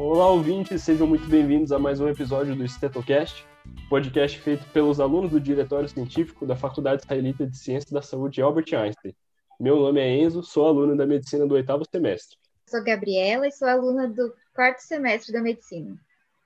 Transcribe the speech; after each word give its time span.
Olá, 0.00 0.30
ouvintes, 0.30 0.84
sejam 0.84 1.08
muito 1.08 1.28
bem-vindos 1.28 1.72
a 1.72 1.78
mais 1.78 2.00
um 2.00 2.08
episódio 2.08 2.54
do 2.54 2.68
Stetocast, 2.68 3.44
podcast 3.90 4.38
feito 4.38 4.64
pelos 4.72 5.00
alunos 5.00 5.32
do 5.32 5.40
Diretório 5.40 5.88
Científico 5.88 6.46
da 6.46 6.54
Faculdade 6.54 7.02
Israelita 7.02 7.44
de 7.44 7.58
Ciência 7.58 7.92
da 7.92 8.00
Saúde 8.00 8.40
Albert 8.40 8.72
Einstein. 8.72 9.12
Meu 9.58 9.74
nome 9.74 10.00
é 10.00 10.16
Enzo, 10.16 10.40
sou 10.40 10.68
aluno 10.68 10.96
da 10.96 11.04
Medicina 11.04 11.48
do 11.48 11.54
oitavo 11.54 11.82
semestre. 11.90 12.38
Sou 12.70 12.80
Gabriela 12.84 13.48
e 13.48 13.50
sou 13.50 13.66
aluna 13.66 14.06
do 14.06 14.32
quarto 14.54 14.78
semestre 14.78 15.32
da 15.32 15.42
Medicina. 15.42 15.96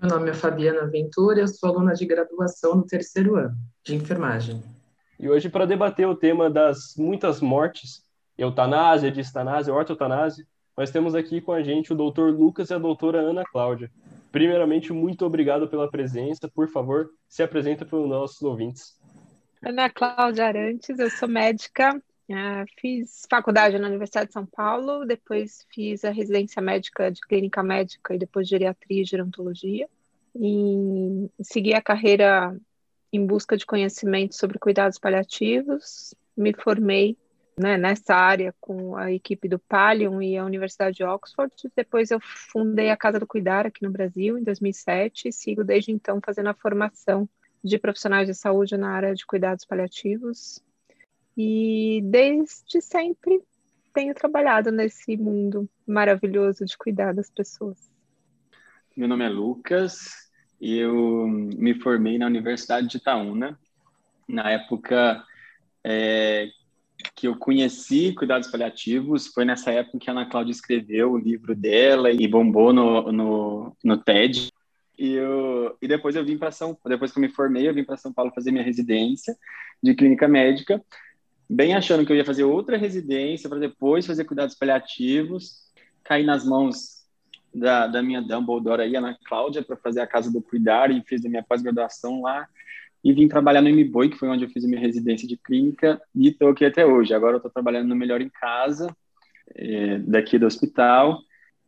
Meu 0.00 0.08
nome 0.08 0.30
é 0.30 0.32
Fabiana 0.34 0.86
Ventura, 0.86 1.40
eu 1.40 1.48
sou 1.48 1.68
aluna 1.68 1.92
de 1.92 2.06
graduação 2.06 2.76
no 2.76 2.86
terceiro 2.86 3.36
ano 3.36 3.54
de 3.84 3.94
enfermagem. 3.94 4.62
E 5.20 5.28
hoje, 5.28 5.50
para 5.50 5.66
debater 5.66 6.08
o 6.08 6.16
tema 6.16 6.48
das 6.48 6.94
muitas 6.96 7.42
mortes, 7.42 8.02
eutanásia, 8.38 9.12
distanásia, 9.12 9.74
ortotanásia, 9.74 10.46
nós 10.76 10.90
temos 10.90 11.14
aqui 11.14 11.40
com 11.40 11.52
a 11.52 11.62
gente 11.62 11.92
o 11.92 11.96
doutor 11.96 12.32
Lucas 12.32 12.70
e 12.70 12.74
a 12.74 12.78
doutora 12.78 13.20
Ana 13.20 13.44
Cláudia. 13.44 13.90
Primeiramente, 14.30 14.92
muito 14.92 15.26
obrigado 15.26 15.68
pela 15.68 15.90
presença. 15.90 16.48
Por 16.48 16.68
favor, 16.68 17.10
se 17.28 17.42
apresenta 17.42 17.84
para 17.84 17.98
os 17.98 18.08
nossos 18.08 18.40
ouvintes. 18.42 18.98
Ana 19.62 19.90
Cláudia 19.90 20.46
Arantes, 20.46 20.98
eu 20.98 21.10
sou 21.10 21.28
médica, 21.28 21.94
uh, 21.96 22.64
fiz 22.80 23.26
faculdade 23.30 23.78
na 23.78 23.86
Universidade 23.86 24.28
de 24.28 24.32
São 24.32 24.46
Paulo, 24.46 25.04
depois 25.04 25.66
fiz 25.70 26.04
a 26.04 26.10
residência 26.10 26.60
médica 26.62 27.10
de 27.10 27.20
clínica 27.20 27.62
médica 27.62 28.14
e 28.14 28.18
depois 28.18 28.48
geriatria 28.48 29.02
e 29.02 29.04
gerontologia. 29.04 29.88
E 30.34 31.28
segui 31.42 31.74
a 31.74 31.82
carreira 31.82 32.56
em 33.12 33.24
busca 33.26 33.56
de 33.56 33.66
conhecimento 33.66 34.34
sobre 34.34 34.58
cuidados 34.58 34.98
paliativos, 34.98 36.14
me 36.34 36.54
formei 36.54 37.16
né, 37.56 37.76
nessa 37.76 38.14
área 38.14 38.54
com 38.60 38.96
a 38.96 39.12
equipe 39.12 39.48
do 39.48 39.58
Palium 39.58 40.22
e 40.22 40.36
a 40.36 40.44
Universidade 40.44 40.96
de 40.96 41.04
Oxford. 41.04 41.52
Depois 41.76 42.10
eu 42.10 42.18
fundei 42.20 42.90
a 42.90 42.96
Casa 42.96 43.18
do 43.18 43.26
Cuidar 43.26 43.66
aqui 43.66 43.82
no 43.82 43.90
Brasil 43.90 44.38
em 44.38 44.42
2007 44.42 45.28
e 45.28 45.32
sigo 45.32 45.62
desde 45.62 45.92
então 45.92 46.20
fazendo 46.24 46.48
a 46.48 46.54
formação 46.54 47.28
de 47.62 47.78
profissionais 47.78 48.26
de 48.26 48.34
saúde 48.34 48.76
na 48.76 48.90
área 48.90 49.14
de 49.14 49.26
cuidados 49.26 49.64
paliativos. 49.64 50.62
E 51.36 52.00
desde 52.04 52.80
sempre 52.80 53.42
tenho 53.92 54.14
trabalhado 54.14 54.72
nesse 54.72 55.16
mundo 55.16 55.68
maravilhoso 55.86 56.64
de 56.64 56.76
cuidar 56.76 57.12
das 57.12 57.30
pessoas. 57.30 57.90
Meu 58.96 59.06
nome 59.06 59.24
é 59.24 59.28
Lucas 59.28 60.30
e 60.60 60.78
eu 60.78 61.26
me 61.26 61.74
formei 61.74 62.18
na 62.18 62.26
Universidade 62.26 62.88
de 62.88 62.96
Itaúna. 62.96 63.58
Na 64.28 64.50
época 64.50 65.24
é, 65.84 66.48
que 67.14 67.26
eu 67.26 67.36
conheci 67.36 68.12
cuidados 68.12 68.50
paliativos 68.50 69.28
foi 69.28 69.44
nessa 69.44 69.70
época 69.70 69.98
que 69.98 70.10
a 70.10 70.12
Ana 70.12 70.26
Cláudia 70.26 70.52
escreveu 70.52 71.12
o 71.12 71.18
livro 71.18 71.54
dela 71.54 72.10
e 72.10 72.26
bombou 72.26 72.72
no, 72.72 73.10
no, 73.12 73.76
no 73.82 73.96
TED. 73.96 74.48
E, 74.98 75.12
eu, 75.14 75.76
e 75.80 75.88
depois 75.88 76.14
eu 76.14 76.24
vim 76.24 76.38
para 76.38 76.50
São 76.50 76.76
depois 76.86 77.12
que 77.12 77.18
eu 77.18 77.22
me 77.22 77.28
formei, 77.28 77.68
eu 77.68 77.74
vim 77.74 77.84
para 77.84 77.96
São 77.96 78.12
Paulo 78.12 78.32
fazer 78.34 78.52
minha 78.52 78.64
residência 78.64 79.36
de 79.82 79.94
clínica 79.94 80.28
médica, 80.28 80.82
bem 81.48 81.74
achando 81.74 82.06
que 82.06 82.12
eu 82.12 82.16
ia 82.16 82.24
fazer 82.24 82.44
outra 82.44 82.76
residência 82.76 83.48
para 83.48 83.58
depois 83.58 84.06
fazer 84.06 84.24
cuidados 84.24 84.54
paliativos. 84.54 85.62
Caí 86.04 86.24
nas 86.24 86.44
mãos 86.44 87.02
da, 87.54 87.86
da 87.86 88.02
minha 88.02 88.22
Dumbledore 88.22 88.82
aí, 88.82 88.96
Ana 88.96 89.16
Cláudia, 89.24 89.62
para 89.62 89.76
fazer 89.76 90.00
a 90.00 90.06
Casa 90.06 90.30
do 90.30 90.40
Cuidar 90.40 90.90
e 90.90 91.02
fiz 91.02 91.24
a 91.24 91.28
minha 91.28 91.42
pós-graduação 91.42 92.22
lá 92.22 92.48
e 93.04 93.12
vim 93.12 93.28
trabalhar 93.28 93.60
no 93.60 93.70
MBOI, 93.70 94.10
que 94.10 94.18
foi 94.18 94.28
onde 94.28 94.44
eu 94.44 94.50
fiz 94.50 94.64
minha 94.64 94.80
residência 94.80 95.26
de 95.26 95.36
clínica, 95.36 96.00
e 96.14 96.28
estou 96.28 96.48
aqui 96.48 96.64
até 96.64 96.86
hoje. 96.86 97.12
Agora 97.12 97.34
eu 97.34 97.38
estou 97.38 97.50
trabalhando 97.50 97.88
no 97.88 97.96
Melhor 97.96 98.20
em 98.20 98.28
Casa, 98.28 98.94
é, 99.54 99.98
daqui 99.98 100.38
do 100.38 100.46
hospital, 100.46 101.20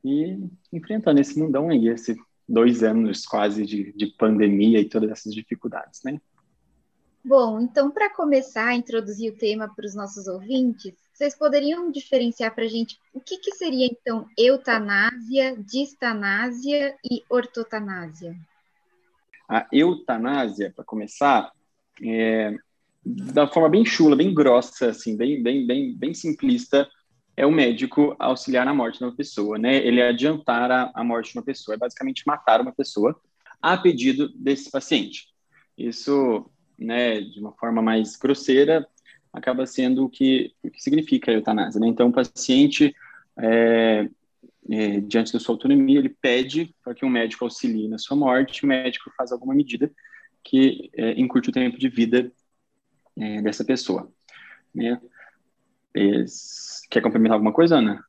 e 0.04 0.38
enfrentando 0.72 1.20
esse 1.20 1.38
mundão 1.38 1.70
aí, 1.70 1.88
esses 1.88 2.16
dois 2.48 2.82
anos 2.82 3.24
quase 3.24 3.64
de, 3.64 3.92
de 3.92 4.06
pandemia 4.06 4.78
e 4.78 4.88
todas 4.88 5.10
essas 5.10 5.34
dificuldades, 5.34 6.02
né? 6.04 6.20
Bom, 7.24 7.58
então 7.58 7.90
para 7.90 8.10
começar 8.10 8.66
a 8.66 8.74
introduzir 8.74 9.32
o 9.32 9.36
tema 9.36 9.72
para 9.74 9.86
os 9.86 9.94
nossos 9.94 10.26
ouvintes, 10.26 10.92
vocês 11.10 11.34
poderiam 11.34 11.90
diferenciar 11.90 12.54
para 12.54 12.64
a 12.64 12.68
gente 12.68 12.98
o 13.14 13.20
que, 13.20 13.38
que 13.38 13.52
seria 13.52 13.86
então 13.86 14.28
eutanásia, 14.36 15.56
distanásia 15.56 16.94
e 17.02 17.22
ortotanásia? 17.30 18.36
A 19.54 19.68
eutanásia, 19.70 20.72
para 20.74 20.84
começar, 20.84 21.52
é, 22.02 22.56
da 23.04 23.46
forma 23.46 23.68
bem 23.68 23.84
chula, 23.84 24.16
bem 24.16 24.34
grossa, 24.34 24.88
assim, 24.88 25.16
bem, 25.16 25.40
bem, 25.40 25.64
bem, 25.64 25.94
bem 25.94 26.12
simplista, 26.12 26.88
é 27.36 27.46
o 27.46 27.52
médico 27.52 28.16
auxiliar 28.18 28.66
na 28.66 28.74
morte 28.74 28.98
de 28.98 29.04
uma 29.04 29.14
pessoa, 29.14 29.56
né? 29.56 29.76
Ele 29.76 30.02
adiantar 30.02 30.72
a, 30.72 30.90
a 30.92 31.04
morte 31.04 31.30
de 31.30 31.38
uma 31.38 31.44
pessoa, 31.44 31.76
é 31.76 31.78
basicamente 31.78 32.26
matar 32.26 32.60
uma 32.60 32.72
pessoa 32.72 33.16
a 33.62 33.76
pedido 33.76 34.28
desse 34.34 34.72
paciente. 34.72 35.28
Isso, 35.78 36.50
né, 36.76 37.20
de 37.20 37.38
uma 37.38 37.52
forma 37.52 37.80
mais 37.80 38.16
grosseira, 38.16 38.84
acaba 39.32 39.66
sendo 39.66 40.04
o 40.04 40.08
que, 40.08 40.52
o 40.64 40.70
que 40.70 40.82
significa 40.82 41.30
a 41.30 41.34
eutanásia, 41.34 41.80
né? 41.80 41.86
Então, 41.86 42.08
o 42.08 42.12
paciente 42.12 42.92
é, 43.38 44.08
é, 44.70 45.00
diante 45.00 45.32
da 45.32 45.40
sua 45.40 45.54
autonomia, 45.54 45.98
ele 45.98 46.08
pede 46.08 46.74
para 46.82 46.94
que 46.94 47.04
um 47.04 47.10
médico 47.10 47.44
auxilie 47.44 47.88
na 47.88 47.98
sua 47.98 48.16
morte, 48.16 48.64
o 48.64 48.68
médico 48.68 49.10
faz 49.16 49.32
alguma 49.32 49.54
medida 49.54 49.90
que 50.42 50.90
é, 50.94 51.12
encurte 51.20 51.50
o 51.50 51.52
tempo 51.52 51.78
de 51.78 51.88
vida 51.88 52.30
é, 53.16 53.42
dessa 53.42 53.64
pessoa. 53.64 54.10
Né? 54.74 55.00
quer 56.90 57.00
complementar 57.00 57.34
alguma 57.34 57.52
coisa, 57.52 57.76
Ana? 57.76 58.04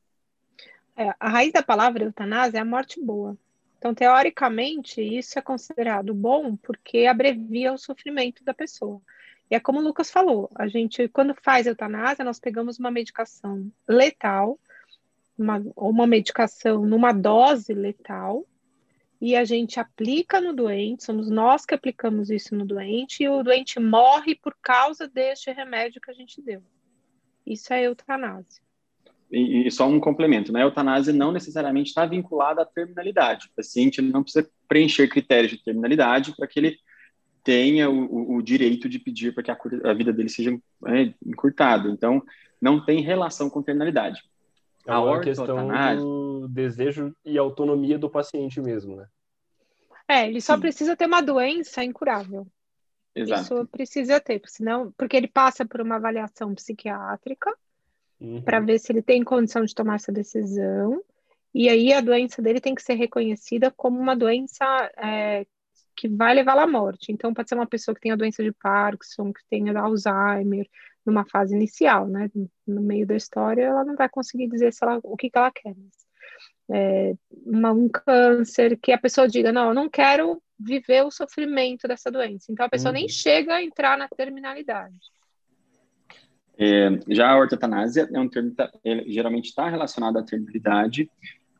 É, 0.96 1.14
a 1.20 1.28
raiz 1.28 1.52
da 1.52 1.62
palavra 1.62 2.02
eutanásia 2.02 2.58
é 2.58 2.60
a 2.60 2.64
morte 2.64 3.00
boa. 3.00 3.38
Então, 3.78 3.94
teoricamente, 3.94 5.00
isso 5.00 5.38
é 5.38 5.42
considerado 5.42 6.12
bom 6.12 6.56
porque 6.56 7.06
abrevia 7.06 7.72
o 7.72 7.78
sofrimento 7.78 8.42
da 8.42 8.52
pessoa. 8.52 9.00
E 9.50 9.54
é 9.54 9.60
como 9.60 9.78
o 9.78 9.82
Lucas 9.82 10.10
falou, 10.10 10.50
a 10.54 10.66
gente, 10.66 11.06
quando 11.08 11.34
faz 11.40 11.66
eutanásia, 11.66 12.24
nós 12.24 12.40
pegamos 12.40 12.78
uma 12.78 12.90
medicação 12.90 13.70
letal, 13.86 14.58
uma, 15.38 15.62
uma 15.76 16.06
medicação 16.06 16.84
numa 16.86 17.12
dose 17.12 17.72
letal 17.72 18.46
e 19.20 19.34
a 19.34 19.44
gente 19.44 19.80
aplica 19.80 20.40
no 20.40 20.52
doente, 20.52 21.04
somos 21.04 21.30
nós 21.30 21.64
que 21.64 21.74
aplicamos 21.74 22.30
isso 22.30 22.54
no 22.54 22.66
doente 22.66 23.22
e 23.22 23.28
o 23.28 23.42
doente 23.42 23.80
morre 23.80 24.34
por 24.34 24.54
causa 24.60 25.08
deste 25.08 25.50
remédio 25.50 26.00
que 26.00 26.10
a 26.10 26.14
gente 26.14 26.42
deu. 26.42 26.62
Isso 27.46 27.72
é 27.72 27.84
eutanásia. 27.84 28.62
E, 29.30 29.66
e 29.66 29.70
só 29.70 29.88
um 29.88 29.98
complemento, 29.98 30.52
né? 30.52 30.60
A 30.60 30.66
eutanásia 30.66 31.12
não 31.12 31.32
necessariamente 31.32 31.88
está 31.88 32.06
vinculada 32.06 32.62
à 32.62 32.66
terminalidade. 32.66 33.46
O 33.46 33.56
paciente 33.56 34.02
não 34.02 34.22
precisa 34.22 34.48
preencher 34.68 35.08
critérios 35.08 35.52
de 35.52 35.64
terminalidade 35.64 36.34
para 36.36 36.46
que 36.46 36.60
ele 36.60 36.78
tenha 37.42 37.88
o, 37.88 38.36
o, 38.36 38.42
direito 38.42 38.88
de 38.88 38.98
pedir 38.98 39.32
para 39.32 39.42
que 39.42 39.50
a, 39.50 39.58
a 39.84 39.94
vida 39.94 40.12
dele 40.12 40.28
seja 40.28 40.56
é, 40.86 41.14
encurtada. 41.24 41.88
Então, 41.88 42.22
não 42.60 42.84
tem 42.84 43.00
relação 43.00 43.48
com 43.48 43.62
terminalidade. 43.62 44.20
É 44.86 44.96
uma 44.96 45.20
questão 45.20 45.68
do 45.96 46.48
desejo 46.48 47.14
e 47.24 47.36
autonomia 47.36 47.98
do 47.98 48.08
paciente 48.08 48.60
mesmo, 48.60 48.96
né? 48.96 49.06
É, 50.08 50.28
ele 50.28 50.40
só 50.40 50.54
Sim. 50.54 50.60
precisa 50.60 50.96
ter 50.96 51.06
uma 51.06 51.20
doença 51.20 51.82
incurável. 51.82 52.46
Exato. 53.14 53.42
Isso 53.42 53.66
precisa 53.68 54.20
ter, 54.20 54.40
senão, 54.46 54.92
porque 54.96 55.16
ele 55.16 55.26
passa 55.26 55.64
por 55.64 55.80
uma 55.80 55.96
avaliação 55.96 56.54
psiquiátrica 56.54 57.52
uhum. 58.20 58.42
para 58.42 58.60
ver 58.60 58.78
se 58.78 58.92
ele 58.92 59.02
tem 59.02 59.24
condição 59.24 59.64
de 59.64 59.74
tomar 59.74 59.96
essa 59.96 60.12
decisão. 60.12 61.02
E 61.52 61.68
aí 61.68 61.92
a 61.92 62.00
doença 62.00 62.40
dele 62.42 62.60
tem 62.60 62.74
que 62.74 62.82
ser 62.82 62.94
reconhecida 62.94 63.72
como 63.74 63.98
uma 63.98 64.14
doença 64.14 64.64
é, 64.98 65.46
que 65.96 66.06
vai 66.06 66.34
levá-la 66.34 66.64
à 66.64 66.66
morte. 66.66 67.10
Então, 67.10 67.32
pode 67.32 67.48
ser 67.48 67.54
uma 67.54 67.66
pessoa 67.66 67.94
que 67.94 68.02
tenha 68.02 68.16
doença 68.16 68.44
de 68.44 68.52
Parkinson, 68.52 69.32
que 69.32 69.40
tenha 69.48 69.76
Alzheimer, 69.80 70.68
numa 71.06 71.24
fase 71.24 71.54
inicial, 71.54 72.08
né? 72.08 72.28
No 72.66 72.82
meio 72.82 73.06
da 73.06 73.16
história, 73.16 73.62
ela 73.62 73.84
não 73.84 73.94
vai 73.94 74.08
conseguir 74.08 74.48
dizer 74.48 74.72
se 74.72 74.84
ela, 74.84 74.98
o 75.02 75.16
que, 75.16 75.30
que 75.30 75.38
ela 75.38 75.50
quer. 75.50 75.74
É, 76.68 77.14
uma, 77.44 77.72
um 77.72 77.88
câncer 77.88 78.76
que 78.76 78.90
a 78.90 78.98
pessoa 78.98 79.28
diga, 79.28 79.52
não, 79.52 79.68
eu 79.68 79.74
não 79.74 79.88
quero 79.88 80.42
viver 80.58 81.04
o 81.04 81.10
sofrimento 81.10 81.86
dessa 81.86 82.10
doença. 82.10 82.50
Então, 82.50 82.66
a 82.66 82.68
pessoa 82.68 82.90
uhum. 82.90 82.98
nem 82.98 83.08
chega 83.08 83.54
a 83.54 83.62
entrar 83.62 83.96
na 83.96 84.08
terminalidade. 84.08 84.96
É, 86.58 86.88
já 87.08 87.30
a 87.30 87.38
ortotanásia 87.38 88.08
é 88.12 88.18
um 88.18 88.28
termo 88.28 88.50
que 88.50 88.56
tá, 88.56 88.72
geralmente 89.06 89.46
está 89.46 89.68
relacionado 89.68 90.18
à 90.18 90.22
terminalidade 90.22 91.08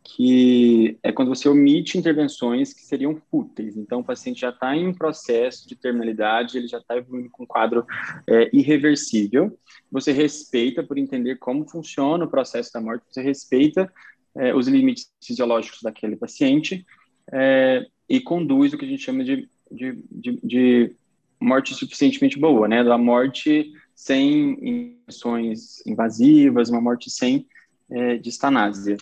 que 0.08 0.98
é 1.02 1.10
quando 1.10 1.28
você 1.28 1.48
omite 1.48 1.98
intervenções 1.98 2.72
que 2.72 2.82
seriam 2.82 3.20
fúteis. 3.28 3.76
Então, 3.76 4.00
o 4.00 4.04
paciente 4.04 4.40
já 4.40 4.50
está 4.50 4.76
em 4.76 4.94
processo 4.94 5.68
de 5.68 5.74
terminalidade, 5.74 6.56
ele 6.56 6.68
já 6.68 6.78
está 6.78 6.96
evoluindo 6.96 7.28
com 7.30 7.42
um 7.42 7.46
quadro 7.46 7.84
é, 8.28 8.48
irreversível. 8.52 9.58
Você 9.90 10.12
respeita 10.12 10.82
por 10.82 10.96
entender 10.96 11.36
como 11.36 11.68
funciona 11.68 12.24
o 12.24 12.30
processo 12.30 12.72
da 12.72 12.80
morte, 12.80 13.04
você 13.10 13.20
respeita 13.20 13.92
é, 14.36 14.54
os 14.54 14.68
limites 14.68 15.10
fisiológicos 15.22 15.82
daquele 15.82 16.14
paciente 16.14 16.86
é, 17.32 17.84
e 18.08 18.20
conduz 18.20 18.72
o 18.72 18.78
que 18.78 18.84
a 18.84 18.88
gente 18.88 19.02
chama 19.02 19.24
de, 19.24 19.48
de, 19.70 19.98
de, 20.10 20.40
de 20.42 20.96
morte 21.40 21.74
suficientemente 21.74 22.38
boa, 22.38 22.68
né? 22.68 22.84
Da 22.84 22.96
morte 22.96 23.72
sem 23.92 24.94
injeções 25.08 25.84
invasivas, 25.84 26.70
uma 26.70 26.80
morte 26.80 27.10
sem 27.10 27.46
é, 27.90 28.16
distanásia. 28.18 28.96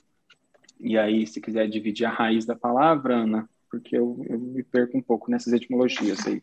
E 0.85 0.99
aí, 0.99 1.27
se 1.27 1.41
quiser 1.41 1.67
dividir 1.67 2.05
a 2.05 2.11
raiz 2.11 2.45
da 2.45 2.55
palavra, 2.55 3.17
Ana, 3.17 3.49
porque 3.71 3.97
eu, 3.97 4.23
eu 4.29 4.39
me 4.39 4.63
perco 4.63 4.99
um 4.99 5.03
pouco 5.03 5.31
nessas 5.31 5.55
etimologias 5.55 6.27
aí. 6.27 6.43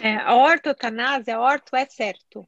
É, 0.00 0.16
a 0.16 0.34
ortotanásia, 0.34 1.38
orto 1.38 1.76
é 1.76 1.86
certo. 1.86 2.44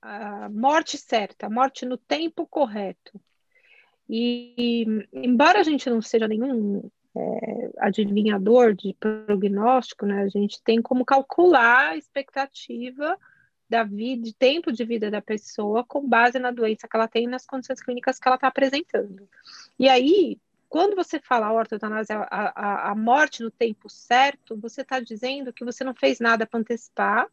A 0.00 0.48
morte 0.48 0.98
certa, 0.98 1.46
a 1.46 1.50
morte 1.50 1.86
no 1.86 1.96
tempo 1.96 2.44
correto. 2.48 3.20
E, 4.10 5.06
embora 5.12 5.60
a 5.60 5.62
gente 5.62 5.88
não 5.88 6.02
seja 6.02 6.26
nenhum 6.26 6.90
é, 7.16 7.70
adivinhador 7.78 8.74
de 8.74 8.96
prognóstico, 8.98 10.04
né, 10.04 10.22
a 10.22 10.28
gente 10.28 10.60
tem 10.64 10.82
como 10.82 11.04
calcular 11.04 11.90
a 11.90 11.96
expectativa 11.96 13.16
da 13.72 13.82
vida, 13.82 14.22
de 14.22 14.34
tempo 14.34 14.70
de 14.70 14.84
vida 14.84 15.10
da 15.10 15.22
pessoa 15.22 15.82
com 15.82 16.06
base 16.06 16.38
na 16.38 16.50
doença 16.50 16.86
que 16.86 16.94
ela 16.94 17.08
tem 17.08 17.24
e 17.24 17.26
nas 17.26 17.46
condições 17.46 17.82
clínicas 17.82 18.18
que 18.18 18.28
ela 18.28 18.36
está 18.36 18.48
apresentando. 18.48 19.26
E 19.78 19.88
aí, 19.88 20.38
quando 20.68 20.94
você 20.94 21.18
fala 21.18 21.50
ortotanásia, 21.50 22.18
a, 22.30 22.88
a, 22.88 22.90
a 22.90 22.94
morte 22.94 23.42
no 23.42 23.50
tempo 23.50 23.88
certo, 23.88 24.56
você 24.58 24.82
está 24.82 25.00
dizendo 25.00 25.54
que 25.54 25.64
você 25.64 25.82
não 25.82 25.94
fez 25.94 26.20
nada 26.20 26.46
para 26.46 26.60
antecipar 26.60 27.26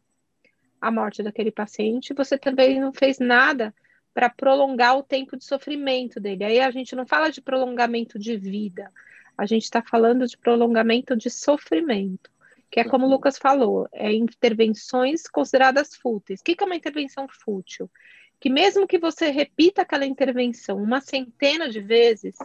a 0.80 0.90
morte 0.90 1.22
daquele 1.22 1.52
paciente, 1.52 2.14
você 2.14 2.38
também 2.38 2.80
não 2.80 2.90
fez 2.90 3.18
nada 3.18 3.74
para 4.14 4.30
prolongar 4.30 4.96
o 4.96 5.02
tempo 5.02 5.36
de 5.36 5.44
sofrimento 5.44 6.18
dele. 6.18 6.42
Aí 6.42 6.58
a 6.58 6.70
gente 6.70 6.96
não 6.96 7.06
fala 7.06 7.30
de 7.30 7.42
prolongamento 7.42 8.18
de 8.18 8.34
vida, 8.38 8.90
a 9.36 9.44
gente 9.44 9.64
está 9.64 9.82
falando 9.82 10.26
de 10.26 10.38
prolongamento 10.38 11.14
de 11.14 11.28
sofrimento 11.28 12.30
que 12.70 12.78
é 12.78 12.84
como 12.84 13.06
o 13.06 13.10
Lucas 13.10 13.36
falou, 13.36 13.88
é 13.92 14.12
intervenções 14.12 15.22
consideradas 15.28 15.94
fúteis. 15.96 16.40
O 16.40 16.44
que 16.44 16.56
é 16.58 16.64
uma 16.64 16.76
intervenção 16.76 17.26
fútil? 17.28 17.90
Que 18.38 18.48
mesmo 18.48 18.86
que 18.86 18.98
você 18.98 19.30
repita 19.30 19.82
aquela 19.82 20.06
intervenção 20.06 20.80
uma 20.80 21.00
centena 21.00 21.68
de 21.68 21.80
vezes, 21.80 22.36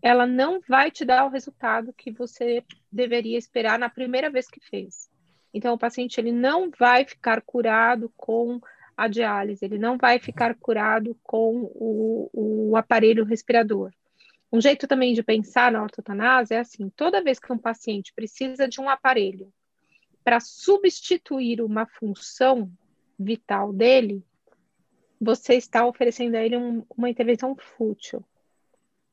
ela 0.00 0.26
não 0.26 0.60
vai 0.60 0.90
te 0.90 1.04
dar 1.04 1.26
o 1.26 1.30
resultado 1.30 1.92
que 1.92 2.10
você 2.10 2.64
deveria 2.90 3.36
esperar 3.36 3.78
na 3.78 3.90
primeira 3.90 4.30
vez 4.30 4.48
que 4.48 4.60
fez. 4.60 5.10
Então, 5.52 5.74
o 5.74 5.78
paciente 5.78 6.20
ele 6.20 6.32
não 6.32 6.70
vai 6.70 7.04
ficar 7.04 7.42
curado 7.42 8.10
com 8.16 8.60
a 8.96 9.08
diálise, 9.08 9.64
ele 9.64 9.78
não 9.78 9.98
vai 9.98 10.18
ficar 10.18 10.54
curado 10.54 11.16
com 11.22 11.70
o, 11.74 12.30
o 12.70 12.76
aparelho 12.76 13.24
respirador. 13.24 13.90
Um 14.52 14.60
jeito 14.60 14.88
também 14.88 15.14
de 15.14 15.22
pensar 15.22 15.70
na 15.70 15.82
ortotanásia 15.82 16.56
é 16.56 16.58
assim: 16.58 16.88
toda 16.90 17.22
vez 17.22 17.38
que 17.38 17.52
um 17.52 17.58
paciente 17.58 18.12
precisa 18.12 18.66
de 18.66 18.80
um 18.80 18.88
aparelho 18.88 19.52
para 20.24 20.40
substituir 20.40 21.62
uma 21.62 21.86
função 21.86 22.70
vital 23.18 23.72
dele, 23.72 24.24
você 25.20 25.54
está 25.54 25.86
oferecendo 25.86 26.34
a 26.34 26.44
ele 26.44 26.56
um, 26.56 26.84
uma 26.96 27.08
intervenção 27.08 27.54
fútil. 27.56 28.24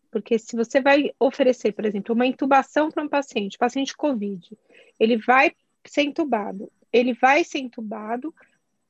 Porque 0.10 0.40
se 0.40 0.56
você 0.56 0.82
vai 0.82 1.12
oferecer, 1.20 1.74
por 1.74 1.86
exemplo, 1.86 2.16
uma 2.16 2.26
intubação 2.26 2.90
para 2.90 3.04
um 3.04 3.10
paciente, 3.10 3.58
paciente 3.58 3.96
COVID, 3.96 4.58
ele 5.00 5.18
vai 5.18 5.52
ser 5.86 6.04
intubado, 6.04 6.72
ele 6.92 7.14
vai 7.14 7.44
ser 7.44 7.60
intubado 7.60 8.34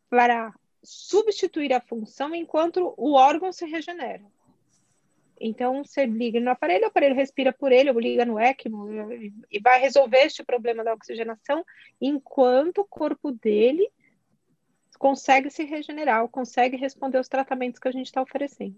para 0.10 0.54
substituir 0.84 1.74
a 1.74 1.82
função 1.82 2.34
enquanto 2.34 2.94
o 2.98 3.14
órgão 3.14 3.52
se 3.52 3.66
regenera. 3.66 4.24
Então, 5.40 5.84
você 5.84 6.06
liga 6.06 6.40
no 6.40 6.50
aparelho, 6.50 6.86
o 6.86 6.88
aparelho 6.88 7.16
respira 7.16 7.54
por 7.54 7.72
ele, 7.72 7.92
ou 7.92 8.00
liga 8.00 8.26
no 8.26 8.40
ECMO 8.40 9.12
e 9.52 9.60
vai 9.60 9.80
resolver 9.80 10.26
este 10.26 10.44
problema 10.44 10.84
da 10.84 10.94
oxigenação, 10.94 11.64
enquanto 12.02 12.80
o 12.80 12.86
corpo 12.86 13.32
dele 13.32 13.90
consegue 14.98 15.50
se 15.50 15.64
regenerar, 15.64 16.28
consegue 16.28 16.76
responder 16.76 17.18
aos 17.18 17.28
tratamentos 17.28 17.80
que 17.80 17.88
a 17.88 17.92
gente 17.92 18.08
está 18.08 18.22
oferecendo. 18.22 18.76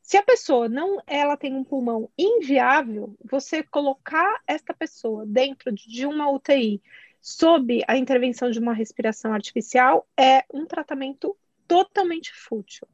Se 0.00 0.16
a 0.16 0.22
pessoa 0.22 0.68
não, 0.68 1.02
ela 1.06 1.36
tem 1.36 1.54
um 1.54 1.64
pulmão 1.64 2.10
inviável, 2.16 3.14
você 3.22 3.62
colocar 3.62 4.40
esta 4.46 4.72
pessoa 4.72 5.26
dentro 5.26 5.70
de 5.70 6.06
uma 6.06 6.30
UTI 6.30 6.80
sob 7.20 7.82
a 7.86 7.96
intervenção 7.96 8.50
de 8.50 8.58
uma 8.58 8.72
respiração 8.72 9.34
artificial 9.34 10.08
é 10.16 10.44
um 10.52 10.64
tratamento 10.64 11.36
totalmente 11.66 12.32
fútil. 12.32 12.88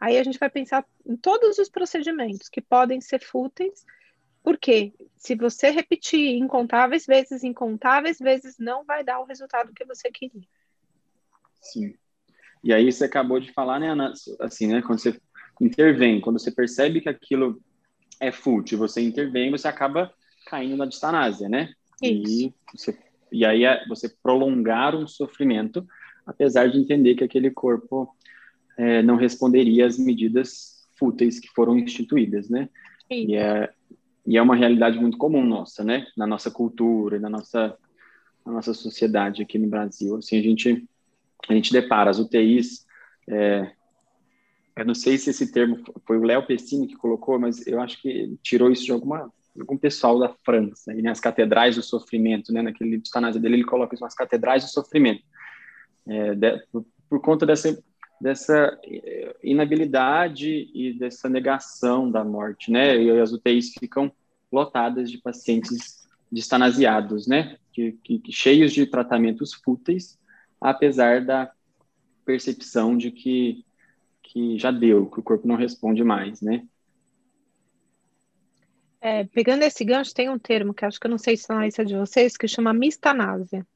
Aí 0.00 0.16
a 0.16 0.22
gente 0.22 0.38
vai 0.38 0.48
pensar 0.48 0.84
em 1.04 1.16
todos 1.16 1.58
os 1.58 1.68
procedimentos 1.68 2.48
que 2.48 2.60
podem 2.60 3.00
ser 3.00 3.20
fúteis, 3.20 3.84
porque 4.42 4.92
se 5.16 5.34
você 5.34 5.70
repetir 5.70 6.36
incontáveis 6.36 7.04
vezes, 7.04 7.42
incontáveis 7.42 8.18
vezes, 8.18 8.56
não 8.58 8.84
vai 8.84 9.02
dar 9.02 9.20
o 9.20 9.24
resultado 9.24 9.72
que 9.72 9.84
você 9.84 10.10
queria. 10.10 10.46
Sim. 11.60 11.94
E 12.62 12.72
aí 12.72 12.90
você 12.90 13.04
acabou 13.04 13.40
de 13.40 13.52
falar, 13.52 13.78
né, 13.78 13.90
Ana, 13.90 14.12
assim, 14.40 14.68
né, 14.68 14.82
quando 14.82 15.00
você 15.00 15.20
intervém, 15.60 16.20
quando 16.20 16.38
você 16.38 16.50
percebe 16.50 17.00
que 17.00 17.08
aquilo 17.08 17.60
é 18.20 18.30
fútil, 18.30 18.78
você 18.78 19.00
intervém, 19.00 19.50
você 19.50 19.68
acaba 19.68 20.12
caindo 20.46 20.76
na 20.76 20.86
distanásia, 20.86 21.48
né? 21.48 21.72
Isso. 22.02 22.46
E, 22.46 22.54
você, 22.74 22.98
e 23.30 23.44
aí 23.44 23.64
é 23.64 23.86
você 23.86 24.08
prolongar 24.22 24.94
um 24.94 25.06
sofrimento, 25.06 25.86
apesar 26.26 26.68
de 26.68 26.78
entender 26.78 27.14
que 27.14 27.24
aquele 27.24 27.50
corpo 27.50 28.14
é, 28.78 29.02
não 29.02 29.16
responderia 29.16 29.86
às 29.86 29.98
medidas 29.98 30.86
fúteis 30.96 31.38
que 31.38 31.48
foram 31.48 31.78
instituídas, 31.78 32.48
né? 32.48 32.68
E 33.10 33.34
é, 33.36 33.70
e 34.26 34.36
é 34.36 34.42
uma 34.42 34.54
realidade 34.54 34.98
muito 34.98 35.16
comum 35.16 35.44
nossa, 35.44 35.82
né? 35.82 36.06
Na 36.16 36.26
nossa 36.26 36.50
cultura, 36.50 37.18
na 37.18 37.30
nossa, 37.30 37.76
na 38.44 38.52
nossa 38.52 38.74
sociedade 38.74 39.42
aqui 39.42 39.58
no 39.58 39.68
Brasil. 39.68 40.16
Assim, 40.16 40.38
a 40.38 40.42
gente, 40.42 40.86
a 41.48 41.54
gente 41.54 41.72
depara 41.72 42.10
as 42.10 42.18
UTIs. 42.18 42.86
É, 43.26 43.70
eu 44.76 44.84
não 44.84 44.94
sei 44.94 45.16
se 45.16 45.30
esse 45.30 45.50
termo 45.50 45.82
foi 46.06 46.18
o 46.18 46.24
Léo 46.24 46.46
Pessini 46.46 46.86
que 46.86 46.96
colocou, 46.96 47.38
mas 47.38 47.66
eu 47.66 47.80
acho 47.80 48.00
que 48.02 48.36
tirou 48.42 48.70
isso 48.70 48.84
de 48.84 48.92
alguma 48.92 49.32
algum 49.58 49.76
pessoal 49.76 50.20
da 50.20 50.28
França, 50.44 50.94
e, 50.94 51.02
né, 51.02 51.10
as 51.10 51.18
catedrais 51.18 51.74
do 51.74 51.82
sofrimento, 51.82 52.52
né, 52.52 52.62
naquele 52.62 52.90
livro 52.90 53.32
de 53.32 53.40
dele, 53.40 53.56
ele 53.56 53.64
coloca 53.64 53.92
isso, 53.92 54.04
as 54.04 54.14
catedrais 54.14 54.62
do 54.62 54.70
sofrimento, 54.70 55.24
é, 56.06 56.34
de, 56.36 56.58
por, 56.70 56.86
por, 57.08 57.20
conta 57.20 57.44
dessa 57.44 57.76
dessa 58.20 58.78
eh, 58.84 59.36
inabilidade 59.42 60.70
e 60.74 60.92
dessa 60.98 61.28
negação 61.28 62.10
da 62.10 62.24
morte, 62.24 62.70
né? 62.70 63.00
E 63.00 63.10
as 63.20 63.32
UTIs 63.32 63.72
ficam 63.78 64.10
lotadas 64.50 65.10
de 65.10 65.18
pacientes 65.18 66.06
distanasiados, 66.30 67.26
né? 67.26 67.56
Que, 67.72 67.92
que, 68.02 68.18
que, 68.18 68.32
cheios 68.32 68.72
de 68.72 68.86
tratamentos 68.86 69.54
fúteis, 69.54 70.18
apesar 70.60 71.24
da 71.24 71.50
percepção 72.24 72.96
de 72.96 73.10
que 73.10 73.64
que 74.30 74.58
já 74.58 74.70
deu, 74.70 75.06
que 75.06 75.20
o 75.20 75.22
corpo 75.22 75.48
não 75.48 75.56
responde 75.56 76.04
mais, 76.04 76.42
né? 76.42 76.62
É, 79.00 79.24
pegando 79.24 79.62
esse 79.62 79.82
gancho, 79.84 80.12
tem 80.12 80.28
um 80.28 80.38
termo 80.38 80.74
que 80.74 80.84
acho 80.84 81.00
que 81.00 81.06
eu 81.06 81.10
não 81.10 81.18
sei 81.18 81.36
se 81.36 81.48
não 81.48 81.62
é 81.62 81.68
esse 81.68 81.82
de 81.84 81.96
vocês, 81.96 82.36
que 82.36 82.46
chama 82.46 82.74
mistanásia. 82.74 83.66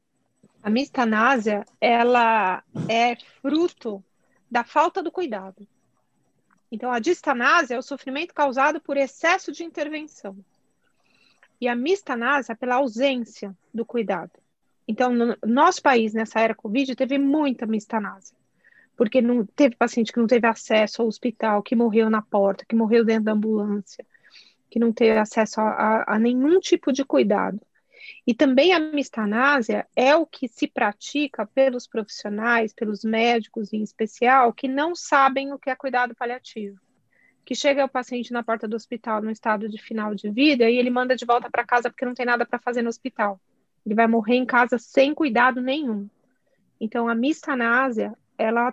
A 0.62 0.68
mistanásia, 0.68 1.64
ela 1.80 2.62
é 2.88 3.16
fruto 3.40 4.04
da 4.52 4.62
falta 4.62 5.02
do 5.02 5.10
cuidado. 5.10 5.66
Então, 6.70 6.92
a 6.92 6.98
distanásia 6.98 7.74
é 7.74 7.78
o 7.78 7.82
sofrimento 7.82 8.34
causado 8.34 8.82
por 8.82 8.98
excesso 8.98 9.50
de 9.50 9.64
intervenção. 9.64 10.36
E 11.58 11.66
a 11.66 11.74
mistanásia 11.74 12.52
é 12.52 12.54
pela 12.54 12.74
ausência 12.74 13.56
do 13.72 13.86
cuidado. 13.86 14.32
Então, 14.86 15.14
no 15.14 15.34
nosso 15.42 15.80
país, 15.80 16.12
nessa 16.12 16.38
era 16.38 16.54
Covid, 16.54 16.94
teve 16.94 17.16
muita 17.16 17.64
mistanásia. 17.64 18.36
Porque 18.94 19.22
não 19.22 19.46
teve 19.46 19.74
paciente 19.74 20.12
que 20.12 20.20
não 20.20 20.26
teve 20.26 20.46
acesso 20.46 21.00
ao 21.00 21.08
hospital, 21.08 21.62
que 21.62 21.74
morreu 21.74 22.10
na 22.10 22.20
porta, 22.20 22.66
que 22.68 22.76
morreu 22.76 23.06
dentro 23.06 23.24
da 23.24 23.32
ambulância, 23.32 24.04
que 24.68 24.78
não 24.78 24.92
teve 24.92 25.18
acesso 25.18 25.62
a, 25.62 25.70
a, 25.70 26.16
a 26.16 26.18
nenhum 26.18 26.60
tipo 26.60 26.92
de 26.92 27.06
cuidado. 27.06 27.58
E 28.26 28.34
também 28.34 28.72
a 28.72 28.80
mistanásia 28.80 29.86
é 29.96 30.14
o 30.14 30.26
que 30.26 30.48
se 30.48 30.66
pratica 30.66 31.46
pelos 31.46 31.86
profissionais, 31.86 32.72
pelos 32.72 33.04
médicos 33.04 33.72
em 33.72 33.82
especial, 33.82 34.52
que 34.52 34.68
não 34.68 34.94
sabem 34.94 35.52
o 35.52 35.58
que 35.58 35.70
é 35.70 35.76
cuidado 35.76 36.14
paliativo. 36.14 36.78
Que 37.44 37.54
chega 37.54 37.84
o 37.84 37.88
paciente 37.88 38.32
na 38.32 38.42
porta 38.42 38.68
do 38.68 38.76
hospital 38.76 39.20
no 39.20 39.30
estado 39.30 39.68
de 39.68 39.78
final 39.78 40.14
de 40.14 40.30
vida 40.30 40.70
e 40.70 40.76
ele 40.76 40.90
manda 40.90 41.16
de 41.16 41.24
volta 41.24 41.50
para 41.50 41.66
casa 41.66 41.90
porque 41.90 42.04
não 42.04 42.14
tem 42.14 42.26
nada 42.26 42.46
para 42.46 42.58
fazer 42.58 42.82
no 42.82 42.88
hospital. 42.88 43.40
Ele 43.84 43.94
vai 43.94 44.06
morrer 44.06 44.36
em 44.36 44.46
casa 44.46 44.78
sem 44.78 45.12
cuidado 45.12 45.60
nenhum. 45.60 46.08
Então, 46.80 47.08
a 47.08 47.14
mistanásia, 47.14 48.16
ela 48.38 48.72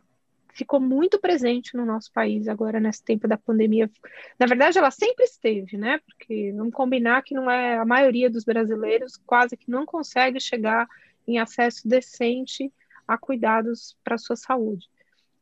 ficou 0.54 0.80
muito 0.80 1.20
presente 1.20 1.76
no 1.76 1.86
nosso 1.86 2.12
país 2.12 2.48
agora 2.48 2.80
nesse 2.80 3.04
tempo 3.04 3.28
da 3.28 3.38
pandemia. 3.38 3.90
Na 4.38 4.46
verdade, 4.46 4.78
ela 4.78 4.92
sempre 4.92 5.26
esteve, 5.26 5.78
né? 5.78 6.00
Porque 6.06 6.52
vamos 6.56 6.74
combinar 6.74 7.24
que 7.24 7.34
não 7.34 7.50
é 7.50 7.78
a 7.78 7.86
maioria 7.86 8.30
dos 8.30 8.44
brasileiros 8.44 9.18
quase 9.26 9.56
que 9.56 9.70
não 9.70 9.86
consegue 9.86 10.40
chegar 10.40 10.88
em 11.28 11.40
acesso 11.40 11.88
decente 11.88 12.72
a 13.08 13.18
cuidados 13.18 13.98
para 14.04 14.16
a 14.16 14.20
sua 14.20 14.36
saúde. 14.36 14.88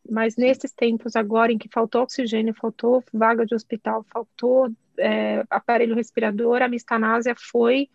Mas 0.10 0.38
nesses 0.38 0.72
tempos 0.72 1.16
agora 1.16 1.52
em 1.52 1.58
que 1.58 1.70
faltou 1.70 2.04
oxigênio, 2.04 2.54
faltou 2.54 3.04
vaga 3.14 3.46
de 3.46 3.54
hospital, 3.54 4.06
faltou 4.12 4.72
é, 4.98 5.44
aparelho 5.50 5.96
respirador, 5.96 6.62
a 6.62 6.68
mistanásia 6.68 7.36
foi 7.36 7.90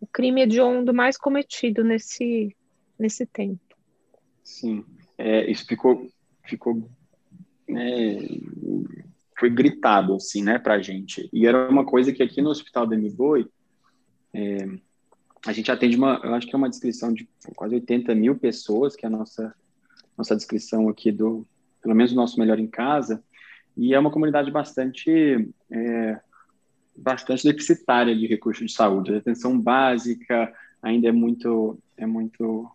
o 0.00 0.06
crime 0.06 0.42
hediondo 0.42 0.92
mais 0.92 1.16
cometido 1.16 1.84
nesse, 1.84 2.54
nesse 2.98 3.24
tempo. 3.24 3.60
Sim, 4.42 4.84
é, 5.16 5.50
isso 5.50 5.64
ficou 5.66 6.08
ficou 6.44 6.88
né, 7.68 8.18
foi 9.38 9.50
gritado, 9.50 10.14
assim, 10.14 10.42
né, 10.42 10.58
pra 10.58 10.80
gente. 10.80 11.28
E 11.32 11.46
era 11.46 11.68
uma 11.68 11.84
coisa 11.84 12.12
que 12.12 12.22
aqui 12.22 12.40
no 12.40 12.50
Hospital 12.50 12.86
do 12.86 12.94
MBoi, 12.94 13.46
é, 14.32 14.68
a 15.46 15.52
gente 15.52 15.70
atende 15.70 15.96
uma, 15.96 16.20
eu 16.22 16.34
acho 16.34 16.46
que 16.46 16.54
é 16.54 16.58
uma 16.58 16.70
descrição 16.70 17.12
de 17.12 17.28
quase 17.54 17.74
80 17.74 18.14
mil 18.14 18.36
pessoas, 18.36 18.96
que 18.96 19.04
é 19.04 19.08
a 19.08 19.10
nossa, 19.10 19.54
nossa 20.16 20.36
descrição 20.36 20.88
aqui 20.88 21.10
do, 21.10 21.46
pelo 21.82 21.94
menos 21.94 22.12
o 22.12 22.16
nosso 22.16 22.38
Melhor 22.38 22.58
em 22.58 22.66
Casa, 22.66 23.22
e 23.76 23.92
é 23.92 23.98
uma 23.98 24.10
comunidade 24.10 24.50
bastante, 24.50 25.48
é, 25.70 26.20
bastante 26.96 27.44
deficitária 27.44 28.16
de 28.16 28.26
recursos 28.26 28.64
de 28.64 28.72
saúde. 28.72 29.14
A 29.14 29.18
atenção 29.18 29.60
básica 29.60 30.52
ainda 30.80 31.08
é 31.08 31.12
muito, 31.12 31.78
é 31.96 32.06
muito 32.06 32.70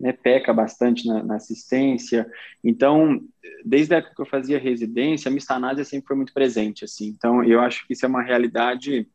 né, 0.00 0.12
peca 0.12 0.52
bastante 0.52 1.06
na, 1.06 1.22
na, 1.22 1.36
assistência. 1.36 2.26
Então, 2.64 3.20
desde 3.62 3.94
a 3.94 3.98
época 3.98 4.14
que 4.16 4.22
eu 4.22 4.26
fazia 4.26 4.58
residência, 4.58 5.28
a 5.28 5.34
mistanásia 5.34 5.84
sempre 5.84 6.08
foi 6.08 6.16
muito 6.16 6.32
presente, 6.32 6.86
assim. 6.86 7.08
Então, 7.08 7.44
eu 7.44 7.60
acho 7.60 7.86
que 7.86 7.92
isso 7.92 8.06
é 8.06 8.08
uma 8.08 8.22
realidade 8.22 9.06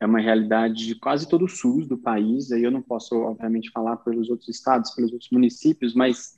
é 0.00 0.06
uma 0.06 0.18
realidade 0.18 0.86
de 0.86 0.94
quase 0.94 1.28
todo 1.28 1.44
o 1.44 1.48
SUS 1.48 1.86
do 1.86 1.98
país. 1.98 2.50
Aí 2.50 2.64
eu 2.64 2.70
não 2.70 2.80
posso, 2.80 3.16
obviamente, 3.16 3.70
falar 3.70 3.98
pelos 3.98 4.30
outros 4.30 4.48
estados, 4.48 4.92
pelos 4.92 5.12
outros 5.12 5.30
municípios, 5.30 5.94
mas 5.94 6.34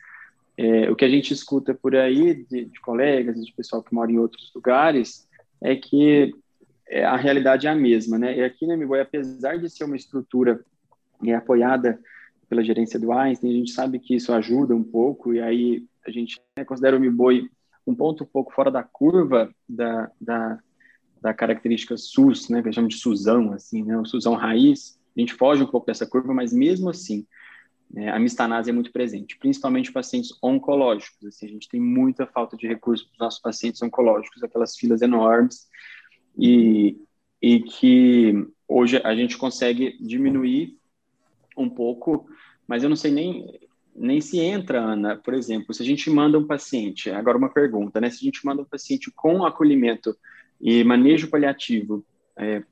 é, 0.57 0.91
o 0.91 0.97
que 0.97 1.05
a 1.05 1.09
gente 1.09 1.33
escuta 1.33 1.73
por 1.73 1.95
aí 1.95 2.45
de, 2.45 2.65
de 2.65 2.81
colegas, 2.81 3.37
de 3.37 3.53
pessoal 3.53 3.81
que 3.81 3.95
mora 3.95 4.11
em 4.11 4.19
outros 4.19 4.51
lugares, 4.53 5.29
é 5.61 5.77
que 5.77 6.35
é, 6.89 7.05
a 7.05 7.15
realidade 7.15 7.69
é 7.69 7.71
a 7.71 7.75
mesma, 7.77 8.19
né? 8.19 8.37
E 8.37 8.43
aqui 8.43 8.67
na 8.67 8.77
MBOI, 8.77 9.01
apesar 9.01 9.57
de 9.57 9.71
ser 9.71 9.85
uma 9.85 9.95
estrutura 9.95 10.65
é, 11.25 11.33
apoiada 11.33 12.01
pela 12.53 12.63
gerência 12.63 13.01
do 13.01 13.11
Einstein, 13.11 13.51
a 13.51 13.55
gente 13.55 13.73
sabe 13.73 13.99
que 13.99 14.15
isso 14.15 14.31
ajuda 14.31 14.77
um 14.77 14.85
pouco, 14.85 15.33
e 15.33 15.41
aí 15.41 15.87
a 16.07 16.11
gente 16.11 16.39
né, 16.55 16.67
considera 16.67 16.95
o 16.95 17.01
MBOI 17.01 17.49
um 17.87 17.95
ponto 17.95 18.25
um 18.25 18.27
pouco 18.27 18.53
fora 18.53 18.71
da 18.71 18.83
curva 18.83 19.51
da, 19.67 20.11
da, 20.21 20.59
da 21.19 21.33
característica 21.33 21.97
SUS, 21.97 22.51
né, 22.51 22.61
que 22.61 22.69
a 22.69 22.71
gente 22.71 22.75
chama 22.75 22.89
de 22.89 22.99
SUSão, 22.99 23.55
assim, 23.55 23.83
né, 23.83 23.97
o 23.97 24.05
SUSão 24.05 24.35
raiz, 24.35 25.01
a 25.17 25.21
gente 25.21 25.33
foge 25.33 25.63
um 25.63 25.67
pouco 25.67 25.87
dessa 25.87 26.07
curva, 26.07 26.35
mas 26.35 26.53
mesmo 26.53 26.91
assim, 26.91 27.27
né, 27.91 28.11
a 28.11 28.19
mistanase 28.19 28.69
é 28.69 28.73
muito 28.75 28.93
presente, 28.93 29.39
principalmente 29.39 29.91
pacientes 29.91 30.37
oncológicos, 30.43 31.25
assim, 31.25 31.47
a 31.47 31.51
gente 31.51 31.71
tem 31.71 31.81
muita 31.81 32.27
falta 32.27 32.55
de 32.55 32.67
recursos 32.67 33.07
para 33.07 33.15
os 33.15 33.19
nossos 33.19 33.41
pacientes 33.41 33.81
oncológicos, 33.81 34.43
aquelas 34.43 34.77
filas 34.77 35.01
enormes, 35.01 35.69
e, 36.37 36.99
e 37.41 37.61
que 37.61 38.47
hoje 38.69 39.01
a 39.03 39.15
gente 39.17 39.39
consegue 39.39 39.97
diminuir 39.99 40.82
um 41.57 41.69
pouco, 41.69 42.27
mas 42.67 42.83
eu 42.83 42.89
não 42.89 42.97
sei 42.97 43.11
nem, 43.11 43.61
nem 43.95 44.21
se 44.21 44.41
entra, 44.41 44.81
Ana, 44.81 45.17
por 45.17 45.35
exemplo, 45.35 45.75
se 45.75 45.83
a 45.83 45.87
gente 45.87 46.09
manda 46.11 46.39
um 46.39 46.47
paciente, 46.47 47.11
agora 47.11 47.39
uma 47.39 47.53
pergunta, 47.53 48.01
né? 48.01 48.11
Se 48.11 48.17
a 48.17 48.25
gente 48.25 48.45
manda 48.45 48.63
um 48.63 48.67
paciente 48.67 49.11
com 49.15 49.45
acolhimento 49.45 50.17
e 50.61 50.83
manejo 50.85 51.29
paliativo 51.29 52.05
é, 52.37 52.63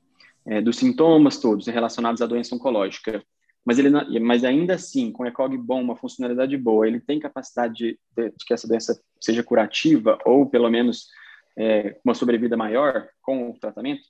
é, 0.45 0.61
dos 0.61 0.77
sintomas 0.77 1.39
todos 1.39 1.67
relacionados 1.67 2.21
à 2.21 2.25
doença 2.25 2.55
oncológica, 2.55 3.23
mas 3.63 3.77
ele 3.77 4.19
mas 4.19 4.43
ainda 4.43 4.73
assim, 4.73 5.11
com 5.11 5.25
ECOG 5.25 5.57
bom, 5.57 5.81
uma 5.81 5.95
funcionalidade 5.95 6.57
boa, 6.57 6.87
ele 6.87 6.99
tem 6.99 7.19
capacidade 7.19 7.73
de, 7.75 7.99
de, 8.15 8.33
que 8.45 8.53
essa 8.53 8.67
doença 8.67 8.99
seja 9.19 9.43
curativa 9.43 10.17
ou 10.25 10.47
pelo 10.47 10.69
menos 10.69 11.07
é, 11.55 11.99
uma 12.03 12.15
sobrevida 12.15 12.57
maior 12.57 13.07
com 13.21 13.51
o 13.51 13.59
tratamento, 13.59 14.01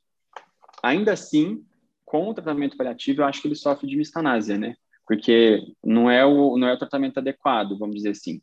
ainda 0.82 1.12
assim, 1.12 1.66
com 2.12 2.30
o 2.30 2.34
tratamento 2.34 2.76
paliativo, 2.76 3.22
eu 3.22 3.26
acho 3.26 3.42
que 3.42 3.48
ele 3.48 3.56
sofre 3.56 3.88
de 3.88 3.96
mistanásia, 3.96 4.58
né? 4.58 4.76
porque 5.12 5.62
não 5.84 6.10
é 6.10 6.26
o 6.26 6.58
não 6.58 6.70
é 6.70 6.74
o 6.74 6.78
tratamento 6.78 7.18
adequado, 7.18 7.78
vamos 7.78 7.98
dizer 7.98 8.12
assim, 8.12 8.42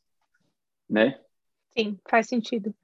né? 0.87 1.19
Sim, 1.75 1.99
faz 2.07 2.29
sentido. 2.29 2.75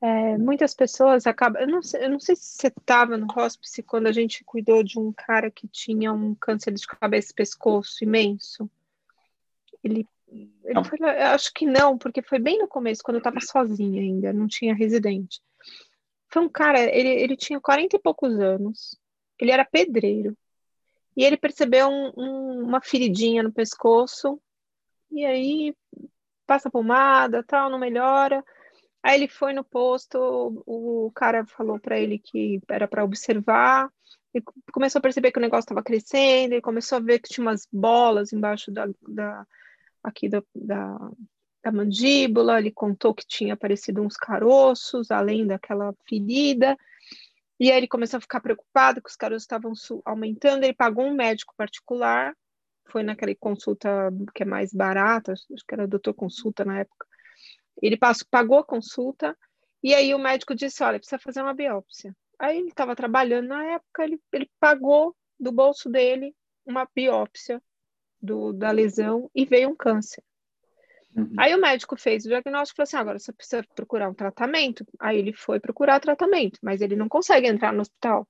É, 0.00 0.38
muitas 0.38 0.74
pessoas 0.74 1.26
acabam. 1.26 1.60
Eu 1.60 1.68
não, 1.68 1.82
sei, 1.82 2.06
eu 2.06 2.10
não 2.10 2.18
sei 2.18 2.36
se 2.36 2.56
você 2.56 2.68
estava 2.68 3.18
no 3.18 3.26
hospice 3.36 3.82
quando 3.82 4.06
a 4.06 4.12
gente 4.12 4.42
cuidou 4.44 4.82
de 4.82 4.98
um 4.98 5.12
cara 5.12 5.50
que 5.50 5.68
tinha 5.68 6.10
um 6.10 6.34
câncer 6.34 6.72
de 6.72 6.86
cabeça 6.86 7.32
e 7.32 7.34
pescoço 7.34 8.02
imenso. 8.02 8.70
Ele, 9.82 10.08
ele 10.64 10.84
foi, 10.84 10.98
acho 11.02 11.52
que 11.52 11.66
não, 11.66 11.98
porque 11.98 12.22
foi 12.22 12.38
bem 12.38 12.58
no 12.58 12.66
começo, 12.66 13.02
quando 13.02 13.16
eu 13.16 13.18
estava 13.18 13.40
sozinha 13.40 14.00
ainda, 14.00 14.32
não 14.32 14.46
tinha 14.46 14.74
residente. 14.74 15.42
Foi 16.28 16.42
um 16.42 16.48
cara, 16.48 16.80
ele, 16.80 17.10
ele 17.10 17.36
tinha 17.36 17.60
40 17.60 17.96
e 17.96 17.98
poucos 17.98 18.40
anos, 18.40 18.98
ele 19.38 19.50
era 19.50 19.64
pedreiro, 19.64 20.36
e 21.16 21.24
ele 21.24 21.36
percebeu 21.36 21.88
um, 21.88 22.12
um, 22.16 22.62
uma 22.64 22.80
feridinha 22.80 23.42
no 23.42 23.52
pescoço, 23.52 24.40
e 25.10 25.24
aí 25.24 25.74
passa 26.46 26.70
pomada, 26.70 27.42
tal, 27.42 27.70
não 27.70 27.78
melhora. 27.78 28.44
Aí 29.02 29.16
ele 29.16 29.28
foi 29.28 29.52
no 29.52 29.62
posto, 29.62 30.18
o, 30.66 31.12
cara 31.14 31.46
falou 31.46 31.78
para 31.78 31.98
ele 31.98 32.18
que 32.18 32.60
era 32.68 32.88
para 32.88 33.04
observar, 33.04 33.88
e 34.34 34.42
começou 34.72 34.98
a 34.98 35.02
perceber 35.02 35.30
que 35.30 35.38
o 35.38 35.42
negócio 35.42 35.64
estava 35.64 35.82
crescendo, 35.82 36.54
ele 36.54 36.62
começou 36.62 36.98
a 36.98 37.00
ver 37.00 37.20
que 37.20 37.28
tinha 37.28 37.46
umas 37.46 37.68
bolas 37.72 38.32
embaixo 38.32 38.72
da, 38.72 38.88
da 39.06 39.46
aqui 40.02 40.28
da, 40.28 40.42
da, 40.54 40.98
da 41.62 41.72
mandíbula, 41.72 42.58
ele 42.58 42.72
contou 42.72 43.14
que 43.14 43.26
tinha 43.26 43.54
aparecido 43.54 44.02
uns 44.02 44.16
caroços, 44.16 45.10
além 45.10 45.46
daquela 45.46 45.94
ferida, 46.08 46.76
e 47.58 47.70
aí 47.70 47.78
ele 47.78 47.88
começou 47.88 48.18
a 48.18 48.20
ficar 48.20 48.40
preocupado 48.40 49.00
que 49.00 49.08
os 49.08 49.16
caroços 49.16 49.44
estavam 49.44 49.72
aumentando. 50.04 50.64
Ele 50.64 50.74
pagou 50.74 51.04
um 51.04 51.14
médico 51.14 51.54
particular, 51.56 52.34
foi 52.86 53.02
naquela 53.02 53.34
consulta 53.36 54.10
que 54.34 54.42
é 54.42 54.46
mais 54.46 54.72
barata, 54.72 55.32
acho 55.32 55.46
que 55.66 55.74
era 55.74 55.86
doutor 55.86 56.14
consulta 56.14 56.64
na 56.64 56.80
época. 56.80 57.06
Ele 57.80 57.96
passou, 57.96 58.26
pagou 58.30 58.58
a 58.58 58.64
consulta 58.64 59.36
e 59.82 59.94
aí 59.94 60.14
o 60.14 60.18
médico 60.18 60.54
disse: 60.54 60.82
Olha, 60.82 60.98
precisa 60.98 61.18
fazer 61.18 61.42
uma 61.42 61.54
biópsia. 61.54 62.14
Aí 62.38 62.58
ele 62.58 62.68
estava 62.68 62.96
trabalhando 62.96 63.48
na 63.48 63.64
época, 63.64 64.04
ele, 64.04 64.20
ele 64.32 64.50
pagou 64.58 65.16
do 65.38 65.52
bolso 65.52 65.88
dele 65.88 66.34
uma 66.66 66.88
biópsia 66.94 67.62
do, 68.20 68.52
da 68.52 68.70
lesão 68.70 69.30
e 69.34 69.44
veio 69.44 69.70
um 69.70 69.76
câncer. 69.76 70.22
Uhum. 71.16 71.34
Aí 71.38 71.54
o 71.54 71.60
médico 71.60 71.96
fez 71.96 72.24
o 72.24 72.28
diagnóstico 72.28 72.74
e 72.74 72.76
falou 72.78 72.84
assim: 72.84 72.96
agora 72.96 73.18
você 73.18 73.32
precisa 73.32 73.64
procurar 73.74 74.08
um 74.08 74.14
tratamento. 74.14 74.84
Aí 74.98 75.18
ele 75.18 75.32
foi 75.32 75.60
procurar 75.60 76.00
tratamento, 76.00 76.58
mas 76.62 76.80
ele 76.80 76.96
não 76.96 77.08
consegue 77.08 77.46
entrar 77.46 77.72
no 77.72 77.80
hospital. 77.80 78.26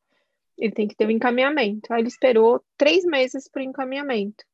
Ele 0.57 0.73
tem 0.73 0.87
que 0.87 0.95
ter 0.95 1.07
um 1.07 1.11
encaminhamento. 1.11 1.93
Aí 1.93 2.01
ele 2.01 2.09
esperou 2.09 2.63
três 2.77 3.05
meses 3.05 3.49
para 3.49 3.61
o 3.61 3.65
encaminhamento. 3.65 4.45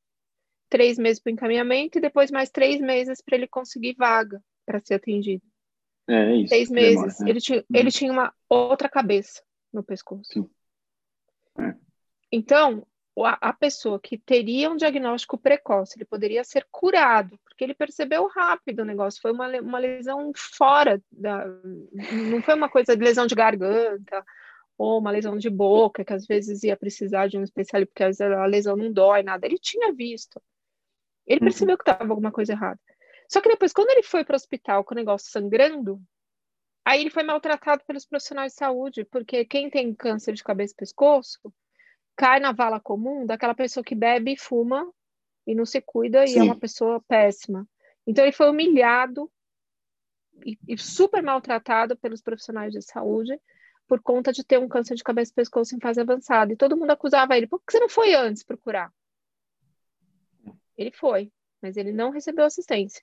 Três 0.69 0.97
meses 0.99 1.21
para 1.21 1.31
o 1.31 1.33
encaminhamento 1.33 1.99
e 1.99 2.01
depois 2.01 2.31
mais 2.31 2.51
três 2.51 2.81
meses 2.81 3.21
para 3.21 3.37
ele 3.37 3.49
conseguir 3.49 3.95
vaga 3.99 4.43
para 4.65 4.79
ser 4.79 4.95
atendido. 4.95 5.43
É, 6.09 6.15
é 6.15 6.37
isso. 6.37 6.49
Seis 6.49 6.71
meses. 6.71 6.95
Demora, 6.95 7.15
né? 7.21 7.31
ele, 7.31 7.41
tinha, 7.41 7.59
uhum. 7.59 7.65
ele 7.75 7.91
tinha 7.91 8.13
uma 8.13 8.33
outra 8.49 8.89
cabeça 8.89 9.43
no 9.73 9.83
pescoço. 9.83 10.49
É. 11.59 11.75
Então, 12.33 12.87
a, 13.25 13.53
pessoa 13.53 14.01
que 14.01 14.17
teria 14.17 14.71
um 14.71 14.77
diagnóstico 14.77 15.37
precoce, 15.37 15.99
ele 15.99 16.05
poderia 16.05 16.45
ser 16.45 16.67
curado, 16.71 17.39
porque 17.61 17.65
ele 17.65 17.75
percebeu 17.75 18.27
rápido 18.27 18.81
o 18.81 18.85
negócio, 18.87 19.21
foi 19.21 19.33
uma, 19.33 19.47
uma 19.61 19.79
lesão 19.79 20.33
fora 20.35 21.03
da. 21.13 21.45
Não 22.31 22.43
foi 22.43 22.55
uma 22.55 22.71
coisa 22.71 22.97
de 22.97 23.05
lesão 23.05 23.27
de 23.27 23.35
garganta 23.35 24.25
ou 24.79 24.99
uma 24.99 25.11
lesão 25.11 25.37
de 25.37 25.51
boca, 25.51 26.03
que 26.03 26.13
às 26.15 26.27
vezes 26.27 26.63
ia 26.63 26.75
precisar 26.75 27.27
de 27.27 27.37
um 27.37 27.43
especialista, 27.43 27.93
porque 27.93 28.05
às 28.05 28.17
vezes 28.17 28.33
a 28.33 28.47
lesão 28.47 28.77
não 28.77 28.91
dói, 28.91 29.23
nada. 29.23 29.47
Ele 29.47 29.59
tinha 29.59 29.93
visto. 29.93 30.41
Ele 31.27 31.41
uhum. 31.41 31.49
percebeu 31.49 31.77
que 31.77 31.83
estava 31.83 32.11
alguma 32.11 32.33
coisa 32.33 32.53
errada. 32.53 32.81
Só 33.29 33.43
que 33.43 33.51
depois, 33.51 33.75
quando 33.75 33.91
ele 33.91 34.03
foi 34.03 34.25
para 34.25 34.33
o 34.33 34.37
hospital 34.37 34.83
com 34.83 34.95
o 34.95 34.97
negócio 34.97 35.31
sangrando, 35.31 36.01
aí 36.83 37.03
ele 37.03 37.11
foi 37.11 37.25
maltratado 37.25 37.85
pelos 37.87 38.07
profissionais 38.07 38.53
de 38.53 38.59
saúde, 38.59 39.05
porque 39.05 39.45
quem 39.45 39.69
tem 39.69 39.95
câncer 39.95 40.33
de 40.33 40.43
cabeça 40.43 40.73
e 40.73 40.77
pescoço 40.77 41.53
cai 42.17 42.41
na 42.41 42.53
vala 42.53 42.81
comum 42.81 43.27
daquela 43.27 43.55
pessoa 43.55 43.85
que 43.85 43.95
bebe 43.95 44.33
e 44.33 44.39
fuma 44.39 44.91
e 45.47 45.55
não 45.55 45.65
se 45.65 45.81
cuida 45.81 46.27
Sim. 46.27 46.35
e 46.35 46.39
é 46.39 46.43
uma 46.43 46.59
pessoa 46.59 47.01
péssima. 47.01 47.67
Então 48.07 48.25
ele 48.25 48.33
foi 48.33 48.51
humilhado 48.51 49.31
e, 50.45 50.59
e, 50.67 50.79
super 50.79 51.23
maltratado 51.23 51.97
pelos 51.97 52.23
profissionais 52.23 52.73
de 52.73 52.83
saúde 52.83 53.39
por 53.87 54.01
conta 54.01 54.33
de 54.33 54.45
ter 54.45 54.59
um 54.59 54.69
câncer 54.69 54.95
de 54.95 55.03
cabeça 55.03 55.33
e 55.33 55.35
pescoço 55.35 55.75
em 55.75 55.81
fase 55.81 56.01
avançada. 56.01 56.53
E 56.53 56.57
todo 56.57 56.77
mundo 56.77 56.91
acusava 56.91 57.37
ele, 57.37 57.47
por 57.47 57.61
que 57.61 57.73
você 57.73 57.81
não 57.81 57.89
foi 57.89 58.15
antes 58.15 58.45
procurar? 58.45 58.93
Ele 60.77 60.93
foi, 60.93 61.31
mas 61.61 61.77
ele 61.77 61.93
não 61.93 62.11
recebeu 62.11 62.45
assistência. 62.45 63.03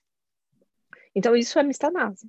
Então 1.14 1.36
isso 1.36 1.58
é 1.58 1.62
mistanase. 1.62 2.28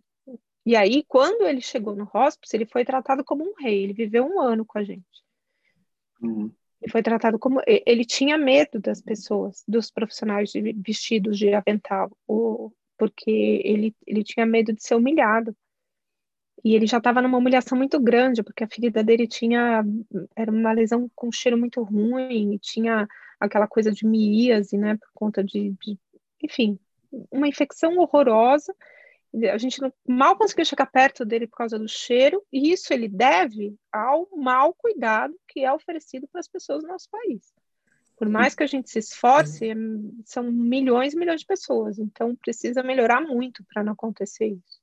E 0.65 0.75
aí, 0.75 1.03
quando 1.07 1.47
ele 1.47 1.61
chegou 1.61 1.95
no 1.95 2.09
hospice, 2.13 2.55
ele 2.55 2.65
foi 2.65 2.85
tratado 2.85 3.23
como 3.23 3.43
um 3.43 3.53
rei. 3.57 3.83
Ele 3.83 3.93
viveu 3.93 4.25
um 4.25 4.39
ano 4.39 4.65
com 4.65 4.77
a 4.77 4.83
gente. 4.83 5.23
Uhum. 6.21 6.53
Ele 6.81 6.91
foi 6.91 7.03
tratado 7.03 7.37
como. 7.37 7.61
Ele 7.65 8.05
tinha 8.05 8.37
medo 8.37 8.79
das 8.79 9.01
pessoas, 9.01 9.63
dos 9.67 9.91
profissionais 9.91 10.49
de, 10.51 10.73
vestidos 10.73 11.37
de 11.37 11.53
avental, 11.53 12.09
ou, 12.27 12.73
porque 12.97 13.61
ele, 13.63 13.95
ele 14.07 14.23
tinha 14.23 14.45
medo 14.45 14.73
de 14.73 14.83
ser 14.83 14.95
humilhado. 14.95 15.55
E 16.63 16.75
ele 16.75 16.85
já 16.85 16.97
estava 16.97 17.21
numa 17.21 17.37
humilhação 17.37 17.77
muito 17.77 17.99
grande, 17.99 18.43
porque 18.43 18.63
a 18.63 18.67
ferida 18.67 19.03
dele 19.03 19.27
tinha. 19.27 19.83
Era 20.35 20.51
uma 20.51 20.71
lesão 20.71 21.09
com 21.15 21.31
cheiro 21.31 21.57
muito 21.57 21.81
ruim, 21.83 22.53
e 22.53 22.59
tinha 22.59 23.07
aquela 23.39 23.67
coisa 23.67 23.91
de 23.91 24.05
miíase, 24.05 24.77
né, 24.77 24.95
por 24.97 25.09
conta 25.13 25.43
de, 25.43 25.71
de. 25.81 25.97
Enfim, 26.43 26.79
uma 27.31 27.47
infecção 27.47 27.97
horrorosa. 27.97 28.73
A 29.51 29.57
gente 29.57 29.79
não, 29.81 29.93
mal 30.07 30.35
conseguiu 30.35 30.65
chegar 30.65 30.87
perto 30.87 31.23
dele 31.23 31.47
por 31.47 31.57
causa 31.57 31.77
do 31.77 31.87
cheiro, 31.87 32.43
e 32.51 32.71
isso 32.71 32.91
ele 32.91 33.07
deve 33.07 33.75
ao 33.91 34.27
mau 34.35 34.73
cuidado 34.73 35.35
que 35.47 35.63
é 35.63 35.71
oferecido 35.71 36.27
para 36.27 36.39
as 36.39 36.47
pessoas 36.47 36.83
no 36.83 36.89
nosso 36.89 37.07
país. 37.09 37.53
Por 38.17 38.27
mais 38.27 38.53
que 38.53 38.63
a 38.63 38.67
gente 38.67 38.89
se 38.89 38.99
esforce, 38.99 39.71
são 40.25 40.43
milhões 40.43 41.13
e 41.13 41.17
milhões 41.17 41.41
de 41.41 41.47
pessoas, 41.47 41.99
então 41.99 42.35
precisa 42.35 42.83
melhorar 42.83 43.21
muito 43.21 43.63
para 43.71 43.83
não 43.83 43.93
acontecer 43.93 44.47
isso. 44.47 44.79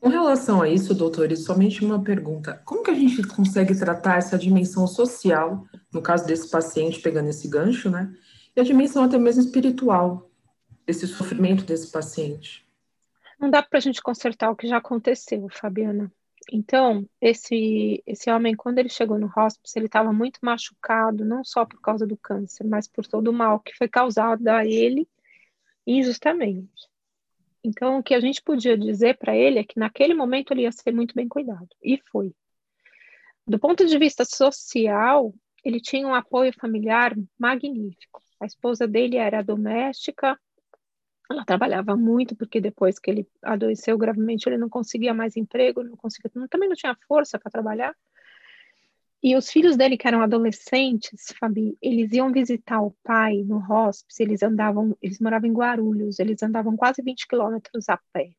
Com 0.00 0.08
relação 0.08 0.62
a 0.62 0.68
isso, 0.68 0.94
doutores, 0.94 1.44
somente 1.44 1.84
uma 1.84 2.02
pergunta: 2.02 2.62
como 2.64 2.84
que 2.84 2.90
a 2.90 2.94
gente 2.94 3.22
consegue 3.26 3.76
tratar 3.76 4.18
essa 4.18 4.38
dimensão 4.38 4.86
social, 4.86 5.66
no 5.92 6.00
caso 6.00 6.24
desse 6.24 6.48
paciente 6.48 7.00
pegando 7.00 7.28
esse 7.28 7.48
gancho, 7.48 7.90
né? 7.90 8.14
E 8.56 8.60
a 8.60 8.64
dimensão 8.64 9.02
até 9.02 9.18
mesmo 9.18 9.42
espiritual 9.42 10.30
desse 10.86 11.06
sofrimento 11.06 11.64
desse 11.64 11.90
paciente? 11.90 12.67
Não 13.38 13.50
dá 13.50 13.62
para 13.62 13.78
a 13.78 13.80
gente 13.80 14.02
consertar 14.02 14.50
o 14.50 14.56
que 14.56 14.66
já 14.66 14.78
aconteceu, 14.78 15.48
Fabiana. 15.50 16.12
Então, 16.50 17.08
esse, 17.20 18.02
esse 18.06 18.30
homem, 18.30 18.54
quando 18.54 18.78
ele 18.78 18.88
chegou 18.88 19.18
no 19.18 19.30
hospice, 19.36 19.78
ele 19.78 19.86
estava 19.86 20.12
muito 20.12 20.40
machucado, 20.42 21.24
não 21.24 21.44
só 21.44 21.64
por 21.64 21.80
causa 21.80 22.06
do 22.06 22.16
câncer, 22.16 22.64
mas 22.64 22.88
por 22.88 23.06
todo 23.06 23.28
o 23.28 23.32
mal 23.32 23.60
que 23.60 23.76
foi 23.76 23.88
causado 23.88 24.48
a 24.48 24.64
ele 24.64 25.06
injustamente. 25.86 26.88
Então, 27.62 27.98
o 27.98 28.02
que 28.02 28.14
a 28.14 28.20
gente 28.20 28.42
podia 28.42 28.78
dizer 28.78 29.18
para 29.18 29.36
ele 29.36 29.58
é 29.58 29.64
que 29.64 29.78
naquele 29.78 30.14
momento 30.14 30.52
ele 30.52 30.62
ia 30.62 30.72
ser 30.72 30.92
muito 30.92 31.14
bem 31.14 31.28
cuidado, 31.28 31.68
e 31.82 31.98
foi. 32.10 32.34
Do 33.46 33.58
ponto 33.58 33.84
de 33.86 33.98
vista 33.98 34.24
social, 34.24 35.34
ele 35.64 35.80
tinha 35.80 36.06
um 36.06 36.14
apoio 36.14 36.52
familiar 36.58 37.14
magnífico. 37.38 38.22
A 38.40 38.46
esposa 38.46 38.86
dele 38.86 39.16
era 39.16 39.42
doméstica, 39.42 40.38
ela 41.30 41.44
trabalhava 41.44 41.96
muito, 41.96 42.34
porque 42.34 42.60
depois 42.60 42.98
que 42.98 43.10
ele 43.10 43.28
adoeceu 43.42 43.98
gravemente, 43.98 44.48
ele 44.48 44.56
não 44.56 44.68
conseguia 44.68 45.12
mais 45.12 45.36
emprego, 45.36 45.82
não 45.82 45.96
conseguia, 45.96 46.30
também 46.48 46.68
não 46.68 46.76
tinha 46.76 46.96
força 47.06 47.38
para 47.38 47.50
trabalhar. 47.50 47.94
E 49.22 49.36
os 49.36 49.50
filhos 49.50 49.76
dele, 49.76 49.96
que 49.96 50.06
eram 50.06 50.22
adolescentes, 50.22 51.34
Fabi, 51.38 51.76
eles 51.82 52.12
iam 52.12 52.32
visitar 52.32 52.80
o 52.80 52.94
pai 53.02 53.42
no 53.44 53.58
hospice, 53.58 54.22
eles 54.22 54.42
andavam, 54.42 54.96
eles 55.02 55.18
moravam 55.18 55.48
em 55.48 55.52
Guarulhos, 55.52 56.20
eles 56.20 56.42
andavam 56.42 56.76
quase 56.76 57.02
20 57.02 57.26
quilômetros 57.26 57.88
a 57.88 57.98
pé, 58.12 58.30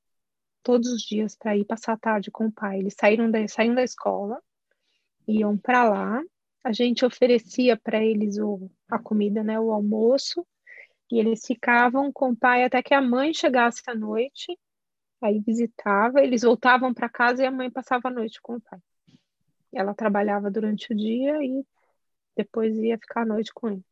todos 0.64 0.90
os 0.92 1.02
dias, 1.02 1.36
para 1.36 1.58
ir 1.58 1.66
passar 1.66 1.94
a 1.94 1.98
tarde 1.98 2.32
com 2.32 2.48
o 2.48 2.52
pai. 2.52 2.80
Eles 2.80 2.96
saíram 2.98 3.30
da, 3.30 3.46
saíram 3.48 3.76
da 3.76 3.84
escola, 3.84 4.42
iam 5.28 5.58
para 5.58 5.84
lá, 5.84 6.24
a 6.64 6.72
gente 6.72 7.06
oferecia 7.06 7.78
para 7.78 8.04
eles 8.04 8.38
o, 8.38 8.72
a 8.90 8.98
comida, 8.98 9.44
né, 9.44 9.60
o 9.60 9.72
almoço, 9.72 10.46
e 11.12 11.20
eles 11.20 11.46
ficavam 11.46 12.12
com 12.12 12.32
o 12.32 12.36
pai 12.36 12.64
até 12.64 12.84
que 12.84 12.94
a 12.94 13.02
mãe 13.02 13.34
chegasse 13.34 13.82
à 13.88 13.96
noite, 13.96 14.58
aí 15.22 15.40
visitava, 15.40 16.22
eles 16.22 16.44
voltavam 16.44 16.94
para 16.94 17.10
casa 17.10 17.44
e 17.44 17.46
a 17.46 17.52
mãe 17.52 17.70
passava 17.70 18.10
a 18.10 18.12
noite 18.12 18.40
com 18.42 18.56
o 18.56 18.62
pai. 18.62 18.80
Ela 19.74 19.94
trabalhava 19.94 20.50
durante 20.50 20.94
o 20.94 20.96
dia 20.96 21.44
e 21.44 21.64
depois 22.36 22.76
ia 22.78 22.98
ficar 22.98 23.22
à 23.22 23.26
noite 23.26 23.52
com 23.54 23.70
ele. 23.70 23.84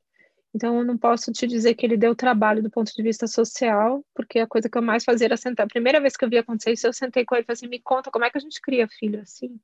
Então, 0.56 0.78
eu 0.80 0.86
não 0.86 0.98
posso 0.98 1.32
te 1.32 1.46
dizer 1.46 1.76
que 1.76 1.86
ele 1.86 1.98
deu 1.98 2.16
trabalho 2.16 2.64
do 2.64 2.72
ponto 2.72 2.92
de 2.92 3.04
vista 3.04 3.28
social, 3.28 4.04
porque 4.16 4.40
a 4.40 4.48
coisa 4.48 4.70
que 4.70 4.78
eu 4.78 4.82
mais 4.82 5.04
fazia 5.04 5.28
era 5.28 5.38
sentar. 5.38 5.66
A 5.66 5.70
primeira 5.70 6.00
vez 6.00 6.16
que 6.16 6.26
eu 6.26 6.30
vi 6.30 6.38
acontecer 6.38 6.72
isso, 6.72 6.88
eu 6.88 6.94
sentei 6.94 7.26
com 7.26 7.36
ele 7.36 7.44
e 7.44 7.46
falei 7.46 7.54
assim: 7.54 7.68
me 7.68 7.80
conta 7.80 8.10
como 8.10 8.26
é 8.26 8.30
que 8.32 8.38
a 8.38 8.42
gente 8.42 8.60
cria 8.60 8.88
filho 8.88 9.22
assim. 9.22 9.60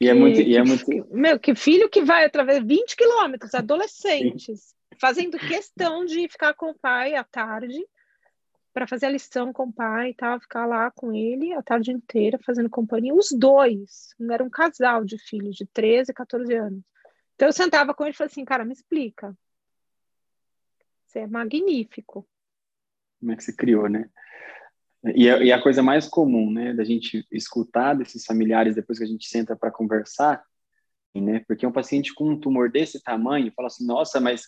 E 0.00 0.08
é 0.08 0.14
muito. 0.14 0.40
E 0.40 0.56
é 0.56 0.62
muito... 0.62 0.86
Meu, 1.10 1.38
que 1.38 1.54
filho 1.54 1.90
que 1.90 2.02
vai 2.02 2.24
através 2.24 2.60
de 2.60 2.66
20 2.66 2.96
quilômetros, 2.96 3.54
adolescentes. 3.54 4.60
Sim 4.60 4.83
fazendo 5.00 5.38
questão 5.38 6.04
de 6.04 6.28
ficar 6.28 6.54
com 6.54 6.70
o 6.70 6.78
pai 6.78 7.14
à 7.14 7.24
tarde 7.24 7.84
para 8.72 8.88
fazer 8.88 9.06
a 9.06 9.10
lição 9.10 9.52
com 9.52 9.64
o 9.64 9.72
pai 9.72 10.10
e 10.10 10.14
tal, 10.14 10.40
ficar 10.40 10.66
lá 10.66 10.90
com 10.90 11.12
ele 11.14 11.52
a 11.52 11.62
tarde 11.62 11.92
inteira 11.92 12.38
fazendo 12.44 12.68
companhia, 12.68 13.14
os 13.14 13.30
dois, 13.30 14.14
era 14.30 14.42
um 14.42 14.50
casal 14.50 15.04
de 15.04 15.16
filhos 15.18 15.54
de 15.54 15.64
13, 15.66 16.12
14 16.12 16.52
anos. 16.54 16.82
Então 17.34 17.48
eu 17.48 17.52
sentava 17.52 17.94
com 17.94 18.04
ele 18.04 18.12
e 18.12 18.16
falei 18.16 18.30
assim, 18.30 18.44
cara, 18.44 18.64
me 18.64 18.72
explica. 18.72 19.36
Você 21.06 21.20
é 21.20 21.26
magnífico. 21.26 22.26
Como 23.20 23.32
é 23.32 23.36
que 23.36 23.44
você 23.44 23.52
criou, 23.52 23.88
né? 23.88 24.10
E 25.14 25.28
a, 25.28 25.38
e 25.38 25.52
a 25.52 25.62
coisa 25.62 25.82
mais 25.82 26.08
comum, 26.08 26.50
né, 26.50 26.72
da 26.72 26.82
gente 26.82 27.26
escutar 27.30 27.94
desses 27.94 28.24
familiares 28.24 28.74
depois 28.74 28.98
que 28.98 29.04
a 29.04 29.08
gente 29.08 29.28
senta 29.28 29.54
para 29.54 29.70
conversar, 29.70 30.42
né? 31.14 31.44
Porque 31.46 31.66
um 31.66 31.72
paciente 31.72 32.12
com 32.14 32.30
um 32.30 32.40
tumor 32.40 32.70
desse 32.70 33.02
tamanho 33.02 33.52
fala 33.54 33.68
assim, 33.68 33.86
nossa, 33.86 34.20
mas 34.20 34.46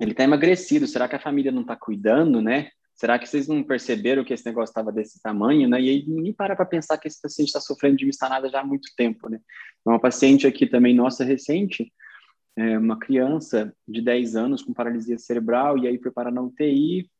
ele 0.00 0.12
está 0.12 0.24
emagrecido, 0.24 0.86
será 0.86 1.06
que 1.06 1.14
a 1.14 1.20
família 1.20 1.52
não 1.52 1.60
está 1.60 1.76
cuidando, 1.76 2.40
né? 2.40 2.70
Será 2.94 3.18
que 3.18 3.28
vocês 3.28 3.46
não 3.46 3.62
perceberam 3.62 4.24
que 4.24 4.32
esse 4.32 4.44
negócio 4.46 4.70
estava 4.70 4.90
desse 4.90 5.20
tamanho, 5.22 5.68
né? 5.68 5.80
E 5.80 5.90
aí 5.90 6.04
ninguém 6.06 6.32
para 6.32 6.56
para 6.56 6.64
pensar 6.64 6.98
que 6.98 7.06
esse 7.06 7.20
paciente 7.20 7.48
está 7.48 7.60
sofrendo 7.60 7.96
de 7.96 8.06
mistanada 8.06 8.48
já 8.48 8.60
há 8.60 8.64
muito 8.64 8.88
tempo, 8.96 9.28
né? 9.28 9.38
Uma 9.84 10.00
paciente 10.00 10.46
aqui 10.46 10.66
também 10.66 10.94
nossa 10.94 11.24
recente, 11.24 11.92
é 12.56 12.78
uma 12.78 12.98
criança 12.98 13.74
de 13.86 14.02
10 14.02 14.36
anos 14.36 14.62
com 14.62 14.72
paralisia 14.72 15.18
cerebral 15.18 15.78
e 15.78 15.86
aí 15.86 15.98
foi 15.98 16.10
para 16.10 16.30
na 16.30 16.42
UTI, 16.42 17.10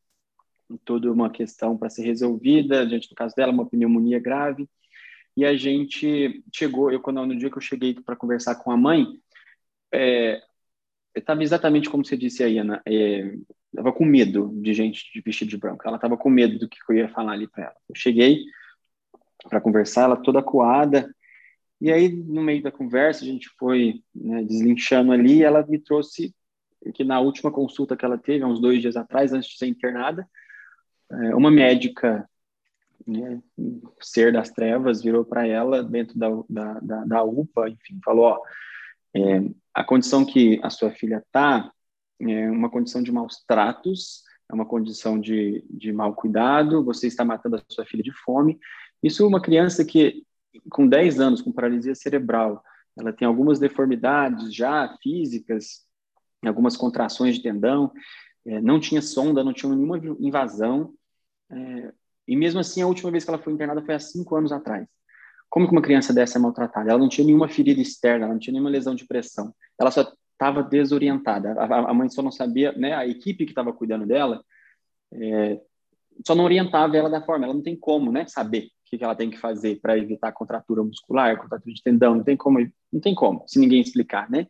toda 0.85 1.11
uma 1.11 1.29
questão 1.29 1.77
para 1.77 1.89
ser 1.89 2.03
resolvida, 2.03 2.85
diante 2.85 3.09
do 3.09 3.15
caso 3.15 3.35
dela, 3.35 3.51
uma 3.51 3.67
pneumonia 3.67 4.19
grave. 4.19 4.67
E 5.35 5.45
a 5.45 5.55
gente 5.55 6.43
chegou, 6.53 6.91
eu 6.91 6.99
quando 6.99 7.25
no 7.25 7.35
dia 7.35 7.49
que 7.49 7.57
eu 7.57 7.61
cheguei 7.61 7.93
para 7.93 8.15
conversar 8.15 8.55
com 8.55 8.71
a 8.71 8.77
mãe, 8.77 9.07
é, 9.93 10.41
estava 11.15 11.43
exatamente 11.43 11.89
como 11.89 12.05
você 12.05 12.15
disse 12.15 12.43
aí, 12.43 12.57
Ana. 12.57 12.81
É, 12.85 13.35
estava 13.71 13.91
com 13.91 14.05
medo 14.05 14.51
de 14.61 14.73
gente 14.73 15.11
de 15.13 15.21
vestido 15.21 15.49
de 15.49 15.57
branco. 15.57 15.83
Ela 15.85 15.97
estava 15.97 16.17
com 16.17 16.29
medo 16.29 16.59
do 16.59 16.67
que 16.67 16.77
eu 16.89 16.95
ia 16.95 17.09
falar 17.09 17.33
ali 17.33 17.47
para 17.47 17.65
ela. 17.65 17.75
Eu 17.89 17.95
cheguei 17.95 18.43
para 19.49 19.61
conversar, 19.61 20.03
ela 20.03 20.17
toda 20.17 20.43
coada. 20.43 21.13
E 21.79 21.91
aí, 21.91 22.09
no 22.09 22.43
meio 22.43 22.61
da 22.61 22.71
conversa, 22.71 23.23
a 23.23 23.27
gente 23.27 23.49
foi 23.57 24.03
né, 24.13 24.43
deslinchando 24.43 25.11
ali. 25.11 25.37
E 25.37 25.43
ela 25.43 25.65
me 25.65 25.79
trouxe 25.79 26.33
que 26.93 27.03
na 27.03 27.19
última 27.19 27.51
consulta 27.51 27.95
que 27.95 28.05
ela 28.05 28.17
teve, 28.17 28.43
há 28.43 28.47
uns 28.47 28.61
dois 28.61 28.81
dias 28.81 28.95
atrás, 28.95 29.33
antes 29.33 29.49
de 29.49 29.57
ser 29.57 29.67
internada, 29.67 30.27
é, 31.09 31.35
uma 31.35 31.51
médica, 31.51 32.27
né, 33.05 33.41
ser 33.99 34.31
das 34.31 34.51
trevas, 34.51 35.01
virou 35.01 35.25
para 35.25 35.45
ela 35.47 35.83
dentro 35.83 36.17
da, 36.17 36.29
da, 36.49 36.79
da, 36.79 37.05
da 37.05 37.23
UPA, 37.23 37.69
enfim, 37.69 37.99
falou: 38.03 38.25
ó, 38.25 38.39
é, 39.15 39.43
a 39.73 39.83
condição 39.83 40.25
que 40.25 40.59
a 40.63 40.69
sua 40.69 40.91
filha 40.91 41.23
está 41.25 41.71
é 42.19 42.49
uma 42.49 42.69
condição 42.69 43.01
de 43.01 43.11
maus 43.11 43.43
tratos, 43.47 44.23
é 44.49 44.53
uma 44.53 44.65
condição 44.65 45.19
de, 45.19 45.65
de 45.69 45.91
mau 45.91 46.13
cuidado, 46.13 46.83
você 46.83 47.07
está 47.07 47.25
matando 47.25 47.55
a 47.55 47.63
sua 47.67 47.85
filha 47.85 48.03
de 48.03 48.11
fome. 48.11 48.59
Isso 49.01 49.25
uma 49.25 49.41
criança 49.41 49.83
que, 49.83 50.23
com 50.69 50.87
10 50.87 51.19
anos, 51.19 51.41
com 51.41 51.51
paralisia 51.51 51.95
cerebral, 51.95 52.63
ela 52.97 53.13
tem 53.13 53.27
algumas 53.27 53.59
deformidades 53.59 54.53
já 54.53 54.95
físicas, 55.01 55.85
algumas 56.45 56.75
contrações 56.75 57.35
de 57.35 57.43
tendão, 57.43 57.91
é, 58.45 58.61
não 58.61 58.79
tinha 58.79 59.01
sonda, 59.01 59.43
não 59.43 59.53
tinha 59.53 59.73
nenhuma 59.73 59.99
invasão, 60.19 60.93
é, 61.49 61.93
e 62.27 62.35
mesmo 62.35 62.59
assim 62.59 62.81
a 62.81 62.87
última 62.87 63.11
vez 63.11 63.23
que 63.23 63.29
ela 63.29 63.41
foi 63.41 63.53
internada 63.53 63.81
foi 63.81 63.95
há 63.95 63.99
cinco 63.99 64.35
anos 64.35 64.51
atrás. 64.51 64.87
Como 65.51 65.67
que 65.67 65.73
uma 65.73 65.81
criança 65.81 66.13
dessa 66.13 66.37
é 66.37 66.41
maltratada? 66.41 66.89
Ela 66.89 66.97
não 66.97 67.09
tinha 67.09 67.27
nenhuma 67.27 67.49
ferida 67.49 67.81
externa, 67.81 68.23
ela 68.23 68.33
não 68.33 68.39
tinha 68.39 68.53
nenhuma 68.53 68.69
lesão 68.69 68.95
de 68.95 69.05
pressão. 69.05 69.53
Ela 69.77 69.91
só 69.91 70.09
estava 70.31 70.63
desorientada. 70.63 71.51
A, 71.59 71.91
a, 71.91 71.93
mãe 71.93 72.09
só 72.09 72.21
não 72.21 72.31
sabia, 72.31 72.71
né? 72.71 72.95
A 72.95 73.05
equipe 73.05 73.43
que 73.43 73.51
estava 73.51 73.73
cuidando 73.73 74.05
dela 74.07 74.41
é, 75.13 75.59
só 76.25 76.33
não 76.33 76.45
orientava 76.45 76.95
ela 76.95 77.09
da 77.09 77.21
forma. 77.21 77.43
Ela 77.43 77.53
não 77.53 77.61
tem 77.61 77.75
como, 77.75 78.13
né? 78.13 78.25
Saber 78.27 78.67
o 78.67 78.69
que, 78.85 78.97
que 78.97 79.03
ela 79.03 79.13
tem 79.13 79.29
que 79.29 79.37
fazer 79.37 79.81
para 79.81 79.97
evitar 79.97 80.31
contratura 80.31 80.81
muscular, 80.83 81.37
contratura 81.37 81.75
de 81.75 81.83
tendão. 81.83 82.15
Não 82.15 82.23
tem 82.23 82.37
como, 82.37 82.59
não 82.91 83.01
tem 83.01 83.13
como, 83.13 83.43
se 83.45 83.59
ninguém 83.59 83.81
explicar, 83.81 84.31
né? 84.31 84.47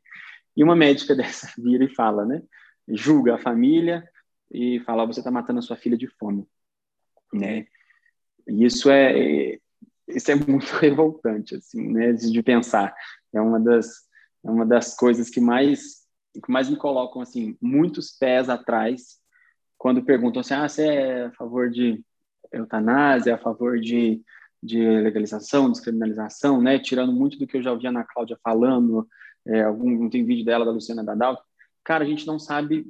E 0.55 0.63
uma 0.63 0.75
médica 0.75 1.15
dessa 1.17 1.51
vira 1.57 1.83
e 1.83 1.95
fala, 1.95 2.25
né? 2.25 2.43
Julga 2.87 3.35
a 3.35 3.39
família 3.39 4.07
e 4.51 4.79
fala: 4.81 5.07
você 5.07 5.19
está 5.19 5.31
matando 5.31 5.57
a 5.57 5.63
sua 5.63 5.77
filha 5.77 5.97
de 5.97 6.07
fome, 6.07 6.45
né? 7.33 7.65
E 8.47 8.65
isso 8.65 8.87
é 8.91 9.57
isso 10.21 10.31
é 10.31 10.35
muito 10.35 10.71
revoltante, 10.77 11.55
assim, 11.55 11.91
né, 11.91 12.13
de 12.13 12.43
pensar. 12.43 12.93
É 13.33 13.41
uma 13.41 13.59
das, 13.59 13.87
é 14.43 14.49
uma 14.49 14.65
das 14.65 14.95
coisas 14.95 15.29
que 15.29 15.41
mais, 15.41 16.01
que 16.33 16.51
mais 16.51 16.69
me 16.69 16.77
colocam, 16.77 17.21
assim, 17.21 17.57
muitos 17.61 18.11
pés 18.11 18.49
atrás 18.49 19.19
quando 19.77 20.03
perguntam 20.03 20.41
assim, 20.41 20.53
ah, 20.53 20.69
você 20.69 20.85
é 20.85 21.25
a 21.25 21.31
favor 21.31 21.67
de 21.67 22.03
eutanásia, 22.51 23.33
a 23.33 23.37
favor 23.39 23.79
de, 23.79 24.21
de 24.61 24.77
legalização, 24.77 25.71
descriminalização, 25.71 26.61
né, 26.61 26.77
tirando 26.77 27.11
muito 27.11 27.39
do 27.39 27.47
que 27.47 27.57
eu 27.57 27.63
já 27.63 27.71
ouvia 27.71 27.91
na 27.91 28.03
Cláudia 28.03 28.37
falando, 28.43 29.07
é, 29.43 29.63
algum, 29.63 30.07
tem 30.07 30.23
vídeo 30.23 30.45
dela, 30.45 30.65
da 30.65 30.71
Luciana 30.71 31.03
Dadal, 31.03 31.43
cara, 31.83 32.03
a 32.03 32.07
gente 32.07 32.27
não 32.27 32.37
sabe 32.37 32.85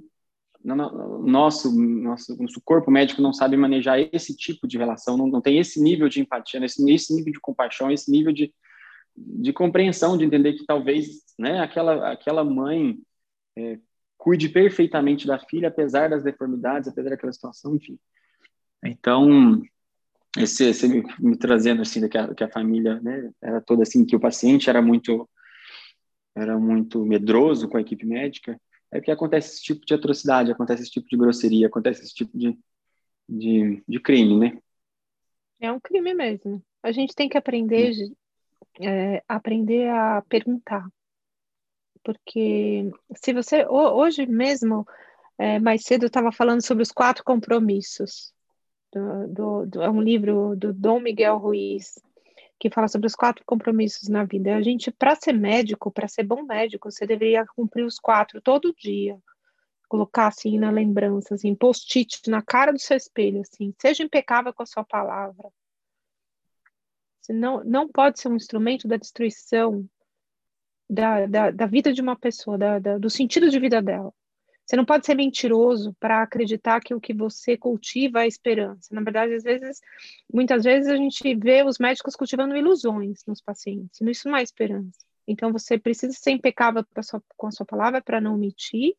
nosso, 0.63 1.71
nosso, 1.71 2.37
nosso 2.41 2.61
corpo 2.63 2.91
médico 2.91 3.21
não 3.21 3.33
sabe 3.33 3.57
manejar 3.57 3.99
esse 4.13 4.35
tipo 4.35 4.67
de 4.67 4.77
relação, 4.77 5.17
não, 5.17 5.27
não 5.27 5.41
tem 5.41 5.57
esse 5.59 5.81
nível 5.81 6.07
de 6.07 6.21
empatia, 6.21 6.63
esse, 6.63 6.89
esse 6.91 7.15
nível 7.15 7.33
de 7.33 7.39
compaixão, 7.39 7.91
esse 7.91 8.11
nível 8.11 8.31
de, 8.31 8.53
de 9.15 9.51
compreensão, 9.51 10.17
de 10.17 10.25
entender 10.25 10.53
que 10.53 10.65
talvez 10.65 11.23
né, 11.37 11.59
aquela, 11.59 12.11
aquela 12.11 12.43
mãe 12.43 12.97
é, 13.57 13.79
cuide 14.17 14.49
perfeitamente 14.49 15.25
da 15.25 15.39
filha, 15.39 15.69
apesar 15.69 16.09
das 16.09 16.23
deformidades, 16.23 16.87
apesar 16.87 17.09
daquela 17.09 17.33
situação, 17.33 17.75
enfim. 17.75 17.97
Então, 18.83 19.61
esse, 20.37 20.65
esse 20.65 20.87
me, 20.87 21.03
me, 21.19 21.35
trazendo 21.35 21.81
assim 21.81 22.07
que 22.07 22.17
a, 22.17 22.33
que 22.33 22.43
a 22.43 22.51
família 22.51 22.99
né, 23.01 23.31
era 23.41 23.59
toda 23.61 23.83
assim 23.83 24.05
que 24.05 24.15
o 24.15 24.19
paciente 24.19 24.69
era 24.69 24.81
muito 24.81 25.29
era 26.33 26.57
muito 26.57 27.03
medroso 27.03 27.67
com 27.67 27.75
a 27.75 27.81
equipe 27.81 28.05
médica 28.05 28.57
é 28.91 28.99
que 29.01 29.11
acontece 29.11 29.53
esse 29.53 29.63
tipo 29.63 29.85
de 29.85 29.93
atrocidade 29.93 30.51
acontece 30.51 30.83
esse 30.83 30.91
tipo 30.91 31.07
de 31.07 31.17
grosseria 31.17 31.67
acontece 31.67 32.03
esse 32.03 32.13
tipo 32.13 32.37
de, 32.37 32.57
de, 33.27 33.83
de 33.87 33.99
crime 33.99 34.37
né? 34.37 34.57
É 35.61 35.71
um 35.71 35.79
crime 35.79 36.11
mesmo. 36.15 36.61
A 36.81 36.91
gente 36.91 37.13
tem 37.13 37.29
que 37.29 37.37
aprender 37.37 37.93
é, 38.79 39.23
aprender 39.27 39.89
a 39.89 40.23
perguntar. 40.27 40.87
Porque 42.03 42.89
se 43.15 43.31
você 43.31 43.65
hoje 43.67 44.25
mesmo 44.25 44.87
é, 45.37 45.59
mais 45.59 45.83
cedo 45.83 46.03
eu 46.03 46.07
estava 46.07 46.31
falando 46.31 46.65
sobre 46.65 46.81
os 46.81 46.91
quatro 46.91 47.23
compromissos 47.23 48.33
do, 48.91 49.27
do, 49.27 49.65
do, 49.67 49.81
é 49.83 49.89
um 49.89 50.01
livro 50.01 50.55
do 50.55 50.73
Dom 50.73 50.99
Miguel 50.99 51.37
Ruiz 51.37 52.01
que 52.61 52.69
fala 52.69 52.87
sobre 52.87 53.07
os 53.07 53.15
quatro 53.15 53.43
compromissos 53.43 54.07
na 54.07 54.23
vida. 54.23 54.55
A 54.55 54.61
gente, 54.61 54.91
para 54.91 55.15
ser 55.15 55.33
médico, 55.33 55.89
para 55.89 56.07
ser 56.07 56.21
bom 56.21 56.43
médico, 56.43 56.91
você 56.91 57.07
deveria 57.07 57.43
cumprir 57.55 57.83
os 57.83 57.97
quatro 57.97 58.39
todo 58.39 58.75
dia. 58.77 59.17
Colocar 59.89 60.27
assim 60.27 60.59
na 60.59 60.69
lembrança, 60.69 61.33
assim, 61.33 61.55
post-it 61.55 62.29
na 62.29 62.39
cara 62.43 62.71
do 62.71 62.77
seu 62.77 62.95
espelho, 62.95 63.41
assim, 63.41 63.73
seja 63.81 64.03
impecável 64.03 64.53
com 64.53 64.61
a 64.61 64.67
sua 64.67 64.83
palavra. 64.83 65.49
Você 67.19 67.33
não, 67.33 67.63
não 67.63 67.89
pode 67.89 68.19
ser 68.19 68.27
um 68.27 68.35
instrumento 68.35 68.87
da 68.87 68.95
destruição 68.95 69.89
da, 70.87 71.25
da, 71.25 71.49
da 71.49 71.65
vida 71.65 71.91
de 71.91 71.99
uma 71.99 72.15
pessoa, 72.15 72.59
da, 72.59 72.77
da, 72.77 72.97
do 72.99 73.09
sentido 73.09 73.49
de 73.49 73.59
vida 73.59 73.81
dela. 73.81 74.13
Você 74.71 74.77
não 74.77 74.85
pode 74.85 75.05
ser 75.05 75.15
mentiroso 75.15 75.93
para 75.99 76.23
acreditar 76.23 76.79
que 76.79 76.93
o 76.93 77.01
que 77.01 77.13
você 77.13 77.57
cultiva 77.57 78.23
é 78.23 78.27
esperança. 78.27 78.95
Na 78.95 79.01
verdade, 79.01 79.33
às 79.33 79.43
vezes, 79.43 79.81
muitas 80.33 80.63
vezes 80.63 80.89
a 80.89 80.95
gente 80.95 81.35
vê 81.35 81.61
os 81.61 81.77
médicos 81.77 82.15
cultivando 82.15 82.55
ilusões 82.55 83.19
nos 83.27 83.41
pacientes. 83.41 83.99
Isso 83.99 84.29
não 84.29 84.37
é 84.37 84.41
esperança. 84.41 84.97
Então, 85.27 85.51
você 85.51 85.77
precisa 85.77 86.13
ser 86.13 86.31
impecável 86.31 86.85
sua, 87.03 87.21
com 87.35 87.47
a 87.47 87.51
sua 87.51 87.65
palavra 87.65 88.01
para 88.01 88.21
não 88.21 88.37
mentir 88.37 88.95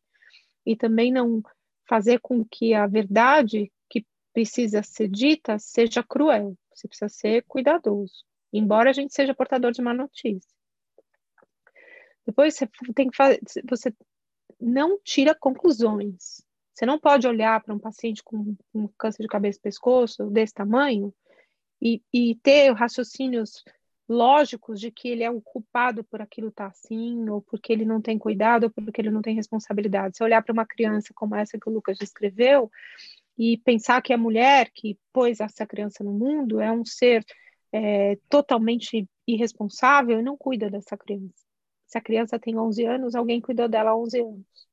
e 0.63 0.75
também 0.75 1.11
não 1.11 1.41
fazer 1.89 2.19
com 2.19 2.45
que 2.45 2.75
a 2.75 2.85
verdade 2.85 3.71
que 3.89 4.05
precisa 4.31 4.83
ser 4.83 5.07
dita 5.07 5.57
seja 5.57 6.03
cruel. 6.03 6.55
Você 6.71 6.87
precisa 6.87 7.09
ser 7.09 7.45
cuidadoso, 7.47 8.23
embora 8.53 8.91
a 8.91 8.93
gente 8.93 9.11
seja 9.11 9.33
portador 9.33 9.71
de 9.71 9.81
má 9.81 9.91
notícia. 9.91 10.53
Depois 12.27 12.53
você 12.53 12.69
tem 12.93 13.09
que 13.09 13.17
fazer, 13.17 13.41
você 13.67 13.91
não 14.63 14.99
tira 15.03 15.35
conclusões. 15.35 16.41
Você 16.73 16.85
não 16.85 16.99
pode 16.99 17.27
olhar 17.27 17.61
para 17.61 17.73
um 17.73 17.79
paciente 17.79 18.23
com, 18.23 18.55
câncer 18.97 19.21
de 19.21 19.27
cabeça 19.27 19.59
e 19.59 19.61
pescoço 19.61 20.25
desse 20.29 20.53
tamanho 20.53 21.13
e, 21.81 22.01
e 22.11 22.35
ter 22.41 22.71
raciocínios 22.71 23.63
lógicos 24.07 24.79
de 24.79 24.91
que 24.91 25.07
ele 25.07 25.23
é 25.23 25.29
o 25.29 25.41
culpado 25.41 26.03
por 26.03 26.21
aquilo 26.21 26.49
estar 26.49 26.65
tá 26.65 26.69
assim, 26.71 27.29
ou 27.29 27.41
porque 27.41 27.71
ele 27.71 27.85
não 27.85 28.01
tem 28.01 28.17
cuidado, 28.17 28.65
ou 28.65 28.69
porque 28.69 28.99
ele 29.01 29.11
não 29.11 29.21
tem 29.21 29.35
responsabilidade. 29.35 30.17
Se 30.17 30.23
olhar 30.23 30.41
para 30.41 30.53
uma 30.53 30.65
criança 30.65 31.13
como 31.13 31.35
essa 31.35 31.59
que 31.59 31.69
o 31.69 31.73
Lucas 31.73 31.97
descreveu 31.97 32.71
e 33.37 33.57
pensar 33.59 34.01
que 34.01 34.13
a 34.13 34.17
mulher 34.17 34.69
que 34.73 34.97
pôs 35.11 35.39
essa 35.39 35.65
criança 35.65 36.03
no 36.03 36.11
mundo 36.11 36.59
é 36.59 36.71
um 36.71 36.85
ser 36.85 37.23
é, 37.71 38.17
totalmente 38.29 39.07
irresponsável 39.27 40.19
e 40.19 40.23
não 40.23 40.37
cuida 40.37 40.69
dessa 40.69 40.97
criança. 40.97 41.42
Se 41.93 41.97
a 41.99 42.01
criança 42.01 42.39
tem 42.39 42.57
11 42.57 42.85
anos, 42.85 43.13
alguém 43.13 43.39
cuidou 43.39 43.67
dela 43.67 43.91
há 43.91 43.95
11 43.95 44.19
anos. 44.19 44.67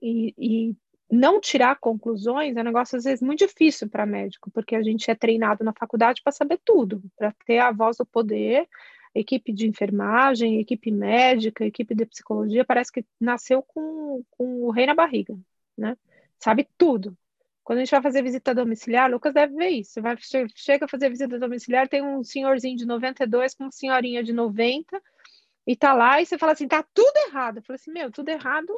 E, 0.00 0.34
e 0.38 0.76
não 1.10 1.38
tirar 1.38 1.78
conclusões 1.78 2.56
é 2.56 2.62
um 2.62 2.64
negócio, 2.64 2.96
às 2.96 3.04
vezes, 3.04 3.20
muito 3.20 3.40
difícil 3.40 3.86
para 3.86 4.06
médico, 4.06 4.50
porque 4.50 4.74
a 4.74 4.82
gente 4.82 5.10
é 5.10 5.14
treinado 5.14 5.62
na 5.62 5.74
faculdade 5.74 6.22
para 6.22 6.32
saber 6.32 6.58
tudo, 6.64 7.02
para 7.14 7.34
ter 7.44 7.58
a 7.58 7.72
voz 7.72 7.98
do 7.98 8.06
poder, 8.06 8.66
equipe 9.14 9.52
de 9.52 9.68
enfermagem, 9.68 10.60
equipe 10.60 10.90
médica, 10.90 11.62
equipe 11.62 11.94
de 11.94 12.06
psicologia, 12.06 12.64
parece 12.64 12.90
que 12.90 13.04
nasceu 13.20 13.62
com, 13.62 14.24
com 14.30 14.62
o 14.62 14.70
rei 14.70 14.86
na 14.86 14.94
barriga, 14.94 15.38
né? 15.76 15.94
Sabe 16.38 16.66
tudo. 16.78 17.14
Quando 17.62 17.80
a 17.80 17.84
gente 17.84 17.90
vai 17.90 18.00
fazer 18.00 18.22
visita 18.22 18.54
domiciliar, 18.54 19.10
Lucas 19.10 19.34
deve 19.34 19.54
ver 19.54 19.68
isso. 19.68 19.92
Você 19.92 20.00
vai, 20.00 20.16
chega 20.54 20.86
a 20.86 20.88
fazer 20.88 21.10
visita 21.10 21.38
domiciliar, 21.38 21.86
tem 21.86 22.02
um 22.02 22.24
senhorzinho 22.24 22.78
de 22.78 22.86
92 22.86 23.54
com 23.54 23.64
uma 23.64 23.70
senhorinha 23.70 24.24
de 24.24 24.32
90, 24.32 24.98
e 25.66 25.76
tá 25.76 25.92
lá 25.92 26.20
e 26.20 26.26
você 26.26 26.38
fala 26.38 26.52
assim, 26.52 26.66
tá 26.66 26.84
tudo 26.94 27.16
errado. 27.28 27.58
Eu 27.58 27.62
falei 27.62 27.76
assim, 27.76 27.92
meu, 27.92 28.10
tudo 28.10 28.28
errado 28.28 28.74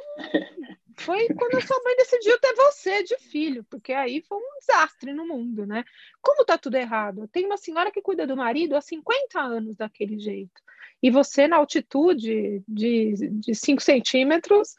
foi 0.99 1.27
quando 1.27 1.55
a 1.57 1.61
sua 1.61 1.81
mãe 1.83 1.95
decidiu 1.95 2.39
ter 2.39 2.53
você 2.53 3.03
de 3.03 3.17
filho, 3.17 3.63
porque 3.69 3.93
aí 3.93 4.21
foi 4.21 4.37
um 4.37 4.59
desastre 4.59 5.13
no 5.13 5.27
mundo, 5.27 5.65
né? 5.65 5.83
Como 6.21 6.45
tá 6.45 6.57
tudo 6.57 6.75
errado? 6.75 7.27
Tem 7.29 7.45
uma 7.45 7.57
senhora 7.57 7.91
que 7.91 8.01
cuida 8.01 8.27
do 8.27 8.37
marido 8.37 8.75
há 8.75 8.81
50 8.81 9.39
anos 9.39 9.75
daquele 9.75 10.19
jeito. 10.19 10.61
E 11.01 11.09
você, 11.09 11.47
na 11.47 11.57
altitude 11.57 12.63
de 12.67 13.53
5 13.53 13.81
centímetros 13.81 14.75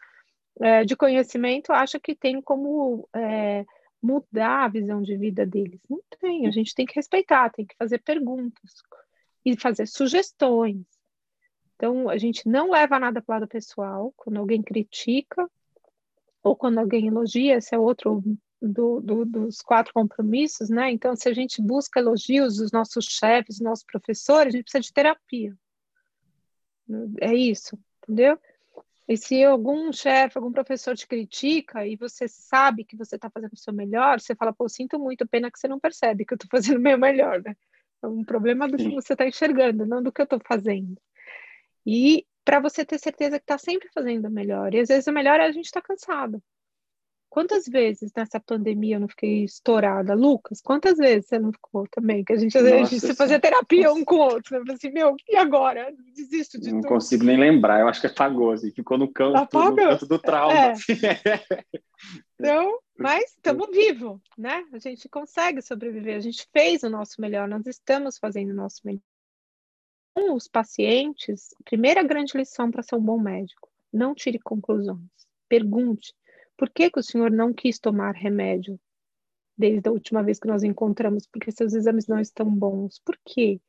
é, 0.60 0.84
de 0.84 0.96
conhecimento, 0.96 1.72
acha 1.72 1.98
que 1.98 2.14
tem 2.14 2.40
como 2.40 3.08
é, 3.14 3.64
mudar 4.00 4.64
a 4.64 4.68
visão 4.68 5.02
de 5.02 5.16
vida 5.16 5.44
deles. 5.44 5.80
Não 5.88 6.00
tem, 6.20 6.46
a 6.46 6.50
gente 6.50 6.74
tem 6.74 6.86
que 6.86 6.94
respeitar, 6.94 7.50
tem 7.50 7.66
que 7.66 7.74
fazer 7.76 7.98
perguntas 7.98 8.70
e 9.44 9.56
fazer 9.56 9.86
sugestões. 9.86 10.93
Então, 11.76 12.08
a 12.08 12.16
gente 12.16 12.48
não 12.48 12.70
leva 12.70 12.98
nada 12.98 13.20
para 13.20 13.36
o 13.36 13.40
lado 13.40 13.48
pessoal. 13.48 14.12
Quando 14.16 14.38
alguém 14.38 14.62
critica 14.62 15.48
ou 16.42 16.54
quando 16.54 16.78
alguém 16.78 17.08
elogia, 17.08 17.56
esse 17.56 17.74
é 17.74 17.78
outro 17.78 18.22
do, 18.60 19.00
do, 19.00 19.24
dos 19.24 19.60
quatro 19.60 19.92
compromissos, 19.92 20.68
né? 20.70 20.90
Então, 20.90 21.16
se 21.16 21.28
a 21.28 21.32
gente 21.32 21.60
busca 21.60 22.00
elogios 22.00 22.56
dos 22.56 22.70
nossos 22.72 23.06
chefes, 23.06 23.56
dos 23.56 23.64
nossos 23.64 23.84
professores, 23.84 24.54
a 24.54 24.56
gente 24.56 24.64
precisa 24.64 24.82
de 24.82 24.92
terapia. 24.92 25.54
É 27.20 27.34
isso, 27.34 27.78
entendeu? 28.02 28.38
E 29.06 29.16
se 29.16 29.44
algum 29.44 29.92
chefe, 29.92 30.38
algum 30.38 30.50
professor 30.50 30.96
te 30.96 31.06
critica 31.06 31.86
e 31.86 31.94
você 31.94 32.26
sabe 32.26 32.84
que 32.84 32.96
você 32.96 33.16
está 33.16 33.28
fazendo 33.28 33.52
o 33.52 33.58
seu 33.58 33.72
melhor, 33.72 34.18
você 34.18 34.34
fala, 34.34 34.52
pô, 34.52 34.66
sinto 34.68 34.98
muito, 34.98 35.28
pena 35.28 35.50
que 35.50 35.58
você 35.58 35.68
não 35.68 35.78
percebe 35.78 36.24
que 36.24 36.32
eu 36.32 36.36
estou 36.36 36.48
fazendo 36.50 36.78
o 36.78 36.82
meu 36.82 36.98
melhor, 36.98 37.42
né? 37.42 37.54
É 38.02 38.06
um 38.06 38.24
problema 38.24 38.66
do 38.68 38.76
que 38.76 38.94
você 38.94 39.12
está 39.12 39.26
enxergando, 39.26 39.86
não 39.86 40.02
do 40.02 40.12
que 40.12 40.20
eu 40.20 40.24
estou 40.24 40.40
fazendo. 40.46 40.96
E 41.86 42.24
para 42.44 42.60
você 42.60 42.84
ter 42.84 42.98
certeza 42.98 43.38
que 43.38 43.44
está 43.44 43.58
sempre 43.58 43.88
fazendo 43.92 44.26
o 44.26 44.30
melhor. 44.30 44.74
E 44.74 44.80
às 44.80 44.88
vezes 44.88 45.06
o 45.06 45.12
melhor 45.12 45.40
é 45.40 45.46
a 45.46 45.52
gente 45.52 45.66
estar 45.66 45.80
tá 45.80 45.88
cansado. 45.88 46.42
Quantas 47.34 47.64
vezes 47.66 48.12
nessa 48.16 48.38
pandemia 48.38 48.94
eu 48.94 49.00
não 49.00 49.08
fiquei 49.08 49.42
estourada? 49.42 50.14
Lucas, 50.14 50.60
quantas 50.60 50.96
vezes 50.96 51.26
você 51.26 51.36
não 51.36 51.50
ficou 51.50 51.84
também? 51.90 52.22
Que 52.22 52.32
a 52.32 52.36
gente, 52.36 52.54
Nossa, 52.56 52.74
a 52.76 52.84
gente 52.84 53.14
fazia 53.16 53.40
terapia 53.40 53.92
um 53.92 54.04
com 54.04 54.14
o 54.14 54.20
outro. 54.20 54.54
Eu 54.54 54.60
falei 54.60 54.76
assim, 54.76 54.92
meu, 54.92 55.16
e 55.28 55.34
agora? 55.34 55.92
Desisto 56.14 56.60
de 56.60 56.66
não 56.70 56.80
tudo. 56.80 56.82
Não 56.84 56.90
consigo 56.90 57.24
nem 57.24 57.36
lembrar. 57.36 57.80
Eu 57.80 57.88
acho 57.88 58.00
que 58.00 58.06
apagou, 58.06 58.52
assim. 58.52 58.70
Ficou 58.70 58.96
no 58.96 59.12
canto, 59.12 59.32
no 59.52 59.74
canto 59.74 60.06
do 60.06 60.16
trauma. 60.16 60.54
É. 60.54 60.74
então, 62.38 62.78
mas 62.96 63.24
estamos 63.32 63.68
vivos, 63.72 64.20
né? 64.38 64.62
A 64.72 64.78
gente 64.78 65.08
consegue 65.08 65.60
sobreviver. 65.60 66.14
A 66.14 66.20
gente 66.20 66.46
fez 66.52 66.84
o 66.84 66.88
nosso 66.88 67.20
melhor. 67.20 67.48
Nós 67.48 67.66
estamos 67.66 68.16
fazendo 68.16 68.50
o 68.50 68.54
nosso 68.54 68.80
melhor 68.84 69.02
os 70.16 70.48
pacientes, 70.48 71.54
primeira 71.64 72.02
grande 72.02 72.36
lição 72.36 72.70
para 72.70 72.82
ser 72.82 72.96
um 72.96 73.00
bom 73.00 73.18
médico: 73.18 73.68
não 73.92 74.14
tire 74.14 74.38
conclusões. 74.38 75.08
Pergunte 75.48 76.14
por 76.56 76.70
que, 76.70 76.90
que 76.90 77.00
o 77.00 77.02
senhor 77.02 77.30
não 77.30 77.52
quis 77.52 77.78
tomar 77.78 78.14
remédio 78.14 78.78
desde 79.56 79.88
a 79.88 79.92
última 79.92 80.22
vez 80.22 80.38
que 80.38 80.46
nós 80.46 80.62
encontramos? 80.62 81.26
Porque 81.26 81.50
seus 81.50 81.74
exames 81.74 82.06
não 82.06 82.20
estão 82.20 82.48
bons. 82.48 83.00
Por 83.04 83.18
quê? 83.24 83.60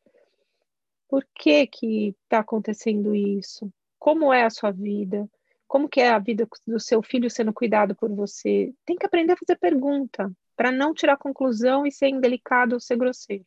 Por 1.08 1.25
que 1.34 1.65
que 1.67 2.15
está 2.23 2.39
acontecendo 2.39 3.15
isso? 3.15 3.71
Como 3.97 4.31
é 4.31 4.43
a 4.43 4.49
sua 4.49 4.71
vida? 4.71 5.29
Como 5.67 5.89
que 5.89 5.99
é 5.99 6.10
a 6.10 6.19
vida 6.19 6.47
do 6.67 6.79
seu 6.79 7.01
filho 7.01 7.29
sendo 7.29 7.53
cuidado 7.53 7.95
por 7.95 8.12
você? 8.13 8.73
Tem 8.86 8.95
que 8.95 9.05
aprender 9.05 9.34
a 9.34 9.38
fazer 9.38 9.58
pergunta 9.58 10.31
para 10.55 10.71
não 10.71 10.93
tirar 10.93 11.17
conclusão 11.17 11.86
e 11.86 11.91
ser 11.91 12.10
indelicado 12.10 12.73
ou 12.73 12.79
ser 12.79 12.97
grosseiro. 12.97 13.45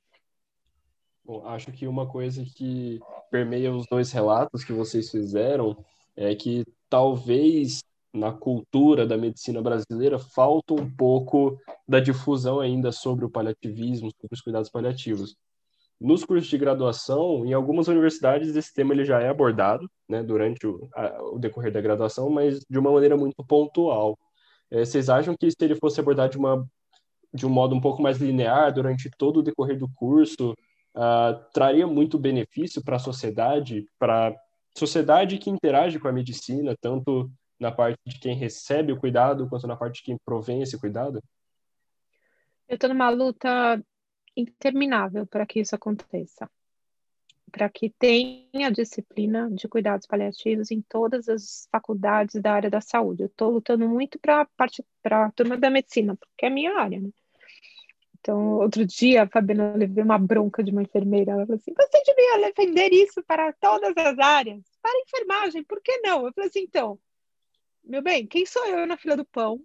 Bom, 1.29 1.47
acho 1.47 1.71
que 1.73 1.87
uma 1.87 2.07
coisa 2.07 2.43
que 2.43 2.99
permeia 3.31 3.71
os 3.71 3.87
dois 3.87 4.11
relatos 4.11 4.65
que 4.65 4.73
vocês 4.73 5.11
fizeram 5.11 5.77
é 6.17 6.35
que 6.35 6.65
talvez 6.89 7.85
na 8.15 8.33
cultura 8.33 9.07
da 9.07 9.19
medicina 9.19 9.61
brasileira 9.61 10.19
falta 10.19 10.73
um 10.73 10.91
pouco 10.91 11.61
da 11.87 12.01
difusão 12.01 12.61
ainda 12.61 12.91
sobre 12.93 13.27
o 13.27 13.31
paliativismo, 13.31 14.11
sobre 14.11 14.35
os 14.35 14.41
cuidados 14.41 14.71
paliativos. 14.71 15.37
Nos 16.01 16.25
cursos 16.25 16.49
de 16.49 16.57
graduação, 16.57 17.45
em 17.45 17.53
algumas 17.53 17.89
universidades, 17.89 18.57
esse 18.57 18.73
tema 18.73 18.95
ele 18.95 19.05
já 19.05 19.21
é 19.21 19.29
abordado 19.29 19.87
né, 20.09 20.23
durante 20.23 20.67
o, 20.67 20.89
a, 20.95 21.23
o 21.25 21.39
decorrer 21.39 21.71
da 21.71 21.83
graduação, 21.83 22.31
mas 22.31 22.61
de 22.61 22.79
uma 22.79 22.91
maneira 22.91 23.19
muito 23.19 23.45
pontual. 23.45 24.19
É, 24.71 24.83
vocês 24.83 25.11
acham 25.11 25.37
que 25.39 25.51
se 25.51 25.57
ele 25.61 25.75
fosse 25.75 26.01
abordado 26.01 26.31
de, 26.31 26.39
uma, 26.39 26.67
de 27.35 27.45
um 27.45 27.51
modo 27.51 27.75
um 27.77 27.81
pouco 27.83 28.01
mais 28.01 28.17
linear 28.17 28.73
durante 28.73 29.11
todo 29.19 29.41
o 29.41 29.43
decorrer 29.43 29.79
do 29.79 29.91
curso, 29.95 30.55
uh, 30.99 31.41
traria 31.53 31.87
muito 31.87 32.19
benefício 32.19 32.83
para 32.83 32.97
a 32.97 33.01
sociedade, 33.01 33.87
para 33.99 34.37
sociedade 34.77 35.39
que 35.39 35.49
interage 35.49 35.99
com 35.99 36.09
a 36.09 36.13
medicina, 36.13 36.77
tanto 36.81 37.31
na 37.59 37.71
parte 37.71 37.99
de 38.05 38.19
quem 38.19 38.35
recebe 38.35 38.93
o 38.93 38.99
cuidado, 38.99 39.49
quanto 39.49 39.67
na 39.67 39.77
parte 39.77 39.97
de 39.97 40.03
quem 40.03 40.19
provém 40.25 40.63
esse 40.63 40.79
cuidado? 40.79 41.23
Eu 42.69 42.75
estou 42.75 42.91
numa 42.91 43.11
luta 43.11 43.83
interminável 44.37 45.27
para 45.27 45.47
que 45.47 45.61
isso 45.61 45.75
aconteça. 45.75 46.49
Para 47.51 47.69
que 47.69 47.89
tenha 47.89 48.71
disciplina 48.71 49.51
de 49.51 49.67
cuidados 49.67 50.07
paliativos 50.07 50.71
em 50.71 50.83
todas 50.83 51.29
as 51.29 51.67
faculdades 51.73 52.41
da 52.41 52.53
área 52.53 52.71
da 52.71 52.81
saúde. 52.81 53.23
Eu 53.23 53.27
estou 53.27 53.51
lutando 53.51 53.89
muito 53.89 54.19
para 54.19 54.47
a 55.05 55.33
turma 55.33 55.57
da 55.57 55.71
medicina, 55.71 56.15
porque 56.15 56.47
é 56.47 56.51
minha 56.51 56.79
área, 56.79 57.01
né? 57.01 57.09
Então, 58.29 58.59
outro 58.59 58.85
dia, 58.85 59.23
a 59.23 59.27
Fabiana 59.27 59.73
levei 59.75 60.05
uma 60.05 60.19
bronca 60.19 60.63
de 60.63 60.71
uma 60.71 60.83
enfermeira. 60.83 61.33
Ela 61.33 61.47
falou 61.47 61.57
assim: 61.57 61.73
você 61.75 62.03
devia 62.05 62.47
defender 62.47 62.93
isso 62.93 63.23
para 63.23 63.55
todas 63.55 63.97
as 63.97 64.19
áreas, 64.19 64.61
para 64.83 65.01
enfermagem, 65.01 65.65
por 65.65 65.81
que 65.81 65.97
não? 66.03 66.27
Eu 66.27 66.33
falei 66.35 66.51
assim: 66.51 66.61
então, 66.61 67.01
meu 67.83 68.03
bem, 68.03 68.27
quem 68.27 68.45
sou 68.45 68.67
eu 68.67 68.87
na 68.87 68.99
fila 68.99 69.17
do 69.17 69.25
pão 69.25 69.65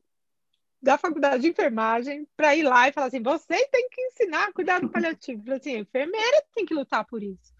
da 0.81 0.97
faculdade 0.97 1.41
de 1.41 1.49
enfermagem 1.49 2.25
para 2.37 2.55
ir 2.55 2.63
lá 2.63 2.87
e 2.87 2.93
falar 2.93 3.07
assim: 3.07 3.21
vocês 3.21 3.67
têm 3.69 3.89
que 3.89 4.01
ensinar 4.01 4.53
cuidado 4.53 4.87
paliativo. 4.87 5.41
Eu 5.41 5.43
falei 5.43 5.59
assim: 5.59 5.75
a 5.75 5.79
enfermeira 5.79 6.45
tem 6.55 6.65
que 6.65 6.73
lutar 6.73 7.05
por 7.05 7.21
isso. 7.21 7.53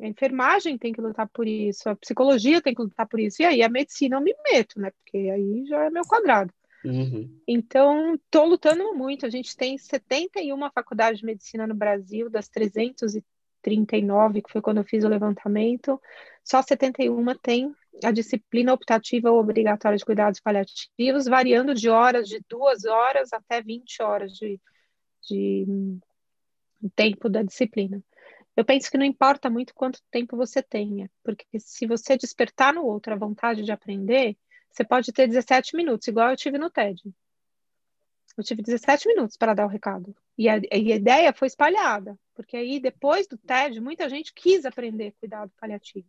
A 0.00 0.06
enfermagem 0.06 0.78
tem 0.78 0.92
que 0.92 1.00
lutar 1.00 1.28
por 1.28 1.48
isso, 1.48 1.88
a 1.88 1.96
psicologia 1.96 2.62
tem 2.62 2.76
que 2.76 2.82
lutar 2.82 3.08
por 3.08 3.18
isso. 3.18 3.42
E 3.42 3.44
aí 3.44 3.60
a 3.60 3.68
medicina 3.68 4.14
eu 4.14 4.20
me 4.20 4.32
meto, 4.52 4.78
né? 4.78 4.92
Porque 4.92 5.16
aí 5.16 5.66
já 5.66 5.86
é 5.86 5.90
meu 5.90 6.04
quadrado. 6.04 6.54
Uhum. 6.88 7.38
Então, 7.46 8.14
estou 8.14 8.46
lutando 8.46 8.94
muito. 8.94 9.26
A 9.26 9.30
gente 9.30 9.54
tem 9.54 9.76
71 9.76 10.70
faculdades 10.70 11.20
de 11.20 11.26
medicina 11.26 11.66
no 11.66 11.74
Brasil, 11.74 12.30
das 12.30 12.48
339, 12.48 14.42
que 14.42 14.50
foi 14.50 14.62
quando 14.62 14.78
eu 14.78 14.84
fiz 14.84 15.04
o 15.04 15.08
levantamento, 15.08 16.00
só 16.42 16.62
71 16.62 17.34
tem 17.36 17.74
a 18.02 18.10
disciplina 18.10 18.72
optativa 18.72 19.30
ou 19.30 19.38
obrigatória 19.38 19.98
de 19.98 20.04
cuidados 20.04 20.40
paliativos, 20.40 21.26
variando 21.26 21.74
de 21.74 21.90
horas, 21.90 22.26
de 22.26 22.40
duas 22.48 22.84
horas 22.86 23.32
até 23.32 23.60
20 23.60 24.02
horas 24.02 24.32
de, 24.32 24.58
de 25.28 25.66
tempo 26.94 27.28
da 27.28 27.42
disciplina. 27.42 28.02
Eu 28.56 28.64
penso 28.64 28.90
que 28.90 28.98
não 28.98 29.04
importa 29.04 29.50
muito 29.50 29.74
quanto 29.74 30.00
tempo 30.10 30.36
você 30.36 30.62
tenha, 30.62 31.10
porque 31.22 31.44
se 31.58 31.86
você 31.86 32.16
despertar 32.16 32.72
no 32.72 32.84
outro 32.84 33.12
a 33.12 33.16
vontade 33.16 33.62
de 33.62 33.70
aprender, 33.70 34.36
você 34.70 34.84
pode 34.84 35.12
ter 35.12 35.26
17 35.26 35.76
minutos, 35.76 36.06
igual 36.08 36.30
eu 36.30 36.36
tive 36.36 36.58
no 36.58 36.70
TED. 36.70 37.02
Eu 38.36 38.44
tive 38.44 38.62
17 38.62 39.08
minutos 39.08 39.36
para 39.36 39.54
dar 39.54 39.66
o 39.66 39.68
recado. 39.68 40.14
E 40.36 40.48
a, 40.48 40.58
e 40.58 40.92
a, 40.92 40.96
ideia 40.96 41.32
foi 41.32 41.48
espalhada, 41.48 42.16
porque 42.34 42.56
aí 42.56 42.78
depois 42.78 43.26
do 43.26 43.36
TED, 43.36 43.80
muita 43.80 44.08
gente 44.08 44.32
quis 44.32 44.64
aprender 44.64 45.14
cuidado 45.18 45.50
paliativo. 45.60 46.06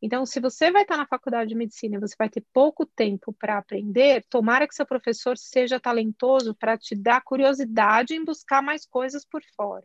Então, 0.00 0.24
se 0.24 0.40
você 0.40 0.70
vai 0.70 0.82
estar 0.82 0.96
na 0.96 1.06
faculdade 1.06 1.48
de 1.48 1.56
medicina 1.56 1.96
e 1.96 2.00
você 2.00 2.14
vai 2.16 2.30
ter 2.30 2.44
pouco 2.52 2.86
tempo 2.86 3.32
para 3.32 3.58
aprender, 3.58 4.24
tomara 4.30 4.66
que 4.66 4.74
seu 4.74 4.86
professor 4.86 5.36
seja 5.36 5.80
talentoso 5.80 6.54
para 6.54 6.78
te 6.78 6.94
dar 6.94 7.20
curiosidade 7.22 8.14
em 8.14 8.24
buscar 8.24 8.62
mais 8.62 8.86
coisas 8.86 9.24
por 9.24 9.42
fora. 9.56 9.84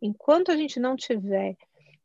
Enquanto 0.00 0.50
a 0.50 0.56
gente 0.56 0.80
não 0.80 0.96
tiver 0.96 1.54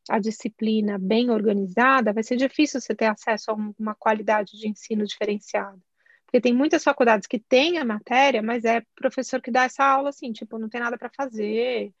a 0.08 0.18
disciplina 0.18 0.98
bem 0.98 1.30
organizada, 1.30 2.12
vai 2.12 2.22
ser 2.22 2.36
difícil 2.36 2.80
você 2.80 2.94
ter 2.94 3.06
acesso 3.06 3.50
a 3.50 3.54
uma 3.54 3.94
qualidade 3.94 4.58
de 4.58 4.68
ensino 4.68 5.04
diferenciada. 5.04 5.78
Porque 6.24 6.40
tem 6.40 6.54
muitas 6.54 6.82
faculdades 6.82 7.26
que 7.26 7.38
têm 7.38 7.78
a 7.78 7.84
matéria, 7.84 8.42
mas 8.42 8.64
é 8.64 8.82
professor 8.94 9.40
que 9.40 9.50
dá 9.50 9.64
essa 9.64 9.84
aula 9.84 10.10
assim, 10.10 10.32
tipo, 10.32 10.58
não 10.58 10.68
tem 10.68 10.80
nada 10.80 10.98
para 10.98 11.10
fazer, 11.16 11.92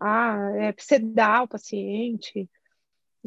ah, 0.00 0.50
é 0.56 0.74
sedar 0.78 1.44
o 1.44 1.48
paciente, 1.48 2.48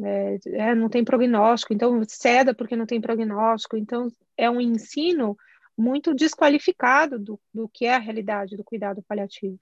é, 0.02 0.38
é, 0.46 0.74
não 0.74 0.88
tem 0.88 1.04
prognóstico, 1.04 1.72
então 1.72 2.02
ceda 2.06 2.54
porque 2.54 2.76
não 2.76 2.86
tem 2.86 3.00
prognóstico. 3.00 3.76
Então, 3.76 4.08
é 4.36 4.50
um 4.50 4.60
ensino 4.60 5.36
muito 5.76 6.14
desqualificado 6.14 7.18
do, 7.18 7.40
do 7.52 7.68
que 7.68 7.86
é 7.86 7.94
a 7.94 7.98
realidade 7.98 8.56
do 8.56 8.64
cuidado 8.64 9.02
paliativo. 9.02 9.58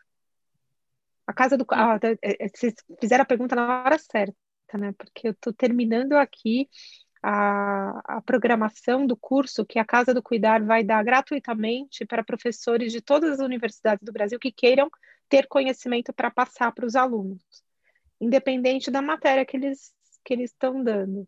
A 1.26 1.32
casa 1.32 1.56
do. 1.56 1.64
Ah, 1.70 1.98
é, 2.22 2.44
é, 2.44 2.48
vocês 2.48 2.74
fizeram 3.00 3.22
a 3.22 3.26
pergunta 3.26 3.54
na 3.54 3.84
hora 3.84 3.98
certa 3.98 4.34
né? 4.78 4.92
Porque 4.96 5.28
eu 5.28 5.32
estou 5.32 5.52
terminando 5.52 6.14
aqui 6.14 6.68
a, 7.22 8.16
a, 8.16 8.22
programação 8.22 9.06
do 9.06 9.16
curso 9.16 9.64
que 9.66 9.78
a 9.78 9.84
Casa 9.84 10.14
do 10.14 10.22
Cuidar 10.22 10.62
vai 10.64 10.82
dar 10.82 11.04
gratuitamente 11.04 12.04
para 12.06 12.24
professores 12.24 12.92
de 12.92 13.00
todas 13.00 13.38
as 13.38 13.40
universidades 13.40 14.04
do 14.04 14.12
Brasil 14.12 14.38
que 14.38 14.50
queiram 14.50 14.90
ter 15.28 15.46
conhecimento 15.46 16.12
para 16.12 16.30
passar 16.30 16.72
para 16.72 16.86
os 16.86 16.96
alunos, 16.96 17.42
independente 18.20 18.90
da 18.90 19.02
matéria 19.02 19.44
que 19.44 19.56
eles 19.56 19.92
que 20.24 20.34
eles 20.34 20.50
estão 20.50 20.82
dando. 20.82 21.26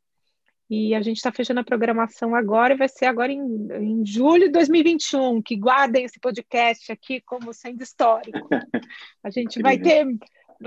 E 0.74 0.94
a 0.94 1.02
gente 1.02 1.18
está 1.18 1.30
fechando 1.30 1.60
a 1.60 1.64
programação 1.64 2.34
agora 2.34 2.72
e 2.72 2.78
vai 2.78 2.88
ser 2.88 3.04
agora 3.04 3.30
em, 3.30 3.42
em 3.78 4.06
julho 4.06 4.46
de 4.46 4.52
2021, 4.52 5.42
que 5.42 5.54
guardem 5.54 6.06
esse 6.06 6.18
podcast 6.18 6.90
aqui 6.90 7.20
como 7.20 7.52
sendo 7.52 7.82
histórico. 7.82 8.48
A 9.22 9.28
gente 9.28 9.60
vai 9.60 9.78
ter 9.78 10.06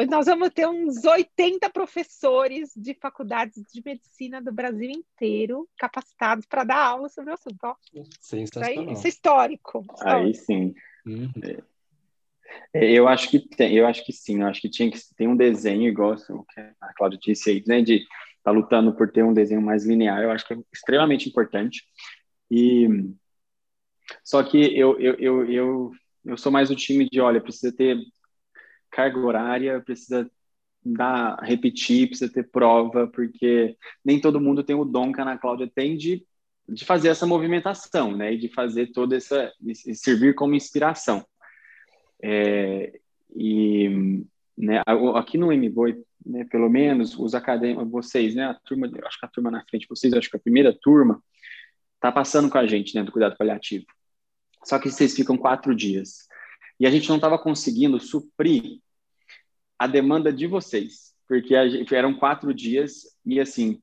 nós 0.07 0.27
vamos 0.27 0.49
ter 0.49 0.67
uns 0.67 1.05
80 1.05 1.69
professores 1.71 2.71
de 2.75 2.93
faculdades 2.93 3.63
de 3.73 3.81
medicina 3.83 4.39
do 4.41 4.51
Brasil 4.51 4.91
inteiro 4.91 5.67
capacitados 5.75 6.45
para 6.45 6.65
dar 6.65 6.85
aula 6.85 7.09
sobre 7.09 7.31
o 7.31 7.33
assunto. 7.33 7.57
Ó. 7.63 7.75
Sensacional. 8.19 8.93
Isso 8.93 9.07
é 9.07 9.09
histórico. 9.09 9.85
Aí 10.01 10.35
sim. 10.35 10.75
Uhum. 11.03 11.31
É, 12.73 12.91
eu 12.91 13.07
acho 13.07 13.27
que 13.27 13.39
tem, 13.39 13.73
eu 13.73 13.87
acho 13.87 14.05
que 14.05 14.13
sim, 14.13 14.41
eu 14.41 14.47
acho 14.47 14.61
que 14.61 14.69
tinha 14.69 14.91
que 14.91 14.99
ter 15.15 15.27
um 15.27 15.35
desenho 15.35 15.87
igual 15.87 16.13
o 16.13 16.43
que 16.43 16.59
a 16.59 16.93
Cláudia 16.93 17.17
disse 17.19 17.49
aí, 17.49 17.63
né, 17.65 17.81
de 17.81 18.05
estar 18.45 18.51
tá 18.51 18.57
lutando 18.57 18.93
por 18.93 19.11
ter 19.11 19.23
um 19.23 19.33
desenho 19.33 19.61
mais 19.61 19.85
linear, 19.85 20.21
eu 20.21 20.31
acho 20.31 20.45
que 20.47 20.53
é 20.53 20.57
extremamente 20.71 21.27
importante. 21.27 21.83
E 22.49 22.87
só 24.23 24.43
que 24.43 24.57
eu, 24.77 24.99
eu, 24.99 25.15
eu, 25.15 25.51
eu, 25.51 25.91
eu 26.25 26.37
sou 26.37 26.51
mais 26.51 26.69
o 26.69 26.75
time 26.75 27.09
de, 27.09 27.19
olha, 27.19 27.41
precisa 27.41 27.75
ter 27.75 27.97
carga 28.91 29.17
horária, 29.19 29.81
precisa 29.81 30.29
dar, 30.83 31.37
repetir, 31.41 32.07
precisa 32.07 32.31
ter 32.31 32.49
prova, 32.49 33.07
porque 33.07 33.75
nem 34.03 34.21
todo 34.21 34.39
mundo 34.39 34.63
tem 34.63 34.75
o 34.75 34.85
dom 34.85 35.11
que 35.11 35.19
a 35.19 35.23
Ana 35.23 35.37
Cláudia 35.37 35.69
tem 35.73 35.97
de, 35.97 36.23
de 36.69 36.85
fazer 36.85 37.09
essa 37.09 37.25
movimentação, 37.25 38.15
né? 38.15 38.33
E 38.33 38.37
de 38.37 38.49
fazer 38.49 38.91
toda 38.91 39.17
essa, 39.17 39.51
servir 39.95 40.35
como 40.35 40.53
inspiração. 40.53 41.25
É, 42.21 42.99
e 43.35 44.23
né, 44.57 44.81
aqui 45.15 45.37
no 45.37 45.51
MBOI, 45.51 46.01
né, 46.25 46.45
pelo 46.45 46.69
menos, 46.69 47.17
os 47.17 47.35
acadêmicos, 47.35 47.89
vocês, 47.89 48.33
né, 48.35 48.45
a 48.45 48.53
turma, 48.53 48.89
acho 49.05 49.19
que 49.19 49.25
a 49.25 49.29
turma 49.29 49.51
na 49.51 49.63
frente, 49.65 49.87
vocês, 49.89 50.13
acho 50.13 50.29
que 50.29 50.37
a 50.37 50.39
primeira 50.39 50.73
turma, 50.73 51.21
tá 51.99 52.11
passando 52.11 52.49
com 52.49 52.57
a 52.57 52.65
gente, 52.65 52.95
né, 52.95 53.03
do 53.03 53.11
cuidado 53.11 53.35
paliativo. 53.37 53.85
Só 54.63 54.79
que 54.79 54.89
vocês 54.89 55.15
ficam 55.15 55.37
quatro 55.37 55.75
dias. 55.75 56.27
E 56.79 56.85
a 56.85 56.91
gente 56.91 57.07
não 57.07 57.15
estava 57.15 57.37
conseguindo 57.37 57.99
suprir 57.99 58.79
a 59.77 59.87
demanda 59.87 60.31
de 60.31 60.47
vocês, 60.47 61.13
porque 61.27 61.69
gente, 61.69 61.93
eram 61.93 62.13
quatro 62.13 62.53
dias 62.53 63.03
e 63.25 63.39
assim 63.39 63.79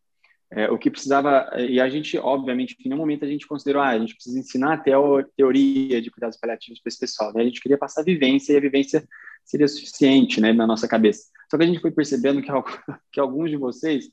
é, 0.50 0.70
o 0.70 0.78
que 0.78 0.90
precisava 0.90 1.50
e 1.58 1.80
a 1.80 1.88
gente 1.88 2.18
obviamente 2.18 2.76
em 2.80 2.88
nenhum 2.88 3.00
momento 3.00 3.24
a 3.24 3.28
gente 3.28 3.46
considerou 3.46 3.82
ah, 3.82 3.88
a 3.88 3.98
gente 3.98 4.14
precisa 4.14 4.38
ensinar 4.38 4.74
até 4.74 4.92
a 4.92 4.98
teoria 5.36 6.00
de 6.00 6.10
cuidados 6.10 6.38
paliativos 6.38 6.80
para 6.80 6.88
esse 6.88 6.98
pessoal, 6.98 7.32
né? 7.32 7.42
A 7.42 7.44
gente 7.44 7.60
queria 7.60 7.78
passar 7.78 8.02
a 8.02 8.04
vivência 8.04 8.52
e 8.52 8.56
a 8.56 8.60
vivência 8.60 9.06
seria 9.44 9.68
suficiente, 9.68 10.40
né, 10.40 10.52
na 10.52 10.66
nossa 10.66 10.88
cabeça. 10.88 11.28
Só 11.50 11.56
que 11.56 11.64
a 11.64 11.66
gente 11.66 11.80
foi 11.80 11.90
percebendo 11.90 12.40
que, 12.42 12.48
que 13.12 13.20
alguns 13.20 13.50
de 13.50 13.56
vocês 13.56 14.10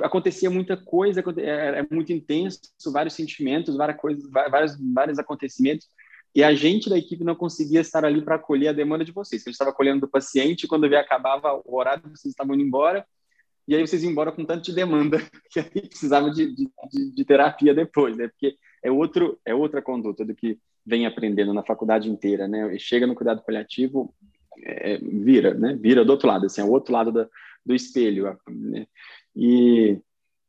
acontecia 0.00 0.48
muita 0.48 0.74
coisa, 0.74 1.22
era 1.38 1.86
muito 1.90 2.12
intenso, 2.12 2.60
vários 2.86 3.14
sentimentos, 3.14 3.76
várias 3.76 3.98
coisas, 3.98 4.30
vários, 4.30 4.76
vários 4.94 5.18
acontecimentos 5.18 5.86
e 6.36 6.44
a 6.44 6.52
gente 6.52 6.90
da 6.90 6.98
equipe 6.98 7.24
não 7.24 7.34
conseguia 7.34 7.80
estar 7.80 8.04
ali 8.04 8.20
para 8.20 8.34
acolher 8.34 8.68
a 8.68 8.72
demanda 8.74 9.02
de 9.02 9.10
vocês. 9.10 9.40
A 9.40 9.44
gente 9.44 9.54
estava 9.54 9.70
acolhendo 9.70 10.00
do 10.00 10.08
paciente, 10.08 10.68
quando 10.68 10.86
via 10.86 11.00
acabava 11.00 11.58
o 11.64 11.74
horário, 11.74 12.02
vocês 12.10 12.32
estavam 12.32 12.54
indo 12.54 12.62
embora, 12.62 13.06
e 13.66 13.74
aí 13.74 13.80
vocês 13.80 14.02
iam 14.02 14.12
embora 14.12 14.30
com 14.30 14.44
tanto 14.44 14.64
de 14.64 14.74
demanda 14.74 15.16
que 15.50 15.60
aí 15.60 15.88
precisava 15.88 16.30
de, 16.30 16.54
de, 16.54 16.70
de, 17.14 17.24
terapia 17.24 17.72
depois, 17.74 18.18
né? 18.18 18.28
Porque 18.28 18.54
é, 18.82 18.90
outro, 18.90 19.40
é 19.46 19.54
outra 19.54 19.80
conduta 19.80 20.26
do 20.26 20.34
que 20.34 20.58
vem 20.86 21.04
aprendendo 21.04 21.52
na 21.52 21.64
faculdade 21.64 22.08
inteira, 22.08 22.46
né? 22.46 22.74
E 22.74 22.78
chega 22.78 23.06
no 23.06 23.14
cuidado 23.14 23.42
paliativo, 23.42 24.14
é, 24.62 24.98
vira, 24.98 25.52
né? 25.52 25.76
Vira 25.80 26.04
do 26.04 26.10
outro 26.10 26.28
lado, 26.28 26.46
assim, 26.46 26.60
é 26.60 26.64
o 26.64 26.70
outro 26.70 26.92
lado 26.92 27.10
da, 27.10 27.28
do 27.64 27.74
espelho, 27.74 28.38
né? 28.48 28.86
E 29.34 29.98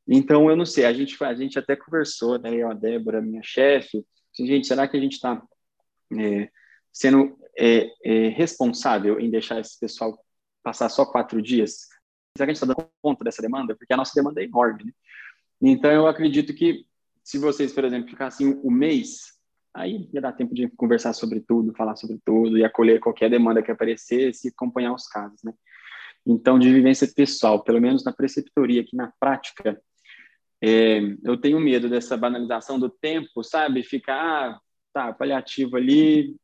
então 0.08 0.50
eu 0.50 0.56
não 0.56 0.66
sei, 0.66 0.86
a 0.86 0.94
gente 0.94 1.22
a 1.24 1.34
gente 1.34 1.60
até 1.60 1.76
conversou, 1.76 2.38
né? 2.40 2.54
Eu, 2.54 2.70
a 2.70 2.74
Débora, 2.74 3.22
minha 3.22 3.42
chefe, 3.44 4.06
assim, 4.32 4.46
gente, 4.46 4.68
será 4.68 4.88
que 4.88 4.96
a 4.96 5.00
gente 5.00 5.14
está 5.14 5.42
é, 6.18 6.50
sendo 6.94 7.38
é, 7.58 7.90
é, 8.04 8.28
responsável 8.30 9.20
em 9.20 9.30
deixar 9.30 9.60
esse 9.60 9.80
pessoal 9.80 10.18
passar 10.64 10.90
só 10.90 11.06
quatro 11.06 11.42
dias? 11.42 11.88
Será 12.38 12.46
que 12.46 12.52
a 12.52 12.54
gente 12.54 12.64
está 12.64 12.68
dando 12.68 12.88
conta 13.02 13.24
dessa 13.24 13.42
demanda? 13.42 13.76
Porque 13.76 13.94
a 13.94 13.98
nossa 13.98 14.14
demanda 14.14 14.40
é 14.42 14.46
enorme. 14.46 14.86
Né? 14.86 14.92
Então, 15.60 15.92
eu 15.92 16.06
acredito 16.06 16.54
que 16.54 16.86
se 17.24 17.38
vocês, 17.38 17.74
por 17.74 17.84
exemplo, 17.84 18.10
ficassem 18.10 18.60
um 18.64 18.72
mês, 18.72 19.37
aí 19.78 20.10
ia 20.12 20.20
dar 20.20 20.34
tempo 20.34 20.54
de 20.54 20.68
conversar 20.70 21.14
sobre 21.14 21.40
tudo, 21.40 21.74
falar 21.76 21.96
sobre 21.96 22.20
tudo 22.26 22.58
e 22.58 22.66
acolher 22.66 23.00
qualquer 23.00 23.30
demanda 23.30 23.62
que 23.62 23.72
aparecesse 23.72 24.48
e 24.48 24.52
acompanhar 24.52 24.94
os 24.94 25.08
casos, 25.08 25.42
né? 25.44 25.54
Então, 26.26 26.60
de 26.60 26.74
vivência 26.74 27.08
pessoal, 27.08 27.64
pelo 27.64 27.80
menos 27.80 28.04
na 28.04 28.12
preceptoria, 28.12 28.82
aqui 28.82 28.96
na 28.96 29.14
prática, 29.20 29.82
é, 30.62 31.00
eu 31.24 31.38
tenho 31.40 31.60
medo 31.60 31.88
dessa 31.90 32.18
banalização 32.18 32.80
do 32.80 32.90
tempo, 32.90 33.44
sabe? 33.44 33.84
Ficar, 33.84 34.50
ah, 34.50 34.60
tá, 34.92 35.14
paliativo 35.14 35.78
ali, 35.78 36.36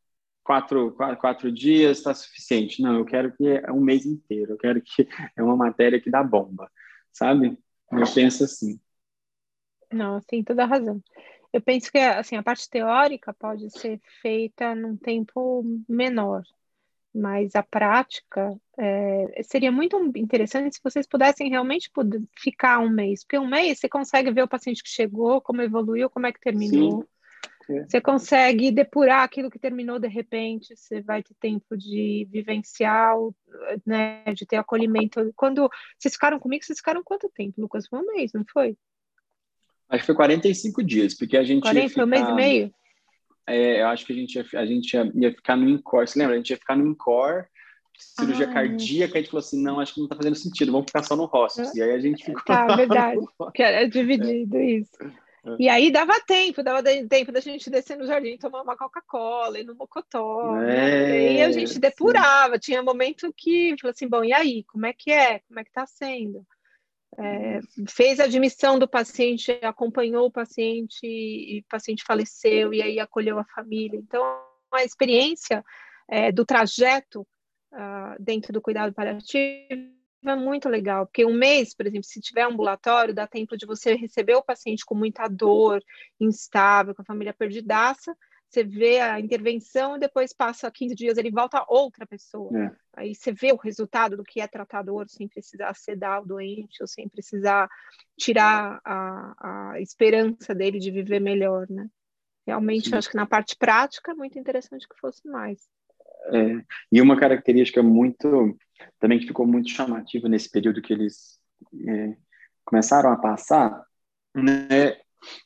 quatro, 0.42 0.92
quatro, 0.92 1.16
quatro 1.18 1.52
dias 1.52 1.98
está 1.98 2.14
suficiente. 2.14 2.80
Não, 2.80 2.96
eu 2.98 3.04
quero 3.04 3.36
que 3.36 3.46
é 3.46 3.70
um 3.72 3.80
mês 3.80 4.06
inteiro. 4.06 4.52
Eu 4.52 4.58
quero 4.58 4.80
que 4.80 5.06
é 5.36 5.42
uma 5.42 5.56
matéria 5.56 6.00
que 6.00 6.10
dá 6.10 6.22
bomba, 6.22 6.70
sabe? 7.12 7.58
Eu 7.90 8.04
penso 8.14 8.44
assim. 8.44 8.80
Não, 9.92 10.20
tem 10.20 10.42
toda 10.42 10.64
a 10.64 10.66
razão. 10.66 11.02
Eu 11.54 11.62
penso 11.62 11.88
que 11.88 11.98
assim, 11.98 12.34
a 12.34 12.42
parte 12.42 12.68
teórica 12.68 13.32
pode 13.32 13.70
ser 13.70 14.00
feita 14.20 14.74
num 14.74 14.96
tempo 14.96 15.62
menor, 15.88 16.42
mas 17.14 17.54
a 17.54 17.62
prática 17.62 18.60
é, 18.76 19.40
seria 19.44 19.70
muito 19.70 19.96
interessante 20.16 20.74
se 20.74 20.82
vocês 20.82 21.06
pudessem 21.06 21.48
realmente 21.48 21.92
ficar 22.36 22.80
um 22.80 22.90
mês, 22.90 23.22
porque 23.22 23.38
um 23.38 23.46
mês 23.46 23.78
você 23.78 23.88
consegue 23.88 24.32
ver 24.32 24.42
o 24.42 24.48
paciente 24.48 24.82
que 24.82 24.88
chegou, 24.88 25.40
como 25.40 25.62
evoluiu, 25.62 26.10
como 26.10 26.26
é 26.26 26.32
que 26.32 26.40
terminou. 26.40 27.06
Sim. 27.68 27.76
É. 27.76 27.84
Você 27.86 28.00
consegue 28.00 28.72
depurar 28.72 29.22
aquilo 29.22 29.48
que 29.48 29.58
terminou 29.58 30.00
de 30.00 30.08
repente, 30.08 30.76
você 30.76 31.00
vai 31.02 31.22
ter 31.22 31.34
tempo 31.34 31.76
de 31.76 32.26
vivenciar, 32.32 33.14
né, 33.86 34.24
de 34.34 34.44
ter 34.44 34.56
acolhimento. 34.56 35.32
Quando 35.36 35.70
vocês 35.96 36.14
ficaram 36.14 36.40
comigo, 36.40 36.64
vocês 36.64 36.78
ficaram 36.78 37.04
quanto 37.04 37.30
tempo, 37.32 37.60
Lucas? 37.60 37.86
Foi 37.86 38.00
um 38.00 38.06
mês, 38.06 38.32
não 38.32 38.44
foi? 38.52 38.76
Acho 39.88 40.02
que 40.02 40.06
foi 40.06 40.14
45 40.14 40.82
dias, 40.82 41.14
porque 41.14 41.36
a 41.36 41.44
gente 41.44 41.62
40, 41.62 41.88
ficar, 41.88 42.04
um 42.04 42.06
mês 42.06 42.28
e 42.28 42.32
meio? 42.32 42.74
É, 43.46 43.82
eu 43.82 43.88
acho 43.88 44.06
que 44.06 44.12
a 44.12 44.16
gente 44.16 44.34
ia, 44.34 44.46
a 44.54 44.66
gente 44.66 44.94
ia, 44.94 45.12
ia 45.14 45.30
ficar 45.30 45.56
no 45.56 45.68
INCOR, 45.68 46.06
você 46.06 46.18
lembra? 46.18 46.34
A 46.34 46.38
gente 46.38 46.50
ia 46.50 46.56
ficar 46.56 46.76
no 46.76 46.86
INCOR, 46.86 47.46
cirurgia 47.96 48.48
ah. 48.48 48.52
cardíaca, 48.52 49.14
a 49.14 49.20
gente 49.20 49.30
falou 49.30 49.44
assim, 49.44 49.62
não, 49.62 49.80
acho 49.80 49.94
que 49.94 50.00
não 50.00 50.06
está 50.06 50.16
fazendo 50.16 50.36
sentido, 50.36 50.72
vamos 50.72 50.86
ficar 50.86 51.02
só 51.02 51.14
no 51.14 51.28
hospice. 51.30 51.78
E 51.78 51.82
aí 51.82 51.92
a 51.92 51.98
gente 51.98 52.24
ficou... 52.24 52.42
Tá, 52.44 52.74
verdade, 52.74 53.20
que 53.54 53.62
era 53.62 53.88
dividido 53.88 54.58
isso. 54.58 54.96
É. 55.46 55.56
E 55.58 55.68
aí 55.68 55.90
dava 55.90 56.18
tempo, 56.26 56.62
dava 56.62 56.82
tempo 56.82 57.30
da 57.30 57.40
gente 57.40 57.68
descer 57.68 57.98
no 57.98 58.06
jardim, 58.06 58.38
tomar 58.38 58.62
uma 58.62 58.76
Coca-Cola, 58.76 59.58
ir 59.58 59.64
no 59.64 59.74
Mocotó. 59.74 60.56
É, 60.56 60.62
né? 60.62 61.32
E 61.34 61.42
a 61.42 61.52
gente 61.52 61.78
depurava. 61.78 62.54
Sim. 62.54 62.60
Tinha 62.60 62.82
momento 62.82 63.32
que, 63.36 63.76
falou 63.78 63.92
assim, 63.92 64.08
bom, 64.08 64.24
e 64.24 64.32
aí, 64.32 64.64
como 64.64 64.86
é 64.86 64.94
que 64.94 65.12
é? 65.12 65.40
Como 65.40 65.60
é 65.60 65.64
que 65.64 65.68
está 65.68 65.86
sendo? 65.86 66.46
É, 67.16 67.60
fez 67.88 68.18
a 68.18 68.24
admissão 68.24 68.78
do 68.78 68.88
paciente, 68.88 69.52
acompanhou 69.62 70.26
o 70.26 70.32
paciente 70.32 71.00
e 71.04 71.60
o 71.60 71.68
paciente 71.68 72.04
faleceu 72.04 72.74
e 72.74 72.82
aí 72.82 72.98
acolheu 72.98 73.38
a 73.38 73.44
família. 73.44 73.98
Então, 73.98 74.22
a 74.72 74.82
experiência 74.82 75.64
é, 76.08 76.32
do 76.32 76.44
trajeto 76.44 77.26
uh, 77.72 78.16
dentro 78.18 78.52
do 78.52 78.60
cuidado 78.60 78.92
paliativo 78.92 79.94
é 80.26 80.34
muito 80.34 80.68
legal, 80.68 81.06
porque 81.06 81.24
um 81.24 81.34
mês, 81.34 81.74
por 81.74 81.86
exemplo, 81.86 82.04
se 82.04 82.20
tiver 82.20 82.42
ambulatório, 82.42 83.14
dá 83.14 83.26
tempo 83.26 83.56
de 83.56 83.66
você 83.66 83.94
receber 83.94 84.34
o 84.34 84.42
paciente 84.42 84.84
com 84.84 84.94
muita 84.94 85.28
dor, 85.28 85.82
instável, 86.18 86.94
com 86.94 87.02
a 87.02 87.04
família 87.04 87.34
perdidaça, 87.34 88.16
você 88.54 88.62
vê 88.64 89.00
a 89.00 89.18
intervenção 89.18 89.96
e 89.96 90.00
depois 90.00 90.32
passa 90.32 90.70
15 90.70 90.94
dias, 90.94 91.18
ele 91.18 91.30
volta 91.30 91.64
outra 91.68 92.06
pessoa. 92.06 92.50
É. 92.56 92.72
Aí 92.94 93.14
você 93.14 93.32
vê 93.32 93.52
o 93.52 93.56
resultado 93.56 94.16
do 94.16 94.22
que 94.22 94.40
é 94.40 94.46
tratador, 94.46 95.08
sem 95.08 95.26
precisar 95.26 95.74
sedar 95.74 96.22
o 96.22 96.26
doente, 96.26 96.80
ou 96.80 96.86
sem 96.86 97.08
precisar 97.08 97.68
tirar 98.16 98.80
a, 98.84 99.72
a 99.72 99.80
esperança 99.80 100.54
dele 100.54 100.78
de 100.78 100.90
viver 100.90 101.20
melhor, 101.20 101.66
né? 101.68 101.88
Realmente, 102.46 102.94
acho 102.94 103.10
que 103.10 103.16
na 103.16 103.26
parte 103.26 103.56
prática 103.56 104.12
é 104.12 104.14
muito 104.14 104.38
interessante 104.38 104.88
que 104.88 105.00
fosse 105.00 105.26
mais. 105.26 105.66
É, 106.26 106.62
e 106.92 107.00
uma 107.00 107.18
característica 107.18 107.82
muito 107.82 108.56
também 108.98 109.18
que 109.18 109.26
ficou 109.26 109.46
muito 109.46 109.70
chamativa 109.70 110.28
nesse 110.28 110.50
período 110.50 110.80
que 110.80 110.92
eles 110.92 111.38
é, 111.88 112.16
começaram 112.64 113.10
a 113.10 113.16
passar, 113.16 113.84
né, 114.34 114.96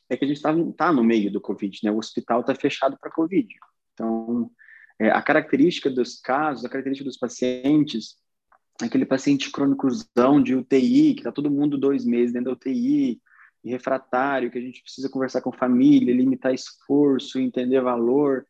é 0.09 0.17
que 0.17 0.25
a 0.25 0.27
gente 0.27 0.37
está 0.37 0.53
tá 0.77 0.91
no 0.91 1.03
meio 1.03 1.31
do 1.31 1.41
Covid, 1.41 1.79
né? 1.83 1.91
O 1.91 1.97
hospital 1.97 2.41
está 2.41 2.55
fechado 2.55 2.97
para 2.99 3.11
Covid. 3.11 3.47
Então, 3.93 4.51
é, 4.99 5.09
a 5.09 5.21
característica 5.21 5.89
dos 5.89 6.19
casos, 6.19 6.65
a 6.65 6.69
característica 6.69 7.07
dos 7.07 7.17
pacientes, 7.17 8.15
aquele 8.81 9.05
paciente 9.05 9.51
crônicozão 9.51 10.41
de 10.41 10.55
UTI, 10.55 11.13
que 11.13 11.21
está 11.21 11.31
todo 11.31 11.51
mundo 11.51 11.77
dois 11.77 12.05
meses 12.05 12.33
dentro 12.33 12.51
da 12.51 12.53
UTI, 12.53 13.21
e 13.63 13.69
refratário, 13.69 14.49
que 14.49 14.57
a 14.57 14.61
gente 14.61 14.81
precisa 14.81 15.09
conversar 15.09 15.41
com 15.41 15.51
família, 15.51 16.15
limitar 16.15 16.53
esforço, 16.53 17.39
entender 17.39 17.81
valor. 17.81 18.45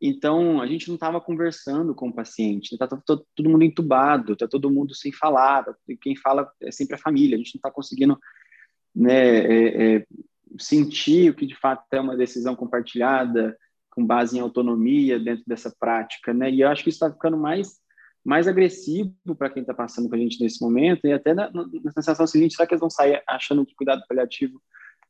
Então, 0.00 0.60
a 0.60 0.66
gente 0.66 0.88
não 0.88 0.94
estava 0.94 1.20
conversando 1.20 1.94
com 1.94 2.08
o 2.08 2.12
paciente, 2.12 2.72
está 2.72 2.86
todo, 2.86 3.26
todo, 3.34 3.50
mundo 3.50 3.62
entubado, 3.62 4.32
está 4.32 4.48
todo 4.48 4.70
mundo 4.70 4.94
sem 4.94 5.12
falar, 5.12 5.64
tá, 5.64 5.74
quem 6.00 6.16
fala 6.16 6.50
é 6.62 6.72
sempre 6.72 6.94
a 6.94 6.98
família, 6.98 7.36
a 7.36 7.38
gente 7.38 7.54
não 7.54 7.58
está 7.58 7.70
conseguindo 7.70 8.18
né, 8.94 9.38
é, 9.38 9.96
é, 9.96 10.06
sentir 10.58 11.30
o 11.30 11.34
que 11.34 11.46
de 11.46 11.54
fato 11.56 11.84
é 11.92 12.00
uma 12.00 12.16
decisão 12.16 12.56
compartilhada, 12.56 13.56
com 13.90 14.06
base 14.06 14.36
em 14.36 14.40
autonomia 14.40 15.18
dentro 15.18 15.44
dessa 15.46 15.74
prática, 15.78 16.32
né? 16.32 16.50
E 16.50 16.60
eu 16.60 16.68
acho 16.68 16.82
que 16.82 16.90
isso 16.90 17.04
está 17.04 17.12
ficando 17.12 17.36
mais 17.36 17.78
mais 18.22 18.46
agressivo 18.46 19.14
para 19.38 19.48
quem 19.48 19.62
está 19.62 19.72
passando 19.72 20.06
com 20.06 20.14
a 20.14 20.18
gente 20.18 20.42
nesse 20.42 20.60
momento 20.60 21.06
e 21.06 21.12
até 21.12 21.32
na, 21.32 21.50
na 21.50 21.90
sensação 21.90 22.26
seguinte, 22.26 22.54
será 22.54 22.66
que 22.66 22.74
eles 22.74 22.80
vão 22.80 22.90
sair 22.90 23.22
achando 23.26 23.64
que 23.64 23.74
cuidado 23.74 24.04
paliativo 24.06 24.60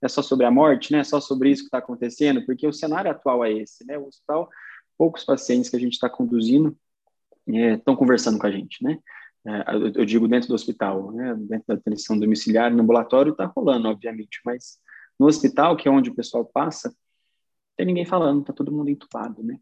é 0.01 0.09
só 0.09 0.23
sobre 0.23 0.47
a 0.47 0.51
morte, 0.51 0.93
né? 0.93 1.01
É 1.01 1.05
só 1.05 1.21
sobre 1.21 1.51
isso 1.51 1.63
que 1.63 1.67
está 1.67 1.79
acontecendo? 1.79 2.45
Porque 2.47 2.67
o 2.67 2.73
cenário 2.73 3.11
atual 3.11 3.45
é 3.45 3.53
esse, 3.53 3.85
né? 3.85 3.99
O 3.99 4.07
hospital 4.07 4.49
poucos 4.97 5.25
pacientes 5.25 5.71
que 5.71 5.77
a 5.77 5.81
gente 5.81 5.95
está 5.95 6.09
conduzindo 6.09 6.77
estão 7.47 7.95
é, 7.95 7.97
conversando 7.97 8.39
com 8.39 8.47
a 8.47 8.51
gente, 8.51 8.83
né? 8.85 8.99
É, 9.47 9.75
eu, 9.75 9.93
eu, 9.95 10.05
digo 10.05 10.29
dentro 10.29 10.49
do 10.49 10.55
hospital, 10.55 11.11
né? 11.13 11.35
Dentro 11.39 11.65
da 11.69 11.75
atenção 11.75 12.19
domiciliar, 12.19 12.71
no 12.71 12.83
ambulatório 12.83 13.33
está 13.33 13.47
rolando, 13.47 13.89
obviamente, 13.89 14.41
mas 14.45 14.79
no 15.21 15.27
hospital, 15.27 15.77
que 15.77 15.87
é 15.87 15.91
onde 15.91 16.09
o 16.09 16.15
pessoal 16.15 16.47
passa, 16.47 16.97
tem 17.77 17.85
ninguém 17.85 18.07
falando, 18.07 18.41
está 18.41 18.55
todo 18.55 18.73
mundo 18.73 18.89
entubado, 18.89 19.43
né? 19.43 19.61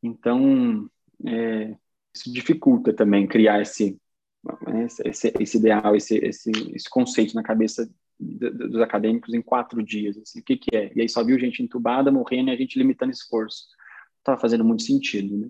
Então, 0.00 0.88
é, 1.26 1.76
isso 2.14 2.32
dificulta 2.32 2.92
também 2.92 3.26
criar 3.26 3.60
esse, 3.60 3.98
esse, 5.04 5.34
esse 5.40 5.56
ideal, 5.56 5.96
esse, 5.96 6.16
esse, 6.18 6.52
esse 6.72 6.88
conceito 6.88 7.34
na 7.34 7.42
cabeça 7.42 7.90
dos 8.20 8.80
acadêmicos 8.80 9.34
em 9.34 9.42
quatro 9.42 9.82
dias. 9.82 10.16
Assim, 10.16 10.38
o 10.38 10.44
que, 10.44 10.56
que 10.56 10.76
é? 10.76 10.92
E 10.94 11.00
aí 11.00 11.08
só 11.08 11.24
viu 11.24 11.40
gente 11.40 11.60
entubada, 11.60 12.12
morrendo 12.12 12.50
e 12.50 12.52
a 12.52 12.56
gente 12.56 12.78
limitando 12.78 13.10
esforço 13.10 13.64
estava 14.20 14.40
fazendo 14.40 14.64
muito 14.64 14.84
sentido, 14.84 15.36
né? 15.36 15.48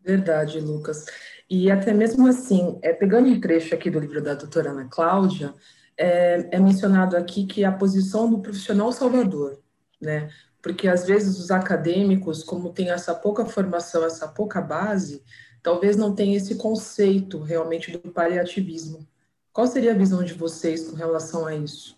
Verdade, 0.00 0.60
Lucas. 0.60 1.04
E 1.50 1.68
até 1.68 1.92
mesmo 1.92 2.28
assim, 2.28 2.78
é, 2.80 2.92
pegando 2.92 3.28
um 3.28 3.40
trecho 3.40 3.74
aqui 3.74 3.90
do 3.90 3.98
livro 3.98 4.22
da 4.22 4.34
doutora 4.34 4.70
Ana 4.70 4.88
Cláudia, 4.88 5.52
é, 5.98 6.48
é 6.52 6.60
mencionado 6.60 7.16
aqui 7.16 7.44
que 7.44 7.64
a 7.64 7.72
posição 7.72 8.30
do 8.30 8.38
profissional 8.38 8.92
salvador, 8.92 9.58
né? 10.00 10.30
Porque 10.62 10.86
às 10.88 11.04
vezes 11.04 11.38
os 11.38 11.50
acadêmicos, 11.50 12.44
como 12.44 12.72
tem 12.72 12.90
essa 12.90 13.14
pouca 13.14 13.44
formação, 13.44 14.04
essa 14.04 14.28
pouca 14.28 14.60
base, 14.60 15.22
talvez 15.62 15.96
não 15.96 16.14
tenham 16.14 16.36
esse 16.36 16.54
conceito 16.54 17.40
realmente 17.40 17.90
do 17.90 17.98
paliativismo. 18.10 19.06
Qual 19.52 19.66
seria 19.66 19.92
a 19.92 19.98
visão 19.98 20.22
de 20.22 20.34
vocês 20.34 20.88
com 20.88 20.96
relação 20.96 21.44
a 21.46 21.54
isso? 21.54 21.97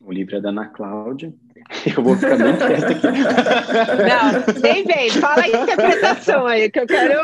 O 0.00 0.12
livro 0.12 0.36
é 0.36 0.40
da 0.40 0.50
Ana 0.50 0.66
Cláudia. 0.66 1.34
Eu 1.96 2.02
vou 2.02 2.16
ficar 2.16 2.36
bem 2.36 2.56
quieto 2.56 2.84
aqui. 2.84 3.06
Não, 4.08 4.60
nem 4.62 4.84
vem. 4.84 5.10
Fala 5.10 5.42
a 5.42 5.48
interpretação 5.48 6.46
aí, 6.46 6.70
que 6.70 6.80
eu 6.80 6.86
quero. 6.86 7.14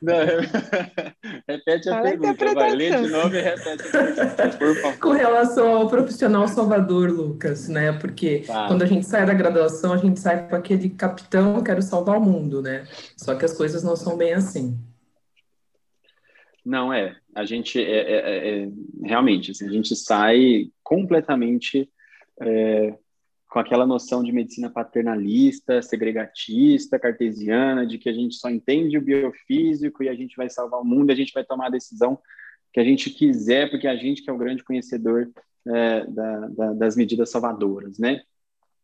Não, 0.00 0.14
repete 1.46 1.88
a 1.88 1.92
Fala 1.94 2.02
pergunta, 2.04 2.50
a 2.50 2.54
vai. 2.54 2.74
Lê 2.74 2.90
de 2.90 3.08
novo 3.08 3.34
e 3.34 3.40
repete 3.40 3.82
a 3.86 3.90
pergunta, 3.90 4.48
por 4.56 4.74
favor. 4.76 4.98
Com 4.98 5.10
relação 5.10 5.74
ao 5.74 5.88
profissional 5.88 6.48
salvador, 6.48 7.10
Lucas, 7.10 7.68
né? 7.68 7.92
Porque 7.92 8.44
tá. 8.46 8.68
quando 8.68 8.82
a 8.82 8.86
gente 8.86 9.04
sai 9.04 9.26
da 9.26 9.34
graduação, 9.34 9.92
a 9.92 9.98
gente 9.98 10.18
sai 10.20 10.48
com 10.48 10.56
aquele 10.56 10.88
capitão, 10.88 11.62
quero 11.62 11.82
salvar 11.82 12.16
o 12.16 12.24
mundo, 12.24 12.62
né? 12.62 12.86
Só 13.16 13.34
que 13.34 13.44
as 13.44 13.52
coisas 13.52 13.82
não 13.82 13.96
são 13.96 14.16
bem 14.16 14.32
assim. 14.32 14.78
Não, 16.64 16.92
é. 16.92 17.16
A 17.38 17.44
gente, 17.44 17.80
é, 17.80 18.00
é, 18.00 18.16
é, 18.16 18.62
é 18.64 18.68
realmente, 19.04 19.52
assim, 19.52 19.66
a 19.66 19.70
gente 19.70 19.94
sai 19.94 20.72
completamente 20.82 21.88
é, 22.40 22.98
com 23.48 23.60
aquela 23.60 23.86
noção 23.86 24.24
de 24.24 24.32
medicina 24.32 24.68
paternalista, 24.68 25.80
segregatista, 25.80 26.98
cartesiana, 26.98 27.86
de 27.86 27.96
que 27.96 28.08
a 28.08 28.12
gente 28.12 28.34
só 28.34 28.50
entende 28.50 28.98
o 28.98 29.02
biofísico 29.02 30.02
e 30.02 30.08
a 30.08 30.14
gente 30.14 30.36
vai 30.36 30.50
salvar 30.50 30.80
o 30.80 30.84
mundo, 30.84 31.12
a 31.12 31.14
gente 31.14 31.32
vai 31.32 31.44
tomar 31.44 31.66
a 31.66 31.70
decisão 31.70 32.18
que 32.72 32.80
a 32.80 32.84
gente 32.84 33.08
quiser, 33.08 33.70
porque 33.70 33.86
a 33.86 33.94
gente 33.94 34.20
que 34.22 34.28
é 34.28 34.32
o 34.32 34.38
grande 34.38 34.64
conhecedor 34.64 35.30
é, 35.66 36.06
da, 36.06 36.48
da, 36.48 36.72
das 36.72 36.96
medidas 36.96 37.30
salvadoras, 37.30 38.00
né? 38.00 38.20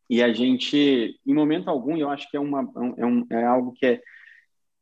E 0.08 0.22
a 0.22 0.32
gente, 0.32 1.18
em 1.26 1.34
momento 1.34 1.68
algum, 1.68 1.96
eu 1.96 2.08
acho 2.08 2.30
que 2.30 2.36
é, 2.36 2.40
uma, 2.40 2.70
é, 2.96 3.04
um, 3.04 3.26
é 3.30 3.44
algo 3.44 3.72
que 3.72 3.86
é 3.86 4.00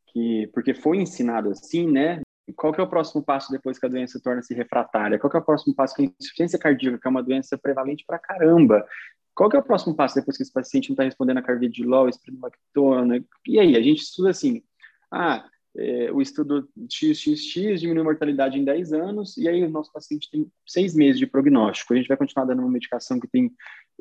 que 0.09 0.47
porque 0.53 0.75
foi 0.75 0.99
ensinado 0.99 1.49
assim, 1.49 1.91
né? 1.91 2.21
Qual 2.57 2.73
que 2.73 2.81
é 2.81 2.85
o 2.85 2.89
próximo 2.89 3.23
passo 3.23 3.51
depois 3.51 3.79
que 3.79 3.87
a 3.87 3.89
doença 3.89 4.21
torna-se 4.23 4.55
refratária? 4.55 5.19
Qual 5.19 5.31
que 5.31 5.37
é 5.37 5.41
o 5.41 5.45
próximo 5.45 5.75
passo 5.75 5.95
que 5.95 6.03
a 6.03 6.05
insuficiência 6.05 6.59
cardíaca, 6.59 6.99
que 6.99 7.07
é 7.07 7.11
uma 7.11 7.23
doença 7.23 7.59
prevalente 7.59 8.05
para 8.07 8.19
caramba? 8.19 8.87
Qual 9.35 9.49
que 9.49 9.57
é 9.57 9.61
o 9.61 9.63
próximo 9.63 9.95
passo 9.95 10.15
depois 10.15 10.37
que 10.37 10.43
esse 10.43 10.53
paciente 10.53 10.91
não 10.91 10.95
está 10.95 11.05
respondendo 11.05 11.39
a 11.39 11.43
carvedilol, 11.43 12.09
espironolactona? 12.09 13.25
E 13.47 13.59
aí, 13.59 13.77
a 13.77 13.83
gente 13.83 14.03
estuda 14.03 14.31
assim, 14.31 14.63
ah, 15.11 15.45
é, 15.75 16.13
o 16.13 16.21
estudo 16.21 16.69
XXX 16.91 17.81
diminui 17.81 18.03
a 18.03 18.05
mortalidade 18.05 18.59
em 18.59 18.65
10 18.65 18.93
anos, 18.93 19.37
e 19.39 19.49
aí 19.49 19.65
o 19.65 19.71
nosso 19.71 19.91
paciente 19.91 20.31
tem 20.31 20.47
seis 20.67 20.95
meses 20.95 21.19
de 21.19 21.27
prognóstico. 21.27 21.95
A 21.95 21.97
gente 21.97 22.09
vai 22.09 22.17
continuar 22.17 22.45
dando 22.45 22.61
uma 22.61 22.71
medicação 22.71 23.19
que 23.19 23.27
tem 23.27 23.51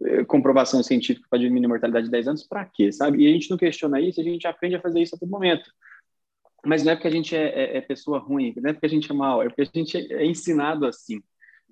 eh, 0.03 0.25
comprovação 0.25 0.81
científica 0.81 1.27
para 1.29 1.39
diminuir 1.39 1.65
a 1.65 1.69
mortalidade 1.69 2.05
de 2.05 2.11
10 2.11 2.27
anos, 2.27 2.43
para 2.43 2.65
quê, 2.65 2.91
sabe? 2.91 3.23
E 3.23 3.27
a 3.27 3.31
gente 3.31 3.49
não 3.49 3.57
questiona 3.57 4.01
isso, 4.01 4.19
a 4.19 4.23
gente 4.23 4.47
aprende 4.47 4.75
a 4.75 4.81
fazer 4.81 5.01
isso 5.01 5.15
a 5.15 5.17
todo 5.19 5.29
momento. 5.29 5.69
Mas 6.65 6.83
não 6.83 6.91
é 6.91 6.95
porque 6.95 7.07
a 7.07 7.11
gente 7.11 7.35
é, 7.35 7.47
é, 7.47 7.77
é 7.77 7.81
pessoa 7.81 8.19
ruim, 8.19 8.53
não 8.57 8.69
é 8.69 8.73
porque 8.73 8.85
a 8.85 8.89
gente 8.89 9.11
é 9.11 9.13
mal, 9.13 9.41
é 9.41 9.47
porque 9.47 9.61
a 9.61 9.65
gente 9.65 9.97
é 9.97 10.25
ensinado 10.25 10.85
assim. 10.85 11.21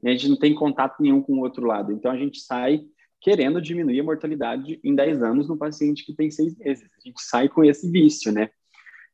A 0.03 0.09
gente 0.09 0.29
não 0.29 0.37
tem 0.37 0.53
contato 0.55 1.01
nenhum 1.01 1.21
com 1.21 1.33
o 1.33 1.41
outro 1.41 1.65
lado. 1.65 1.91
Então 1.91 2.11
a 2.11 2.17
gente 2.17 2.39
sai 2.39 2.81
querendo 3.21 3.61
diminuir 3.61 3.99
a 3.99 4.03
mortalidade 4.03 4.79
em 4.83 4.95
10 4.95 5.21
anos 5.21 5.47
no 5.47 5.57
paciente 5.57 6.05
que 6.05 6.15
tem 6.15 6.31
seis 6.31 6.57
meses. 6.57 6.83
A 6.83 7.07
gente 7.07 7.21
sai 7.21 7.49
com 7.49 7.63
esse 7.63 7.91
vício, 7.91 8.31
né? 8.31 8.49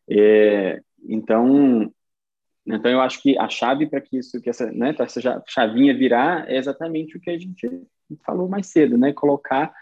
É, 0.08 0.80
então, 1.04 1.92
então 2.66 2.92
eu 2.92 3.02
acho 3.02 3.22
que 3.22 3.38
a 3.38 3.50
chave 3.50 3.88
para 3.88 4.00
que 4.00 4.18
isso, 4.18 4.40
que 4.40 4.50
essa, 4.50 4.72
né, 4.72 4.96
essa 4.98 5.44
chavinha 5.48 5.98
virar 5.98 6.50
é 6.50 6.58
exatamente 6.58 7.18
o 7.18 7.20
que 7.20 7.32
a 7.32 7.38
gente 7.38 7.68
falou 8.24 8.48
mais 8.48 8.68
cedo, 8.68 8.98
né? 8.98 9.12
Colocar 9.12 9.74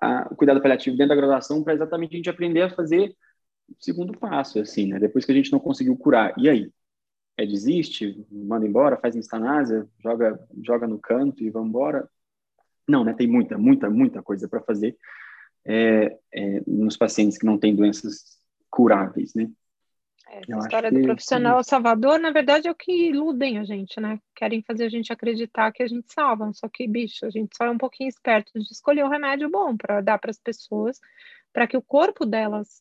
a, 0.00 0.28
o 0.30 0.36
cuidado 0.36 0.60
paliativo 0.60 0.96
dentro 0.96 1.10
da 1.10 1.20
graduação 1.20 1.62
para 1.62 1.74
exatamente 1.74 2.14
a 2.14 2.16
gente 2.16 2.30
aprender 2.30 2.62
a 2.62 2.70
fazer 2.70 3.14
segundo 3.78 4.16
passo, 4.18 4.58
assim, 4.58 4.86
né? 4.86 4.98
Depois 4.98 5.24
que 5.24 5.32
a 5.32 5.34
gente 5.34 5.52
não 5.52 5.60
conseguiu 5.60 5.96
curar, 5.96 6.34
e 6.36 6.48
aí? 6.48 6.72
É 7.36 7.46
desiste, 7.46 8.26
manda 8.30 8.66
embora, 8.66 8.98
faz 8.98 9.16
instanásia, 9.16 9.88
joga, 9.98 10.38
joga 10.62 10.86
no 10.86 10.98
canto 10.98 11.42
e 11.42 11.48
vamos 11.48 11.70
embora? 11.70 12.08
Não, 12.86 13.02
né? 13.02 13.14
Tem 13.14 13.26
muita, 13.26 13.56
muita, 13.56 13.88
muita 13.88 14.22
coisa 14.22 14.46
para 14.48 14.60
fazer 14.60 14.96
é, 15.64 16.18
é, 16.32 16.62
nos 16.66 16.96
pacientes 16.96 17.38
que 17.38 17.46
não 17.46 17.58
têm 17.58 17.74
doenças 17.74 18.38
curáveis, 18.68 19.34
né? 19.34 19.50
Essa 20.30 20.58
história 20.58 20.92
do 20.92 21.02
profissional 21.02 21.64
salvador, 21.64 22.20
na 22.20 22.30
verdade, 22.30 22.68
é 22.68 22.70
o 22.70 22.74
que 22.74 23.08
iludem 23.08 23.58
a 23.58 23.64
gente, 23.64 23.98
né? 24.00 24.20
Querem 24.34 24.62
fazer 24.62 24.84
a 24.84 24.88
gente 24.88 25.12
acreditar 25.12 25.72
que 25.72 25.82
a 25.82 25.88
gente 25.88 26.12
salva, 26.12 26.52
só 26.52 26.68
que, 26.68 26.86
bicho, 26.86 27.26
a 27.26 27.30
gente 27.30 27.56
só 27.56 27.64
é 27.64 27.70
um 27.70 27.78
pouquinho 27.78 28.08
esperto 28.08 28.52
de 28.54 28.70
escolher 28.70 29.02
o 29.02 29.06
um 29.06 29.10
remédio 29.10 29.50
bom 29.50 29.76
para 29.76 30.00
dar 30.00 30.18
para 30.18 30.30
as 30.30 30.38
pessoas, 30.38 31.00
para 31.52 31.66
que 31.66 31.76
o 31.76 31.82
corpo 31.82 32.24
delas 32.24 32.80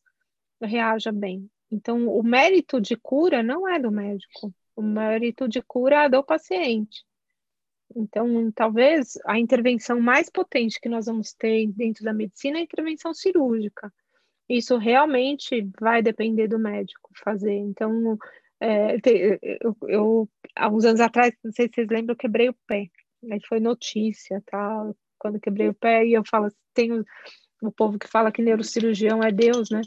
reaja 0.62 1.12
bem. 1.12 1.50
Então, 1.72 2.08
o 2.08 2.24
mérito 2.24 2.82
de 2.82 2.96
cura 2.96 3.44
não 3.44 3.68
é 3.68 3.80
do 3.80 3.92
médico, 3.92 4.54
o 4.76 4.82
mérito 4.82 5.48
de 5.48 5.62
cura 5.62 6.06
é 6.06 6.10
do 6.10 6.24
paciente. 6.24 7.06
Então, 7.96 8.52
talvez 8.52 9.18
a 9.26 9.40
intervenção 9.40 10.00
mais 10.00 10.30
potente 10.30 10.80
que 10.80 10.90
nós 10.90 11.06
vamos 11.06 11.34
ter 11.34 11.68
dentro 11.72 12.04
da 12.04 12.14
medicina 12.14 12.58
é 12.58 12.62
a 12.62 12.64
intervenção 12.64 13.14
cirúrgica 13.14 13.92
isso 14.50 14.78
realmente 14.78 15.70
vai 15.80 16.02
depender 16.02 16.48
do 16.48 16.58
médico 16.58 17.12
fazer. 17.24 17.54
Então, 17.54 18.18
é, 18.60 18.96
eu, 19.62 19.78
eu, 19.88 20.30
há 20.56 20.68
uns 20.68 20.84
anos 20.84 21.00
atrás, 21.00 21.34
não 21.44 21.52
sei 21.52 21.68
se 21.68 21.76
vocês 21.76 21.88
lembram, 21.88 22.14
eu 22.14 22.18
quebrei 22.18 22.50
o 22.50 22.56
pé. 22.66 22.90
Aí 23.32 23.40
foi 23.48 23.60
notícia, 23.60 24.42
tá? 24.48 24.92
Quando 25.20 25.40
quebrei 25.40 25.70
o 25.70 25.74
pé, 25.74 26.06
e 26.06 26.14
eu 26.14 26.24
falo, 26.26 26.52
tem 26.74 26.92
o, 26.92 27.06
o 27.62 27.72
povo 27.72 28.00
que 28.00 28.08
fala 28.08 28.32
que 28.32 28.42
neurocirurgião 28.42 29.24
é 29.24 29.32
Deus, 29.32 29.70
né? 29.70 29.82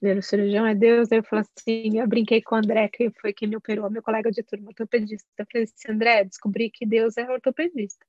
Neurocirurgião 0.00 0.66
é 0.66 0.74
Deus. 0.74 1.10
Aí 1.10 1.18
eu 1.18 1.24
falo 1.24 1.42
assim, 1.42 1.98
eu 1.98 2.06
brinquei 2.06 2.40
com 2.42 2.54
o 2.54 2.58
André, 2.58 2.88
que 2.88 3.10
foi 3.20 3.32
quem 3.32 3.48
me 3.48 3.56
operou, 3.56 3.90
meu 3.90 4.02
colega 4.02 4.30
de 4.30 4.42
turma, 4.42 4.68
ortopedista. 4.68 5.28
Eu 5.36 5.46
falei 5.50 5.64
assim, 5.64 5.92
André, 5.92 6.24
descobri 6.24 6.70
que 6.70 6.86
Deus 6.86 7.16
é 7.16 7.28
ortopedista 7.30 8.06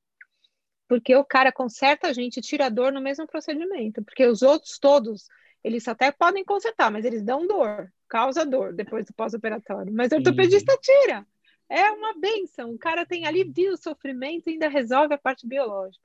porque 0.90 1.16
o 1.16 1.24
cara 1.24 1.52
conserta 1.52 2.08
a 2.08 2.14
gente, 2.14 2.42
tira 2.42 2.66
a 2.66 2.70
dor 2.70 2.92
no 2.92 3.00
mesmo 3.00 3.28
procedimento, 3.28 4.04
porque 4.04 4.26
os 4.26 4.42
outros 4.42 4.80
todos 4.80 5.28
eles 5.64 5.88
até 5.88 6.12
podem 6.12 6.44
consertar, 6.44 6.90
mas 6.90 7.06
eles 7.06 7.22
dão 7.22 7.46
dor, 7.46 7.92
causa 8.08 8.46
dor 8.46 8.74
depois 8.74 9.06
do 9.06 9.14
pós-operatório. 9.14 9.94
Mas 9.94 10.12
o 10.12 10.16
ortopedista 10.16 10.78
tira. 10.82 11.26
É 11.72 11.92
uma 11.92 12.18
benção. 12.18 12.72
O 12.72 12.80
cara 12.80 13.06
tem 13.06 13.28
alivia 13.28 13.72
o 13.72 13.78
sofrimento 13.78 14.50
e 14.50 14.54
ainda 14.54 14.68
resolve 14.68 15.14
a 15.14 15.18
parte 15.20 15.46
biológica. 15.46 16.04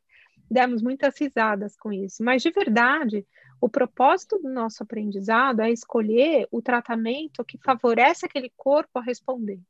Demos 0.51 0.83
muitas 0.83 1.19
risadas 1.19 1.77
com 1.77 1.93
isso. 1.93 2.23
Mas, 2.23 2.43
de 2.43 2.51
verdade, 2.51 3.27
o 3.61 3.69
propósito 3.69 4.39
do 4.39 4.49
nosso 4.49 4.83
aprendizado 4.83 5.61
é 5.61 5.71
escolher 5.71 6.47
o 6.51 6.61
tratamento 6.61 7.45
que 7.45 7.59
favorece 7.59 8.27
aquele 8.27 8.53
corpo 8.57 8.99
a 8.99 9.03
responder. 9.03 9.61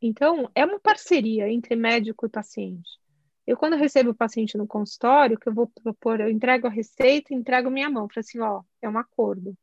Então, 0.00 0.50
é 0.54 0.64
uma 0.64 0.80
parceria 0.80 1.48
entre 1.48 1.76
médico 1.76 2.26
e 2.26 2.28
paciente. 2.28 2.90
Eu, 3.46 3.56
quando 3.56 3.76
recebo 3.76 4.10
o 4.10 4.14
paciente 4.14 4.56
no 4.56 4.66
consultório, 4.66 5.38
que 5.38 5.48
eu 5.48 5.54
vou 5.54 5.66
propor, 5.82 6.20
eu 6.20 6.30
entrego 6.30 6.66
a 6.66 6.70
receita, 6.70 7.34
entrego 7.34 7.70
minha 7.70 7.90
mão, 7.90 8.08
falo 8.08 8.20
assim, 8.20 8.38
ó, 8.40 8.62
é 8.80 8.88
um 8.88 8.98
acordo. 8.98 9.56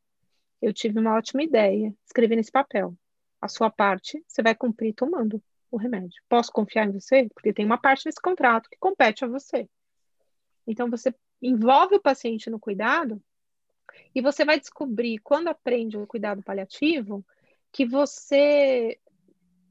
Eu 0.60 0.72
tive 0.74 0.98
uma 0.98 1.14
ótima 1.14 1.42
ideia, 1.42 1.94
escrevi 2.04 2.36
nesse 2.36 2.52
papel. 2.52 2.94
A 3.40 3.48
sua 3.48 3.70
parte, 3.70 4.22
você 4.28 4.42
vai 4.42 4.54
cumprir 4.54 4.92
tomando 4.94 5.42
o 5.70 5.78
remédio. 5.78 6.22
Posso 6.28 6.52
confiar 6.52 6.86
em 6.86 6.92
você? 6.92 7.28
Porque 7.32 7.52
tem 7.52 7.64
uma 7.64 7.78
parte 7.78 8.04
nesse 8.04 8.20
contrato 8.20 8.68
que 8.68 8.76
compete 8.78 9.24
a 9.24 9.28
você. 9.28 9.66
Então, 10.66 10.90
você 10.90 11.14
envolve 11.40 11.96
o 11.96 12.00
paciente 12.00 12.50
no 12.50 12.60
cuidado 12.60 13.22
e 14.14 14.20
você 14.20 14.44
vai 14.44 14.58
descobrir, 14.58 15.18
quando 15.18 15.48
aprende 15.48 15.96
o 15.96 16.06
cuidado 16.06 16.42
paliativo, 16.42 17.24
que 17.72 17.86
você 17.86 18.98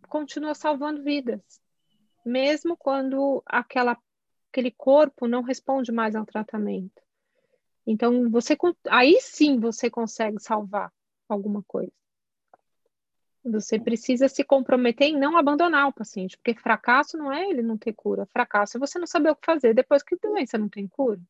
continua 0.07 0.55
salvando 0.55 1.03
vidas 1.03 1.41
mesmo 2.25 2.77
quando 2.77 3.41
aquela, 3.45 3.97
aquele 4.51 4.71
corpo 4.71 5.27
não 5.27 5.41
responde 5.41 5.91
mais 5.91 6.15
ao 6.15 6.25
tratamento. 6.25 7.01
Então, 7.85 8.29
você 8.29 8.55
aí 8.89 9.19
sim 9.19 9.59
você 9.59 9.89
consegue 9.89 10.39
salvar 10.39 10.91
alguma 11.27 11.63
coisa. 11.63 11.91
Você 13.43 13.79
precisa 13.79 14.27
se 14.27 14.43
comprometer 14.43 15.07
em 15.07 15.17
não 15.17 15.37
abandonar 15.37 15.87
o 15.87 15.93
paciente, 15.93 16.37
porque 16.37 16.59
fracasso 16.59 17.17
não 17.17 17.31
é 17.31 17.49
ele 17.49 17.61
não 17.61 17.77
ter 17.77 17.93
cura, 17.93 18.25
fracasso 18.25 18.77
é 18.77 18.79
você 18.79 18.99
não 18.99 19.07
saber 19.07 19.29
o 19.31 19.35
que 19.35 19.45
fazer 19.45 19.73
depois 19.73 20.03
que 20.03 20.15
a 20.15 20.17
doença 20.21 20.57
não 20.57 20.67
tem 20.67 20.87
cura. 20.87 21.21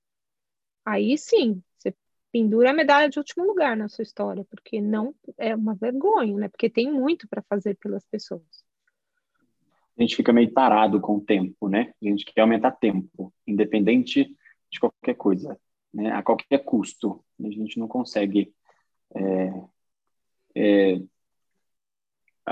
Aí 0.84 1.18
sim, 1.18 1.62
você 1.78 1.94
pendura 2.32 2.72
a 2.72 2.74
medalha 2.74 3.10
de 3.10 3.20
último 3.20 3.46
lugar 3.46 3.78
na 3.78 3.88
sua 3.88 4.04
história, 4.04 4.44
porque 4.50 4.82
não 4.82 5.14
é 5.38 5.56
uma 5.56 5.76
vergonha, 5.76 6.36
né? 6.36 6.48
Porque 6.50 6.70
tem 6.70 6.92
muito 6.92 7.28
para 7.28 7.44
fazer 7.44 7.76
pelas 7.76 8.06
pessoas 8.06 8.68
a 10.00 10.02
gente 10.02 10.16
fica 10.16 10.32
meio 10.32 10.52
parado 10.54 11.02
com 11.02 11.18
o 11.18 11.22
tempo, 11.22 11.68
né? 11.68 11.94
A 12.02 12.06
gente 12.06 12.24
quer 12.24 12.40
aumentar 12.40 12.72
tempo, 12.72 13.34
independente 13.46 14.34
de 14.72 14.80
qualquer 14.80 15.14
coisa, 15.16 15.60
né? 15.94 16.12
A 16.12 16.24
qualquer 16.24 16.64
custo. 16.64 17.22
A 17.38 17.50
gente 17.50 17.78
não 17.78 17.86
consegue 17.86 18.54
é, 19.14 19.64
é, 20.56 21.02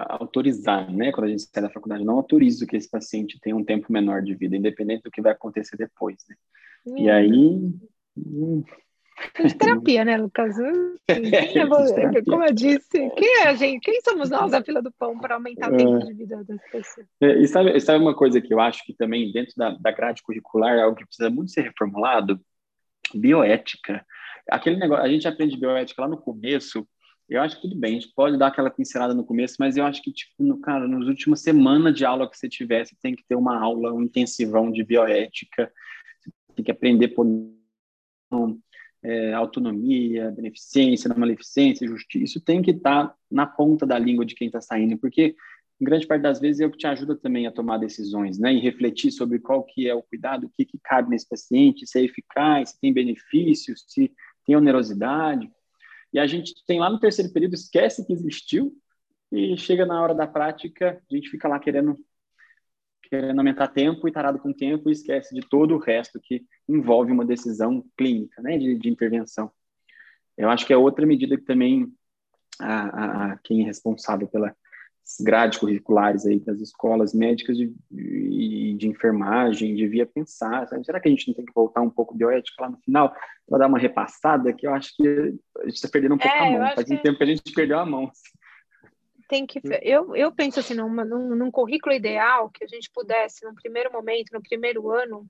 autorizar, 0.09 0.91
né? 0.91 1.11
Quando 1.11 1.27
a 1.27 1.29
gente 1.29 1.43
sai 1.43 1.63
da 1.63 1.69
faculdade, 1.69 2.03
não 2.03 2.15
autorizo 2.15 2.65
que 2.67 2.75
esse 2.75 2.89
paciente 2.89 3.39
tenha 3.41 3.55
um 3.55 3.63
tempo 3.63 3.91
menor 3.91 4.21
de 4.21 4.35
vida, 4.35 4.55
independente 4.55 5.03
do 5.03 5.11
que 5.11 5.21
vai 5.21 5.31
acontecer 5.31 5.77
depois, 5.77 6.17
né? 6.29 6.35
Hum. 6.85 6.97
E 6.97 7.09
aí... 7.09 7.71
Hum, 8.17 8.63
de 9.43 9.55
terapia, 9.55 10.05
né, 10.05 10.17
Lucas? 10.17 10.55
É, 11.09 11.59
é, 11.59 12.23
como 12.25 12.43
eu 12.43 12.53
disse, 12.53 13.09
quem 13.15 13.41
é 13.41 13.47
a 13.47 13.55
gente? 13.55 13.79
Quem 13.81 14.01
somos 14.01 14.29
nós, 14.29 14.53
a 14.53 14.61
fila 14.61 14.81
do 14.81 14.91
pão, 14.91 15.17
para 15.17 15.35
aumentar 15.35 15.71
o 15.71 15.77
tempo 15.77 15.99
de 15.99 16.13
vida 16.13 16.43
das 16.43 16.61
pessoas? 16.69 17.07
É, 17.21 17.39
e 17.39 17.47
sabe, 17.47 17.79
sabe 17.79 18.03
uma 18.03 18.13
coisa 18.13 18.41
que 18.41 18.53
eu 18.53 18.59
acho 18.59 18.83
que 18.85 18.93
também 18.93 19.31
dentro 19.31 19.53
da, 19.55 19.69
da 19.69 19.91
grade 19.91 20.21
curricular 20.21 20.75
é 20.75 20.81
algo 20.81 20.97
que 20.97 21.05
precisa 21.05 21.29
muito 21.29 21.51
ser 21.51 21.61
reformulado? 21.61 22.39
Bioética. 23.15 24.05
Aquele 24.49 24.75
negócio, 24.75 25.05
a 25.05 25.09
gente 25.09 25.27
aprende 25.27 25.57
bioética 25.57 26.01
lá 26.01 26.09
no 26.09 26.17
começo, 26.17 26.85
eu 27.29 27.41
acho 27.41 27.57
que 27.57 27.63
tudo 27.63 27.75
bem, 27.75 27.97
a 27.97 27.99
gente 27.99 28.13
pode 28.13 28.37
dar 28.37 28.47
aquela 28.47 28.69
pincelada 28.69 29.13
no 29.13 29.25
começo, 29.25 29.55
mas 29.59 29.75
eu 29.75 29.85
acho 29.85 30.01
que, 30.01 30.13
tipo, 30.13 30.41
no, 30.41 30.59
cara, 30.59 30.87
nas 30.87 31.07
últimas 31.07 31.41
semanas 31.41 31.93
de 31.93 32.05
aula 32.05 32.29
que 32.29 32.37
você 32.37 32.47
tiver, 32.47 32.85
você 32.85 32.95
tem 33.01 33.15
que 33.15 33.23
ter 33.27 33.35
uma 33.35 33.59
aula, 33.59 33.93
um 33.93 34.03
intensivão 34.03 34.71
de 34.71 34.83
bioética, 34.83 35.71
você 36.19 36.31
tem 36.55 36.63
que 36.63 36.71
aprender 36.71 37.09
por 37.09 37.25
é, 39.03 39.33
autonomia, 39.33 40.31
beneficência, 40.31 41.09
não 41.09 41.17
maleficência, 41.17 41.87
justiça, 41.87 42.23
isso 42.23 42.41
tem 42.41 42.61
que 42.61 42.71
estar 42.71 43.07
tá 43.07 43.15
na 43.29 43.45
ponta 43.45 43.85
da 43.85 43.99
língua 43.99 44.25
de 44.25 44.33
quem 44.33 44.47
está 44.47 44.61
saindo, 44.61 44.97
porque 44.97 45.35
grande 45.79 46.07
parte 46.07 46.21
das 46.21 46.39
vezes 46.39 46.61
é 46.61 46.65
o 46.65 46.71
que 46.71 46.77
te 46.77 46.87
ajuda 46.87 47.15
também 47.15 47.45
a 47.45 47.51
tomar 47.51 47.77
decisões, 47.77 48.39
né, 48.39 48.53
e 48.53 48.59
refletir 48.59 49.11
sobre 49.11 49.39
qual 49.39 49.63
que 49.63 49.87
é 49.87 49.93
o 49.93 50.01
cuidado, 50.01 50.47
o 50.47 50.49
que, 50.49 50.65
que 50.65 50.79
cabe 50.81 51.09
nesse 51.09 51.27
paciente, 51.27 51.85
se 51.85 51.99
é 51.99 52.03
eficaz, 52.03 52.69
se 52.69 52.79
tem 52.79 52.93
benefícios, 52.93 53.83
se 53.87 54.11
tem 54.45 54.55
onerosidade, 54.55 55.51
e 56.13 56.19
a 56.19 56.27
gente 56.27 56.53
tem 56.65 56.79
lá 56.79 56.89
no 56.89 56.99
terceiro 56.99 57.31
período, 57.31 57.53
esquece 57.53 58.05
que 58.05 58.13
existiu, 58.13 58.73
e 59.31 59.57
chega 59.57 59.85
na 59.85 60.01
hora 60.01 60.15
da 60.15 60.25
prática, 60.25 61.01
a 61.09 61.15
gente 61.15 61.29
fica 61.29 61.47
lá 61.47 61.59
querendo 61.59 61.97
querendo 63.09 63.39
aumentar 63.39 63.69
tempo 63.69 64.05
e 64.07 64.11
tarado 64.11 64.37
com 64.37 64.51
tempo 64.51 64.89
e 64.89 64.91
esquece 64.91 65.33
de 65.33 65.39
todo 65.39 65.75
o 65.75 65.77
resto 65.77 66.19
que 66.21 66.45
envolve 66.67 67.09
uma 67.09 67.25
decisão 67.25 67.85
clínica, 67.97 68.41
né, 68.41 68.57
de, 68.57 68.77
de 68.77 68.89
intervenção. 68.89 69.49
Eu 70.37 70.49
acho 70.49 70.65
que 70.65 70.73
é 70.73 70.77
outra 70.77 71.05
medida 71.05 71.37
que 71.37 71.43
também 71.43 71.89
a, 72.59 73.31
a, 73.31 73.37
quem 73.37 73.61
é 73.61 73.65
responsável 73.65 74.27
pelas 74.27 74.53
grades 75.19 75.57
curriculares 75.57 76.25
aí 76.25 76.39
das 76.39 76.59
escolas 76.59 77.13
médicas 77.13 77.57
e 77.57 77.73
de, 77.89 78.73
de, 78.75 78.87
enfermagem 78.87 79.75
devia 79.75 80.05
pensar, 80.05 80.67
sabe? 80.67 80.85
será 80.85 80.99
que 80.99 81.07
a 81.07 81.11
gente 81.11 81.27
não 81.27 81.35
tem 81.35 81.45
que 81.45 81.53
voltar 81.53 81.81
um 81.81 81.89
pouco 81.89 82.15
bioética 82.15 82.63
lá 82.63 82.69
no 82.69 82.77
final 82.77 83.13
para 83.47 83.59
dar 83.59 83.67
uma 83.67 83.79
repassada 83.79 84.53
que 84.53 84.67
eu 84.67 84.73
acho 84.73 84.95
que 84.95 85.07
a 85.59 85.65
gente 85.65 85.75
está 85.75 85.87
perdendo 85.87 86.15
um 86.15 86.17
pouco 86.17 86.35
é, 86.35 86.55
a 86.55 86.59
mão, 86.59 86.75
faz 86.75 86.91
um 86.91 86.95
que... 86.95 87.03
tempo 87.03 87.17
que 87.17 87.23
a 87.23 87.27
gente 87.27 87.53
perdeu 87.53 87.79
a 87.79 87.85
mão. 87.85 88.11
Tem 89.27 89.45
que. 89.45 89.61
Eu, 89.81 90.15
eu 90.15 90.31
penso 90.31 90.59
assim, 90.59 90.73
numa, 90.73 91.03
num, 91.03 91.35
num 91.35 91.51
currículo 91.51 91.93
ideal 91.93 92.49
que 92.49 92.63
a 92.63 92.67
gente 92.67 92.89
pudesse, 92.93 93.45
no 93.45 93.53
primeiro 93.53 93.91
momento, 93.91 94.31
no 94.31 94.41
primeiro 94.41 94.89
ano, 94.89 95.27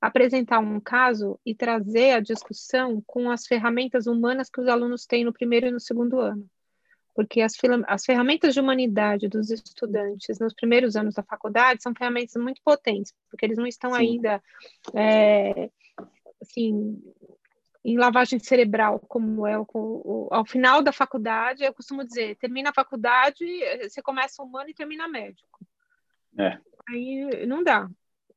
apresentar 0.00 0.58
um 0.58 0.78
caso 0.80 1.38
e 1.44 1.54
trazer 1.54 2.12
a 2.12 2.20
discussão 2.20 3.02
com 3.06 3.30
as 3.30 3.46
ferramentas 3.46 4.06
humanas 4.06 4.50
que 4.50 4.60
os 4.60 4.68
alunos 4.68 5.06
têm 5.06 5.24
no 5.24 5.32
primeiro 5.32 5.66
e 5.66 5.70
no 5.70 5.80
segundo 5.80 6.20
ano. 6.20 6.46
Porque 7.18 7.40
as, 7.40 7.54
as 7.88 8.04
ferramentas 8.04 8.54
de 8.54 8.60
humanidade 8.60 9.26
dos 9.26 9.50
estudantes 9.50 10.38
nos 10.38 10.54
primeiros 10.54 10.94
anos 10.94 11.16
da 11.16 11.22
faculdade 11.24 11.82
são 11.82 11.92
ferramentas 11.92 12.40
muito 12.40 12.62
potentes, 12.62 13.12
porque 13.28 13.44
eles 13.44 13.58
não 13.58 13.66
estão 13.66 13.90
Sim. 13.90 13.98
ainda 13.98 14.40
é, 14.94 15.68
assim, 16.40 17.02
em 17.84 17.98
lavagem 17.98 18.38
cerebral, 18.38 19.00
como 19.00 19.44
é 19.48 19.58
o, 19.58 19.66
o, 19.74 20.28
ao 20.30 20.46
final 20.46 20.80
da 20.80 20.92
faculdade, 20.92 21.64
eu 21.64 21.74
costumo 21.74 22.04
dizer, 22.04 22.36
termina 22.36 22.70
a 22.70 22.72
faculdade, 22.72 23.44
você 23.82 24.00
começa 24.00 24.40
humano 24.40 24.70
e 24.70 24.74
termina 24.74 25.08
médico. 25.08 25.58
É. 26.38 26.56
Aí 26.88 27.44
não 27.48 27.64
dá. 27.64 27.90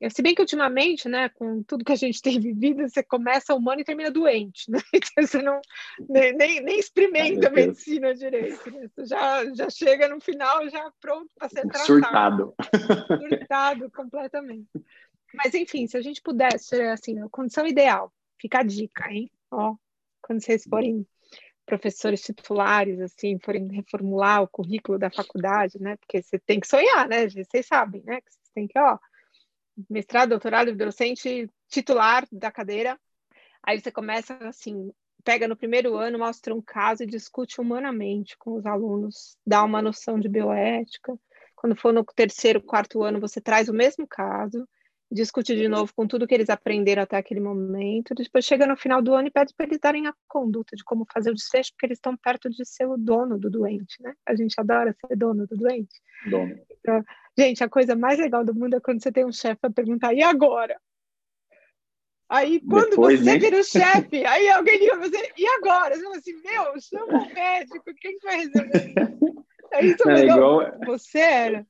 Se 0.09 0.21
bem 0.21 0.33
que 0.33 0.41
ultimamente, 0.41 1.07
né, 1.07 1.29
com 1.29 1.61
tudo 1.63 1.85
que 1.85 1.91
a 1.91 1.95
gente 1.95 2.21
tem 2.23 2.39
vivido, 2.39 2.87
você 2.87 3.03
começa 3.03 3.53
humano 3.53 3.81
e 3.81 3.83
termina 3.83 4.09
doente, 4.09 4.69
né? 4.69 4.79
Então 4.93 5.27
você 5.27 5.41
não 5.41 5.59
nem, 6.09 6.33
nem, 6.33 6.61
nem 6.61 6.79
experimenta 6.79 7.47
a 7.47 7.51
medicina 7.51 8.13
direito, 8.15 8.71
né? 8.71 8.87
Você 8.87 9.05
já, 9.05 9.53
já 9.53 9.69
chega 9.69 10.07
no 10.07 10.19
final 10.19 10.67
já 10.69 10.91
pronto 10.99 11.29
para 11.37 11.49
ser 11.49 11.67
tratado. 11.67 11.85
Surtado. 11.85 12.55
Surtado 13.29 13.91
completamente. 13.91 14.69
Mas 15.33 15.53
enfim, 15.53 15.87
se 15.87 15.97
a 15.97 16.01
gente 16.01 16.21
pudesse, 16.21 16.81
assim, 16.81 17.19
a 17.19 17.29
condição 17.29 17.65
ideal, 17.65 18.11
fica 18.39 18.59
a 18.59 18.63
dica, 18.63 19.09
hein? 19.11 19.31
Ó, 19.49 19.75
quando 20.21 20.43
vocês 20.43 20.63
forem 20.63 21.05
professores 21.65 22.21
titulares, 22.21 22.99
assim, 22.99 23.39
forem 23.39 23.67
reformular 23.71 24.41
o 24.41 24.47
currículo 24.47 24.99
da 24.99 25.09
faculdade, 25.09 25.79
né? 25.79 25.95
Porque 25.97 26.21
você 26.21 26.37
tem 26.39 26.59
que 26.59 26.67
sonhar, 26.67 27.07
né? 27.07 27.29
Vocês 27.29 27.65
sabem, 27.65 28.03
né? 28.03 28.19
Que 28.19 28.31
você 28.31 28.51
tem 28.53 28.67
que, 28.67 28.77
ó, 28.77 28.97
mestrado, 29.89 30.29
doutorado, 30.29 30.75
docente 30.75 31.49
titular 31.67 32.27
da 32.31 32.51
cadeira. 32.51 32.99
Aí 33.63 33.79
você 33.79 33.91
começa, 33.91 34.35
assim, 34.47 34.91
pega 35.23 35.47
no 35.47 35.55
primeiro 35.55 35.95
ano, 35.95 36.19
mostra 36.19 36.53
um 36.53 36.61
caso 36.61 37.03
e 37.03 37.07
discute 37.07 37.61
humanamente 37.61 38.37
com 38.37 38.55
os 38.55 38.65
alunos, 38.65 39.37
dá 39.45 39.63
uma 39.63 39.81
noção 39.81 40.19
de 40.19 40.27
bioética. 40.27 41.17
Quando 41.55 41.75
for 41.75 41.93
no 41.93 42.03
terceiro, 42.03 42.61
quarto 42.61 43.03
ano, 43.03 43.19
você 43.19 43.39
traz 43.39 43.69
o 43.69 43.73
mesmo 43.73 44.07
caso 44.07 44.67
discute 45.11 45.55
de 45.55 45.67
novo 45.67 45.93
com 45.93 46.07
tudo 46.07 46.25
que 46.25 46.33
eles 46.33 46.49
aprenderam 46.49 47.03
até 47.03 47.17
aquele 47.17 47.41
momento. 47.41 48.15
Depois 48.15 48.45
chega 48.45 48.65
no 48.65 48.77
final 48.77 49.01
do 49.01 49.13
ano 49.13 49.27
e 49.27 49.31
pede 49.31 49.53
para 49.53 49.65
eles 49.65 49.79
darem 49.79 50.07
a 50.07 50.13
conduta 50.27 50.75
de 50.75 50.83
como 50.83 51.05
fazer 51.11 51.31
o 51.31 51.35
desfecho, 51.35 51.71
porque 51.73 51.87
eles 51.87 51.97
estão 51.97 52.15
perto 52.15 52.49
de 52.49 52.65
ser 52.65 52.87
o 52.87 52.97
dono 52.97 53.37
do 53.37 53.49
doente, 53.49 54.01
né? 54.01 54.13
A 54.25 54.33
gente 54.33 54.55
adora 54.57 54.95
ser 55.05 55.15
dono 55.17 55.45
do 55.45 55.57
doente. 55.57 56.01
Dono. 56.29 56.57
Então, 56.79 57.03
gente, 57.41 57.63
a 57.63 57.69
coisa 57.69 57.95
mais 57.95 58.19
legal 58.19 58.43
do 58.43 58.53
mundo 58.53 58.75
é 58.75 58.79
quando 58.79 59.01
você 59.01 59.11
tem 59.11 59.25
um 59.25 59.31
chefe 59.31 59.61
para 59.61 59.71
perguntar, 59.71 60.13
e 60.13 60.21
agora? 60.21 60.79
Aí, 62.29 62.61
quando 62.61 62.91
Depois, 62.91 63.19
você 63.19 63.25
né? 63.25 63.37
vira 63.37 63.59
o 63.59 63.63
chefe, 63.63 64.23
aí 64.25 64.49
alguém 64.49 64.79
liga 64.79 64.97
você, 64.97 65.33
e 65.37 65.45
agora? 65.47 65.95
Você 65.95 66.03
fala 66.03 66.17
assim, 66.17 66.41
meu, 66.43 66.81
chama 66.81 67.23
o 67.23 67.33
médico, 67.33 67.93
quem 67.99 68.17
vai 68.23 68.37
resolver? 68.37 68.93
É 69.73 69.85
isso 69.85 70.09
é, 70.09 70.25
igual... 70.25 70.61
Você 70.85 71.19
era 71.19 71.65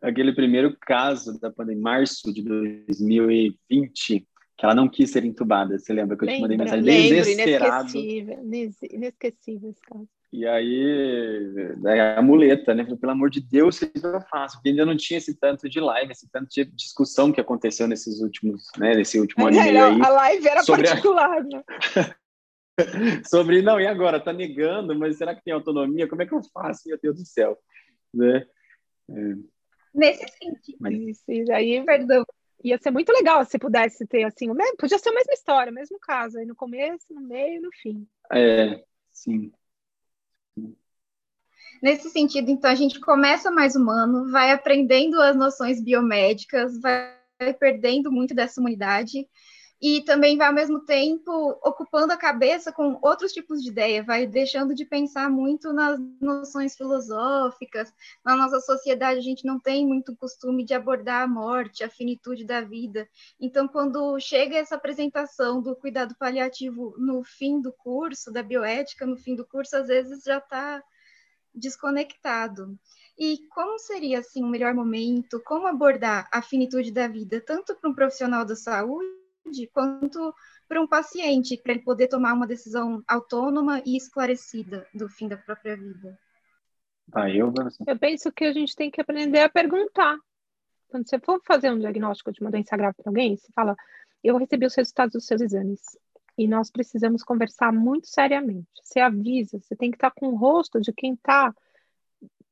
aquele 0.00 0.32
primeiro 0.34 0.76
caso 0.80 1.38
da 1.40 1.50
pandemia, 1.50 1.82
março 1.82 2.32
de 2.32 2.42
2020, 2.42 4.26
que 4.56 4.64
ela 4.64 4.74
não 4.74 4.88
quis 4.88 5.10
ser 5.10 5.24
entubada. 5.24 5.78
Você 5.78 5.92
lembra 5.92 6.16
que 6.16 6.24
eu 6.24 6.28
te 6.28 6.40
mandei 6.40 6.56
mensagem 6.56 6.84
lembro, 6.84 7.16
desesperado? 7.16 7.96
Inesquecível, 7.96 8.90
inesquecível 8.90 9.70
esse 9.70 9.80
caso. 9.82 10.08
E 10.32 10.46
aí, 10.46 11.44
a 12.16 12.22
muleta, 12.22 12.74
né? 12.74 12.84
Pelo 12.84 13.12
amor 13.12 13.28
de 13.28 13.38
Deus, 13.38 13.82
o 13.82 13.90
que 13.90 13.98
eu 14.02 14.20
faço? 14.22 14.56
Porque 14.56 14.70
ainda 14.70 14.86
não 14.86 14.96
tinha 14.96 15.18
esse 15.18 15.38
tanto 15.38 15.68
de 15.68 15.78
live, 15.78 16.10
esse 16.10 16.26
tanto 16.30 16.48
de 16.48 16.64
discussão 16.64 17.30
que 17.30 17.40
aconteceu 17.40 17.86
nesses 17.86 18.20
últimos, 18.22 18.64
né? 18.78 18.94
Nesse 18.94 19.20
último 19.20 19.46
ano 19.46 19.58
e 19.58 19.62
meio 19.62 19.84
aí. 19.84 20.00
A 20.00 20.08
live 20.08 20.48
era 20.48 20.64
particular, 20.64 21.38
a... 21.38 21.42
né? 21.42 21.62
sobre, 23.28 23.60
não, 23.60 23.78
e 23.78 23.86
agora? 23.86 24.18
Tá 24.18 24.32
negando, 24.32 24.98
mas 24.98 25.18
será 25.18 25.34
que 25.34 25.44
tem 25.44 25.52
autonomia? 25.52 26.08
Como 26.08 26.22
é 26.22 26.26
que 26.26 26.32
eu 26.32 26.40
faço? 26.44 26.88
Meu 26.88 26.98
Deus 26.98 27.18
do 27.18 27.26
céu. 27.26 27.58
Né? 28.14 28.46
É. 29.10 29.34
Nesse 29.94 30.26
sentido. 30.38 30.78
Mas... 30.80 30.94
Isso, 31.28 31.52
aí, 31.52 31.84
perdão. 31.84 32.24
Ia 32.64 32.78
ser 32.78 32.90
muito 32.90 33.12
legal 33.12 33.44
se 33.44 33.58
pudesse 33.58 34.06
ter 34.06 34.24
assim, 34.24 34.48
o 34.48 34.54
mesmo, 34.54 34.76
podia 34.78 34.98
ser 34.98 35.10
a 35.10 35.14
mesma 35.14 35.32
história, 35.34 35.70
o 35.70 35.74
mesmo 35.74 35.98
caso, 35.98 36.38
aí 36.38 36.46
no 36.46 36.54
começo, 36.54 37.12
no 37.12 37.20
meio 37.20 37.56
e 37.56 37.60
no 37.60 37.70
fim. 37.72 38.06
É, 38.32 38.82
sim. 39.12 39.52
Nesse 41.82 42.08
sentido, 42.10 42.48
então, 42.48 42.70
a 42.70 42.76
gente 42.76 43.00
começa 43.00 43.50
mais 43.50 43.74
humano, 43.74 44.30
vai 44.30 44.52
aprendendo 44.52 45.20
as 45.20 45.34
noções 45.34 45.82
biomédicas, 45.82 46.80
vai 46.80 47.12
perdendo 47.58 48.12
muito 48.12 48.32
dessa 48.34 48.60
humanidade, 48.60 49.26
e 49.82 50.00
também 50.02 50.38
vai 50.38 50.46
ao 50.46 50.54
mesmo 50.54 50.84
tempo 50.84 51.32
ocupando 51.60 52.12
a 52.12 52.16
cabeça 52.16 52.70
com 52.70 53.00
outros 53.02 53.32
tipos 53.32 53.60
de 53.60 53.68
ideia, 53.68 54.00
vai 54.00 54.28
deixando 54.28 54.76
de 54.76 54.84
pensar 54.84 55.28
muito 55.28 55.72
nas 55.72 55.98
noções 56.20 56.76
filosóficas. 56.76 57.92
Na 58.24 58.36
nossa 58.36 58.60
sociedade 58.60 59.18
a 59.18 59.22
gente 59.22 59.44
não 59.44 59.58
tem 59.58 59.84
muito 59.84 60.14
costume 60.14 60.64
de 60.64 60.72
abordar 60.72 61.22
a 61.22 61.26
morte, 61.26 61.82
a 61.82 61.90
finitude 61.90 62.44
da 62.44 62.60
vida. 62.60 63.08
Então, 63.40 63.66
quando 63.66 64.20
chega 64.20 64.56
essa 64.56 64.76
apresentação 64.76 65.60
do 65.60 65.74
cuidado 65.74 66.14
paliativo 66.16 66.94
no 66.96 67.24
fim 67.24 67.60
do 67.60 67.72
curso, 67.72 68.32
da 68.32 68.40
bioética 68.40 69.04
no 69.04 69.16
fim 69.16 69.34
do 69.34 69.44
curso, 69.44 69.76
às 69.76 69.88
vezes 69.88 70.22
já 70.22 70.38
está 70.38 70.80
desconectado. 71.54 72.78
E 73.18 73.46
como 73.50 73.78
seria 73.78 74.20
assim 74.20 74.42
o 74.42 74.46
um 74.46 74.50
melhor 74.50 74.74
momento? 74.74 75.40
Como 75.44 75.66
abordar 75.66 76.28
a 76.32 76.42
finitude 76.42 76.90
da 76.90 77.06
vida, 77.06 77.40
tanto 77.40 77.74
para 77.74 77.90
um 77.90 77.94
profissional 77.94 78.44
da 78.44 78.56
saúde 78.56 79.68
quanto 79.72 80.34
para 80.68 80.80
um 80.80 80.86
paciente, 80.86 81.56
para 81.56 81.72
ele 81.72 81.82
poder 81.82 82.08
tomar 82.08 82.32
uma 82.32 82.46
decisão 82.46 83.02
autônoma 83.06 83.82
e 83.84 83.96
esclarecida 83.96 84.86
do 84.94 85.08
fim 85.08 85.28
da 85.28 85.36
própria 85.36 85.76
vida. 85.76 86.18
Ah, 87.12 87.28
eu, 87.28 87.52
eu 87.86 87.98
penso 87.98 88.32
que 88.32 88.44
a 88.44 88.52
gente 88.52 88.74
tem 88.74 88.90
que 88.90 89.00
aprender 89.00 89.40
a 89.40 89.48
perguntar. 89.48 90.16
Quando 90.88 91.08
você 91.08 91.18
for 91.18 91.40
fazer 91.44 91.70
um 91.70 91.78
diagnóstico 91.78 92.32
de 92.32 92.40
uma 92.40 92.50
doença 92.50 92.76
grave 92.76 92.96
para 92.96 93.10
alguém, 93.10 93.36
você 93.36 93.52
fala: 93.54 93.76
Eu 94.22 94.36
recebi 94.36 94.64
os 94.64 94.74
resultados 94.74 95.12
dos 95.12 95.26
seus 95.26 95.40
exames 95.40 95.80
e 96.36 96.48
nós 96.48 96.70
precisamos 96.70 97.22
conversar 97.22 97.72
muito 97.72 98.08
seriamente. 98.08 98.68
Você 98.82 99.00
avisa, 99.00 99.58
você 99.58 99.76
tem 99.76 99.90
que 99.90 99.96
estar 99.96 100.10
com 100.10 100.28
o 100.28 100.36
rosto 100.36 100.80
de 100.80 100.92
quem 100.92 101.14
está 101.14 101.54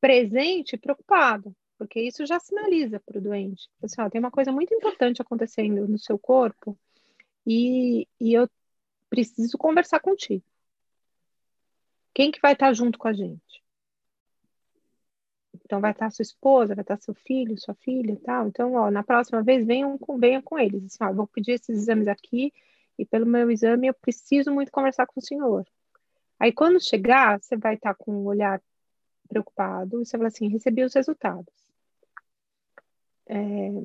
presente 0.00 0.74
e 0.74 0.78
preocupado 0.78 1.54
porque 1.80 1.98
isso 1.98 2.26
já 2.26 2.38
sinaliza 2.38 3.00
para 3.00 3.16
o 3.16 3.22
doente. 3.22 3.70
Assim, 3.82 4.02
ó, 4.02 4.10
tem 4.10 4.18
uma 4.18 4.30
coisa 4.30 4.52
muito 4.52 4.74
importante 4.74 5.22
acontecendo 5.22 5.88
no 5.88 5.98
seu 5.98 6.18
corpo 6.18 6.78
e, 7.46 8.06
e 8.20 8.34
eu 8.34 8.46
preciso 9.08 9.56
conversar 9.56 9.98
contigo. 9.98 10.44
Quem 12.12 12.30
que 12.30 12.38
vai 12.38 12.52
estar 12.52 12.70
junto 12.74 12.98
com 12.98 13.08
a 13.08 13.14
gente? 13.14 13.64
Então 15.64 15.80
vai 15.80 15.92
estar 15.92 16.10
sua 16.10 16.22
esposa, 16.22 16.74
vai 16.74 16.82
estar 16.82 16.98
seu 16.98 17.14
filho, 17.14 17.58
sua 17.58 17.74
filha 17.76 18.14
tal. 18.22 18.48
Então, 18.48 18.74
ó, 18.74 18.90
na 18.90 19.02
próxima 19.02 19.42
vez 19.42 19.66
venham 19.66 19.96
com, 19.96 20.18
venham 20.18 20.42
com 20.42 20.58
eles. 20.58 20.84
Assim, 20.84 20.98
ó, 21.02 21.14
vou 21.14 21.26
pedir 21.26 21.52
esses 21.52 21.78
exames 21.78 22.08
aqui 22.08 22.52
e 23.00 23.06
pelo 23.06 23.26
meu 23.26 23.50
exame 23.50 23.88
eu 23.88 23.94
preciso 23.94 24.52
muito 24.52 24.72
conversar 24.72 25.06
com 25.06 25.20
o 25.20 25.24
senhor. 25.24 25.66
Aí 26.38 26.52
quando 26.52 26.80
chegar, 26.80 27.40
você 27.40 27.56
vai 27.56 27.74
estar 27.74 27.94
com 27.94 28.12
um 28.12 28.24
olhar 28.26 28.60
preocupado 29.28 30.00
e 30.00 30.06
você 30.06 30.18
vai 30.18 30.28
assim, 30.28 30.48
recebi 30.48 30.82
os 30.84 30.94
resultados 30.94 31.60
é, 33.30 33.84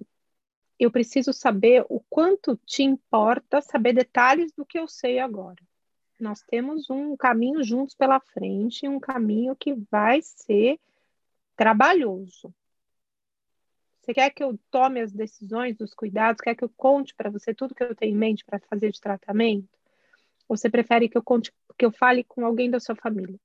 eu 0.79 0.89
preciso 0.89 1.31
saber 1.31 1.85
o 1.87 1.99
quanto 2.09 2.59
te 2.65 2.81
importa 2.81 3.61
saber 3.61 3.93
detalhes 3.93 4.51
do 4.51 4.65
que 4.65 4.79
eu 4.79 4.87
sei 4.87 5.19
agora. 5.19 5.61
Nós 6.19 6.41
temos 6.41 6.89
um 6.89 7.15
caminho 7.15 7.63
juntos 7.63 7.93
pela 7.93 8.19
frente, 8.19 8.87
um 8.87 8.99
caminho 8.99 9.55
que 9.55 9.73
vai 9.91 10.19
ser 10.21 10.79
trabalhoso. 11.55 12.53
Você 14.05 14.13
quer 14.13 14.29
que 14.29 14.43
eu 14.43 14.59
tome 14.69 15.01
as 15.01 15.11
decisões, 15.11 15.79
os 15.81 15.95
cuidados? 15.95 16.39
Quer 16.39 16.53
que 16.53 16.63
eu 16.63 16.69
conte 16.77 17.15
para 17.15 17.31
você 17.31 17.55
tudo 17.55 17.73
que 17.73 17.83
eu 17.83 17.95
tenho 17.95 18.13
em 18.13 18.17
mente 18.17 18.45
para 18.45 18.59
fazer 18.59 18.91
de 18.91 19.01
tratamento? 19.01 19.67
Ou 20.47 20.55
você 20.55 20.69
prefere 20.69 21.09
que 21.09 21.17
eu 21.17 21.23
conte, 21.23 21.51
que 21.75 21.83
eu 21.83 21.91
fale 21.91 22.23
com 22.23 22.45
alguém 22.45 22.69
da 22.69 22.79
sua 22.79 22.95
família? 22.95 23.39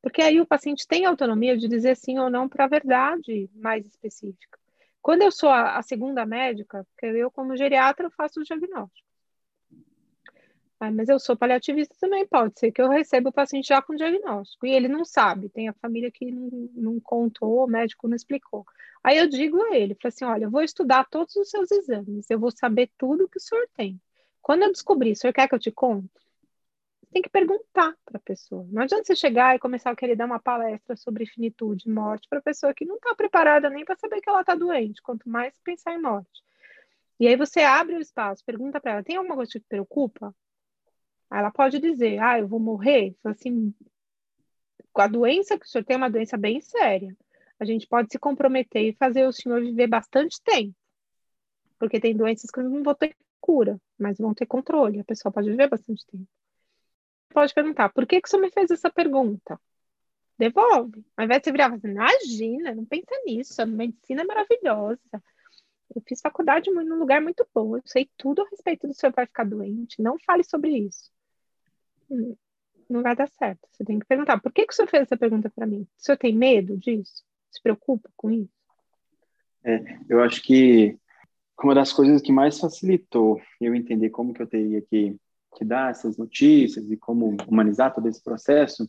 Porque 0.00 0.22
aí 0.22 0.40
o 0.40 0.46
paciente 0.46 0.88
tem 0.88 1.04
autonomia 1.04 1.54
de 1.54 1.68
dizer 1.68 1.98
sim 1.98 2.18
ou 2.18 2.30
não 2.30 2.48
para 2.48 2.64
a 2.64 2.68
verdade 2.68 3.50
mais 3.54 3.84
específica. 3.84 4.58
Quando 5.02 5.20
eu 5.20 5.30
sou 5.30 5.50
a, 5.50 5.76
a 5.76 5.82
segunda 5.82 6.24
médica, 6.24 6.82
porque 6.84 7.04
eu, 7.04 7.30
como 7.30 7.54
geriatra, 7.54 8.06
eu 8.06 8.10
faço 8.10 8.40
o 8.40 8.42
diagnóstico. 8.42 9.06
Ah, 10.80 10.90
mas 10.90 11.08
eu 11.10 11.18
sou 11.20 11.36
paliativista 11.36 11.94
também, 12.00 12.26
pode 12.26 12.58
ser 12.58 12.72
que 12.72 12.80
eu 12.80 12.88
receba 12.88 13.28
o 13.28 13.32
paciente 13.32 13.68
já 13.68 13.82
com 13.82 13.94
diagnóstico. 13.94 14.66
E 14.66 14.72
ele 14.72 14.88
não 14.88 15.04
sabe, 15.04 15.50
tem 15.50 15.68
a 15.68 15.74
família 15.74 16.10
que 16.10 16.30
não, 16.30 16.48
não 16.74 17.00
contou, 17.00 17.64
o 17.64 17.66
médico 17.66 18.08
não 18.08 18.16
explicou. 18.16 18.64
Aí 19.04 19.18
eu 19.18 19.28
digo 19.28 19.62
a 19.62 19.76
ele, 19.76 19.96
assim, 20.04 20.24
olha, 20.24 20.44
eu 20.44 20.50
vou 20.50 20.62
estudar 20.62 21.06
todos 21.10 21.36
os 21.36 21.50
seus 21.50 21.70
exames, 21.70 22.30
eu 22.30 22.38
vou 22.40 22.50
saber 22.50 22.90
tudo 22.98 23.28
que 23.28 23.38
o 23.38 23.40
senhor 23.40 23.68
tem. 23.76 24.00
Quando 24.42 24.62
eu 24.62 24.72
descobrir, 24.72 25.12
o 25.12 25.16
senhor 25.16 25.32
quer 25.34 25.48
que 25.48 25.54
eu 25.54 25.58
te 25.58 25.70
conte? 25.70 26.08
tem 27.12 27.22
que 27.22 27.28
perguntar 27.28 27.94
para 28.04 28.18
a 28.18 28.20
pessoa. 28.20 28.66
Não 28.70 28.82
adianta 28.82 29.04
você 29.04 29.16
chegar 29.16 29.54
e 29.54 29.58
começar 29.58 29.90
a 29.90 29.96
querer 29.96 30.16
dar 30.16 30.26
uma 30.26 30.38
palestra 30.38 30.96
sobre 30.96 31.26
finitude, 31.26 31.88
morte, 31.88 32.28
para 32.28 32.38
a 32.38 32.42
pessoa 32.42 32.72
que 32.72 32.84
não 32.84 32.96
está 32.96 33.14
preparada 33.14 33.68
nem 33.68 33.84
para 33.84 33.96
saber 33.96 34.20
que 34.20 34.28
ela 34.28 34.40
está 34.40 34.54
doente, 34.54 35.02
quanto 35.02 35.28
mais 35.28 35.52
pensar 35.64 35.92
em 35.92 36.00
morte. 36.00 36.42
E 37.18 37.26
aí 37.26 37.36
você 37.36 37.60
abre 37.60 37.96
o 37.96 38.00
espaço, 38.00 38.44
pergunta 38.44 38.80
para 38.80 38.92
ela: 38.92 39.02
tem 39.02 39.16
alguma 39.16 39.34
coisa 39.36 39.50
que 39.52 39.60
te 39.60 39.66
preocupa? 39.68 40.34
Ela 41.30 41.50
pode 41.50 41.78
dizer: 41.78 42.18
ah, 42.20 42.38
eu 42.38 42.48
vou 42.48 42.58
morrer. 42.58 43.16
Assim, 43.24 43.74
com 44.92 45.00
a 45.02 45.06
doença 45.06 45.58
que 45.58 45.66
o 45.66 45.68
senhor 45.68 45.84
tem, 45.84 45.94
é 45.94 45.98
uma 45.98 46.10
doença 46.10 46.36
bem 46.36 46.60
séria. 46.60 47.16
A 47.58 47.64
gente 47.64 47.86
pode 47.86 48.10
se 48.10 48.18
comprometer 48.18 48.82
e 48.82 48.96
fazer 48.96 49.26
o 49.26 49.32
senhor 49.32 49.60
viver 49.60 49.86
bastante 49.86 50.40
tempo. 50.42 50.74
Porque 51.78 52.00
tem 52.00 52.16
doenças 52.16 52.50
que 52.50 52.62
não 52.62 52.82
vão 52.82 52.94
ter 52.94 53.14
cura, 53.40 53.80
mas 53.98 54.18
vão 54.18 54.34
ter 54.34 54.46
controle. 54.46 55.00
A 55.00 55.04
pessoa 55.04 55.32
pode 55.32 55.50
viver 55.50 55.68
bastante 55.68 56.04
tempo. 56.06 56.26
Pode 57.30 57.54
perguntar: 57.54 57.90
por 57.90 58.06
que, 58.06 58.20
que 58.20 58.26
o 58.26 58.30
senhor 58.30 58.42
me 58.42 58.50
fez 58.50 58.70
essa 58.70 58.90
pergunta? 58.90 59.60
Devolve. 60.38 61.04
Ao 61.16 61.24
invés 61.24 61.40
de 61.40 61.44
você 61.44 61.52
virar 61.52 61.78
imagina, 61.84 62.74
não 62.74 62.84
pensa 62.84 63.14
nisso, 63.26 63.60
a 63.60 63.66
medicina 63.66 64.22
é 64.22 64.24
maravilhosa. 64.24 65.22
Eu 65.94 66.02
fiz 66.06 66.20
faculdade 66.20 66.70
num 66.70 66.98
lugar 66.98 67.20
muito 67.20 67.46
bom, 67.52 67.76
eu 67.76 67.82
sei 67.84 68.08
tudo 68.16 68.42
a 68.42 68.48
respeito 68.48 68.86
do 68.86 68.94
senhor 68.94 69.12
vai 69.12 69.26
ficar 69.26 69.44
doente, 69.44 70.00
não 70.00 70.16
fale 70.20 70.44
sobre 70.44 70.70
isso. 70.70 71.10
Não 72.88 73.02
vai 73.02 73.14
dar 73.14 73.28
certo. 73.28 73.60
Você 73.70 73.84
tem 73.84 73.98
que 73.98 74.06
perguntar, 74.06 74.40
por 74.40 74.52
que, 74.52 74.66
que 74.66 74.72
o 74.72 74.76
senhor 74.76 74.88
fez 74.88 75.02
essa 75.02 75.16
pergunta 75.16 75.50
para 75.50 75.66
mim? 75.66 75.82
O 75.82 75.88
senhor 75.96 76.18
tem 76.18 76.34
medo 76.34 76.76
disso? 76.76 77.24
Se 77.50 77.62
preocupa 77.62 78.10
com 78.16 78.30
isso? 78.30 78.52
É, 79.64 79.98
eu 80.08 80.22
acho 80.22 80.42
que 80.42 80.98
uma 81.62 81.74
das 81.74 81.92
coisas 81.92 82.22
que 82.22 82.32
mais 82.32 82.58
facilitou 82.58 83.40
eu 83.60 83.74
entender 83.74 84.10
como 84.10 84.32
que 84.32 84.42
eu 84.42 84.46
teria 84.46 84.80
que, 84.80 85.16
que 85.56 85.64
dar 85.64 85.90
essas 85.90 86.16
notícias 86.16 86.90
e 86.90 86.96
como 86.96 87.36
humanizar 87.46 87.94
todo 87.94 88.08
esse 88.08 88.22
processo 88.22 88.88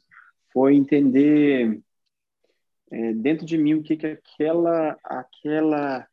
foi 0.53 0.75
entender 0.75 1.81
é, 2.89 3.13
dentro 3.13 3.45
de 3.45 3.57
mim 3.57 3.75
o 3.75 3.83
que 3.83 3.97
que 3.97 4.07
aquela 4.07 4.97
aquela 5.03 6.07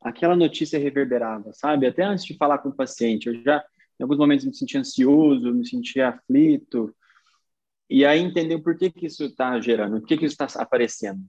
aquela 0.00 0.34
notícia 0.34 0.78
reverberava, 0.78 1.52
sabe? 1.52 1.86
Até 1.86 2.02
antes 2.02 2.24
de 2.24 2.36
falar 2.36 2.58
com 2.58 2.70
o 2.70 2.74
paciente, 2.74 3.28
eu 3.28 3.40
já, 3.42 3.64
em 3.98 4.02
alguns 4.02 4.18
momentos, 4.18 4.44
me 4.44 4.54
sentia 4.54 4.80
ansioso, 4.80 5.54
me 5.54 5.66
sentia 5.66 6.08
aflito, 6.08 6.94
e 7.88 8.04
aí 8.04 8.20
entender 8.20 8.58
por 8.58 8.76
que 8.76 8.90
que 8.90 9.06
isso 9.06 9.24
está 9.24 9.60
gerando, 9.60 10.00
por 10.00 10.06
que 10.06 10.16
que 10.16 10.24
isso 10.24 10.36
está 10.40 10.62
aparecendo, 10.62 11.22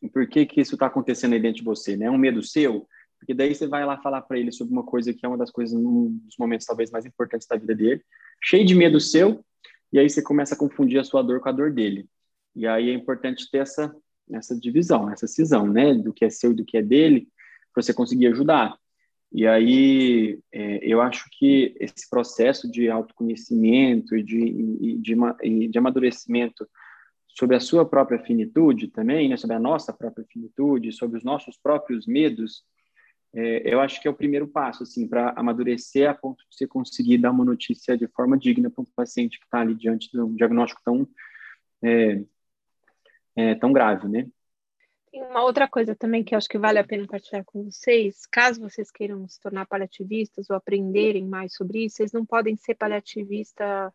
e 0.00 0.08
por 0.08 0.26
que 0.28 0.46
que 0.46 0.60
isso 0.60 0.74
está 0.74 0.86
acontecendo 0.86 1.32
aí 1.34 1.40
dentro 1.40 1.58
de 1.58 1.64
você, 1.64 1.96
né? 1.96 2.06
É 2.06 2.10
um 2.10 2.18
medo 2.18 2.42
seu? 2.42 2.86
Porque 3.18 3.34
daí 3.34 3.54
você 3.54 3.66
vai 3.66 3.84
lá 3.84 3.98
falar 3.98 4.22
para 4.22 4.38
ele 4.38 4.50
sobre 4.50 4.72
uma 4.72 4.84
coisa 4.84 5.14
que 5.14 5.24
é 5.24 5.28
uma 5.28 5.38
das 5.38 5.50
coisas, 5.50 5.78
um 5.78 6.10
dos 6.24 6.36
momentos 6.38 6.66
talvez 6.66 6.90
mais 6.90 7.06
importantes 7.06 7.46
da 7.46 7.56
vida 7.56 7.74
dele, 7.74 8.02
cheio 8.42 8.64
de 8.64 8.74
medo 8.74 9.00
seu, 9.00 9.44
e 9.92 9.98
aí 9.98 10.08
você 10.08 10.22
começa 10.22 10.54
a 10.54 10.58
confundir 10.58 10.98
a 10.98 11.04
sua 11.04 11.22
dor 11.22 11.40
com 11.40 11.48
a 11.48 11.52
dor 11.52 11.72
dele. 11.72 12.08
E 12.54 12.66
aí 12.66 12.90
é 12.90 12.92
importante 12.92 13.48
ter 13.50 13.58
essa 13.58 13.94
essa 14.32 14.58
divisão, 14.58 15.10
essa 15.10 15.26
cisão, 15.26 15.66
né, 15.66 15.94
do 15.94 16.12
que 16.12 16.24
é 16.24 16.30
seu 16.30 16.52
e 16.52 16.54
do 16.54 16.64
que 16.64 16.78
é 16.78 16.82
dele, 16.82 17.28
para 17.72 17.82
você 17.82 17.92
conseguir 17.92 18.28
ajudar. 18.28 18.76
E 19.34 19.46
aí, 19.46 20.38
é, 20.52 20.78
eu 20.82 21.00
acho 21.00 21.26
que 21.32 21.74
esse 21.80 22.08
processo 22.08 22.70
de 22.70 22.90
autoconhecimento 22.90 24.14
e 24.14 24.22
de, 24.22 24.38
e 24.38 24.98
de, 24.98 25.16
e 25.42 25.68
de 25.68 25.78
amadurecimento 25.78 26.68
sobre 27.28 27.56
a 27.56 27.60
sua 27.60 27.88
própria 27.88 28.18
finitude 28.18 28.88
também, 28.88 29.28
né, 29.28 29.36
sobre 29.38 29.56
a 29.56 29.60
nossa 29.60 29.92
própria 29.92 30.26
finitude, 30.30 30.92
sobre 30.92 31.16
os 31.16 31.24
nossos 31.24 31.56
próprios 31.56 32.06
medos, 32.06 32.62
é, 33.34 33.72
eu 33.72 33.80
acho 33.80 34.00
que 34.00 34.06
é 34.06 34.10
o 34.10 34.14
primeiro 34.14 34.46
passo, 34.46 34.82
assim, 34.82 35.08
para 35.08 35.30
amadurecer 35.30 36.08
a 36.08 36.14
ponto 36.14 36.44
de 36.50 36.54
você 36.54 36.66
conseguir 36.66 37.16
dar 37.16 37.30
uma 37.30 37.44
notícia 37.44 37.96
de 37.96 38.06
forma 38.08 38.36
digna 38.36 38.70
para 38.70 38.82
um 38.82 38.86
paciente 38.94 39.38
que 39.38 39.44
está 39.46 39.60
ali 39.60 39.74
diante 39.74 40.10
de 40.10 40.20
um 40.20 40.34
diagnóstico 40.34 40.82
tão, 40.84 41.08
é, 41.82 42.22
é, 43.34 43.54
tão 43.54 43.72
grave, 43.72 44.06
né? 44.08 44.28
Tem 45.12 45.22
uma 45.22 45.44
outra 45.44 45.68
coisa 45.68 45.94
também 45.94 46.24
que 46.24 46.34
eu 46.34 46.38
acho 46.38 46.48
que 46.48 46.56
vale 46.56 46.78
a 46.78 46.84
pena 46.84 47.02
compartilhar 47.02 47.44
com 47.44 47.64
vocês. 47.64 48.24
Caso 48.24 48.62
vocês 48.62 48.90
queiram 48.90 49.28
se 49.28 49.38
tornar 49.38 49.66
paliativistas 49.66 50.48
ou 50.48 50.56
aprenderem 50.56 51.28
mais 51.28 51.54
sobre 51.54 51.84
isso, 51.84 51.96
vocês 51.96 52.12
não 52.12 52.24
podem 52.24 52.56
ser 52.56 52.74
paliativista 52.74 53.92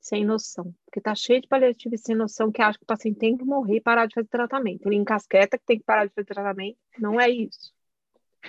sem 0.00 0.24
noção. 0.24 0.74
Porque 0.86 0.98
tá 0.98 1.14
cheio 1.14 1.42
de 1.42 1.46
paliativista 1.46 2.06
sem 2.06 2.16
noção 2.16 2.50
que 2.50 2.62
acha 2.62 2.78
que 2.78 2.84
o 2.84 2.86
paciente 2.86 3.18
tem 3.18 3.36
que 3.36 3.44
morrer 3.44 3.76
e 3.76 3.80
parar 3.82 4.06
de 4.06 4.14
fazer 4.14 4.28
tratamento. 4.28 4.86
Ele 4.86 4.96
encasqueta 4.96 5.58
que 5.58 5.66
tem 5.66 5.78
que 5.78 5.84
parar 5.84 6.06
de 6.06 6.14
fazer 6.14 6.24
tratamento. 6.26 6.78
Não 6.98 7.20
é 7.20 7.28
isso, 7.28 7.74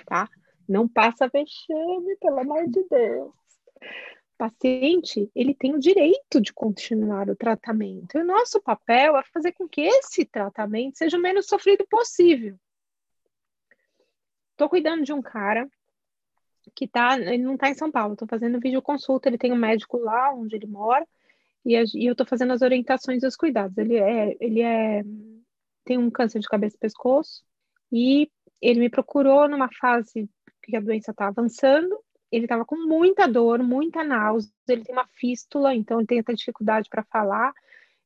tá? 0.06 0.26
Não 0.66 0.88
passa 0.88 1.28
vexame, 1.28 2.16
pelo 2.20 2.40
amor 2.40 2.66
de 2.68 2.82
Deus 2.88 3.34
paciente 4.38 5.30
ele 5.34 5.52
tem 5.52 5.74
o 5.74 5.80
direito 5.80 6.40
de 6.40 6.52
continuar 6.52 7.28
o 7.28 7.36
tratamento. 7.36 8.16
E 8.16 8.22
o 8.22 8.24
nosso 8.24 8.60
papel 8.62 9.16
é 9.16 9.22
fazer 9.24 9.52
com 9.52 9.68
que 9.68 9.80
esse 9.80 10.24
tratamento 10.24 10.96
seja 10.96 11.18
o 11.18 11.20
menos 11.20 11.46
sofrido 11.46 11.84
possível. 11.90 12.56
Estou 14.52 14.68
cuidando 14.68 15.04
de 15.04 15.12
um 15.12 15.20
cara 15.20 15.68
que 16.74 16.86
tá, 16.86 17.18
ele 17.18 17.42
não 17.42 17.54
está 17.54 17.68
em 17.68 17.74
São 17.74 17.90
Paulo, 17.90 18.12
estou 18.12 18.28
fazendo 18.28 18.60
videoconsulta, 18.60 19.28
ele 19.28 19.38
tem 19.38 19.52
um 19.52 19.56
médico 19.56 19.98
lá 19.98 20.32
onde 20.32 20.54
ele 20.54 20.66
mora, 20.66 21.06
e, 21.64 21.76
a, 21.76 21.82
e 21.94 22.06
eu 22.06 22.12
estou 22.12 22.26
fazendo 22.26 22.52
as 22.52 22.62
orientações 22.62 23.22
e 23.22 23.26
os 23.26 23.36
cuidados. 23.36 23.76
Ele 23.76 23.96
é, 23.96 24.36
ele 24.40 24.62
é, 24.62 25.02
tem 25.84 25.98
um 25.98 26.10
câncer 26.10 26.38
de 26.38 26.48
cabeça 26.48 26.76
e 26.76 26.80
pescoço, 26.80 27.42
e 27.90 28.30
ele 28.60 28.80
me 28.80 28.90
procurou 28.90 29.48
numa 29.48 29.68
fase 29.72 30.28
que 30.62 30.76
a 30.76 30.80
doença 30.80 31.10
está 31.10 31.28
avançando, 31.28 31.98
ele 32.30 32.44
estava 32.44 32.64
com 32.64 32.76
muita 32.76 33.26
dor, 33.26 33.62
muita 33.62 34.04
náusea, 34.04 34.50
ele 34.68 34.84
tem 34.84 34.94
uma 34.94 35.06
fístula, 35.06 35.74
então 35.74 35.98
ele 35.98 36.06
tem 36.06 36.20
até 36.20 36.34
dificuldade 36.34 36.88
para 36.88 37.02
falar. 37.04 37.52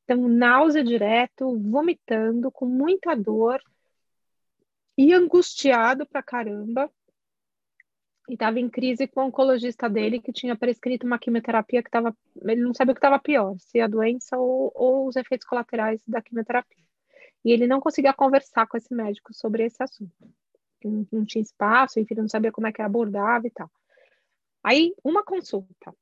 Então, 0.05 0.29
náusea 0.29 0.85
direto, 0.85 1.59
vomitando, 1.59 2.51
com 2.51 2.66
muita 2.66 3.14
dor 3.14 3.61
e 4.97 5.12
angustiado 5.12 6.07
pra 6.07 6.23
caramba. 6.23 6.91
E 8.29 8.35
estava 8.35 8.61
em 8.61 8.68
crise 8.68 9.09
com 9.09 9.20
o 9.20 9.25
oncologista 9.25 9.89
dele, 9.89 10.20
que 10.20 10.33
tinha 10.33 10.55
prescrito 10.55 11.05
uma 11.05 11.18
quimioterapia 11.18 11.83
que 11.83 11.89
estava. 11.89 12.16
Ele 12.43 12.62
não 12.62 12.73
sabia 12.73 12.93
o 12.93 12.95
que 12.95 12.99
estava 12.99 13.18
pior, 13.18 13.57
se 13.59 13.81
a 13.81 13.89
doença 13.89 14.39
ou, 14.39 14.70
ou 14.75 15.09
os 15.09 15.16
efeitos 15.16 15.47
colaterais 15.47 16.01
da 16.07 16.23
quimioterapia. 16.23 16.85
E 17.45 17.51
ele 17.51 17.66
não 17.66 17.81
conseguia 17.81 18.12
conversar 18.12 18.68
com 18.68 18.77
esse 18.77 18.95
médico 18.95 19.35
sobre 19.35 19.64
esse 19.64 19.83
assunto. 19.83 20.12
Não, 20.85 21.07
não 21.11 21.25
tinha 21.25 21.43
espaço, 21.43 21.99
enfim, 21.99 22.14
não 22.14 22.29
sabia 22.29 22.53
como 22.53 22.68
é 22.68 22.73
que 22.73 22.81
abordava 22.81 23.47
e 23.47 23.51
tal. 23.51 23.70
Aí, 24.62 24.94
uma 25.02 25.24
consulta. 25.24 25.94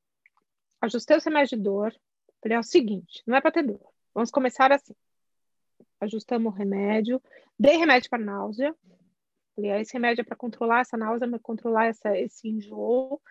Ajustei 0.79 1.17
o 1.17 1.21
remédio 1.21 1.57
de 1.57 1.63
dor. 1.63 1.95
Falei, 2.41 2.57
é 2.57 2.59
o 2.59 2.63
seguinte, 2.63 3.23
não 3.25 3.35
é 3.35 3.41
para 3.41 3.51
ter 3.51 3.63
dor. 3.63 3.81
Vamos 4.13 4.31
começar 4.31 4.71
assim. 4.71 4.95
Ajustamos 5.99 6.51
o 6.51 6.55
remédio. 6.55 7.21
Dei 7.57 7.77
remédio 7.77 8.09
para 8.09 8.23
náusea. 8.23 8.75
Falei, 9.55 9.71
esse 9.81 9.93
remédio 9.93 10.21
é 10.21 10.25
para 10.25 10.35
controlar 10.35 10.81
essa 10.81 10.97
náusea, 10.97 11.29
para 11.29 11.39
controlar 11.39 11.85
essa, 11.85 12.17
esse 12.17 12.47
enjoo. 12.49 13.21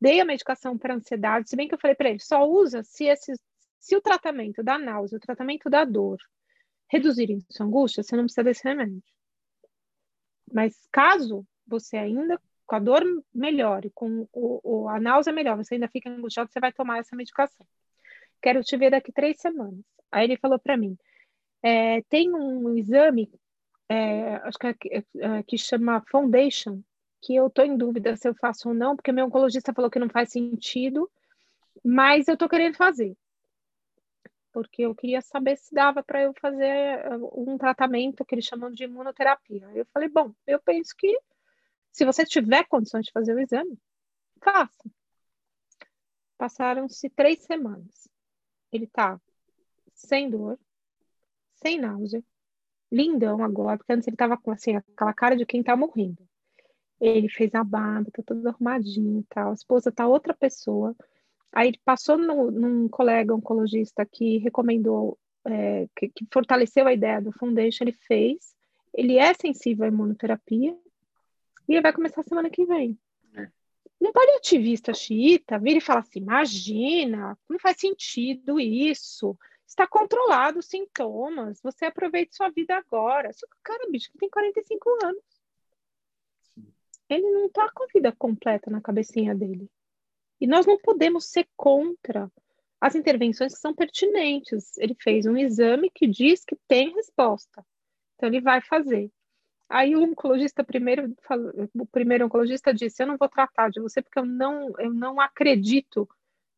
Dei 0.00 0.20
a 0.20 0.24
medicação 0.24 0.78
para 0.78 0.94
ansiedade, 0.94 1.48
se 1.48 1.56
bem 1.56 1.66
que 1.66 1.74
eu 1.74 1.78
falei 1.78 1.96
para 1.96 2.10
ele, 2.10 2.20
só 2.20 2.48
usa 2.48 2.84
se, 2.84 3.06
esse, 3.06 3.34
se 3.80 3.96
o 3.96 4.00
tratamento 4.00 4.62
da 4.62 4.78
náusea, 4.78 5.16
o 5.16 5.20
tratamento 5.20 5.68
da 5.68 5.84
dor 5.84 6.18
reduzirem 6.88 7.44
sua 7.50 7.66
angústia, 7.66 8.02
você 8.02 8.14
não 8.16 8.24
precisa 8.24 8.44
desse 8.44 8.64
remédio. 8.64 9.02
Mas 10.52 10.86
caso 10.92 11.46
você 11.66 11.96
ainda 11.96 12.40
com 12.68 12.76
a 12.76 12.78
dor 12.78 13.02
melhore, 13.34 13.90
com 13.94 14.28
o, 14.30 14.60
o, 14.62 14.88
a 14.88 15.00
náusea 15.00 15.32
melhor, 15.32 15.56
você 15.56 15.74
ainda 15.74 15.88
fica 15.88 16.10
angustiado, 16.10 16.52
você 16.52 16.60
vai 16.60 16.70
tomar 16.70 16.98
essa 16.98 17.16
medicação. 17.16 17.66
Quero 18.42 18.62
te 18.62 18.76
ver 18.76 18.90
daqui 18.90 19.10
três 19.10 19.40
semanas. 19.40 19.80
Aí 20.12 20.24
ele 20.24 20.36
falou 20.36 20.58
para 20.58 20.76
mim, 20.76 20.96
é, 21.62 22.02
tem 22.02 22.32
um 22.32 22.76
exame, 22.76 23.32
é, 23.88 24.34
acho 24.36 24.58
que, 24.58 24.66
é, 24.66 25.02
é, 25.18 25.42
que 25.44 25.56
chama 25.56 26.04
Foundation, 26.10 26.82
que 27.22 27.34
eu 27.34 27.46
estou 27.46 27.64
em 27.64 27.76
dúvida 27.76 28.14
se 28.16 28.28
eu 28.28 28.34
faço 28.34 28.68
ou 28.68 28.74
não, 28.74 28.94
porque 28.94 29.12
meu 29.12 29.26
oncologista 29.26 29.72
falou 29.72 29.90
que 29.90 29.98
não 29.98 30.10
faz 30.10 30.30
sentido, 30.30 31.10
mas 31.82 32.28
eu 32.28 32.34
estou 32.34 32.50
querendo 32.50 32.76
fazer. 32.76 33.16
Porque 34.52 34.82
eu 34.82 34.94
queria 34.94 35.22
saber 35.22 35.56
se 35.56 35.74
dava 35.74 36.02
para 36.02 36.22
eu 36.22 36.34
fazer 36.38 37.06
uh, 37.14 37.50
um 37.50 37.56
tratamento 37.56 38.24
que 38.26 38.34
eles 38.34 38.44
chamam 38.44 38.70
de 38.70 38.84
imunoterapia. 38.84 39.66
Eu 39.74 39.86
falei, 39.92 40.08
bom, 40.08 40.32
eu 40.46 40.60
penso 40.60 40.94
que 40.96 41.18
se 41.98 42.04
você 42.04 42.24
tiver 42.24 42.64
condições 42.68 43.06
de 43.06 43.12
fazer 43.12 43.34
o 43.34 43.40
exame, 43.40 43.76
faça. 44.40 44.88
Passaram-se 46.38 47.10
três 47.10 47.40
semanas. 47.40 48.08
Ele 48.70 48.86
tá 48.86 49.20
sem 49.94 50.30
dor, 50.30 50.56
sem 51.56 51.80
náusea, 51.80 52.22
lindão 52.90 53.42
agora, 53.42 53.76
porque 53.76 53.92
antes 53.92 54.06
ele 54.06 54.16
tava 54.16 54.38
com 54.38 54.52
assim, 54.52 54.76
aquela 54.76 55.12
cara 55.12 55.36
de 55.36 55.44
quem 55.44 55.60
tá 55.60 55.76
morrendo. 55.76 56.24
Ele 57.00 57.28
fez 57.28 57.52
a 57.56 57.64
barba, 57.64 58.12
tá 58.12 58.22
tudo 58.24 58.48
arrumadinho 58.48 59.18
e 59.18 59.24
tal. 59.24 59.50
A 59.50 59.54
esposa 59.54 59.90
tá 59.90 60.06
outra 60.06 60.32
pessoa. 60.32 60.94
Aí 61.50 61.66
ele 61.66 61.80
passou 61.84 62.16
no, 62.16 62.48
num 62.48 62.88
colega 62.88 63.34
oncologista 63.34 64.06
que 64.06 64.38
recomendou, 64.38 65.18
é, 65.44 65.88
que, 65.96 66.10
que 66.10 66.28
fortaleceu 66.32 66.86
a 66.86 66.92
ideia 66.92 67.20
do 67.20 67.32
Foundation, 67.32 67.82
ele 67.82 67.98
fez. 68.06 68.54
Ele 68.94 69.18
é 69.18 69.34
sensível 69.34 69.84
à 69.84 69.88
imunoterapia, 69.88 70.78
e 71.68 71.74
ele 71.74 71.82
vai 71.82 71.92
começar 71.92 72.22
semana 72.22 72.48
que 72.48 72.64
vem. 72.64 72.98
É. 73.34 73.48
Um 74.00 74.12
paliativista 74.12 74.94
xiita 74.94 75.58
vira 75.58 75.78
e 75.78 75.82
fala 75.82 76.00
assim: 76.00 76.20
imagina, 76.20 77.38
não 77.48 77.58
faz 77.58 77.76
sentido 77.78 78.58
isso. 78.58 79.36
Está 79.66 79.86
controlado 79.86 80.60
os 80.60 80.66
sintomas, 80.66 81.60
você 81.62 81.84
aproveita 81.84 82.34
sua 82.34 82.48
vida 82.48 82.74
agora. 82.74 83.32
Só 83.34 83.46
que 83.46 83.54
o 83.54 83.60
cara, 83.62 83.90
bicho, 83.90 84.10
que 84.10 84.18
tem 84.18 84.30
45 84.30 85.04
anos. 85.04 85.22
ele 87.08 87.30
não 87.30 87.46
está 87.46 87.70
com 87.70 87.84
a 87.84 87.88
vida 87.92 88.10
completa 88.12 88.70
na 88.70 88.80
cabecinha 88.80 89.34
dele. 89.34 89.70
E 90.40 90.46
nós 90.46 90.64
não 90.66 90.78
podemos 90.78 91.26
ser 91.26 91.46
contra 91.54 92.32
as 92.80 92.94
intervenções 92.94 93.54
que 93.54 93.60
são 93.60 93.74
pertinentes. 93.74 94.76
Ele 94.78 94.94
fez 94.94 95.26
um 95.26 95.36
exame 95.36 95.90
que 95.90 96.06
diz 96.06 96.44
que 96.44 96.56
tem 96.66 96.94
resposta. 96.94 97.64
Então 98.14 98.28
ele 98.28 98.40
vai 98.40 98.62
fazer. 98.62 99.10
Aí 99.68 99.94
o 99.94 100.02
oncologista 100.02 100.64
primeiro, 100.64 101.14
o 101.74 101.86
primeiro 101.86 102.24
oncologista 102.24 102.72
disse: 102.72 103.02
"Eu 103.02 103.06
não 103.06 103.18
vou 103.18 103.28
tratar 103.28 103.70
de 103.70 103.80
você 103.80 104.00
porque 104.00 104.18
eu 104.18 104.24
não, 104.24 104.72
eu 104.78 104.92
não 104.92 105.20
acredito 105.20 106.08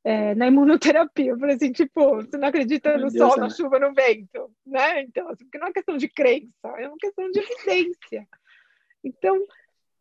é, 0.04 0.34
na 0.36 0.46
imunoterapia". 0.46 1.32
Eu 1.32 1.38
falei 1.38 1.56
assim, 1.56 1.72
tipo, 1.72 2.16
você 2.16 2.36
não 2.36 2.48
acredita 2.48 2.92
no 2.96 3.11
Deus 3.11 3.14
sol, 3.14 3.28
Deus 3.28 3.40
na 3.40 3.50
chuva, 3.50 3.78
no 3.80 3.92
vento, 3.92 4.54
né? 4.64 5.02
Então, 5.02 5.28
assim, 5.28 5.44
porque 5.44 5.58
não 5.58 5.66
é 5.66 5.72
questão 5.72 5.96
de 5.96 6.08
crença, 6.08 6.68
é 6.78 6.86
uma 6.86 6.96
questão 6.98 7.30
de 7.30 7.40
evidência. 7.40 8.28
Então, 9.02 9.44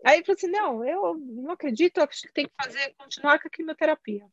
aí 0.05 0.17
ele 0.17 0.25
falou 0.25 0.37
assim: 0.37 0.51
"Não, 0.51 0.85
eu 0.85 1.17
não 1.17 1.51
acredito, 1.51 1.99
acho 1.99 2.21
que 2.21 2.33
tem 2.33 2.45
que 2.45 2.53
fazer, 2.63 2.93
continuar 2.95 3.39
com 3.39 3.47
a 3.47 3.51
quimioterapia". 3.51 4.25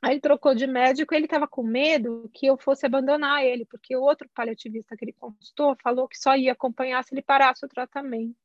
Aí 0.00 0.12
ele 0.12 0.20
trocou 0.20 0.54
de 0.54 0.66
médico, 0.66 1.14
ele 1.14 1.24
estava 1.24 1.48
com 1.48 1.62
medo 1.62 2.30
que 2.32 2.46
eu 2.46 2.56
fosse 2.56 2.84
abandonar 2.84 3.44
ele, 3.44 3.64
porque 3.64 3.96
o 3.96 4.02
outro 4.02 4.28
paliativista 4.34 4.96
que 4.96 5.04
ele 5.04 5.12
consultou 5.12 5.76
falou 5.82 6.06
que 6.06 6.18
só 6.18 6.36
ia 6.36 6.52
acompanhar 6.52 7.02
se 7.02 7.14
ele 7.14 7.22
parasse 7.22 7.64
o 7.64 7.68
tratamento. 7.68 8.36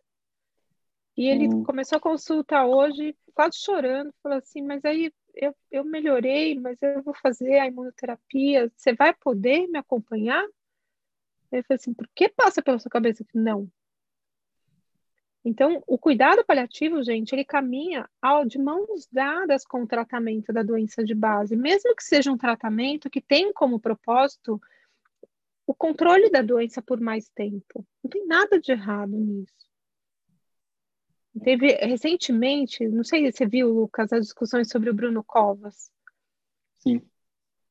E 1.15 1.27
ele 1.27 1.47
hum. 1.47 1.63
começou 1.63 1.97
a 1.97 2.01
consulta 2.01 2.65
hoje, 2.65 3.15
quase 3.33 3.57
chorando, 3.57 4.13
falou 4.23 4.37
assim: 4.37 4.61
Mas 4.61 4.83
aí 4.85 5.13
eu, 5.35 5.55
eu 5.69 5.83
melhorei, 5.83 6.57
mas 6.59 6.81
eu 6.81 7.03
vou 7.03 7.13
fazer 7.13 7.59
a 7.59 7.67
imunoterapia, 7.67 8.71
você 8.75 8.93
vai 8.93 9.13
poder 9.13 9.67
me 9.67 9.77
acompanhar? 9.77 10.43
Eu 11.51 11.63
falei 11.63 11.75
assim: 11.75 11.93
Por 11.93 12.07
que 12.15 12.29
passa 12.29 12.61
pela 12.61 12.79
sua 12.79 12.89
cabeça 12.89 13.25
que 13.25 13.37
não? 13.37 13.69
Então, 15.43 15.83
o 15.87 15.97
cuidado 15.97 16.45
paliativo, 16.45 17.03
gente, 17.03 17.33
ele 17.33 17.43
caminha 17.43 18.07
ao, 18.21 18.45
de 18.45 18.59
mãos 18.59 19.07
dadas 19.11 19.65
com 19.65 19.83
o 19.83 19.87
tratamento 19.87 20.53
da 20.53 20.61
doença 20.61 21.03
de 21.03 21.15
base, 21.15 21.55
mesmo 21.55 21.95
que 21.95 22.03
seja 22.03 22.31
um 22.31 22.37
tratamento 22.37 23.09
que 23.09 23.19
tem 23.19 23.51
como 23.51 23.79
propósito 23.79 24.61
o 25.65 25.73
controle 25.73 26.29
da 26.29 26.41
doença 26.41 26.81
por 26.81 26.99
mais 26.99 27.27
tempo. 27.29 27.85
Não 28.03 28.09
tem 28.09 28.25
nada 28.27 28.59
de 28.59 28.71
errado 28.71 29.17
nisso. 29.17 29.53
Teve 31.43 31.73
recentemente, 31.75 32.87
não 32.87 33.03
sei 33.03 33.25
se 33.31 33.37
você 33.37 33.45
viu, 33.47 33.69
Lucas, 33.69 34.13
as 34.13 34.25
discussões 34.25 34.69
sobre 34.69 34.89
o 34.89 34.93
Bruno 34.93 35.23
Covas. 35.23 35.89
Sim 36.77 37.01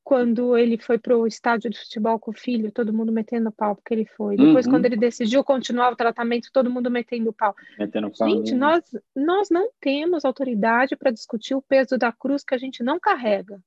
quando 0.03 0.57
ele 0.57 0.79
foi 0.79 0.99
para 0.99 1.17
o 1.17 1.27
estádio 1.27 1.71
de 1.71 1.79
futebol 1.79 2.19
com 2.19 2.31
o 2.31 2.35
filho, 2.35 2.73
todo 2.73 2.93
mundo 2.93 3.13
metendo 3.13 3.53
pau 3.53 3.77
porque 3.77 3.95
ele 3.95 4.07
foi. 4.07 4.37
Depois, 4.37 4.67
uhum. 4.67 4.73
quando 4.73 4.87
ele 4.87 4.97
decidiu 4.97 5.45
continuar 5.45 5.93
o 5.93 5.97
tratamento, 5.97 6.51
todo 6.53 6.71
mundo 6.71 6.91
metendo 6.91 7.33
pau. 7.33 7.55
Metendo 7.79 8.11
pau 8.11 8.29
gente, 8.29 8.55
nós, 8.55 8.85
nós 9.15 9.51
não 9.51 9.71
temos 9.81 10.25
autoridade 10.25 10.97
para 10.97 11.11
discutir 11.11 11.55
o 11.55 11.63
peso 11.63 11.97
da 11.97 12.11
cruz 12.11 12.43
que 12.43 12.55
a 12.55 12.59
gente 12.59 12.83
não 12.83 12.99
carrega. 12.99 13.61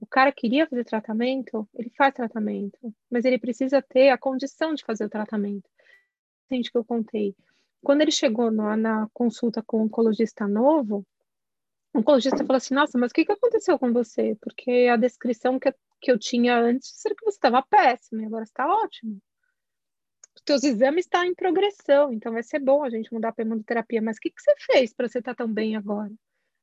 O 0.00 0.06
cara 0.06 0.30
queria 0.32 0.66
fazer 0.66 0.84
tratamento, 0.84 1.68
ele 1.74 1.90
faz 1.96 2.12
tratamento, 2.12 2.78
mas 3.10 3.24
ele 3.24 3.38
precisa 3.38 3.80
ter 3.80 4.10
a 4.10 4.18
condição 4.18 4.74
de 4.74 4.84
fazer 4.84 5.04
o 5.04 5.10
tratamento. 5.10 5.68
Gente, 6.50 6.70
que 6.70 6.78
eu 6.78 6.84
contei. 6.84 7.34
Quando 7.82 8.02
ele 8.02 8.10
chegou 8.10 8.50
na, 8.50 8.76
na 8.76 9.08
consulta 9.12 9.62
com 9.64 9.78
o 9.78 9.80
um 9.80 9.84
oncologista 9.84 10.46
novo, 10.46 11.06
oncologista 11.98 12.38
falou 12.38 12.56
assim: 12.56 12.74
Nossa, 12.74 12.98
mas 12.98 13.10
o 13.10 13.14
que, 13.14 13.24
que 13.24 13.32
aconteceu 13.32 13.78
com 13.78 13.92
você? 13.92 14.36
Porque 14.40 14.88
a 14.90 14.96
descrição 14.96 15.58
que, 15.58 15.72
que 16.00 16.10
eu 16.10 16.18
tinha 16.18 16.58
antes 16.58 17.04
era 17.04 17.14
que 17.14 17.24
você 17.24 17.36
estava 17.36 17.62
péssimo 17.62 18.20
e 18.20 18.26
agora 18.26 18.44
está 18.44 18.66
ótimo. 18.66 19.18
Os 20.34 20.42
teus 20.42 20.62
exames 20.62 21.06
estão 21.06 21.22
tá 21.22 21.26
em 21.26 21.34
progressão, 21.34 22.12
então 22.12 22.32
vai 22.32 22.42
ser 22.42 22.58
bom 22.58 22.84
a 22.84 22.90
gente 22.90 23.12
mudar 23.12 23.32
para 23.32 23.44
imunoterapia. 23.44 24.02
Mas 24.02 24.16
o 24.16 24.20
que, 24.20 24.30
que 24.30 24.40
você 24.40 24.54
fez 24.60 24.92
para 24.92 25.08
você 25.08 25.18
estar 25.18 25.34
tá 25.34 25.44
tão 25.44 25.52
bem 25.52 25.76
agora? 25.76 26.12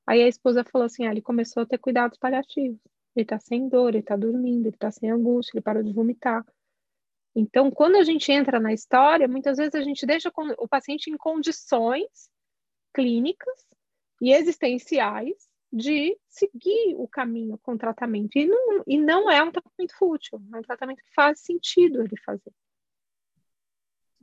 Aí 0.08 0.22
a 0.22 0.28
esposa 0.28 0.64
falou 0.64 0.86
assim: 0.86 1.06
ah, 1.06 1.12
ele 1.12 1.22
começou 1.22 1.64
a 1.64 1.66
ter 1.66 1.78
cuidados 1.78 2.18
paliativos. 2.18 2.80
Ele 3.16 3.24
está 3.24 3.40
sem 3.40 3.70
dor, 3.70 3.90
ele 3.90 4.00
está 4.00 4.16
dormindo, 4.16 4.68
ele 4.68 4.76
está 4.76 4.92
sem 4.92 5.12
angústia, 5.12 5.56
ele 5.56 5.64
parou 5.64 5.84
de 5.84 5.94
vomitar. 5.94 6.46
Então, 7.36 7.72
quando 7.72 7.96
a 7.96 8.04
gente 8.04 8.32
entra 8.32 8.60
na 8.60 8.74
história, 8.74 9.28
muitas 9.28 9.58
vezes 9.58 9.74
a 9.76 9.82
gente 9.82 10.06
deixa 10.06 10.32
o 10.58 10.68
paciente 10.68 11.10
em 11.10 11.18
condições 11.18 12.30
clínicas 12.94 13.73
e 14.24 14.32
existenciais 14.32 15.36
de 15.70 16.18
seguir 16.30 16.96
o 16.96 17.06
caminho 17.10 17.58
com 17.62 17.74
o 17.74 17.78
tratamento. 17.78 18.38
E 18.38 18.46
não, 18.46 18.84
e 18.88 18.98
não 18.98 19.30
é 19.30 19.44
um 19.44 19.52
tratamento 19.52 19.98
fútil, 19.98 20.42
é 20.54 20.58
um 20.58 20.62
tratamento 20.62 21.04
que 21.04 21.14
faz 21.14 21.42
sentido 21.42 22.02
ele 22.02 22.16
fazer. 22.26 22.54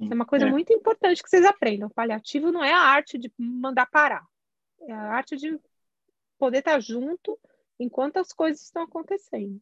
é 0.00 0.14
uma 0.14 0.24
coisa 0.24 0.46
é. 0.46 0.50
muito 0.50 0.72
importante 0.72 1.22
que 1.22 1.28
vocês 1.28 1.44
aprendam. 1.44 1.88
O 1.88 1.92
paliativo 1.92 2.50
não 2.50 2.64
é 2.64 2.72
a 2.72 2.80
arte 2.80 3.18
de 3.18 3.30
mandar 3.36 3.84
parar, 3.90 4.24
é 4.80 4.92
a 4.92 5.12
arte 5.12 5.36
de 5.36 5.60
poder 6.38 6.60
estar 6.60 6.80
junto 6.80 7.38
enquanto 7.78 8.16
as 8.16 8.32
coisas 8.32 8.62
estão 8.62 8.84
acontecendo. 8.84 9.60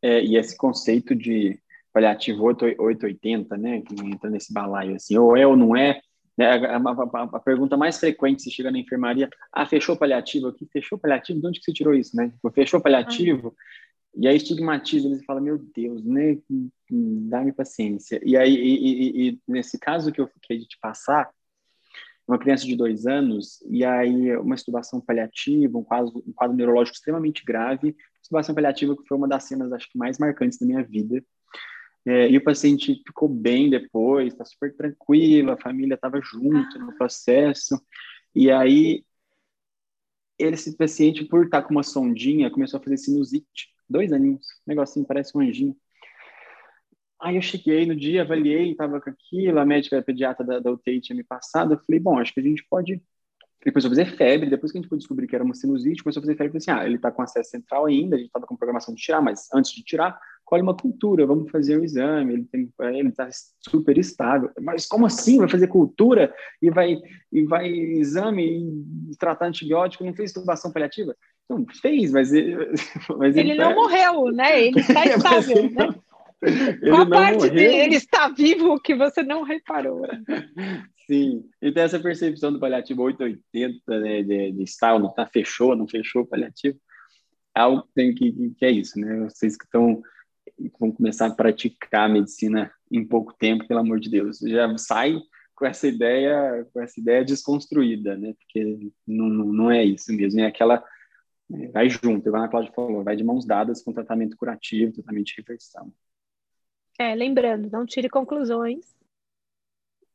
É, 0.00 0.24
e 0.24 0.38
esse 0.38 0.56
conceito 0.56 1.14
de 1.14 1.60
paliativo 1.92 2.44
880, 2.44 3.58
né, 3.58 3.82
que 3.82 3.94
entra 4.06 4.30
nesse 4.30 4.54
balaio 4.54 4.96
assim, 4.96 5.18
ou 5.18 5.36
é 5.36 5.46
ou 5.46 5.54
não 5.54 5.76
é, 5.76 6.00
a, 6.44 6.76
a, 6.76 7.22
a, 7.36 7.40
pergunta 7.40 7.76
mais 7.76 7.98
frequente 7.98 8.42
se 8.42 8.50
chega 8.50 8.70
na 8.70 8.78
enfermaria, 8.78 9.28
ah, 9.52 9.66
fechou 9.66 9.96
paliativo 9.96 10.48
aqui? 10.48 10.66
Fechou 10.72 10.98
paliativo? 10.98 11.40
De 11.40 11.46
onde 11.46 11.58
que 11.58 11.64
você 11.64 11.72
tirou 11.72 11.94
isso, 11.94 12.16
né? 12.16 12.28
Tipo, 12.30 12.50
fechou 12.50 12.80
paliativo? 12.80 13.54
E 14.16 14.26
aí 14.26 14.36
estigmatiza, 14.36 15.06
eles 15.06 15.24
falam, 15.24 15.42
meu 15.42 15.58
Deus, 15.58 16.04
né? 16.04 16.38
Dá-me 16.90 17.52
paciência. 17.52 18.20
E 18.24 18.36
aí, 18.36 18.54
e, 18.54 18.76
e, 18.76 19.28
e, 19.28 19.40
nesse 19.46 19.78
caso 19.78 20.12
que 20.12 20.20
eu 20.20 20.28
fiquei 20.28 20.58
de 20.58 20.66
te 20.66 20.78
passar, 20.80 21.30
uma 22.26 22.38
criança 22.38 22.66
de 22.66 22.76
dois 22.76 23.06
anos, 23.06 23.62
e 23.66 23.84
aí 23.84 24.36
uma 24.36 24.54
estubação 24.54 25.00
paliativa, 25.00 25.78
um 25.78 25.84
quadro, 25.84 26.22
um 26.26 26.32
quadro 26.32 26.56
neurológico 26.56 26.96
extremamente 26.96 27.44
grave, 27.44 27.96
estubação 28.22 28.54
paliativa 28.54 28.94
que 28.96 29.06
foi 29.08 29.16
uma 29.16 29.26
das 29.26 29.44
cenas, 29.44 29.72
acho 29.72 29.90
que, 29.90 29.96
mais 29.96 30.18
marcantes 30.18 30.58
da 30.58 30.66
minha 30.66 30.82
vida, 30.82 31.24
é, 32.08 32.30
e 32.30 32.38
o 32.38 32.42
paciente 32.42 33.02
ficou 33.06 33.28
bem 33.28 33.68
depois, 33.68 34.32
está 34.32 34.42
super 34.42 34.74
tranquilo, 34.74 35.50
a 35.50 35.58
família 35.58 35.94
estava 35.94 36.18
junto 36.22 36.78
no 36.78 36.96
processo. 36.96 37.78
E 38.34 38.50
aí, 38.50 39.04
esse 40.38 40.74
paciente, 40.74 41.26
por 41.26 41.44
estar 41.44 41.60
tá 41.60 41.68
com 41.68 41.74
uma 41.74 41.82
sondinha, 41.82 42.50
começou 42.50 42.80
a 42.80 42.82
fazer 42.82 42.96
sinusite. 42.96 43.68
Dois 43.86 44.10
aninhos, 44.10 44.46
um 44.66 44.70
negocinho, 44.70 45.04
parece 45.06 45.36
um 45.36 45.42
anjinho. 45.42 45.76
Aí 47.20 47.36
eu 47.36 47.42
cheguei 47.42 47.84
no 47.84 47.94
dia, 47.94 48.22
avaliei, 48.22 48.70
estava 48.70 49.02
com 49.02 49.10
aquilo, 49.10 49.58
a 49.58 49.66
médica 49.66 49.98
a 49.98 50.02
pediatra 50.02 50.46
da, 50.46 50.60
da 50.60 50.72
UTI 50.72 51.02
tinha 51.02 51.16
me 51.16 51.24
passado. 51.24 51.74
Eu 51.74 51.78
falei, 51.78 52.00
bom, 52.00 52.18
acho 52.18 52.32
que 52.32 52.40
a 52.40 52.42
gente 52.42 52.64
pode. 52.70 52.92
Ele 53.60 53.72
começou 53.72 53.88
a 53.88 53.94
fazer 53.94 54.16
febre, 54.16 54.48
depois 54.48 54.72
que 54.72 54.78
a 54.78 54.80
gente 54.80 54.88
pôde 54.88 55.00
descobrir 55.00 55.26
que 55.26 55.34
era 55.34 55.44
uma 55.44 55.54
sinusite, 55.54 56.02
começou 56.02 56.20
a 56.20 56.22
fazer 56.22 56.36
febre. 56.36 56.56
Eu 56.56 56.62
falei 56.62 56.78
assim: 56.78 56.82
ah, 56.82 56.86
ele 56.86 56.96
está 56.96 57.10
com 57.10 57.20
acesso 57.20 57.50
central 57.50 57.84
ainda, 57.84 58.16
a 58.16 58.18
gente 58.18 58.28
estava 58.28 58.46
com 58.46 58.56
programação 58.56 58.94
de 58.94 59.02
tirar, 59.02 59.20
mas 59.20 59.46
antes 59.52 59.72
de 59.72 59.82
tirar, 59.82 60.18
colhe 60.48 60.62
uma 60.62 60.74
cultura, 60.74 61.26
vamos 61.26 61.50
fazer 61.50 61.76
o 61.76 61.80
um 61.82 61.84
exame, 61.84 62.32
ele 62.32 62.70
ele 62.80 63.08
está 63.10 63.28
super 63.60 63.98
estável. 63.98 64.50
Mas 64.58 64.86
como 64.86 65.04
assim? 65.04 65.36
Vai 65.36 65.46
fazer 65.46 65.66
cultura 65.66 66.34
e 66.62 66.70
vai 66.70 66.96
e 67.30 67.44
vai 67.44 67.68
exame 67.68 68.62
e 69.10 69.16
tratar 69.18 69.48
antibiótico? 69.48 70.04
Não 70.04 70.14
fez 70.14 70.32
tubação 70.32 70.72
paliativa? 70.72 71.14
Não 71.50 71.66
fez, 71.82 72.12
mas, 72.12 72.30
mas 73.18 73.36
ele, 73.36 73.50
ele 73.50 73.60
não 73.60 73.68
tá... 73.68 73.74
morreu, 73.74 74.32
né? 74.32 74.64
Ele 74.64 74.80
está 74.80 75.04
estável, 75.04 75.70
né? 75.70 75.94
Qual 76.88 77.06
parte 77.10 77.36
morreu. 77.36 77.54
dele 77.54 77.96
está 77.96 78.28
vivo 78.30 78.80
que 78.80 78.94
você 78.94 79.22
não 79.22 79.42
reparou? 79.42 80.00
Sim, 81.06 81.44
então 81.60 81.82
essa 81.82 82.00
percepção 82.00 82.52
do 82.52 82.60
paliativo 82.60 83.02
880, 83.02 84.00
né, 84.00 84.22
de, 84.22 84.52
de 84.52 84.62
estar, 84.62 84.98
não 84.98 85.08
está, 85.10 85.26
fechou, 85.26 85.76
não 85.76 85.86
fechou 85.86 86.22
o 86.22 86.26
paliativo, 86.26 86.78
é 87.54 87.60
algo 87.60 87.82
que, 87.82 87.92
tem 87.94 88.14
que, 88.14 88.54
que 88.56 88.64
é 88.64 88.70
isso, 88.70 88.98
né? 88.98 89.28
Vocês 89.28 89.56
que 89.56 89.64
estão 89.64 90.02
vão 90.78 90.90
começar 90.90 91.26
a 91.26 91.34
praticar 91.34 92.08
a 92.08 92.12
medicina 92.12 92.70
em 92.90 93.06
pouco 93.06 93.32
tempo, 93.34 93.66
pelo 93.66 93.80
amor 93.80 94.00
de 94.00 94.10
Deus. 94.10 94.38
Já 94.38 94.76
sai 94.78 95.20
com 95.54 95.66
essa 95.66 95.86
ideia, 95.86 96.66
com 96.72 96.80
essa 96.80 97.00
ideia 97.00 97.24
desconstruída, 97.24 98.16
né? 98.16 98.34
Porque 98.38 98.92
não, 99.06 99.28
não, 99.28 99.44
não 99.46 99.70
é 99.70 99.84
isso 99.84 100.12
mesmo, 100.12 100.40
é 100.40 100.46
aquela 100.46 100.82
é, 101.52 101.68
vai 101.68 101.88
junto, 101.88 102.28
igual 102.28 102.42
a 102.42 102.48
Cláudia 102.48 102.72
falou, 102.72 103.02
vai 103.02 103.16
de 103.16 103.24
mãos 103.24 103.44
dadas 103.46 103.82
com 103.82 103.92
tratamento 103.92 104.36
curativo, 104.36 104.92
tratamento 104.92 105.26
de 105.26 105.34
reversão. 105.38 105.92
É, 106.98 107.14
lembrando, 107.14 107.70
não 107.70 107.86
tire 107.86 108.08
conclusões, 108.08 108.84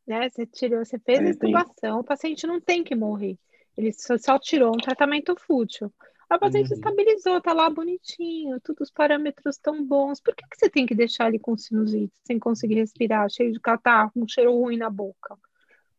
né? 0.05 0.29
Você 0.29 0.45
tirou, 0.45 0.83
você 0.83 0.99
fez 0.99 1.19
é, 1.19 1.23
a 1.23 1.29
intubação, 1.29 1.73
tem... 1.75 1.91
o 1.91 2.03
paciente 2.03 2.45
não 2.45 2.59
tem 2.59 2.83
que 2.83 2.95
morrer. 2.95 3.37
Ele 3.75 3.91
só, 3.91 4.17
só 4.17 4.37
tirou 4.37 4.69
um 4.69 4.79
tratamento 4.79 5.35
fútil. 5.35 5.91
A 6.33 6.39
paciente 6.39 6.71
uhum. 6.71 6.73
estabilizou, 6.73 7.39
tá 7.39 7.53
lá 7.53 7.69
bonitinho, 7.69 8.59
todos 8.59 8.87
os 8.87 8.91
parâmetros 8.91 9.55
tão 9.57 9.85
bons. 9.85 10.19
Por 10.19 10.35
que, 10.35 10.43
que 10.49 10.57
você 10.57 10.67
tem 10.67 10.83
que 10.83 10.95
deixar 10.95 11.27
ele 11.27 11.37
com 11.37 11.55
sinusite, 11.55 12.11
sem 12.25 12.39
conseguir 12.39 12.73
respirar, 12.73 13.29
cheio 13.29 13.51
de 13.51 13.59
catarro, 13.59 14.11
um 14.15 14.27
cheiro 14.27 14.51
ruim 14.51 14.75
na 14.75 14.89
boca? 14.89 15.37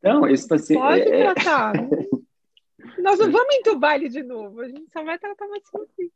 Não, 0.03 0.26
esse 0.26 0.49
paciente. 0.49 0.80
Pode 0.80 1.03
é... 1.03 1.20
é. 1.20 1.32
tratar. 1.35 1.72
Nós 2.99 3.16
não 3.20 3.30
vamos 3.30 3.55
entubar 3.55 3.95
ele 3.95 4.09
de 4.09 4.24
novo, 4.24 4.61
a 4.61 4.66
gente 4.66 4.91
só 4.93 5.05
vai 5.05 5.16
tratar 5.20 5.47
mais 5.47 5.62
sinusite. 5.68 6.12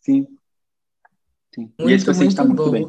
Sim. 0.00 0.26
Sim. 1.54 1.72
Muito, 1.78 1.90
e 1.90 1.92
esse 1.92 2.04
paciente 2.04 2.30
está 2.30 2.44
muito, 2.44 2.60
muito 2.60 2.72
bem. 2.72 2.88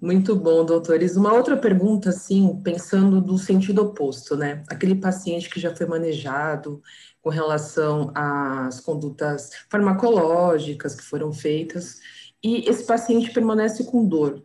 Muito 0.00 0.34
bom, 0.34 0.64
doutores. 0.64 1.16
Uma 1.16 1.32
outra 1.32 1.56
pergunta, 1.56 2.10
assim, 2.10 2.60
pensando 2.64 3.20
do 3.20 3.38
sentido 3.38 3.82
oposto, 3.82 4.36
né? 4.36 4.64
Aquele 4.68 4.96
paciente 4.96 5.48
que 5.48 5.60
já 5.60 5.74
foi 5.74 5.86
manejado 5.86 6.82
com 7.26 7.30
relação 7.30 8.12
às 8.14 8.78
condutas 8.78 9.50
farmacológicas 9.68 10.94
que 10.94 11.02
foram 11.02 11.32
feitas, 11.32 11.98
e 12.40 12.58
esse 12.70 12.84
paciente 12.86 13.32
permanece 13.32 13.82
com 13.82 14.06
dor, 14.06 14.44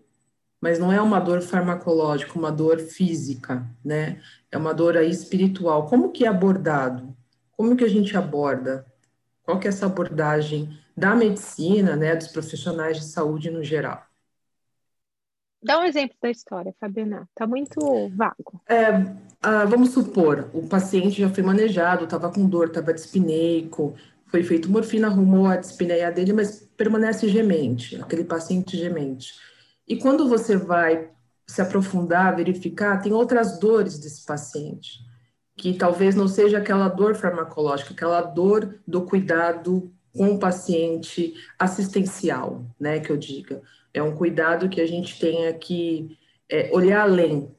mas 0.59 0.79
não 0.79 0.91
é 0.91 0.99
uma 0.99 1.19
dor 1.19 1.43
farmacológica, 1.43 2.39
uma 2.39 2.51
dor 2.51 2.79
física, 2.79 3.63
né? 3.85 4.19
É 4.51 4.57
uma 4.57 4.73
dor 4.73 4.97
aí 4.97 5.11
espiritual. 5.11 5.85
Como 5.85 6.11
que 6.11 6.25
é 6.25 6.27
abordado? 6.27 7.15
Como 7.55 7.77
que 7.77 7.83
a 7.83 7.87
gente 7.87 8.17
aborda? 8.17 8.83
Qual 9.43 9.59
que 9.59 9.67
é 9.67 9.69
essa 9.69 9.85
abordagem 9.85 10.75
da 10.97 11.13
medicina, 11.13 11.95
né, 11.95 12.15
dos 12.15 12.29
profissionais 12.29 12.97
de 12.97 13.05
saúde 13.05 13.51
no 13.51 13.63
geral? 13.63 14.10
Dá 15.63 15.79
um 15.79 15.83
exemplo 15.83 16.15
da 16.21 16.29
história, 16.29 16.73
Fabiana. 16.79 17.29
Tá 17.35 17.45
muito 17.45 17.79
vago. 18.15 18.61
É, 18.67 18.87
ah, 19.41 19.65
vamos 19.65 19.91
supor, 19.91 20.49
o 20.53 20.67
paciente 20.67 21.21
já 21.21 21.29
foi 21.29 21.43
manejado, 21.43 22.05
estava 22.05 22.31
com 22.31 22.47
dor, 22.47 22.67
estava 22.67 22.93
dispineico, 22.93 23.95
foi 24.27 24.43
feito 24.43 24.71
morfina, 24.71 25.07
arrumou 25.07 25.47
a 25.47 25.57
dispneia 25.57 26.11
dele, 26.11 26.33
mas 26.33 26.67
permanece 26.77 27.27
gemente, 27.27 28.01
aquele 28.01 28.23
paciente 28.23 28.77
gemente. 28.77 29.33
E 29.87 29.97
quando 29.97 30.27
você 30.29 30.55
vai 30.55 31.09
se 31.45 31.61
aprofundar, 31.61 32.35
verificar, 32.35 33.01
tem 33.01 33.11
outras 33.11 33.59
dores 33.59 33.99
desse 33.99 34.25
paciente, 34.25 34.99
que 35.57 35.73
talvez 35.73 36.15
não 36.15 36.27
seja 36.27 36.59
aquela 36.59 36.87
dor 36.87 37.13
farmacológica, 37.13 37.93
aquela 37.93 38.21
dor 38.21 38.79
do 38.87 39.01
cuidado 39.01 39.91
com 40.15 40.31
o 40.31 40.39
paciente 40.39 41.33
assistencial, 41.59 42.65
né, 42.79 42.99
que 42.99 43.11
eu 43.11 43.17
diga. 43.17 43.61
É 43.93 44.01
um 44.01 44.15
cuidado 44.15 44.69
que 44.69 44.81
a 44.81 44.87
gente 44.87 45.19
tenha 45.19 45.53
que 45.53 46.17
é, 46.49 46.69
olhar 46.73 47.01
além, 47.01 47.53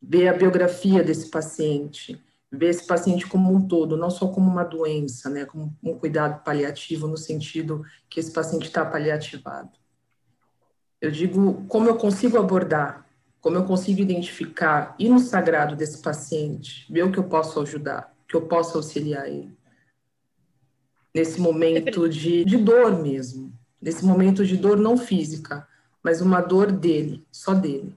ver 0.00 0.28
a 0.28 0.34
biografia 0.34 1.02
desse 1.02 1.30
paciente, 1.30 2.22
ver 2.50 2.68
esse 2.70 2.86
paciente 2.86 3.26
como 3.26 3.52
um 3.52 3.66
todo, 3.66 3.96
não 3.96 4.10
só 4.10 4.28
como 4.28 4.50
uma 4.50 4.64
doença, 4.64 5.28
né, 5.28 5.44
como 5.44 5.76
um 5.82 5.98
cuidado 5.98 6.42
paliativo 6.42 7.06
no 7.06 7.16
sentido 7.16 7.84
que 8.08 8.20
esse 8.20 8.32
paciente 8.32 8.66
está 8.66 8.84
paliativado. 8.84 9.70
Eu 11.00 11.10
digo 11.10 11.64
como 11.68 11.88
eu 11.88 11.96
consigo 11.96 12.38
abordar, 12.38 13.06
como 13.40 13.56
eu 13.56 13.64
consigo 13.64 14.00
identificar, 14.00 14.96
ir 14.98 15.08
no 15.08 15.18
sagrado 15.18 15.76
desse 15.76 16.02
paciente, 16.02 16.90
ver 16.92 17.04
o 17.04 17.12
que 17.12 17.18
eu 17.18 17.24
posso 17.24 17.60
ajudar, 17.60 18.14
que 18.26 18.34
eu 18.34 18.42
posso 18.42 18.76
auxiliar 18.76 19.28
ele. 19.28 19.56
Nesse 21.14 21.40
momento 21.40 22.08
de, 22.08 22.44
de 22.44 22.56
dor 22.56 23.00
mesmo, 23.00 23.57
nesse 23.80 24.04
momento 24.04 24.44
de 24.44 24.56
dor 24.56 24.76
não 24.76 24.96
física, 24.96 25.66
mas 26.02 26.20
uma 26.20 26.40
dor 26.40 26.70
dele, 26.72 27.26
só 27.30 27.54
dele. 27.54 27.96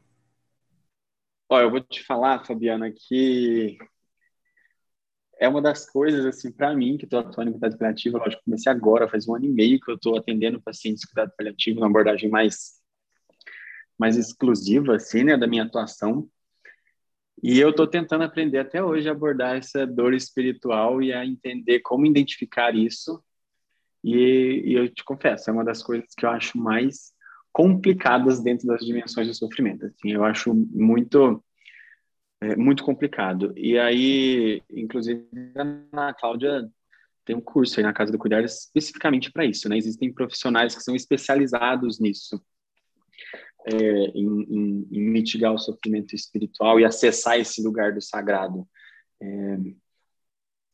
Olha, 1.49 1.63
eu 1.63 1.71
vou 1.71 1.81
te 1.81 2.03
falar, 2.03 2.45
Fabiana, 2.45 2.91
que 2.91 3.77
é 5.39 5.47
uma 5.49 5.61
das 5.61 5.89
coisas, 5.89 6.25
assim, 6.25 6.51
para 6.51 6.73
mim, 6.75 6.97
que 6.97 7.05
estou 7.05 7.19
atuando 7.19 7.49
em 7.49 7.53
cuidado 7.53 7.77
paliativo, 7.77 8.17
lógico, 8.17 8.43
comecei 8.45 8.71
agora, 8.71 9.09
faz 9.09 9.27
um 9.27 9.35
ano 9.35 9.45
e 9.45 9.49
meio 9.49 9.79
que 9.79 9.89
eu 9.89 9.95
estou 9.95 10.17
atendendo 10.17 10.61
pacientes 10.61 11.01
de 11.01 11.07
cuidado 11.07 11.33
paliativo, 11.35 11.79
uma 11.79 11.87
abordagem 11.87 12.29
mais 12.29 12.79
mais 13.97 14.17
exclusiva, 14.17 14.95
assim, 14.95 15.23
né, 15.23 15.37
da 15.37 15.45
minha 15.45 15.63
atuação. 15.63 16.27
E 17.43 17.59
eu 17.59 17.69
estou 17.69 17.85
tentando 17.85 18.23
aprender 18.23 18.57
até 18.57 18.83
hoje 18.83 19.07
a 19.07 19.11
abordar 19.11 19.57
essa 19.57 19.85
dor 19.85 20.15
espiritual 20.15 21.03
e 21.03 21.13
a 21.13 21.23
entender 21.23 21.81
como 21.81 22.07
identificar 22.07 22.75
isso. 22.75 23.23
E, 24.03 24.63
e 24.65 24.73
eu 24.73 24.89
te 24.89 25.03
confesso, 25.03 25.49
é 25.49 25.53
uma 25.53 25.63
das 25.63 25.83
coisas 25.83 26.07
que 26.15 26.25
eu 26.25 26.29
acho 26.29 26.57
mais 26.57 27.11
complicadas 27.51 28.41
dentro 28.41 28.67
das 28.67 28.81
dimensões 28.81 29.27
do 29.27 29.33
sofrimento. 29.33 29.85
Assim, 29.85 30.11
eu 30.11 30.23
acho 30.23 30.53
muito 30.53 31.43
é, 32.41 32.55
muito 32.55 32.83
complicado. 32.83 33.53
E 33.55 33.77
aí, 33.77 34.63
inclusive, 34.71 35.27
a 35.93 36.13
Cláudia 36.13 36.67
tem 37.23 37.35
um 37.35 37.41
curso 37.41 37.79
aí 37.79 37.83
na 37.83 37.93
Casa 37.93 38.11
do 38.11 38.17
Cuidar 38.17 38.43
especificamente 38.43 39.31
para 39.31 39.45
isso, 39.45 39.69
né? 39.69 39.77
Existem 39.77 40.11
profissionais 40.11 40.75
que 40.75 40.81
são 40.81 40.95
especializados 40.95 41.99
nisso 41.99 42.41
é, 43.65 43.75
em, 43.75 44.41
em, 44.49 44.87
em, 44.91 45.01
mitigar 45.11 45.53
o 45.53 45.59
sofrimento 45.59 46.15
espiritual 46.15 46.79
e 46.79 46.85
acessar 46.85 47.39
esse 47.39 47.61
lugar 47.61 47.93
do 47.93 48.01
sagrado. 48.01 48.67
É, 49.21 49.57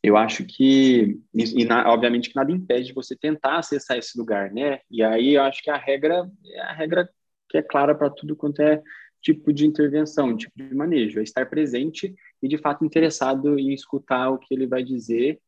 eu 0.08 0.18
acho 0.18 0.46
que, 0.46 1.20
e, 1.34 1.66
na, 1.66 1.90
obviamente 1.92 2.30
que 2.30 2.36
nada 2.36 2.52
impede 2.52 2.88
de 2.88 2.94
você 2.94 3.16
tentar 3.16 3.58
acessar 3.58 3.98
esse 3.98 4.18
lugar, 4.18 4.52
né? 4.52 4.80
E 4.90 5.04
aí 5.04 5.36
eu 5.36 5.44
acho 5.44 5.62
que 5.62 5.70
a 5.70 5.78
regra 5.78 6.30
é 6.46 6.62
a 6.62 6.74
regra 6.74 7.10
que 7.50 7.58
é 7.58 7.62
clara 7.62 7.96
para 7.96 8.10
tudo 8.10 8.36
quanto 8.36 8.62
é 8.62 8.82
tipo 9.22 9.52
de 9.52 9.66
intervenção, 9.66 10.38
tipo 10.38 10.54
de 10.56 10.74
manejo, 10.74 11.20
é 11.20 11.24
estar 11.24 11.50
presente 11.50 12.16
e 12.42 12.48
de 12.48 12.58
fato 12.58 12.86
interessado 12.86 13.58
em 13.60 13.74
escutar 13.74 14.30
o 14.30 14.38
que 14.38 14.54
ele 14.54 14.68
vai 14.68 14.84
dizer, 14.84 15.40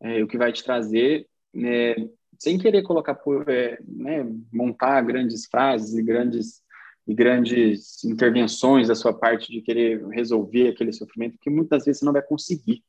é, 0.00 0.22
o 0.22 0.26
que 0.26 0.36
vai 0.36 0.52
te 0.52 0.64
trazer, 0.64 1.26
né, 1.54 1.94
sem 2.38 2.58
querer 2.58 2.82
colocar, 2.82 3.18
é, 3.46 3.78
né, 3.86 4.26
montar 4.52 5.00
grandes 5.02 5.46
frases 5.46 5.94
e 5.94 6.02
grandes 6.02 6.62
e 7.06 7.14
grandes 7.14 8.04
intervenções 8.04 8.88
da 8.88 8.94
sua 8.94 9.12
parte 9.12 9.50
de 9.50 9.60
querer 9.60 10.06
resolver 10.08 10.68
aquele 10.68 10.92
sofrimento, 10.92 11.38
que 11.40 11.50
muitas 11.50 11.84
vezes 11.84 11.98
você 11.98 12.04
não 12.04 12.12
vai 12.12 12.22
conseguir 12.22 12.84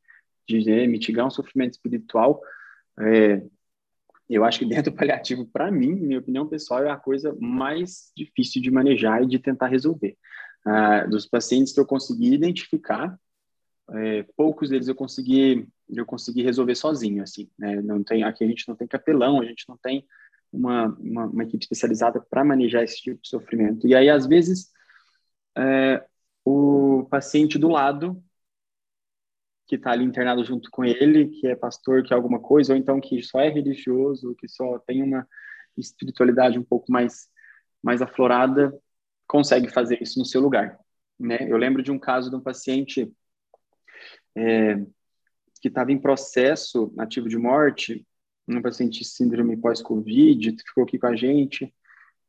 né, 0.50 0.88
mitigar 0.88 1.26
um 1.26 1.32
sofrimento 1.32 1.74
espiritual. 1.74 2.42
É, 3.00 3.42
eu 4.30 4.44
acho 4.44 4.60
que 4.60 4.66
dentro 4.66 4.92
do 4.92 4.98
paliativo, 4.98 5.46
para 5.46 5.72
mim, 5.72 5.94
minha 5.94 6.20
opinião 6.20 6.48
pessoal, 6.48 6.84
é 6.84 6.90
a 6.90 6.98
coisa 6.98 7.36
mais 7.40 8.12
difícil 8.16 8.62
de 8.62 8.72
manejar 8.72 9.24
e 9.24 9.28
de 9.28 9.40
tentar 9.40 9.68
resolver. 9.68 10.18
Ah, 10.66 11.06
dos 11.06 11.26
pacientes 11.26 11.74
que 11.74 11.80
eu 11.80 11.86
consegui 11.86 12.34
identificar, 12.34 13.20
é, 13.92 14.24
poucos 14.38 14.70
deles 14.70 14.88
eu 14.88 14.96
consegui 14.96 15.68
eu 15.90 16.06
consegui 16.06 16.42
resolver 16.42 16.74
sozinho, 16.76 17.22
assim, 17.22 17.50
né? 17.60 17.82
Não 17.82 18.02
tem 18.02 18.24
aqui 18.24 18.44
a 18.44 18.48
gente 18.48 18.68
não 18.68 18.76
tem 18.76 18.88
capelão, 18.88 19.42
a 19.42 19.46
gente 19.46 19.68
não 19.68 19.78
tem 19.78 20.06
uma, 20.52 20.88
uma, 21.00 21.26
uma 21.26 21.44
equipe 21.44 21.64
especializada 21.64 22.22
para 22.22 22.44
manejar 22.44 22.84
esse 22.84 23.02
tipo 23.02 23.22
de 23.22 23.28
sofrimento. 23.28 23.88
E 23.88 23.94
aí, 23.94 24.10
às 24.10 24.26
vezes, 24.26 24.72
é, 25.58 26.04
o 26.46 27.06
paciente 27.10 27.58
do 27.58 27.68
lado, 27.68 28.24
que 29.68 29.76
está 29.76 29.92
ali 29.92 30.04
internado 30.04 30.44
junto 30.44 30.70
com 30.70 30.84
ele, 30.84 31.30
que 31.30 31.48
é 31.48 31.56
pastor, 31.56 32.04
que 32.04 32.14
é 32.14 32.16
alguma 32.16 32.40
coisa, 32.40 32.74
ou 32.74 32.78
então 32.80 33.00
que 33.00 33.22
só 33.22 33.40
é 33.40 33.50
religioso, 33.50 34.36
que 34.36 34.48
só 34.48 34.78
tem 34.80 35.02
uma 35.02 35.28
espiritualidade 35.78 36.60
um 36.60 36.64
pouco 36.64 36.92
mais, 36.92 37.30
mais 37.82 38.02
aflorada, 38.02 38.78
consegue 39.28 39.70
fazer 39.70 40.02
isso 40.02 40.20
no 40.20 40.26
seu 40.26 40.42
lugar. 40.42 40.80
Né? 41.20 41.50
Eu 41.50 41.58
lembro 41.58 41.82
de 41.82 41.92
um 41.92 42.00
caso 42.00 42.30
de 42.30 42.36
um 42.36 42.42
paciente 42.42 43.12
é, 44.36 44.76
que 45.62 45.70
estava 45.70 45.92
em 45.92 46.00
processo 46.00 46.94
ativo 46.98 47.30
de 47.30 47.38
morte 47.38 48.06
um 48.48 48.62
paciente 48.62 49.04
síndrome 49.06 49.58
pós-Covid, 49.58 50.58
ficou 50.66 50.84
aqui 50.84 51.00
com 51.00 51.08
a 51.08 51.16
gente, 51.16 51.74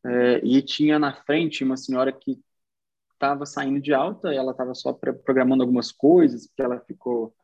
é, 0.05 0.41
e 0.45 0.63
tinha 0.63 0.99
na 0.99 1.13
frente 1.13 1.65
uma 1.65 1.77
senhora 1.77 2.13
que 2.13 2.39
estava 3.15 3.47
saindo 3.47 3.81
de 3.81 3.95
alta, 3.95 4.33
ela 4.33 4.53
estava 4.53 4.75
só 4.75 4.93
programando 4.93 5.63
algumas 5.63 5.91
coisas, 5.91 6.47
porque 6.47 6.63
ela 6.63 6.81
ficou 6.81 7.35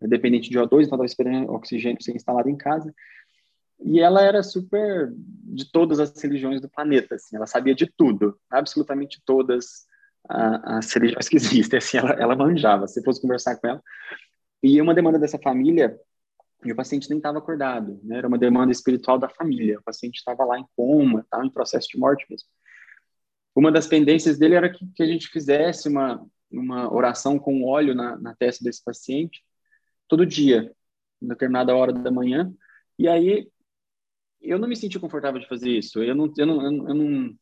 dependente 0.00 0.50
de 0.50 0.58
O2, 0.58 0.64
então 0.64 0.80
estava 0.82 1.04
esperando 1.04 1.52
oxigênio 1.52 2.02
ser 2.02 2.14
instalado 2.14 2.48
em 2.48 2.56
casa, 2.56 2.92
e 3.80 4.00
ela 4.00 4.22
era 4.22 4.42
super 4.42 5.12
de 5.14 5.70
todas 5.70 6.00
as 6.00 6.20
religiões 6.20 6.60
do 6.60 6.68
planeta, 6.68 7.14
assim, 7.14 7.36
ela 7.36 7.46
sabia 7.46 7.74
de 7.74 7.86
tudo, 7.86 8.38
absolutamente 8.50 9.22
todas 9.24 9.86
as 10.28 10.92
religiões 10.92 11.28
que 11.28 11.36
existem, 11.36 11.78
assim, 11.78 11.98
ela, 11.98 12.10
ela 12.10 12.36
manjava, 12.36 12.86
se 12.86 13.02
fosse 13.02 13.20
conversar 13.20 13.56
com 13.56 13.68
ela. 13.68 13.82
E 14.62 14.80
uma 14.80 14.94
demanda 14.94 15.18
dessa 15.18 15.38
família 15.38 15.96
e 16.64 16.72
o 16.72 16.76
paciente 16.76 17.08
nem 17.08 17.18
estava 17.18 17.38
acordado, 17.38 18.00
né? 18.02 18.18
Era 18.18 18.26
uma 18.26 18.38
demanda 18.38 18.72
espiritual 18.72 19.18
da 19.18 19.28
família. 19.28 19.78
O 19.78 19.82
paciente 19.82 20.16
estava 20.16 20.44
lá 20.44 20.58
em 20.58 20.66
coma, 20.76 21.20
estava 21.20 21.46
em 21.46 21.50
processo 21.50 21.88
de 21.88 21.98
morte 21.98 22.26
mesmo. 22.28 22.48
Uma 23.58 23.72
das 23.72 23.88
pendências 23.88 24.38
dele 24.38 24.54
era 24.54 24.70
que, 24.70 24.86
que 24.94 25.02
a 25.02 25.06
gente 25.06 25.26
fizesse 25.26 25.88
uma, 25.88 26.24
uma 26.48 26.94
oração 26.94 27.40
com 27.40 27.64
óleo 27.64 27.92
na, 27.92 28.16
na 28.16 28.32
testa 28.32 28.62
desse 28.62 28.84
paciente 28.84 29.44
todo 30.06 30.24
dia, 30.24 30.72
em 31.20 31.26
determinada 31.26 31.74
hora 31.74 31.92
da 31.92 32.08
manhã. 32.08 32.54
E 32.96 33.08
aí 33.08 33.50
eu 34.40 34.60
não 34.60 34.68
me 34.68 34.76
senti 34.76 34.96
confortável 35.00 35.40
de 35.40 35.48
fazer 35.48 35.70
isso. 35.70 36.00
Eu 36.00 36.14
não, 36.14 36.32
eu 36.38 36.46
não, 36.46 36.62
eu 36.62 36.70
não, 36.70 36.88
eu 36.88 36.94
não, 36.94 37.36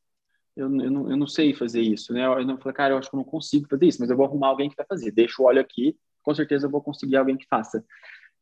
eu 0.57 0.91
não, 0.91 1.11
eu 1.11 1.17
não 1.19 1.27
sei 1.27 1.53
fazer 1.53 1.83
isso, 1.83 2.14
né? 2.14 2.25
Eu 2.25 2.47
não 2.47 2.57
falei, 2.57 2.75
cara, 2.75 2.95
eu 2.95 2.99
acho 2.99 3.11
que 3.11 3.14
eu 3.14 3.19
não 3.19 3.25
consigo 3.25 3.69
fazer 3.69 3.85
isso, 3.85 4.01
mas 4.01 4.09
eu 4.09 4.17
vou 4.17 4.25
arrumar 4.25 4.49
alguém 4.49 4.71
que 4.71 4.77
vai 4.77 4.87
fazer. 4.87 5.11
Deixa 5.11 5.43
o 5.43 5.45
óleo 5.45 5.61
aqui, 5.61 5.95
com 6.23 6.35
certeza 6.35 6.64
eu 6.67 6.71
vou 6.71 6.81
conseguir 6.81 7.17
alguém 7.17 7.37
que 7.37 7.47
faça. 7.47 7.85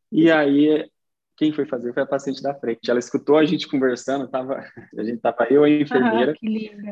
E 0.09 0.31
aí, 0.31 0.89
quem 1.37 1.51
foi 1.51 1.65
fazer 1.65 1.93
foi 1.93 2.03
a 2.03 2.05
paciente 2.05 2.41
da 2.41 2.53
frente. 2.53 2.89
Ela 2.89 2.99
escutou 2.99 3.37
a 3.37 3.45
gente 3.45 3.67
conversando, 3.67 4.27
tava, 4.27 4.65
a 4.97 5.03
gente 5.03 5.19
tava 5.19 5.45
eu 5.49 5.67
e 5.67 5.79
a 5.79 5.81
enfermeira, 5.81 6.33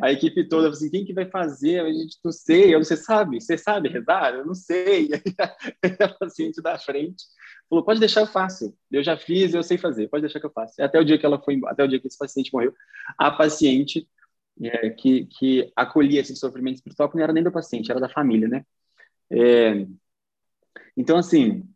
ah, 0.01 0.05
a 0.07 0.11
equipe 0.11 0.47
toda, 0.47 0.69
assim, 0.69 0.89
quem 0.89 1.05
que 1.05 1.13
vai 1.13 1.25
fazer? 1.29 1.79
A 1.79 1.91
gente, 1.91 2.17
não 2.23 2.31
sei, 2.31 2.75
eu, 2.75 2.83
você 2.83 2.97
sabe, 2.97 3.39
você 3.39 3.57
sabe 3.57 3.89
rezar? 3.89 4.33
Eu 4.33 4.45
não 4.45 4.53
sei. 4.53 5.07
E 5.07 5.13
aí, 5.81 5.95
a 5.99 6.09
paciente 6.09 6.61
da 6.61 6.77
frente 6.77 7.23
falou, 7.69 7.85
pode 7.85 7.99
deixar, 7.99 8.21
eu 8.21 8.27
faço. 8.27 8.75
Eu 8.91 9.03
já 9.03 9.17
fiz, 9.17 9.53
eu 9.53 9.63
sei 9.63 9.77
fazer, 9.77 10.09
pode 10.09 10.21
deixar 10.21 10.39
que 10.39 10.45
eu 10.45 10.51
faço. 10.51 10.81
Até 10.81 10.99
o 10.99 11.05
dia 11.05 11.17
que 11.17 11.25
ela 11.25 11.41
foi, 11.41 11.59
até 11.65 11.83
o 11.83 11.87
dia 11.87 11.99
que 11.99 12.07
esse 12.07 12.17
paciente 12.17 12.51
morreu, 12.53 12.73
a 13.17 13.31
paciente 13.31 14.07
é, 14.61 14.89
que, 14.89 15.25
que 15.25 15.71
acolhia 15.75 16.21
esse 16.21 16.35
sofrimento 16.35 16.75
espiritual 16.75 17.09
que 17.09 17.15
não 17.15 17.23
era 17.23 17.33
nem 17.33 17.43
do 17.43 17.51
paciente, 17.51 17.89
era 17.89 17.99
da 17.99 18.09
família, 18.09 18.47
né? 18.47 18.65
É, 19.31 19.87
então, 20.95 21.17
assim, 21.17 21.67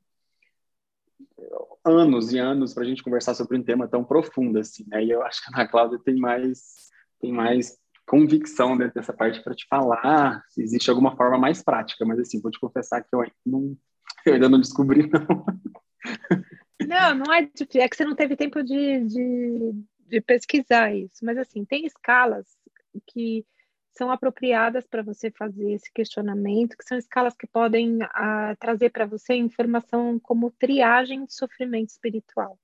anos 1.87 2.31
e 2.31 2.37
anos 2.37 2.73
para 2.73 2.83
a 2.83 2.85
gente 2.85 3.03
conversar 3.03 3.33
sobre 3.33 3.57
um 3.57 3.63
tema 3.63 3.87
tão 3.87 4.03
profundo 4.03 4.59
assim, 4.59 4.85
né? 4.87 5.03
E 5.03 5.11
eu 5.11 5.23
acho 5.23 5.43
que 5.43 5.51
a 5.51 5.57
Ana 5.57 5.67
Cláudia 5.67 5.99
tem 6.03 6.15
mais, 6.15 6.89
tem 7.19 7.31
mais 7.31 7.77
convicção 8.05 8.77
dentro 8.77 8.95
dessa 8.95 9.13
parte 9.13 9.43
para 9.43 9.55
te 9.55 9.65
falar 9.67 10.43
se 10.49 10.61
existe 10.61 10.89
alguma 10.89 11.15
forma 11.15 11.37
mais 11.37 11.61
prática, 11.61 12.05
mas 12.05 12.19
assim, 12.19 12.41
vou 12.41 12.51
te 12.51 12.59
confessar 12.59 13.01
que 13.01 13.13
eu 13.13 13.21
ainda 13.21 13.35
não, 13.45 13.77
eu 14.25 14.33
ainda 14.33 14.49
não 14.49 14.59
descobri, 14.59 15.09
não. 15.09 15.45
Não, 16.87 17.15
não 17.15 17.33
é 17.33 17.41
difícil, 17.41 17.81
é 17.81 17.89
que 17.89 17.97
você 17.97 18.05
não 18.05 18.15
teve 18.15 18.35
tempo 18.35 18.63
de, 18.63 19.03
de, 19.03 19.73
de 20.07 20.21
pesquisar 20.21 20.93
isso, 20.95 21.23
mas 21.25 21.37
assim, 21.37 21.65
tem 21.65 21.85
escalas 21.85 22.47
que 23.05 23.45
são 23.97 24.11
apropriadas 24.11 24.85
para 24.85 25.01
você 25.01 25.31
fazer 25.31 25.73
esse 25.73 25.91
questionamento, 25.91 26.77
que 26.77 26.85
são 26.85 26.97
escalas 26.97 27.35
que 27.35 27.47
podem 27.47 27.97
uh, 27.97 28.55
trazer 28.59 28.91
para 28.91 29.05
você 29.05 29.33
informação 29.33 30.19
como 30.19 30.51
triagem 30.51 31.25
de 31.25 31.33
sofrimento 31.33 31.89
espiritual. 31.89 32.57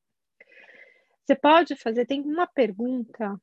Você 1.26 1.36
pode 1.36 1.76
fazer, 1.76 2.06
tem 2.06 2.22
uma 2.22 2.46
pergunta 2.46 3.40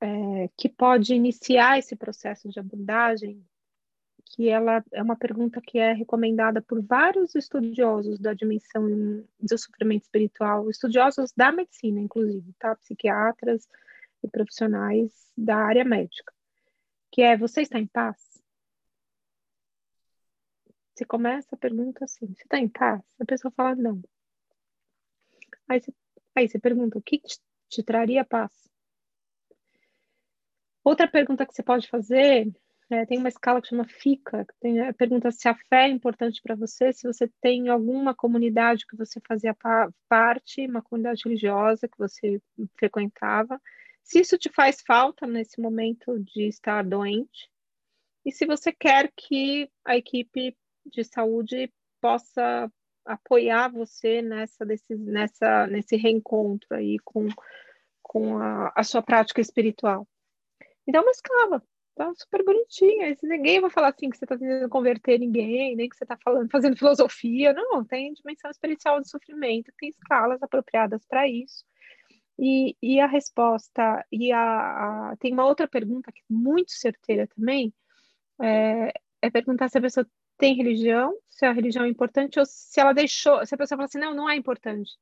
é, 0.00 0.48
que 0.56 0.68
pode 0.68 1.14
iniciar 1.14 1.78
esse 1.78 1.94
processo 1.96 2.48
de 2.48 2.58
abordagem, 2.58 3.44
que 4.24 4.48
ela 4.48 4.82
é 4.92 5.02
uma 5.02 5.16
pergunta 5.16 5.60
que 5.60 5.78
é 5.78 5.92
recomendada 5.92 6.62
por 6.62 6.82
vários 6.82 7.34
estudiosos 7.34 8.18
da 8.18 8.32
dimensão 8.32 9.24
do 9.40 9.58
sofrimento 9.58 10.02
espiritual, 10.02 10.70
estudiosos 10.70 11.32
da 11.36 11.52
medicina, 11.52 12.00
inclusive, 12.00 12.52
tá? 12.58 12.74
Psiquiatras 12.76 13.68
e 14.22 14.28
profissionais 14.28 15.12
da 15.36 15.56
área 15.56 15.84
médica 15.84 16.35
que 17.16 17.22
é 17.22 17.34
você 17.34 17.62
está 17.62 17.78
em 17.78 17.86
paz? 17.86 18.18
Você 20.94 21.02
começa 21.06 21.48
a 21.54 21.58
pergunta 21.58 22.04
assim, 22.04 22.26
você 22.26 22.42
está 22.42 22.58
em 22.58 22.68
paz? 22.68 23.02
A 23.18 23.24
pessoa 23.24 23.50
fala 23.56 23.74
não. 23.74 24.02
Aí 25.66 25.80
você, 25.80 25.94
aí 26.34 26.46
você 26.46 26.58
pergunta, 26.58 26.98
o 26.98 27.02
que 27.02 27.18
te, 27.18 27.38
te 27.70 27.82
traria 27.82 28.22
paz? 28.22 28.52
Outra 30.84 31.08
pergunta 31.08 31.46
que 31.46 31.54
você 31.54 31.62
pode 31.62 31.88
fazer, 31.88 32.54
é, 32.90 33.06
tem 33.06 33.16
uma 33.16 33.30
escala 33.30 33.62
que 33.62 33.68
chama 33.68 33.88
FICA, 33.88 34.44
que 34.44 34.54
tem, 34.60 34.80
a 34.80 34.92
pergunta 34.92 35.30
se 35.30 35.48
a 35.48 35.54
fé 35.54 35.86
é 35.86 35.88
importante 35.88 36.42
para 36.42 36.54
você, 36.54 36.92
se 36.92 37.06
você 37.06 37.26
tem 37.40 37.70
alguma 37.70 38.14
comunidade 38.14 38.86
que 38.86 38.94
você 38.94 39.18
fazia 39.26 39.54
pa 39.54 39.90
parte, 40.06 40.66
uma 40.66 40.82
comunidade 40.82 41.22
religiosa 41.24 41.88
que 41.88 41.96
você 41.96 42.42
frequentava, 42.78 43.58
se 44.06 44.20
isso 44.20 44.38
te 44.38 44.48
faz 44.48 44.80
falta 44.86 45.26
nesse 45.26 45.60
momento 45.60 46.16
de 46.20 46.46
estar 46.46 46.84
doente, 46.84 47.50
e 48.24 48.30
se 48.30 48.46
você 48.46 48.72
quer 48.72 49.12
que 49.16 49.68
a 49.84 49.96
equipe 49.96 50.56
de 50.84 51.02
saúde 51.02 51.72
possa 52.00 52.70
apoiar 53.04 53.68
você 53.68 54.22
nessa, 54.22 54.64
desse, 54.64 54.94
nessa, 54.94 55.66
nesse 55.66 55.96
reencontro 55.96 56.68
aí 56.70 56.98
com, 57.00 57.26
com 58.00 58.38
a, 58.38 58.72
a 58.76 58.84
sua 58.84 59.02
prática 59.02 59.40
espiritual. 59.40 60.06
Então, 60.86 61.02
uma 61.02 61.10
escala, 61.10 61.60
tá 61.96 62.12
super 62.14 62.44
bonitinha. 62.44 63.16
Ninguém 63.24 63.60
vai 63.60 63.70
falar 63.70 63.88
assim 63.88 64.08
que 64.08 64.16
você 64.16 64.24
está 64.24 64.38
tentando 64.38 64.68
converter 64.68 65.18
ninguém, 65.18 65.74
nem 65.74 65.88
que 65.88 65.96
você 65.96 66.04
está 66.04 66.16
falando, 66.16 66.48
fazendo 66.48 66.76
filosofia. 66.76 67.52
Não, 67.52 67.84
tem 67.84 68.12
dimensão 68.12 68.52
experiencial 68.52 69.00
do 69.00 69.08
sofrimento, 69.08 69.72
tem 69.80 69.88
escalas 69.88 70.40
apropriadas 70.44 71.04
para 71.06 71.26
isso. 71.26 71.64
E, 72.38 72.76
e 72.82 73.00
a 73.00 73.06
resposta, 73.06 74.04
e 74.12 74.30
a, 74.30 75.10
a, 75.12 75.16
tem 75.16 75.32
uma 75.32 75.46
outra 75.46 75.66
pergunta 75.66 76.12
que 76.12 76.20
é 76.20 76.24
muito 76.28 76.72
certeira 76.72 77.26
também, 77.28 77.72
é, 78.40 78.92
é 79.22 79.30
perguntar 79.30 79.68
se 79.68 79.78
a 79.78 79.80
pessoa 79.80 80.06
tem 80.36 80.54
religião, 80.54 81.16
se 81.30 81.46
a 81.46 81.52
religião 81.52 81.84
é 81.84 81.88
importante, 81.88 82.38
ou 82.38 82.44
se 82.46 82.78
ela 82.78 82.92
deixou, 82.92 83.44
se 83.46 83.54
a 83.54 83.58
pessoa 83.58 83.76
fala 83.78 83.86
assim, 83.86 83.98
não, 83.98 84.14
não 84.14 84.28
é 84.28 84.36
importante. 84.36 84.92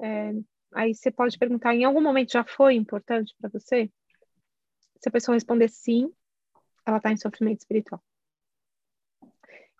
É, 0.00 0.32
aí 0.74 0.94
você 0.94 1.10
pode 1.10 1.38
perguntar, 1.38 1.74
em 1.74 1.84
algum 1.84 2.00
momento 2.00 2.32
já 2.32 2.44
foi 2.44 2.74
importante 2.74 3.34
para 3.40 3.50
você? 3.50 3.90
Se 5.00 5.08
a 5.08 5.12
pessoa 5.12 5.34
responder 5.34 5.68
sim, 5.68 6.12
ela 6.86 6.98
está 6.98 7.10
em 7.12 7.16
sofrimento 7.16 7.60
espiritual. 7.60 8.02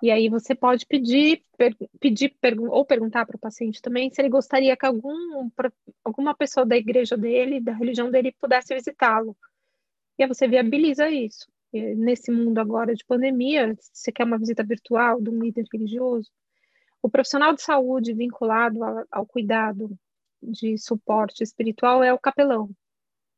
E 0.02 0.10
aí 0.10 0.28
você 0.28 0.52
pode 0.52 0.84
pedir, 0.84 1.44
per, 1.56 1.76
pedir 2.00 2.36
ou 2.68 2.84
perguntar 2.84 3.24
para 3.24 3.36
o 3.36 3.38
paciente 3.38 3.80
também 3.80 4.10
se 4.10 4.20
ele 4.20 4.28
gostaria 4.28 4.76
que 4.76 4.84
algum, 4.84 5.48
alguma 6.04 6.34
pessoa 6.34 6.66
da 6.66 6.76
igreja 6.76 7.16
dele, 7.16 7.60
da 7.60 7.72
religião 7.72 8.10
dele, 8.10 8.34
pudesse 8.40 8.74
visitá-lo. 8.74 9.36
E 10.18 10.24
aí 10.24 10.28
você 10.28 10.48
viabiliza 10.48 11.08
isso. 11.08 11.46
E 11.72 11.94
nesse 11.94 12.32
mundo 12.32 12.58
agora 12.58 12.94
de 12.96 13.04
pandemia, 13.04 13.76
você 13.92 14.10
quer 14.10 14.24
uma 14.24 14.38
visita 14.38 14.64
virtual 14.64 15.20
de 15.20 15.30
um 15.30 15.38
líder 15.38 15.64
religioso, 15.72 16.28
o 17.00 17.08
profissional 17.08 17.54
de 17.54 17.62
saúde 17.62 18.12
vinculado 18.12 18.82
ao, 18.82 19.04
ao 19.10 19.26
cuidado 19.26 19.96
de 20.42 20.76
suporte 20.78 21.42
espiritual 21.42 22.02
é 22.02 22.12
o 22.12 22.18
capelão. 22.18 22.70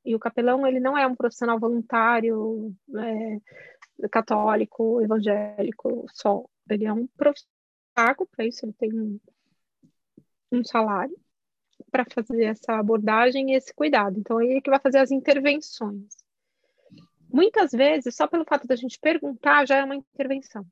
E 0.04 0.14
o 0.14 0.18
capelão 0.18 0.66
ele 0.66 0.80
não 0.80 0.96
é 0.96 1.06
um 1.06 1.14
profissional 1.14 1.58
voluntário, 1.58 2.74
é, 2.96 4.08
católico, 4.08 5.00
evangélico 5.00 6.06
só. 6.12 6.44
Ele 6.68 6.84
é 6.86 6.92
um 6.92 7.06
profissional 7.06 8.26
para 8.30 8.46
isso, 8.46 8.64
ele 8.64 8.72
tem 8.72 8.92
um, 8.92 9.20
um 10.50 10.64
salário 10.64 11.16
para 11.90 12.04
fazer 12.04 12.44
essa 12.44 12.74
abordagem 12.74 13.52
e 13.52 13.54
esse 13.54 13.72
cuidado. 13.74 14.18
Então, 14.18 14.40
ele 14.40 14.58
é 14.58 14.60
que 14.60 14.70
vai 14.70 14.80
fazer 14.80 14.98
as 14.98 15.10
intervenções. 15.10 16.16
Muitas 17.28 17.72
vezes, 17.72 18.14
só 18.14 18.26
pelo 18.26 18.44
fato 18.44 18.66
da 18.66 18.76
gente 18.76 18.98
perguntar, 18.98 19.66
já 19.66 19.76
é 19.76 19.84
uma 19.84 19.96
intervenção. 19.96 20.64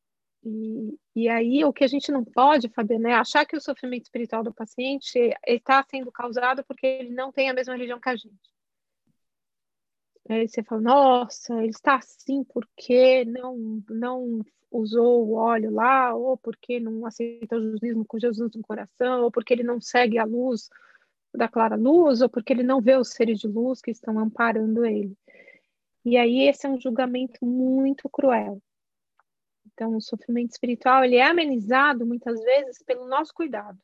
E, 0.45 0.99
e 1.15 1.29
aí, 1.29 1.65
o 1.65 1.73
que 1.73 1.85
a 1.85 1.89
gente 1.89 2.11
não 2.11 2.25
pode, 2.25 2.69
Fabiana, 2.69 3.11
é 3.11 3.15
achar 3.15 3.45
que 3.45 3.57
o 3.57 3.61
sofrimento 3.61 4.05
espiritual 4.05 4.43
do 4.43 4.53
paciente 4.53 5.19
está 5.47 5.85
sendo 5.89 6.11
causado 6.11 6.65
porque 6.65 6.87
ele 6.87 7.11
não 7.11 7.31
tem 7.31 7.49
a 7.49 7.55
mesma 7.55 7.75
religião 7.75 8.01
que 8.01 8.09
a 8.09 8.17
gente. 8.17 8.52
Aí 10.29 10.49
você 10.49 10.63
fala, 10.63 10.81
nossa, 10.81 11.55
ele 11.63 11.71
está 11.71 11.97
assim 11.97 12.45
porque 12.45 13.25
não, 13.25 13.83
não 13.91 14.41
usou 14.71 15.27
o 15.27 15.35
óleo 15.35 15.71
lá, 15.71 16.15
ou 16.15 16.37
porque 16.37 16.79
não 16.81 17.05
aceita 17.05 17.57
o 17.57 17.73
judaísmo 17.73 18.05
com 18.05 18.19
Jesus 18.19 18.55
no 18.55 18.63
coração, 18.63 19.23
ou 19.23 19.31
porque 19.31 19.53
ele 19.53 19.63
não 19.63 19.81
segue 19.81 20.19
a 20.19 20.25
luz 20.25 20.71
da 21.35 21.49
clara 21.49 21.77
luz, 21.77 22.23
ou 22.23 22.29
porque 22.29 22.53
ele 22.53 22.63
não 22.63 22.81
vê 22.81 22.97
os 22.97 23.11
seres 23.11 23.39
de 23.41 23.49
luz 23.49 23.81
que 23.81 23.91
estão 23.91 24.19
amparando 24.19 24.85
ele. 24.85 25.17
E 26.05 26.17
aí 26.17 26.49
esse 26.49 26.67
é 26.67 26.71
um 26.71 26.81
julgamento 26.81 27.45
muito 27.45 28.09
cruel. 28.09 28.61
Então, 29.67 29.97
o 29.97 30.01
sofrimento 30.01 30.51
espiritual 30.51 31.05
ele 31.05 31.17
é 31.17 31.25
amenizado 31.25 32.05
muitas 32.05 32.41
vezes 32.43 32.83
pelo 32.83 33.07
nosso 33.07 33.33
cuidado, 33.33 33.79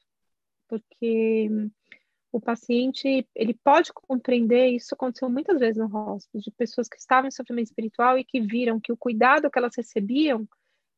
porque 0.69 1.49
o 2.31 2.41
paciente 2.41 3.27
ele 3.35 3.55
pode 3.55 3.93
compreender 3.93 4.69
isso 4.69 4.95
aconteceu 4.95 5.29
muitas 5.31 5.59
vezes 5.59 5.77
no 5.77 5.85
hospital 5.87 6.41
de 6.41 6.51
pessoas 6.51 6.89
que 6.89 6.99
estavam 6.99 7.29
em 7.29 7.33
sofrimento 7.33 7.67
espiritual 7.67 8.19
e 8.19 8.25
que 8.25 8.41
viram 8.41 8.81
que 8.81 8.93
o 8.93 8.97
cuidado 8.97 9.51
que 9.51 9.59
elas 9.59 9.75
recebiam 9.77 10.47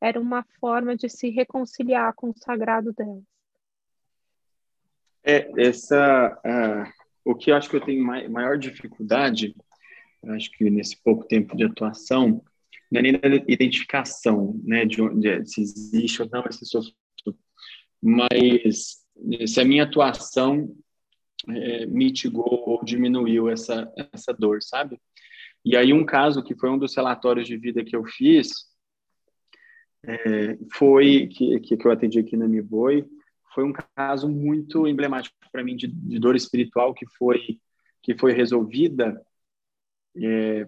era 0.01 0.20
uma 0.20 0.45
forma 0.59 0.97
de 0.97 1.09
se 1.09 1.31
reconciliar 1.31 2.14
com 2.14 2.31
o 2.31 2.35
sagrado 2.37 2.93
delas. 2.93 3.22
É, 5.22 5.51
essa, 5.61 6.41
uh, 6.45 7.31
o 7.31 7.35
que 7.35 7.51
eu 7.51 7.57
acho 7.57 7.68
que 7.68 7.76
eu 7.76 7.85
tenho 7.85 8.03
maior 8.05 8.57
dificuldade, 8.57 9.55
acho 10.28 10.51
que 10.53 10.70
nesse 10.70 11.01
pouco 11.03 11.26
tempo 11.26 11.55
de 11.55 11.64
atuação, 11.64 12.43
não 12.91 12.99
é 12.99 13.03
nem 13.03 13.12
da 13.12 13.28
identificação, 13.47 14.59
né, 14.64 14.87
de, 14.87 15.03
onde, 15.03 15.45
se 15.47 15.61
existe 15.61 16.22
ou 16.22 16.28
não 16.33 16.43
esse 16.47 16.64
sofrimento, 16.64 16.97
mas 18.03 19.05
se 19.47 19.61
a 19.61 19.64
minha 19.64 19.85
atuação 19.85 20.74
é, 21.49 21.86
mitigou 21.86 22.64
ou 22.66 22.84
diminuiu 22.84 23.49
essa, 23.49 23.91
essa 24.12 24.32
dor, 24.32 24.62
sabe? 24.62 25.01
E 25.64 25.76
aí 25.76 25.93
um 25.93 26.05
caso 26.05 26.43
que 26.43 26.55
foi 26.55 26.70
um 26.70 26.78
dos 26.78 26.95
relatórios 26.95 27.47
de 27.47 27.57
vida 27.57 27.84
que 27.84 27.95
eu 27.95 28.05
fiz, 28.05 28.70
é, 30.05 30.59
foi 30.72 31.28
que, 31.28 31.61
que 31.61 31.86
eu 31.86 31.91
atendi 31.91 32.18
aqui 32.18 32.36
na 32.36 32.49
Miboi, 32.49 33.05
foi 33.55 33.64
um 33.64 33.72
caso 33.97 34.28
muito 34.28 34.86
emblemático 34.86 35.34
para 35.53 35.62
mim 35.62 35.76
de, 35.76 35.86
de, 35.86 36.18
dor 36.18 36.36
espiritual 36.36 36.95
que 36.95 37.07
foi 37.18 37.59
que 38.03 38.16
foi 38.16 38.32
resolvida 38.32 39.20
é, 40.16 40.66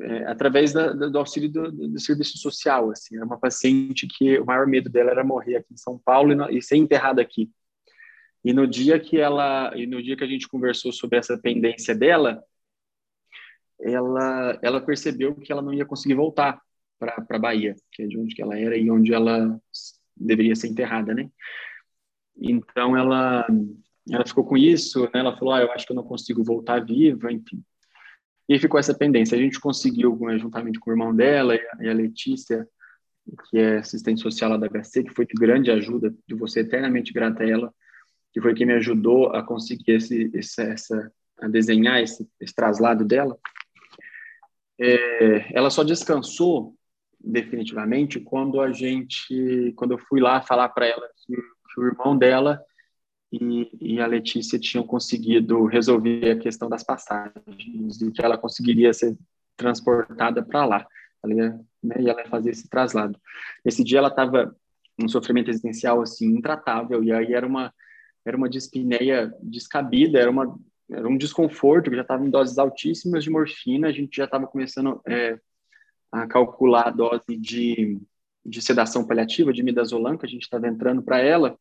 é, 0.00 0.24
através 0.26 0.72
da, 0.72 0.92
do 0.92 1.18
auxílio 1.18 1.50
do, 1.50 1.72
do, 1.72 1.98
serviço 1.98 2.38
social. 2.38 2.90
Assim, 2.90 3.16
era 3.16 3.24
uma 3.24 3.38
paciente 3.38 4.06
que 4.06 4.38
o 4.38 4.46
maior 4.46 4.66
medo 4.66 4.88
dela 4.88 5.10
era 5.10 5.24
morrer 5.24 5.56
aqui 5.56 5.74
em 5.74 5.76
São 5.76 5.98
Paulo 5.98 6.32
e, 6.50 6.58
e 6.58 6.62
ser 6.62 6.76
enterrada 6.76 7.20
aqui. 7.20 7.50
E 8.44 8.52
no 8.52 8.66
dia 8.66 8.98
que 8.98 9.18
ela 9.18 9.72
e 9.76 9.86
no 9.86 10.02
dia 10.02 10.16
que 10.16 10.24
a 10.24 10.28
gente 10.28 10.48
conversou 10.48 10.92
sobre 10.92 11.18
essa 11.18 11.36
pendência 11.38 11.94
dela, 11.94 12.42
ela 13.80 14.58
ela 14.62 14.80
percebeu 14.80 15.34
que 15.34 15.52
ela 15.52 15.62
não 15.62 15.74
ia 15.74 15.84
conseguir 15.84 16.14
voltar 16.14 16.60
para 16.98 17.24
a 17.28 17.38
Bahia, 17.38 17.74
que 17.92 18.02
é 18.02 18.06
de 18.06 18.18
onde 18.18 18.40
ela 18.40 18.58
era 18.58 18.76
e 18.76 18.90
onde 18.90 19.12
ela 19.12 19.60
deveria 20.16 20.56
ser 20.56 20.68
enterrada, 20.68 21.14
né? 21.14 21.30
Então 22.36 22.96
ela 22.96 23.46
ela 24.10 24.26
ficou 24.26 24.44
com 24.44 24.56
isso, 24.56 25.02
né? 25.04 25.20
ela 25.20 25.36
falou, 25.36 25.52
ah, 25.54 25.60
eu 25.60 25.72
acho 25.72 25.86
que 25.86 25.92
eu 25.92 25.96
não 25.96 26.02
consigo 26.02 26.42
voltar 26.42 26.84
viva, 26.84 27.30
enfim. 27.30 27.62
E 28.48 28.58
ficou 28.58 28.80
essa 28.80 28.94
pendência. 28.94 29.36
A 29.36 29.40
gente 29.40 29.60
conseguiu, 29.60 30.18
juntamente 30.38 30.80
com 30.80 30.90
o 30.90 30.92
irmão 30.94 31.14
dela 31.14 31.54
e 31.54 31.88
a 31.88 31.92
Letícia, 31.92 32.66
que 33.50 33.58
é 33.58 33.78
assistente 33.78 34.22
social 34.22 34.50
lá 34.50 34.56
da 34.56 34.68
HC, 34.68 35.04
que 35.04 35.14
foi 35.14 35.26
de 35.26 35.34
grande 35.34 35.70
ajuda, 35.70 36.14
de 36.26 36.34
você 36.34 36.60
eternamente 36.60 37.12
grata 37.12 37.42
a 37.42 37.48
ela, 37.48 37.74
que 38.32 38.40
foi 38.40 38.54
quem 38.54 38.66
me 38.66 38.74
ajudou 38.74 39.34
a 39.34 39.42
conseguir 39.42 39.92
esse, 39.92 40.30
esse 40.34 40.62
essa, 40.62 41.12
a 41.40 41.48
desenhar 41.48 42.00
esse, 42.00 42.28
esse 42.40 42.54
traslado 42.54 43.04
dela. 43.04 43.38
É, 44.80 45.56
ela 45.56 45.70
só 45.70 45.82
descansou 45.82 46.76
definitivamente 47.20 48.20
quando 48.20 48.60
a 48.60 48.72
gente, 48.72 49.72
quando 49.76 49.92
eu 49.92 49.98
fui 49.98 50.20
lá 50.20 50.40
falar 50.40 50.68
para 50.68 50.86
ela 50.86 51.08
que, 51.16 51.34
que, 51.34 51.80
o 51.80 51.86
irmão 51.86 52.16
dela 52.16 52.62
e, 53.32 53.68
e, 53.80 54.00
a 54.00 54.06
Letícia 54.06 54.58
tinham 54.58 54.86
conseguido 54.86 55.64
resolver 55.66 56.30
a 56.30 56.38
questão 56.38 56.68
das 56.68 56.84
passagens 56.84 58.00
e 58.00 58.10
que 58.12 58.24
ela 58.24 58.38
conseguiria 58.38 58.92
ser 58.94 59.16
transportada 59.56 60.42
para 60.42 60.64
lá. 60.64 60.86
Ela 61.22 61.34
ia, 61.34 61.60
né, 61.82 61.96
e 62.00 62.08
ela 62.08 62.22
ia 62.22 62.28
fazer 62.28 62.50
esse 62.50 62.68
traslado. 62.68 63.18
Esse 63.64 63.82
dia 63.82 63.98
ela 63.98 64.08
estava 64.08 64.56
um 64.98 65.08
sofrimento 65.08 65.50
existencial 65.50 66.00
assim 66.00 66.26
intratável 66.26 67.02
e 67.02 67.12
aí 67.12 67.34
era 67.34 67.46
uma 67.46 67.72
era 68.28 68.36
uma 68.36 68.48
dispneia 68.48 69.32
descabida, 69.42 70.18
era 70.18 70.30
uma 70.30 70.58
era 70.90 71.06
um 71.06 71.18
desconforto 71.18 71.94
já 71.94 72.00
estava 72.00 72.26
em 72.26 72.30
doses 72.30 72.56
altíssimas 72.56 73.22
de 73.22 73.28
morfina, 73.28 73.88
a 73.88 73.92
gente 73.92 74.16
já 74.16 74.24
estava 74.24 74.46
começando 74.46 75.00
é, 75.06 75.38
a 76.10 76.26
calcular 76.26 76.88
a 76.88 76.90
dose 76.90 77.36
de, 77.38 78.00
de 78.44 78.62
sedação 78.62 79.06
paliativa, 79.06 79.52
de 79.52 79.62
midazolam, 79.62 80.16
que 80.16 80.24
a 80.24 80.28
gente 80.28 80.42
estava 80.42 80.66
entrando 80.66 81.02
para 81.02 81.18
ela, 81.18 81.58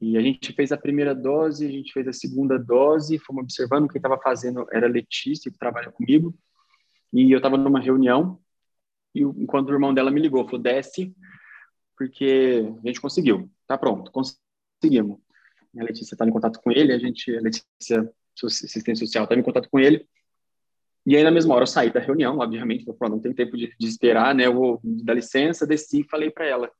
e 0.00 0.16
a 0.16 0.20
gente 0.20 0.52
fez 0.52 0.72
a 0.72 0.76
primeira 0.76 1.14
dose, 1.14 1.64
a 1.64 1.70
gente 1.70 1.92
fez 1.92 2.08
a 2.08 2.12
segunda 2.12 2.58
dose, 2.58 3.20
fomos 3.20 3.44
observando, 3.44 3.88
quem 3.88 4.00
estava 4.00 4.18
fazendo 4.20 4.66
era 4.72 4.88
Letícia, 4.88 5.50
que 5.50 5.58
trabalha 5.58 5.92
comigo, 5.92 6.34
e 7.12 7.30
eu 7.30 7.36
estava 7.36 7.56
numa 7.56 7.78
reunião, 7.78 8.40
e 9.14 9.20
enquanto 9.20 9.68
o 9.68 9.72
irmão 9.72 9.94
dela 9.94 10.10
me 10.10 10.20
ligou, 10.20 10.44
falou, 10.44 10.60
desce, 10.60 11.14
porque 11.96 12.64
a 12.82 12.86
gente 12.88 13.00
conseguiu, 13.00 13.48
tá 13.68 13.78
pronto, 13.78 14.10
conseguimos. 14.10 15.20
A 15.78 15.82
Letícia 15.82 16.14
estava 16.14 16.28
em 16.28 16.32
contato 16.32 16.60
com 16.60 16.70
ele, 16.70 16.92
a 16.92 16.98
gente, 16.98 17.34
a 17.36 17.40
Letícia, 17.40 18.12
assistência 18.42 19.06
social, 19.06 19.24
estava 19.24 19.40
em 19.40 19.44
contato 19.44 19.68
com 19.70 19.78
ele, 19.78 20.06
e 21.06 21.16
aí, 21.16 21.22
na 21.22 21.30
mesma 21.30 21.54
hora, 21.54 21.64
eu 21.64 21.66
saí 21.66 21.92
da 21.92 22.00
reunião, 22.00 22.38
obviamente, 22.38 22.84
falei, 22.98 23.14
não 23.14 23.20
tem 23.20 23.34
tempo 23.34 23.56
de, 23.56 23.74
de, 23.78 23.86
esperar, 23.86 24.34
né? 24.34 24.46
Eu 24.46 24.54
vou 24.54 24.80
dar 24.82 25.12
licença, 25.14 25.66
desci 25.66 26.00
e 26.00 26.08
falei 26.08 26.30
para 26.30 26.46
ela. 26.46 26.70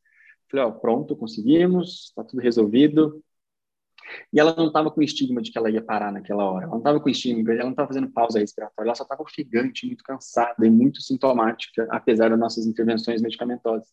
Falei, 0.51 0.65
ó, 0.65 0.71
pronto, 0.71 1.15
conseguimos, 1.17 2.07
está 2.09 2.25
tudo 2.25 2.41
resolvido. 2.41 3.23
E 4.33 4.41
ela 4.41 4.55
não 4.57 4.69
estava 4.69 4.91
com 4.91 5.03
estigma 5.03 5.43
de 5.43 5.51
que 5.51 5.59
ela 5.59 5.71
ia 5.71 5.83
parar 5.83 6.11
naquela 6.11 6.45
hora. 6.45 6.65
Ela 6.65 6.73
não 6.73 6.79
estava 6.79 7.01
com 7.01 7.09
estigma, 7.11 7.53
ela 7.53 7.65
não 7.65 7.71
estava 7.73 7.89
fazendo 7.89 8.11
pausa 8.11 8.39
respiratória, 8.39 8.89
ela 8.89 8.95
só 8.95 9.03
estava 9.03 9.23
ofegante, 9.23 9.87
muito 9.87 10.03
cansada 10.05 10.67
e 10.67 10.71
muito 10.71 11.03
sintomática, 11.03 11.87
apesar 11.91 12.31
das 12.31 12.39
nossas 12.39 12.67
intervenções 12.67 13.21
medicamentosas. 13.21 13.89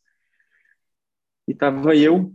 E 1.47 1.51
estava 1.51 1.95
eu, 1.95 2.31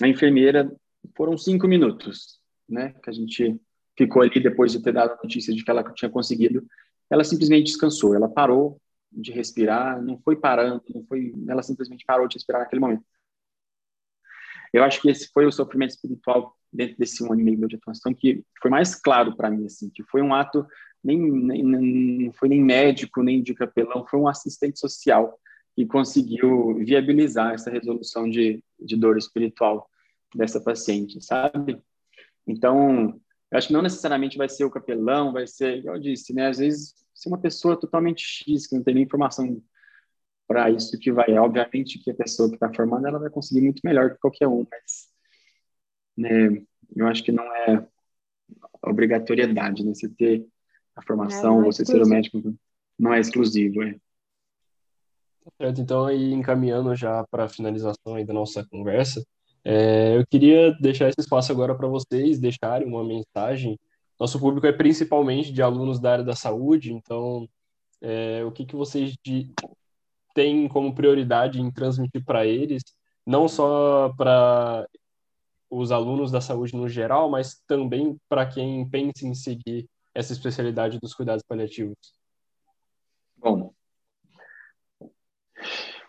a 0.00 0.06
enfermeira, 0.08 0.72
foram 1.16 1.36
cinco 1.36 1.66
minutos, 1.66 2.40
né? 2.68 2.94
Que 3.02 3.10
a 3.10 3.12
gente 3.12 3.60
ficou 3.96 4.22
ali 4.22 4.40
depois 4.40 4.72
de 4.72 4.82
ter 4.82 4.92
dado 4.92 5.12
a 5.12 5.18
notícia 5.22 5.54
de 5.54 5.64
que 5.64 5.70
ela 5.70 5.82
tinha 5.92 6.10
conseguido 6.10 6.66
ela 7.10 7.24
simplesmente 7.24 7.66
descansou, 7.66 8.14
ela 8.14 8.28
parou 8.28 8.80
de 9.10 9.32
respirar, 9.32 10.00
não 10.00 10.16
foi 10.20 10.36
parando, 10.36 10.84
não 10.94 11.04
foi, 11.04 11.34
ela 11.48 11.62
simplesmente 11.62 12.04
parou 12.06 12.28
de 12.28 12.36
respirar 12.36 12.62
naquele 12.62 12.80
momento. 12.80 13.04
Eu 14.72 14.84
acho 14.84 15.02
que 15.02 15.10
esse 15.10 15.28
foi 15.32 15.44
o 15.44 15.50
sofrimento 15.50 15.90
espiritual 15.90 16.56
dentro 16.72 16.96
desse 16.96 17.24
um 17.24 17.32
ano 17.32 17.40
e 17.40 17.44
meio 17.44 17.66
de 17.66 17.74
atuação 17.74 18.14
que 18.14 18.44
foi 18.62 18.70
mais 18.70 18.94
claro 18.94 19.36
para 19.36 19.50
mim, 19.50 19.66
assim, 19.66 19.90
que 19.90 20.04
foi 20.04 20.22
um 20.22 20.32
ato 20.32 20.64
nem, 21.02 21.18
nem 21.18 21.62
não 21.64 22.32
foi 22.32 22.48
nem 22.48 22.62
médico 22.62 23.20
nem 23.20 23.42
de 23.42 23.52
capelão, 23.52 24.06
foi 24.06 24.20
um 24.20 24.28
assistente 24.28 24.78
social 24.78 25.36
que 25.74 25.84
conseguiu 25.84 26.76
viabilizar 26.84 27.54
essa 27.54 27.70
resolução 27.70 28.30
de, 28.30 28.62
de 28.78 28.96
dor 28.96 29.18
espiritual 29.18 29.88
dessa 30.34 30.60
paciente, 30.60 31.20
sabe? 31.20 31.80
Então, 32.46 33.20
eu 33.50 33.58
acho 33.58 33.68
que 33.68 33.72
não 33.72 33.82
necessariamente 33.82 34.38
vai 34.38 34.48
ser 34.48 34.64
o 34.64 34.70
capelão, 34.70 35.32
vai 35.32 35.46
ser, 35.46 35.78
igual 35.78 35.96
eu 35.96 36.00
disse, 36.00 36.32
né? 36.32 36.48
Às 36.48 36.58
vezes, 36.58 36.94
se 37.14 37.28
uma 37.28 37.38
pessoa 37.38 37.78
totalmente 37.78 38.22
X, 38.22 38.66
que 38.66 38.76
não 38.76 38.82
tem 38.82 38.94
nem 38.94 39.04
informação 39.04 39.62
para 40.46 40.70
isso, 40.70 40.98
que 40.98 41.12
vai, 41.12 41.36
obviamente 41.38 41.98
que 41.98 42.10
a 42.10 42.14
pessoa 42.14 42.48
que 42.48 42.56
está 42.56 42.72
formando, 42.72 43.06
ela 43.06 43.18
vai 43.18 43.30
conseguir 43.30 43.60
muito 43.60 43.80
melhor 43.84 44.10
que 44.10 44.18
qualquer 44.18 44.48
um, 44.48 44.66
mas, 44.70 45.08
né? 46.16 46.62
Eu 46.94 47.06
acho 47.06 47.22
que 47.22 47.32
não 47.32 47.44
é 47.44 47.86
obrigatoriedade, 48.82 49.84
né? 49.84 49.94
Você 49.94 50.08
ter 50.08 50.46
a 50.94 51.02
formação, 51.02 51.58
é, 51.58 51.62
é 51.62 51.64
você 51.66 51.84
ser 51.84 52.02
o 52.02 52.08
médico, 52.08 52.42
não 52.98 53.12
é 53.12 53.20
exclusivo, 53.20 53.82
é. 53.82 53.96
Certo, 55.56 55.80
então 55.80 56.06
aí 56.06 56.32
encaminhando 56.32 56.94
já 56.94 57.24
para 57.28 57.44
a 57.44 57.48
finalização 57.48 58.14
aí 58.14 58.24
da 58.24 58.32
nossa 58.32 58.64
conversa, 58.66 59.24
é, 59.64 60.16
eu 60.16 60.26
queria 60.26 60.72
deixar 60.80 61.08
esse 61.08 61.20
espaço 61.20 61.52
agora 61.52 61.74
para 61.74 61.88
vocês 61.88 62.38
deixarem 62.38 62.88
uma 62.88 63.04
mensagem. 63.04 63.78
Nosso 64.18 64.38
público 64.38 64.66
é 64.66 64.72
principalmente 64.72 65.52
de 65.52 65.62
alunos 65.62 66.00
da 66.00 66.12
área 66.12 66.24
da 66.24 66.34
saúde, 66.34 66.92
então 66.92 67.48
é, 68.00 68.44
o 68.44 68.52
que, 68.52 68.64
que 68.64 68.76
vocês 68.76 69.14
de, 69.24 69.52
têm 70.34 70.68
como 70.68 70.94
prioridade 70.94 71.60
em 71.60 71.70
transmitir 71.70 72.24
para 72.24 72.46
eles, 72.46 72.82
não 73.26 73.48
só 73.48 74.12
para 74.16 74.86
os 75.70 75.92
alunos 75.92 76.30
da 76.30 76.40
saúde 76.40 76.76
no 76.76 76.88
geral, 76.88 77.30
mas 77.30 77.60
também 77.66 78.18
para 78.28 78.46
quem 78.46 78.88
pensa 78.88 79.26
em 79.26 79.34
seguir 79.34 79.88
essa 80.14 80.32
especialidade 80.32 80.98
dos 80.98 81.14
cuidados 81.14 81.44
paliativos? 81.46 81.96
Bom, 83.36 83.72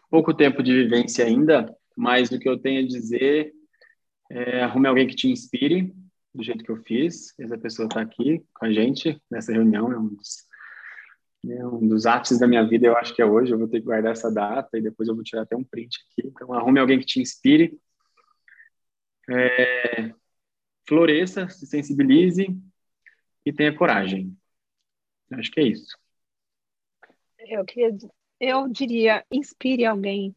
pouco 0.10 0.34
tempo 0.34 0.64
de 0.64 0.74
vivência 0.74 1.26
ainda, 1.26 1.74
mas 1.96 2.32
o 2.32 2.40
que 2.40 2.48
eu 2.48 2.58
tenho 2.58 2.84
a 2.84 2.88
dizer 2.88 3.54
é 4.30 4.62
arrume 4.62 4.88
alguém 4.88 5.08
que 5.08 5.16
te 5.16 5.30
inspire, 5.30 5.94
do 6.34 6.44
jeito 6.44 6.64
que 6.64 6.72
eu 6.72 6.78
fiz. 6.78 7.38
Essa 7.40 7.58
pessoa 7.58 7.88
está 7.88 8.02
aqui 8.02 8.44
com 8.54 8.66
a 8.66 8.72
gente 8.72 9.22
nessa 9.30 9.52
reunião, 9.52 9.92
é 9.92 9.98
um 9.98 10.08
dos, 10.08 10.48
é 11.48 11.66
um 11.68 11.88
dos 11.88 12.06
ápices 12.06 12.40
da 12.40 12.48
minha 12.48 12.66
vida, 12.66 12.88
eu 12.88 12.96
acho 12.96 13.14
que 13.14 13.22
é 13.22 13.26
hoje. 13.26 13.52
Eu 13.52 13.58
vou 13.58 13.68
ter 13.68 13.80
que 13.80 13.86
guardar 13.86 14.14
essa 14.14 14.32
data 14.32 14.78
e 14.78 14.82
depois 14.82 15.10
eu 15.10 15.16
vou 15.16 15.24
tirar 15.24 15.44
até 15.44 15.56
um 15.56 15.64
print 15.64 15.98
aqui. 15.98 16.28
Então, 16.28 16.54
arrume 16.54 16.80
alguém 16.80 17.00
que 17.00 17.06
te 17.06 17.20
inspire. 17.20 17.78
É, 19.30 20.14
floresça, 20.88 21.48
se 21.50 21.66
sensibilize 21.66 22.48
e 23.46 23.54
tenha 23.54 23.76
coragem. 23.76 24.36
Acho 25.32 25.52
que 25.52 25.60
é 25.60 25.64
isso. 25.64 25.98
Eu, 27.40 27.66
queria, 27.66 27.98
eu 28.40 28.68
diria, 28.68 29.26
inspire 29.32 29.86
alguém 29.86 30.36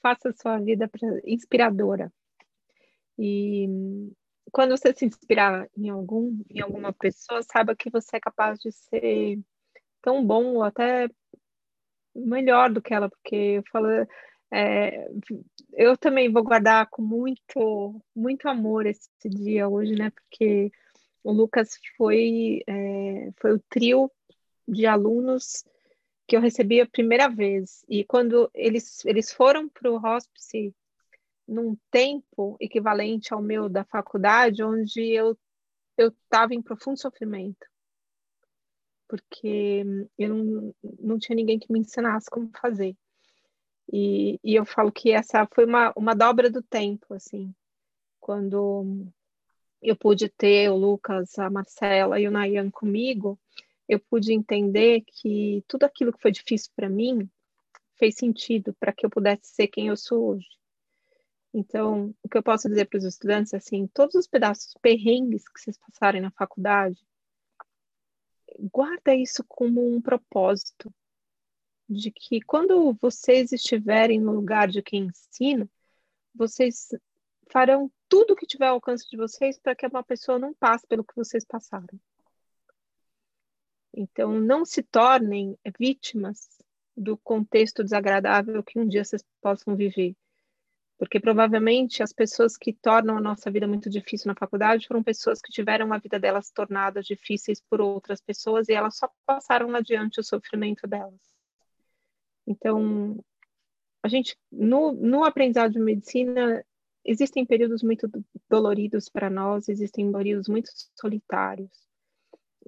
Faça 0.00 0.32
sua 0.32 0.58
vida 0.58 0.90
inspiradora. 1.24 2.12
E 3.18 3.68
quando 4.52 4.70
você 4.76 4.94
se 4.94 5.04
inspirar 5.04 5.68
em 5.76 5.88
algum, 5.88 6.42
em 6.48 6.60
alguma 6.60 6.92
pessoa, 6.92 7.42
saiba 7.42 7.76
que 7.76 7.90
você 7.90 8.16
é 8.16 8.20
capaz 8.20 8.58
de 8.60 8.70
ser 8.72 9.38
tão 10.00 10.24
bom 10.24 10.54
ou 10.54 10.62
até 10.62 11.08
melhor 12.14 12.72
do 12.72 12.80
que 12.80 12.94
ela, 12.94 13.08
porque 13.08 13.34
eu 13.34 13.62
falo, 13.70 13.88
é, 14.50 15.08
eu 15.74 15.96
também 15.96 16.32
vou 16.32 16.42
guardar 16.42 16.88
com 16.90 17.02
muito, 17.02 18.00
muito 18.14 18.48
amor 18.48 18.86
esse 18.86 19.10
dia 19.28 19.68
hoje, 19.68 19.94
né? 19.94 20.10
Porque 20.10 20.72
o 21.22 21.32
Lucas 21.32 21.78
foi, 21.96 22.62
é, 22.66 23.30
foi 23.40 23.52
o 23.54 23.62
trio 23.68 24.10
de 24.66 24.86
alunos 24.86 25.64
que 26.28 26.36
eu 26.36 26.40
recebi 26.40 26.80
a 26.80 26.86
primeira 26.86 27.28
vez. 27.28 27.84
E 27.88 28.04
quando 28.04 28.50
eles, 28.54 29.04
eles 29.06 29.32
foram 29.32 29.68
para 29.68 29.90
o 29.90 29.96
hospice 29.96 30.74
num 31.46 31.76
tempo 31.90 32.56
equivalente 32.60 33.32
ao 33.32 33.40
meu 33.40 33.68
da 33.68 33.84
faculdade, 33.84 34.62
onde 34.62 35.00
eu 35.10 35.36
eu 35.96 36.10
estava 36.10 36.54
em 36.54 36.62
profundo 36.62 36.96
sofrimento, 36.96 37.66
porque 39.08 39.82
eu 40.16 40.28
não, 40.28 40.74
não 41.00 41.18
tinha 41.18 41.34
ninguém 41.34 41.58
que 41.58 41.72
me 41.72 41.80
ensinasse 41.80 42.30
como 42.30 42.52
fazer. 42.60 42.96
E, 43.92 44.38
e 44.44 44.54
eu 44.54 44.64
falo 44.64 44.92
que 44.92 45.10
essa 45.10 45.44
foi 45.52 45.64
uma, 45.64 45.92
uma 45.96 46.14
dobra 46.14 46.48
do 46.48 46.62
tempo, 46.62 47.14
assim, 47.14 47.52
quando 48.20 49.08
eu 49.82 49.96
pude 49.96 50.28
ter 50.28 50.70
o 50.70 50.76
Lucas, 50.76 51.36
a 51.36 51.50
Marcela 51.50 52.20
e 52.20 52.28
o 52.28 52.30
Nayan 52.30 52.70
comigo, 52.70 53.36
eu 53.88 53.98
pude 53.98 54.32
entender 54.32 55.02
que 55.06 55.64
tudo 55.66 55.84
aquilo 55.84 56.12
que 56.12 56.20
foi 56.20 56.30
difícil 56.30 56.70
para 56.76 56.88
mim 56.88 57.28
fez 57.96 58.16
sentido 58.16 58.74
para 58.74 58.92
que 58.92 59.04
eu 59.04 59.10
pudesse 59.10 59.46
ser 59.46 59.68
quem 59.68 59.88
eu 59.88 59.96
sou 59.96 60.30
hoje. 60.30 60.48
Então, 61.52 62.14
o 62.22 62.28
que 62.28 62.36
eu 62.36 62.42
posso 62.42 62.68
dizer 62.68 62.84
para 62.84 62.98
os 62.98 63.04
estudantes 63.04 63.52
é 63.54 63.56
assim, 63.56 63.86
todos 63.88 64.14
os 64.14 64.26
pedaços 64.26 64.74
perrengues 64.82 65.48
que 65.48 65.60
vocês 65.60 65.78
passarem 65.78 66.20
na 66.20 66.30
faculdade, 66.30 67.02
guarda 68.72 69.14
isso 69.14 69.42
como 69.48 69.86
um 69.86 70.00
propósito 70.00 70.92
de 71.88 72.10
que 72.10 72.40
quando 72.42 72.92
vocês 73.00 73.50
estiverem 73.50 74.20
no 74.20 74.32
lugar 74.32 74.68
de 74.68 74.82
quem 74.82 75.06
ensina, 75.06 75.68
vocês 76.34 76.90
farão 77.50 77.90
tudo 78.08 78.34
o 78.34 78.36
que 78.36 78.46
tiver 78.46 78.66
ao 78.66 78.74
alcance 78.74 79.08
de 79.08 79.16
vocês 79.16 79.58
para 79.58 79.74
que 79.74 79.86
uma 79.86 80.04
pessoa 80.04 80.38
não 80.38 80.52
passe 80.52 80.86
pelo 80.86 81.04
que 81.04 81.16
vocês 81.16 81.44
passaram. 81.44 81.98
Então, 84.00 84.40
não 84.40 84.64
se 84.64 84.80
tornem 84.80 85.58
vítimas 85.76 86.46
do 86.96 87.18
contexto 87.18 87.82
desagradável 87.82 88.62
que 88.62 88.78
um 88.78 88.86
dia 88.86 89.04
vocês 89.04 89.24
possam 89.42 89.74
viver. 89.74 90.14
Porque 90.96 91.18
provavelmente 91.18 92.00
as 92.00 92.12
pessoas 92.12 92.56
que 92.56 92.72
tornam 92.72 93.18
a 93.18 93.20
nossa 93.20 93.50
vida 93.50 93.66
muito 93.66 93.90
difícil 93.90 94.28
na 94.28 94.36
faculdade 94.38 94.86
foram 94.86 95.02
pessoas 95.02 95.40
que 95.40 95.50
tiveram 95.50 95.92
a 95.92 95.98
vida 95.98 96.16
delas 96.16 96.48
tornadas 96.52 97.06
difíceis 97.06 97.60
por 97.60 97.80
outras 97.80 98.20
pessoas 98.20 98.68
e 98.68 98.72
elas 98.72 98.96
só 98.96 99.10
passaram 99.26 99.74
adiante 99.74 100.20
o 100.20 100.24
sofrimento 100.24 100.86
delas. 100.86 101.20
Então, 102.46 103.18
a 104.00 104.06
gente, 104.06 104.36
no, 104.50 104.92
no 104.92 105.24
aprendizado 105.24 105.72
de 105.72 105.80
medicina, 105.80 106.64
existem 107.04 107.44
períodos 107.44 107.82
muito 107.82 108.08
doloridos 108.48 109.08
para 109.08 109.28
nós, 109.28 109.68
existem 109.68 110.12
períodos 110.12 110.46
muito 110.46 110.70
solitários. 110.94 111.87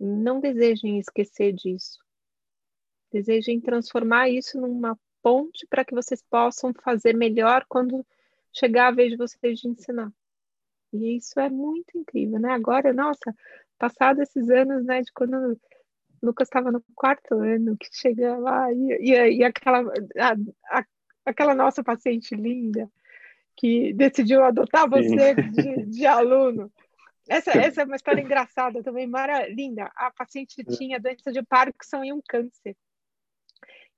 Não 0.01 0.41
desejem 0.41 0.99
esquecer 0.99 1.53
disso. 1.53 1.99
Desejem 3.13 3.61
transformar 3.61 4.29
isso 4.31 4.61
numa 4.61 4.99
ponte 5.23 5.67
para 5.69 5.85
que 5.85 5.95
vocês 5.95 6.23
possam 6.23 6.73
fazer 6.83 7.15
melhor 7.15 7.65
quando 7.69 8.07
chegar 8.53 8.89
a 8.89 8.93
vez 8.93 9.11
de 9.11 9.17
vocês 9.17 9.59
de 9.59 9.69
ensinar. 9.69 10.11
E 10.93 11.17
isso 11.17 11.39
é 11.39 11.49
muito 11.49 11.97
incrível, 11.97 12.41
né? 12.41 12.53
Agora, 12.53 12.93
nossa, 12.93 13.35
passado 13.79 14.23
esses 14.23 14.49
anos, 14.51 14.85
né, 14.85 15.03
de 15.03 15.13
quando 15.13 15.35
o 15.35 15.61
Lucas 16.23 16.49
estava 16.49 16.73
no 16.73 16.83
quarto 16.95 17.35
ano, 17.35 17.77
que 17.77 17.89
chega 17.93 18.37
lá 18.37 18.73
e, 18.73 19.11
e, 19.11 19.37
e 19.39 19.45
aquela, 19.45 19.81
a, 20.19 20.79
a, 20.79 20.85
aquela 21.25 21.55
nossa 21.55 21.83
paciente 21.83 22.35
linda 22.35 22.91
que 23.57 23.93
decidiu 23.93 24.43
adotar 24.43 24.89
você 24.89 25.35
de, 25.35 25.87
de, 25.87 26.07
aluno. 26.07 26.73
Essa, 27.31 27.53
essa 27.53 27.83
é 27.83 27.85
uma 27.85 27.95
história 27.95 28.21
engraçada 28.21 28.83
também, 28.83 29.07
mara, 29.07 29.47
linda. 29.49 29.89
A 29.95 30.11
paciente 30.11 30.65
tinha 30.65 30.99
doença 30.99 31.31
de 31.31 31.41
Parkinson 31.45 32.03
e 32.03 32.13
um 32.13 32.21
câncer. 32.29 32.77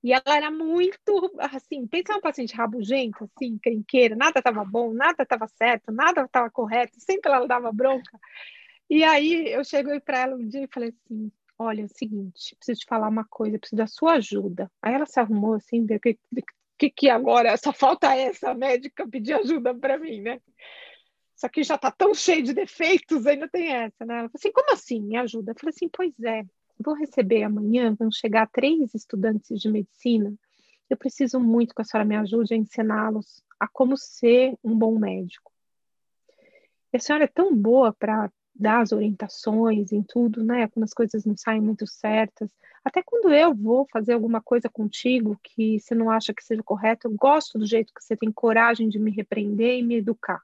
E 0.03 0.13
ela 0.13 0.37
era 0.37 0.51
muito, 0.51 1.31
assim, 1.39 1.87
pensa 1.87 2.13
uma 2.13 2.21
paciente 2.21 2.53
rabugenta, 2.53 3.23
assim, 3.23 3.57
crenqueira, 3.57 4.15
nada 4.15 4.37
estava 4.37 4.63
bom, 4.63 4.93
nada 4.93 5.23
estava 5.23 5.47
certo, 5.47 5.91
nada 5.91 6.21
estava 6.21 6.51
correto, 6.51 6.99
sempre 6.99 7.31
ela 7.31 7.47
dava 7.47 7.71
bronca. 7.71 8.19
E 8.87 9.03
aí 9.03 9.51
eu 9.51 9.63
cheguei 9.63 9.99
para 9.99 10.19
ela 10.19 10.35
um 10.35 10.47
dia 10.47 10.65
e 10.65 10.69
falei 10.71 10.89
assim, 10.89 11.31
olha, 11.57 11.81
é 11.81 11.85
o 11.85 11.89
seguinte, 11.89 12.55
preciso 12.57 12.81
te 12.81 12.85
falar 12.85 13.07
uma 13.07 13.25
coisa, 13.25 13.57
preciso 13.57 13.77
da 13.77 13.87
sua 13.87 14.13
ajuda. 14.15 14.69
Aí 14.79 14.93
ela 14.93 15.07
se 15.07 15.19
arrumou 15.19 15.55
assim, 15.55 15.85
ver 15.87 15.99
que, 15.99 16.19
que, 16.77 16.89
que 16.91 17.09
agora 17.09 17.57
só 17.57 17.73
falta 17.73 18.13
essa 18.15 18.53
médica 18.53 19.07
pedir 19.07 19.33
ajuda 19.33 19.73
para 19.73 19.97
mim, 19.97 20.21
né? 20.21 20.39
Isso 21.43 21.47
aqui 21.47 21.61
já 21.61 21.75
está 21.75 21.91
tão 21.91 22.13
cheio 22.13 22.41
de 22.41 22.53
defeitos, 22.53 23.27
ainda 23.27 23.49
tem 23.49 23.67
essa, 23.69 24.05
né? 24.05 24.19
Ela 24.19 24.29
falou 24.29 24.31
assim, 24.35 24.51
como 24.53 24.71
assim, 24.71 25.01
me 25.01 25.17
ajuda? 25.17 25.51
Eu 25.51 25.55
falei 25.59 25.73
assim, 25.75 25.89
pois 25.89 26.17
é, 26.23 26.45
vou 26.79 26.93
receber 26.93 27.43
amanhã, 27.43 27.93
vão 27.99 28.09
chegar 28.09 28.47
três 28.47 28.95
estudantes 28.95 29.59
de 29.59 29.69
medicina. 29.69 30.33
Eu 30.89 30.95
preciso 30.95 31.41
muito 31.41 31.75
que 31.75 31.81
a 31.81 31.83
senhora 31.83 32.07
me 32.07 32.15
ajude 32.15 32.53
a 32.53 32.57
ensiná-los 32.57 33.43
a 33.59 33.67
como 33.67 33.97
ser 33.97 34.57
um 34.63 34.73
bom 34.73 34.97
médico. 34.97 35.51
E 36.93 36.95
a 36.95 36.99
senhora 37.01 37.25
é 37.25 37.27
tão 37.27 37.53
boa 37.53 37.91
para 37.91 38.31
dar 38.55 38.79
as 38.79 38.93
orientações 38.93 39.91
em 39.91 40.01
tudo, 40.01 40.45
né? 40.45 40.69
Quando 40.69 40.85
as 40.85 40.93
coisas 40.93 41.25
não 41.25 41.35
saem 41.35 41.59
muito 41.59 41.85
certas. 41.85 42.49
Até 42.85 43.03
quando 43.03 43.33
eu 43.33 43.53
vou 43.53 43.85
fazer 43.91 44.13
alguma 44.13 44.39
coisa 44.39 44.69
contigo 44.69 45.37
que 45.43 45.77
você 45.77 45.93
não 45.93 46.09
acha 46.09 46.33
que 46.33 46.41
seja 46.41 46.63
correto, 46.63 47.09
eu 47.09 47.11
gosto 47.11 47.59
do 47.59 47.65
jeito 47.65 47.93
que 47.93 48.01
você 48.01 48.15
tem 48.15 48.31
coragem 48.31 48.87
de 48.87 48.97
me 48.97 49.11
repreender 49.11 49.77
e 49.77 49.83
me 49.83 49.95
educar. 49.95 50.41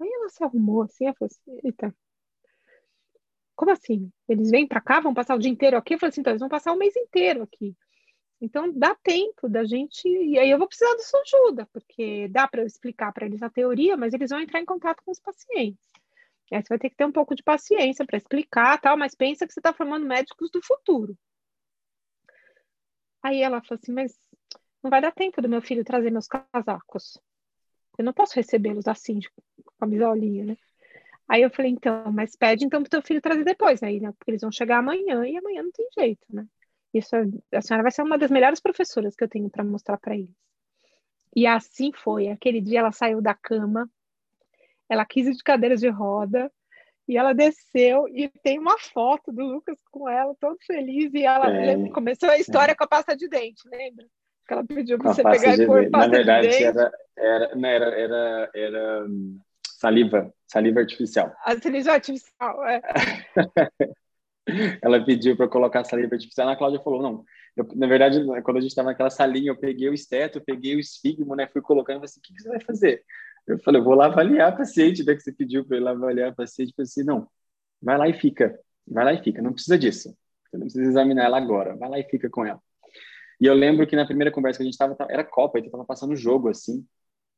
Aí 0.00 0.08
ela 0.12 0.28
se 0.28 0.42
arrumou 0.44 0.82
assim, 0.82 1.06
ela 1.06 1.14
falou 1.14 1.30
assim, 1.30 1.60
eita, 1.64 1.94
como 3.54 3.70
assim? 3.70 4.12
Eles 4.28 4.50
vêm 4.50 4.66
para 4.66 4.80
cá, 4.80 5.00
vão 5.00 5.14
passar 5.14 5.34
o 5.34 5.38
dia 5.38 5.50
inteiro 5.50 5.76
aqui? 5.76 5.94
Eu 5.94 5.98
falei 5.98 6.10
assim, 6.10 6.20
então 6.20 6.32
eles 6.32 6.40
vão 6.40 6.48
passar 6.48 6.72
o 6.72 6.76
mês 6.76 6.94
inteiro 6.94 7.42
aqui. 7.42 7.74
Então 8.38 8.70
dá 8.70 8.94
tempo 8.94 9.48
da 9.48 9.64
gente, 9.64 10.06
e 10.06 10.38
aí 10.38 10.50
eu 10.50 10.58
vou 10.58 10.68
precisar 10.68 10.92
da 10.92 11.02
sua 11.02 11.20
ajuda, 11.22 11.66
porque 11.72 12.28
dá 12.28 12.46
para 12.46 12.60
eu 12.60 12.66
explicar 12.66 13.10
para 13.12 13.24
eles 13.24 13.42
a 13.42 13.48
teoria, 13.48 13.96
mas 13.96 14.12
eles 14.12 14.28
vão 14.30 14.40
entrar 14.40 14.60
em 14.60 14.66
contato 14.66 15.02
com 15.02 15.10
os 15.10 15.18
pacientes. 15.18 15.86
Aí 16.52 16.62
você 16.62 16.68
vai 16.68 16.78
ter 16.78 16.90
que 16.90 16.96
ter 16.96 17.06
um 17.06 17.12
pouco 17.12 17.34
de 17.34 17.42
paciência 17.42 18.04
para 18.04 18.18
explicar, 18.18 18.78
tal, 18.78 18.96
mas 18.96 19.14
pensa 19.14 19.46
que 19.46 19.52
você 19.52 19.58
está 19.58 19.72
formando 19.72 20.06
médicos 20.06 20.50
do 20.50 20.62
futuro. 20.62 21.16
Aí 23.22 23.40
ela 23.40 23.62
falou 23.62 23.80
assim, 23.82 23.92
mas 23.92 24.16
não 24.82 24.90
vai 24.90 25.00
dar 25.00 25.12
tempo 25.12 25.40
do 25.40 25.48
meu 25.48 25.62
filho 25.62 25.82
trazer 25.82 26.10
meus 26.10 26.28
casacos. 26.28 27.18
Eu 27.98 28.04
não 28.04 28.12
posso 28.12 28.34
recebê-los 28.34 28.86
assim, 28.86 29.18
camisolinha, 29.78 30.44
né? 30.44 30.56
Aí 31.28 31.42
eu 31.42 31.50
falei, 31.50 31.72
então, 31.72 32.12
mas 32.12 32.36
pede 32.36 32.64
então 32.64 32.80
pro 32.82 32.90
teu 32.90 33.02
filho 33.02 33.20
trazer 33.20 33.44
depois, 33.44 33.82
aí, 33.82 34.00
né? 34.00 34.12
Porque 34.12 34.30
eles 34.30 34.42
vão 34.42 34.52
chegar 34.52 34.78
amanhã 34.78 35.26
e 35.26 35.36
amanhã 35.36 35.62
não 35.62 35.72
tem 35.72 35.88
jeito, 35.98 36.24
né? 36.30 36.46
Isso, 36.94 37.14
a 37.52 37.60
senhora 37.60 37.82
vai 37.82 37.92
ser 37.92 38.02
uma 38.02 38.16
das 38.16 38.30
melhores 38.30 38.60
professoras 38.60 39.14
que 39.14 39.24
eu 39.24 39.28
tenho 39.28 39.50
para 39.50 39.64
mostrar 39.64 39.98
para 39.98 40.14
eles. 40.14 40.34
E 41.34 41.46
assim 41.46 41.92
foi. 41.92 42.28
Aquele 42.28 42.60
dia 42.60 42.78
ela 42.78 42.92
saiu 42.92 43.20
da 43.20 43.34
cama, 43.34 43.90
ela 44.88 45.04
quis 45.04 45.26
ir 45.26 45.34
de 45.34 45.42
cadeiras 45.42 45.80
de 45.80 45.88
roda, 45.88 46.50
e 47.08 47.16
ela 47.16 47.32
desceu 47.32 48.08
e 48.08 48.28
tem 48.42 48.58
uma 48.58 48.78
foto 48.78 49.30
do 49.30 49.44
Lucas 49.44 49.76
com 49.90 50.08
ela, 50.08 50.34
todo 50.40 50.56
feliz, 50.66 51.12
e 51.14 51.24
ela 51.24 51.50
é, 51.50 51.88
começou 51.90 52.28
a 52.28 52.38
história 52.38 52.72
é. 52.72 52.74
com 52.74 52.84
a 52.84 52.88
pasta 52.88 53.16
de 53.16 53.28
dente, 53.28 53.68
lembra? 53.68 54.06
Que 54.46 54.54
ela 54.54 54.64
pediu 54.64 54.98
para 54.98 55.12
você 55.12 55.22
pegar 55.22 55.56
e 55.56 55.66
pôr 55.66 55.90
pasta 55.90 56.08
Na 56.08 56.16
verdade, 56.16 56.48
de 56.48 56.52
dente. 56.52 56.64
Era, 56.64 56.92
era, 57.16 57.50
era, 57.54 58.00
era, 58.00 58.50
era 58.54 59.04
hum, 59.04 59.38
saliva, 59.78 60.32
saliva 60.46 60.80
artificial. 60.80 61.34
A 61.44 61.56
saliva 61.56 61.92
artificial, 61.92 62.66
é. 62.66 62.80
ela 64.82 65.04
pediu 65.04 65.36
para 65.36 65.48
colocar 65.48 65.84
saliva 65.84 66.14
artificial, 66.14 66.48
a 66.48 66.56
Cláudia 66.56 66.80
falou, 66.80 67.02
não, 67.02 67.24
eu, 67.56 67.66
na 67.74 67.86
verdade, 67.86 68.24
quando 68.42 68.56
a 68.56 68.60
gente 68.60 68.70
estava 68.70 68.90
naquela 68.90 69.10
salinha, 69.10 69.50
eu 69.50 69.56
peguei 69.56 69.88
o 69.88 69.94
esteto, 69.94 70.38
eu 70.38 70.42
peguei 70.44 70.76
o 70.76 70.80
esfigmo, 70.80 71.36
né, 71.36 71.46
fui 71.46 71.60
colocando, 71.60 72.04
assim, 72.04 72.20
o 72.20 72.22
que, 72.22 72.34
que 72.34 72.42
você 72.42 72.48
vai 72.48 72.60
fazer? 72.60 73.04
Eu 73.46 73.58
falei, 73.58 73.80
eu 73.80 73.84
vou 73.84 73.94
lá 73.94 74.06
avaliar 74.06 74.52
a 74.52 74.56
paciente, 74.56 75.04
né, 75.04 75.14
que 75.14 75.20
você 75.20 75.32
pediu 75.32 75.64
para 75.64 75.76
ele 75.76 75.88
avaliar 75.88 76.30
a 76.30 76.34
paciente, 76.34 76.70
eu 76.70 76.76
falei 76.76 76.88
assim, 76.88 77.04
não, 77.04 77.28
vai 77.82 77.98
lá 77.98 78.08
e 78.08 78.14
fica, 78.14 78.58
vai 78.86 79.04
lá 79.04 79.12
e 79.12 79.22
fica, 79.22 79.42
não 79.42 79.52
precisa 79.52 79.78
disso, 79.78 80.16
você 80.48 80.56
não 80.56 80.64
precisa 80.64 80.88
examinar 80.88 81.24
ela 81.26 81.36
agora, 81.36 81.76
vai 81.76 81.88
lá 81.90 81.98
e 81.98 82.04
fica 82.04 82.30
com 82.30 82.46
ela. 82.46 82.60
E 83.38 83.44
eu 83.44 83.52
lembro 83.52 83.86
que 83.86 83.94
na 83.94 84.06
primeira 84.06 84.30
conversa 84.30 84.58
que 84.58 84.62
a 84.62 84.64
gente 84.64 84.72
estava, 84.72 84.96
era 85.10 85.22
Copa, 85.22 85.58
então 85.58 85.68
estava 85.68 85.84
passando 85.84 86.16
jogo, 86.16 86.48
assim, 86.48 86.82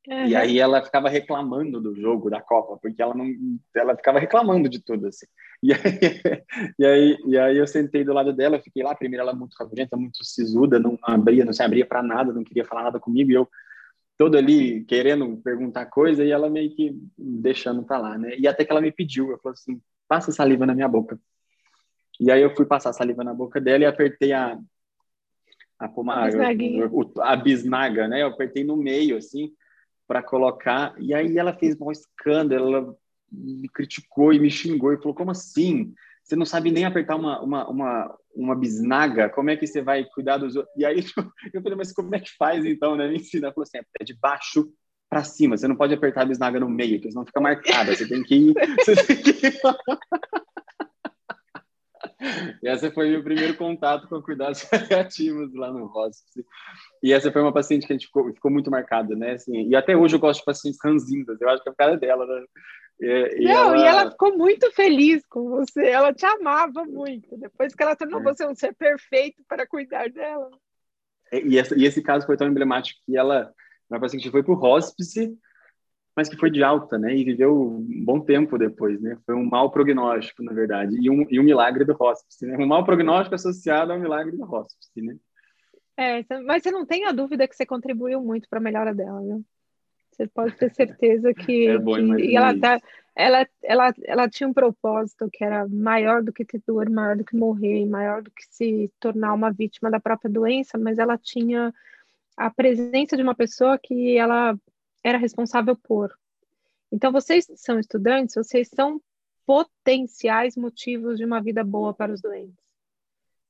Uhum. 0.06 0.26
E 0.26 0.36
aí 0.36 0.58
ela 0.58 0.82
ficava 0.82 1.08
reclamando 1.08 1.80
do 1.80 1.94
jogo 1.94 2.30
da 2.30 2.40
Copa, 2.40 2.78
porque 2.80 3.02
ela 3.02 3.14
não, 3.14 3.26
ela 3.74 3.96
ficava 3.96 4.18
reclamando 4.18 4.68
de 4.68 4.82
tudo 4.82 5.06
assim. 5.06 5.26
E 5.60 5.72
aí, 5.72 6.38
e 6.78 6.86
aí, 6.86 7.18
e 7.26 7.38
aí 7.38 7.56
eu 7.56 7.66
sentei 7.66 8.04
do 8.04 8.12
lado 8.12 8.32
dela, 8.32 8.62
fiquei 8.62 8.82
lá. 8.82 8.94
Primeiro 8.94 9.22
ela 9.22 9.34
muito 9.34 9.54
rabugenta, 9.58 9.96
muito 9.96 10.24
sisuda, 10.24 10.78
não 10.78 10.96
abria, 11.02 11.44
não 11.44 11.52
se 11.52 11.62
abria 11.62 11.84
para 11.84 12.00
nada, 12.00 12.32
não 12.32 12.44
queria 12.44 12.64
falar 12.64 12.84
nada 12.84 13.00
comigo. 13.00 13.30
E 13.32 13.34
eu 13.34 13.48
todo 14.16 14.36
ali 14.36 14.84
querendo 14.84 15.36
perguntar 15.38 15.86
coisa 15.86 16.24
e 16.24 16.30
ela 16.30 16.48
meio 16.48 16.74
que 16.74 16.96
deixando 17.16 17.82
para 17.84 17.98
lá, 17.98 18.18
né? 18.18 18.36
E 18.38 18.46
até 18.46 18.64
que 18.64 18.70
ela 18.70 18.80
me 18.80 18.92
pediu, 18.92 19.30
eu 19.30 19.38
falei 19.38 19.54
assim, 19.54 19.80
passa 20.08 20.30
saliva 20.30 20.64
na 20.64 20.74
minha 20.74 20.88
boca. 20.88 21.18
E 22.20 22.30
aí 22.30 22.42
eu 22.42 22.54
fui 22.54 22.64
passar 22.64 22.92
saliva 22.92 23.22
na 23.24 23.34
boca 23.34 23.60
dela 23.60 23.84
e 23.84 23.86
apertei 23.86 24.32
a 24.32 24.58
a, 25.78 25.86
a, 25.86 27.32
a 27.32 27.36
bisnaga, 27.36 28.08
né? 28.08 28.22
Eu 28.22 28.28
apertei 28.28 28.64
no 28.64 28.76
meio 28.76 29.16
assim 29.16 29.52
para 30.08 30.22
colocar. 30.22 30.94
E 30.98 31.12
aí 31.12 31.36
ela 31.36 31.52
fez 31.52 31.78
um 31.78 31.92
escândalo, 31.92 32.74
ela 32.74 32.96
me 33.30 33.68
criticou 33.68 34.32
e 34.32 34.40
me 34.40 34.50
xingou 34.50 34.92
e 34.92 34.96
falou: 34.96 35.14
como 35.14 35.30
assim? 35.30 35.92
Você 36.24 36.34
não 36.34 36.44
sabe 36.44 36.70
nem 36.70 36.84
apertar 36.84 37.16
uma, 37.16 37.40
uma, 37.40 37.68
uma, 37.68 38.18
uma 38.34 38.54
bisnaga? 38.56 39.30
Como 39.30 39.50
é 39.50 39.56
que 39.56 39.66
você 39.66 39.80
vai 39.80 40.04
cuidar 40.04 40.38
dos 40.38 40.56
outros? 40.56 40.74
E 40.76 40.84
aí 40.84 41.04
eu 41.52 41.62
falei: 41.62 41.76
mas 41.76 41.92
como 41.92 42.14
é 42.14 42.20
que 42.20 42.34
faz 42.36 42.64
então? 42.64 42.96
Né? 42.96 43.08
Me 43.08 43.16
ensina. 43.16 43.46
Ela 43.46 43.54
falou 43.54 43.64
assim: 43.64 43.78
é 44.00 44.04
de 44.04 44.18
baixo 44.18 44.72
para 45.10 45.22
cima. 45.22 45.56
Você 45.56 45.68
não 45.68 45.76
pode 45.76 45.92
apertar 45.92 46.22
a 46.22 46.26
bisnaga 46.26 46.58
no 46.58 46.68
meio, 46.68 46.96
porque 46.96 47.10
senão 47.10 47.26
fica 47.26 47.40
marcada. 47.40 47.94
Você 47.94 48.08
tem 48.08 48.22
que 48.22 48.34
ir. 48.34 48.54
Você 48.80 48.96
tem 48.96 49.22
que 49.22 49.46
ir. 49.46 49.60
Essa 52.64 52.90
foi 52.90 53.10
meu 53.10 53.22
primeiro 53.22 53.56
contato 53.56 54.08
com 54.08 54.20
cuidados 54.20 54.64
paliativos 54.66 55.54
lá 55.54 55.70
no 55.70 55.84
hospice. 55.86 56.44
E 57.02 57.12
essa 57.12 57.30
foi 57.30 57.40
uma 57.40 57.52
paciente 57.52 57.86
que 57.86 57.92
a 57.92 57.96
gente 57.96 58.06
ficou, 58.06 58.32
ficou 58.34 58.50
muito 58.50 58.70
marcada, 58.70 59.14
né? 59.14 59.32
Assim, 59.32 59.68
e 59.68 59.76
até 59.76 59.96
hoje 59.96 60.16
eu 60.16 60.20
gosto 60.20 60.40
de 60.40 60.44
pacientes 60.44 60.80
ranzindas, 60.82 61.40
eu 61.40 61.48
acho 61.48 61.62
que 61.62 61.68
é 61.68 61.72
a 61.72 61.76
cara 61.76 61.96
dela, 61.96 62.26
né? 62.26 62.44
E, 63.00 63.42
e 63.42 63.44
Não, 63.44 63.74
ela... 63.74 63.78
e 63.78 63.82
ela 63.82 64.10
ficou 64.10 64.36
muito 64.36 64.70
feliz 64.72 65.24
com 65.26 65.48
você, 65.48 65.86
ela 65.86 66.12
te 66.12 66.26
amava 66.26 66.84
muito, 66.84 67.36
depois 67.36 67.72
que 67.72 67.82
ela 67.82 67.94
tornou 67.94 68.20
é. 68.20 68.24
você 68.24 68.44
um 68.46 68.54
ser 68.54 68.74
perfeito 68.74 69.44
para 69.48 69.66
cuidar 69.66 70.10
dela. 70.10 70.50
E, 71.32 71.56
essa, 71.56 71.78
e 71.78 71.84
esse 71.84 72.02
caso 72.02 72.26
foi 72.26 72.36
tão 72.36 72.48
emblemático 72.48 73.00
que 73.06 73.16
ela, 73.16 73.52
uma 73.88 74.00
paciente 74.00 74.30
foi 74.30 74.42
para 74.42 74.54
o 74.54 74.64
hospice, 74.64 75.38
mas 76.18 76.28
que 76.28 76.36
foi 76.36 76.50
de 76.50 76.64
alta, 76.64 76.98
né? 76.98 77.14
E 77.14 77.22
viveu 77.22 77.54
um 77.54 78.04
bom 78.04 78.18
tempo 78.18 78.58
depois, 78.58 79.00
né? 79.00 79.16
Foi 79.24 79.36
um 79.36 79.44
mau 79.44 79.70
prognóstico, 79.70 80.42
na 80.42 80.52
verdade, 80.52 80.96
e 81.00 81.08
um, 81.08 81.24
e 81.30 81.38
um 81.38 81.44
milagre 81.44 81.84
do 81.84 81.96
hospice, 81.96 82.44
né? 82.44 82.56
Um 82.58 82.66
mau 82.66 82.84
prognóstico 82.84 83.36
associado 83.36 83.92
ao 83.92 84.00
milagre 84.00 84.36
do 84.36 84.42
hospice, 84.42 85.00
né? 85.00 85.16
É, 85.96 86.24
mas 86.42 86.64
você 86.64 86.72
não 86.72 86.84
tem 86.84 87.06
a 87.06 87.12
dúvida 87.12 87.46
que 87.46 87.54
você 87.54 87.64
contribuiu 87.64 88.20
muito 88.20 88.48
para 88.48 88.58
a 88.58 88.62
melhora 88.62 88.92
dela, 88.92 89.20
viu? 89.20 89.44
Você 90.10 90.26
pode 90.26 90.56
ter 90.56 90.74
certeza 90.74 91.32
que, 91.32 91.68
é 91.70 91.78
bom 91.78 91.94
que 91.94 92.24
e 92.24 92.36
ela 92.36 92.58
tá, 92.58 92.80
ela, 93.14 93.46
ela, 93.62 93.94
ela 94.04 94.28
tinha 94.28 94.48
um 94.48 94.52
propósito 94.52 95.28
que 95.32 95.44
era 95.44 95.68
maior 95.68 96.20
do 96.20 96.32
que 96.32 96.44
ter 96.44 96.60
dor, 96.66 96.90
maior 96.90 97.16
do 97.16 97.24
que 97.24 97.36
morrer, 97.36 97.86
maior 97.86 98.22
do 98.22 98.30
que 98.32 98.42
se 98.50 98.90
tornar 98.98 99.34
uma 99.34 99.52
vítima 99.52 99.88
da 99.88 100.00
própria 100.00 100.28
doença, 100.28 100.76
mas 100.76 100.98
ela 100.98 101.16
tinha 101.16 101.72
a 102.36 102.50
presença 102.50 103.16
de 103.16 103.22
uma 103.22 103.36
pessoa 103.36 103.78
que 103.78 104.18
ela 104.18 104.58
era 105.02 105.18
responsável 105.18 105.76
por. 105.76 106.16
Então, 106.90 107.12
vocês 107.12 107.46
são 107.56 107.78
estudantes, 107.78 108.34
vocês 108.34 108.68
são 108.74 109.00
potenciais 109.46 110.56
motivos 110.56 111.18
de 111.18 111.24
uma 111.24 111.42
vida 111.42 111.64
boa 111.64 111.94
para 111.94 112.12
os 112.12 112.20
doentes. 112.20 112.68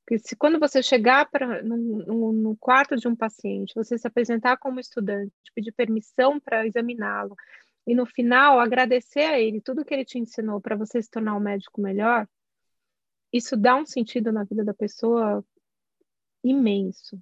Porque 0.08 0.18
se 0.18 0.34
quando 0.36 0.58
você 0.58 0.82
chegar 0.82 1.28
para 1.30 1.62
no, 1.62 2.56
quarto 2.56 2.96
de 2.96 3.06
um 3.06 3.14
paciente, 3.14 3.74
você 3.74 3.98
se 3.98 4.06
apresentar 4.06 4.56
como 4.56 4.80
estudante, 4.80 5.32
pedir 5.54 5.72
permissão 5.72 6.40
para 6.40 6.66
examiná-lo, 6.66 7.36
e 7.86 7.94
no 7.94 8.06
final 8.06 8.58
agradecer 8.58 9.24
a 9.24 9.38
ele 9.38 9.60
tudo 9.60 9.84
que 9.84 9.92
ele 9.92 10.04
te 10.04 10.18
ensinou 10.18 10.60
para 10.60 10.76
você 10.76 11.02
se 11.02 11.10
tornar 11.10 11.36
um 11.36 11.40
médico 11.40 11.80
melhor, 11.80 12.26
isso 13.32 13.56
dá 13.56 13.76
um 13.76 13.84
sentido 13.84 14.32
na 14.32 14.44
vida 14.44 14.64
da 14.64 14.72
pessoa 14.72 15.44
imenso. 16.42 17.20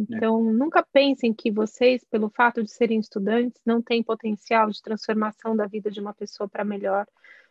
Então, 0.00 0.50
é. 0.50 0.52
nunca 0.52 0.86
pensem 0.92 1.32
que 1.34 1.50
vocês, 1.50 2.04
pelo 2.04 2.30
fato 2.30 2.62
de 2.62 2.70
serem 2.70 3.00
estudantes, 3.00 3.60
não 3.64 3.82
têm 3.82 4.02
potencial 4.02 4.70
de 4.70 4.80
transformação 4.82 5.56
da 5.56 5.66
vida 5.66 5.90
de 5.90 6.00
uma 6.00 6.14
pessoa 6.14 6.48
para 6.48 6.64
melhor, 6.64 7.06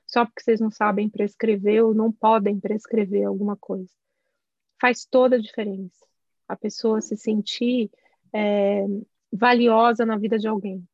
só 0.06 0.26
porque 0.26 0.42
vocês 0.42 0.60
não 0.60 0.72
sabem 0.72 1.10
prescrever 1.10 1.84
ou 1.84 1.94
não 1.94 2.12
podem 2.12 2.60
prescrever 2.60 3.26
alguma 3.26 3.58
coisa 3.58 3.92
faz 4.80 5.06
toda 5.06 5.36
a 5.36 5.42
diferença. 5.42 6.06
A 6.48 6.56
pessoa 6.56 7.02
se 7.02 7.18
sentir 7.18 7.92
é, 8.34 8.86
valiosa 9.32 10.06
na 10.06 10.18
vida 10.18 10.38
de 10.38 10.48
alguém. 10.48 10.88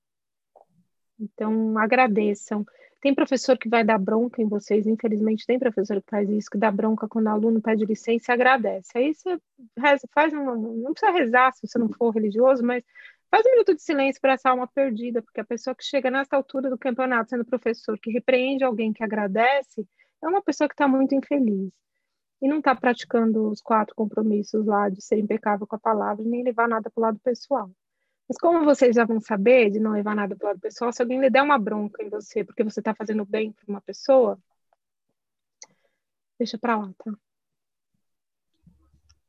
Então, 1.19 1.77
agradeçam. 1.77 2.65
Tem 3.03 3.13
professor 3.13 3.57
que 3.57 3.67
vai 3.67 3.84
dar 3.84 3.97
bronca 3.97 4.41
em 4.41 4.47
vocês, 4.47 4.88
infelizmente 4.88 5.45
tem 5.45 5.59
professor 5.59 6.01
que 6.01 6.09
faz 6.09 6.30
isso, 6.30 6.49
que 6.49 6.57
dá 6.57 6.71
bronca 6.71 7.05
quando 7.05 7.25
o 7.25 7.30
aluno 7.31 7.61
pede 7.61 7.84
licença 7.84 8.31
e 8.31 8.34
agradece. 8.34 8.97
Aí 8.97 9.13
você 9.13 9.38
reza, 9.77 10.07
faz 10.13 10.34
um, 10.34 10.77
não 10.81 10.93
precisa 10.93 11.11
rezar 11.11 11.51
se 11.51 11.67
você 11.67 11.77
não 11.77 11.89
for 11.89 12.11
religioso, 12.11 12.63
mas 12.63 12.81
faz 13.30 13.45
um 13.45 13.51
minuto 13.51 13.75
de 13.75 13.81
silêncio 13.81 14.21
para 14.21 14.35
essa 14.35 14.49
alma 14.49 14.65
perdida, 14.67 15.21
porque 15.21 15.41
a 15.41 15.43
pessoa 15.43 15.75
que 15.75 15.84
chega 15.84 16.09
nessa 16.09 16.38
altura 16.38 16.69
do 16.69 16.77
campeonato 16.77 17.31
sendo 17.31 17.43
professor, 17.43 17.99
que 17.99 18.09
repreende 18.09 18.63
alguém 18.63 18.93
que 18.93 19.03
agradece, 19.03 19.85
é 20.23 20.27
uma 20.27 20.41
pessoa 20.41 20.69
que 20.69 20.73
está 20.73 20.88
muito 20.88 21.13
infeliz 21.13 21.73
e 22.41 22.47
não 22.47 22.59
está 22.59 22.73
praticando 22.73 23.49
os 23.49 23.59
quatro 23.61 23.93
compromissos 23.95 24.65
lá 24.65 24.88
de 24.88 25.01
ser 25.01 25.17
impecável 25.19 25.67
com 25.67 25.75
a 25.75 25.80
palavra, 25.80 26.23
nem 26.23 26.41
levar 26.41 26.69
nada 26.69 26.89
para 26.89 27.01
o 27.01 27.03
lado 27.03 27.19
pessoal. 27.19 27.69
Mas 28.28 28.38
como 28.38 28.64
vocês 28.64 28.95
já 28.95 29.06
vão 29.06 29.20
saber 29.20 29.70
de 29.70 29.80
não 29.80 29.91
levar 29.91 30.16
nada 30.16 30.36
para 30.36 30.45
o 30.45 30.48
lado 30.50 30.60
pessoal, 30.60 30.91
se 30.91 31.02
alguém 31.02 31.20
lhe 31.20 31.30
der 31.30 31.41
uma 31.41 31.58
bronca 31.58 32.04
em 32.04 32.10
você 32.10 32.44
porque 32.44 32.64
você 32.64 32.80
está 32.80 32.94
fazendo 32.94 33.26
bem 33.26 33.52
para 33.52 33.66
uma 33.68 33.82
pessoa, 33.82 34.40
deixa 36.38 36.58
para 36.58 36.78
lá, 36.78 36.91
tá? 36.98 37.14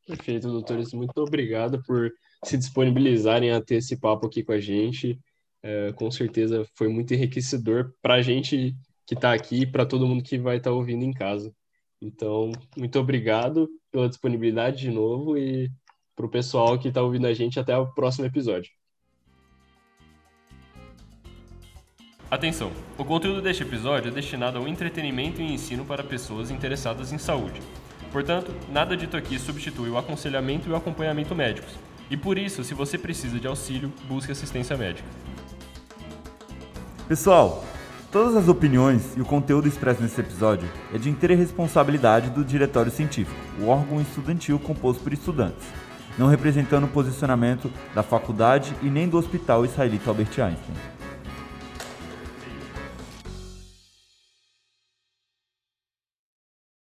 Perfeito, 0.07 0.49
doutores. 0.49 0.93
Muito 0.93 1.17
obrigado 1.19 1.83
por 1.83 2.13
se 2.45 2.59
disponibilizarem 2.59 3.51
a 3.51 3.61
ter 3.61 3.77
esse 3.77 3.99
papo 3.99 4.27
aqui 4.27 4.45
com 4.45 4.53
a 4.53 4.61
gente. 4.61 5.19
É, 5.63 5.93
com 5.95 6.11
certeza 6.11 6.67
foi 6.75 6.89
muito 6.89 7.15
enriquecedor 7.15 7.95
para 8.03 8.15
a 8.15 8.23
gente 8.23 8.77
que 9.07 9.15
está 9.15 9.33
aqui 9.33 9.63
e 9.63 9.67
para 9.67 9.87
todo 9.87 10.07
mundo 10.07 10.23
que 10.23 10.39
vai 10.39 10.59
estar 10.59 10.71
tá 10.71 10.77
ouvindo 10.77 11.05
em 11.05 11.13
casa. 11.13 11.55
Então, 12.01 12.53
muito 12.77 12.99
obrigado 12.99 13.69
pela 13.91 14.09
disponibilidade 14.09 14.79
de 14.79 14.91
novo 14.91 15.39
e 15.39 15.71
para 16.15 16.27
o 16.27 16.31
pessoal 16.31 16.79
que 16.79 16.89
está 16.89 17.03
ouvindo 17.03 17.27
a 17.27 17.33
gente 17.33 17.59
até 17.59 17.77
o 17.77 17.93
próximo 17.95 18.27
episódio. 18.27 18.71
Atenção! 22.35 22.73
O 22.99 23.05
conteúdo 23.05 23.41
deste 23.41 23.63
episódio 23.63 24.09
é 24.09 24.11
destinado 24.11 24.59
ao 24.59 24.67
entretenimento 24.67 25.41
e 25.41 25.55
ensino 25.55 25.85
para 25.85 26.03
pessoas 26.03 26.51
interessadas 26.51 27.13
em 27.13 27.17
saúde. 27.17 27.63
Portanto, 28.11 28.51
nada 28.73 28.97
dito 28.97 29.17
aqui 29.17 29.39
substitui 29.39 29.89
o 29.89 29.97
aconselhamento 29.97 30.69
e 30.69 30.73
o 30.73 30.75
acompanhamento 30.75 31.33
médicos. 31.33 31.79
E 32.11 32.17
por 32.17 32.37
isso, 32.37 32.65
se 32.65 32.75
você 32.75 32.99
precisa 32.99 33.39
de 33.39 33.47
auxílio, 33.47 33.93
busque 34.09 34.33
assistência 34.33 34.77
médica. 34.77 35.09
Pessoal, 37.07 37.65
Todas 38.11 38.37
as 38.37 38.49
opiniões 38.49 39.17
e 39.17 39.21
o 39.21 39.25
conteúdo 39.25 39.67
expresso 39.69 40.01
nesse 40.01 40.21
episódio 40.21 40.69
é 40.93 40.99
de 40.99 41.11
inteira 41.11 41.35
responsabilidade 41.35 42.31
do 42.31 42.45
Diretório 42.45 42.91
Científico, 42.91 43.41
o 43.61 43.67
órgão 43.67 44.01
estudantil 44.01 44.57
composto 44.57 45.03
por 45.03 45.13
estudantes, 45.13 45.67
não 46.17 46.29
representando 46.29 46.85
o 46.85 46.89
posicionamento 46.89 47.69
da 47.93 48.05
faculdade 48.05 48.73
e 48.83 48.87
nem 48.87 49.09
do 49.09 49.19
Hospital 49.19 49.65
Israelita 49.65 50.11
Albert 50.11 50.31
Einstein. 50.39 50.94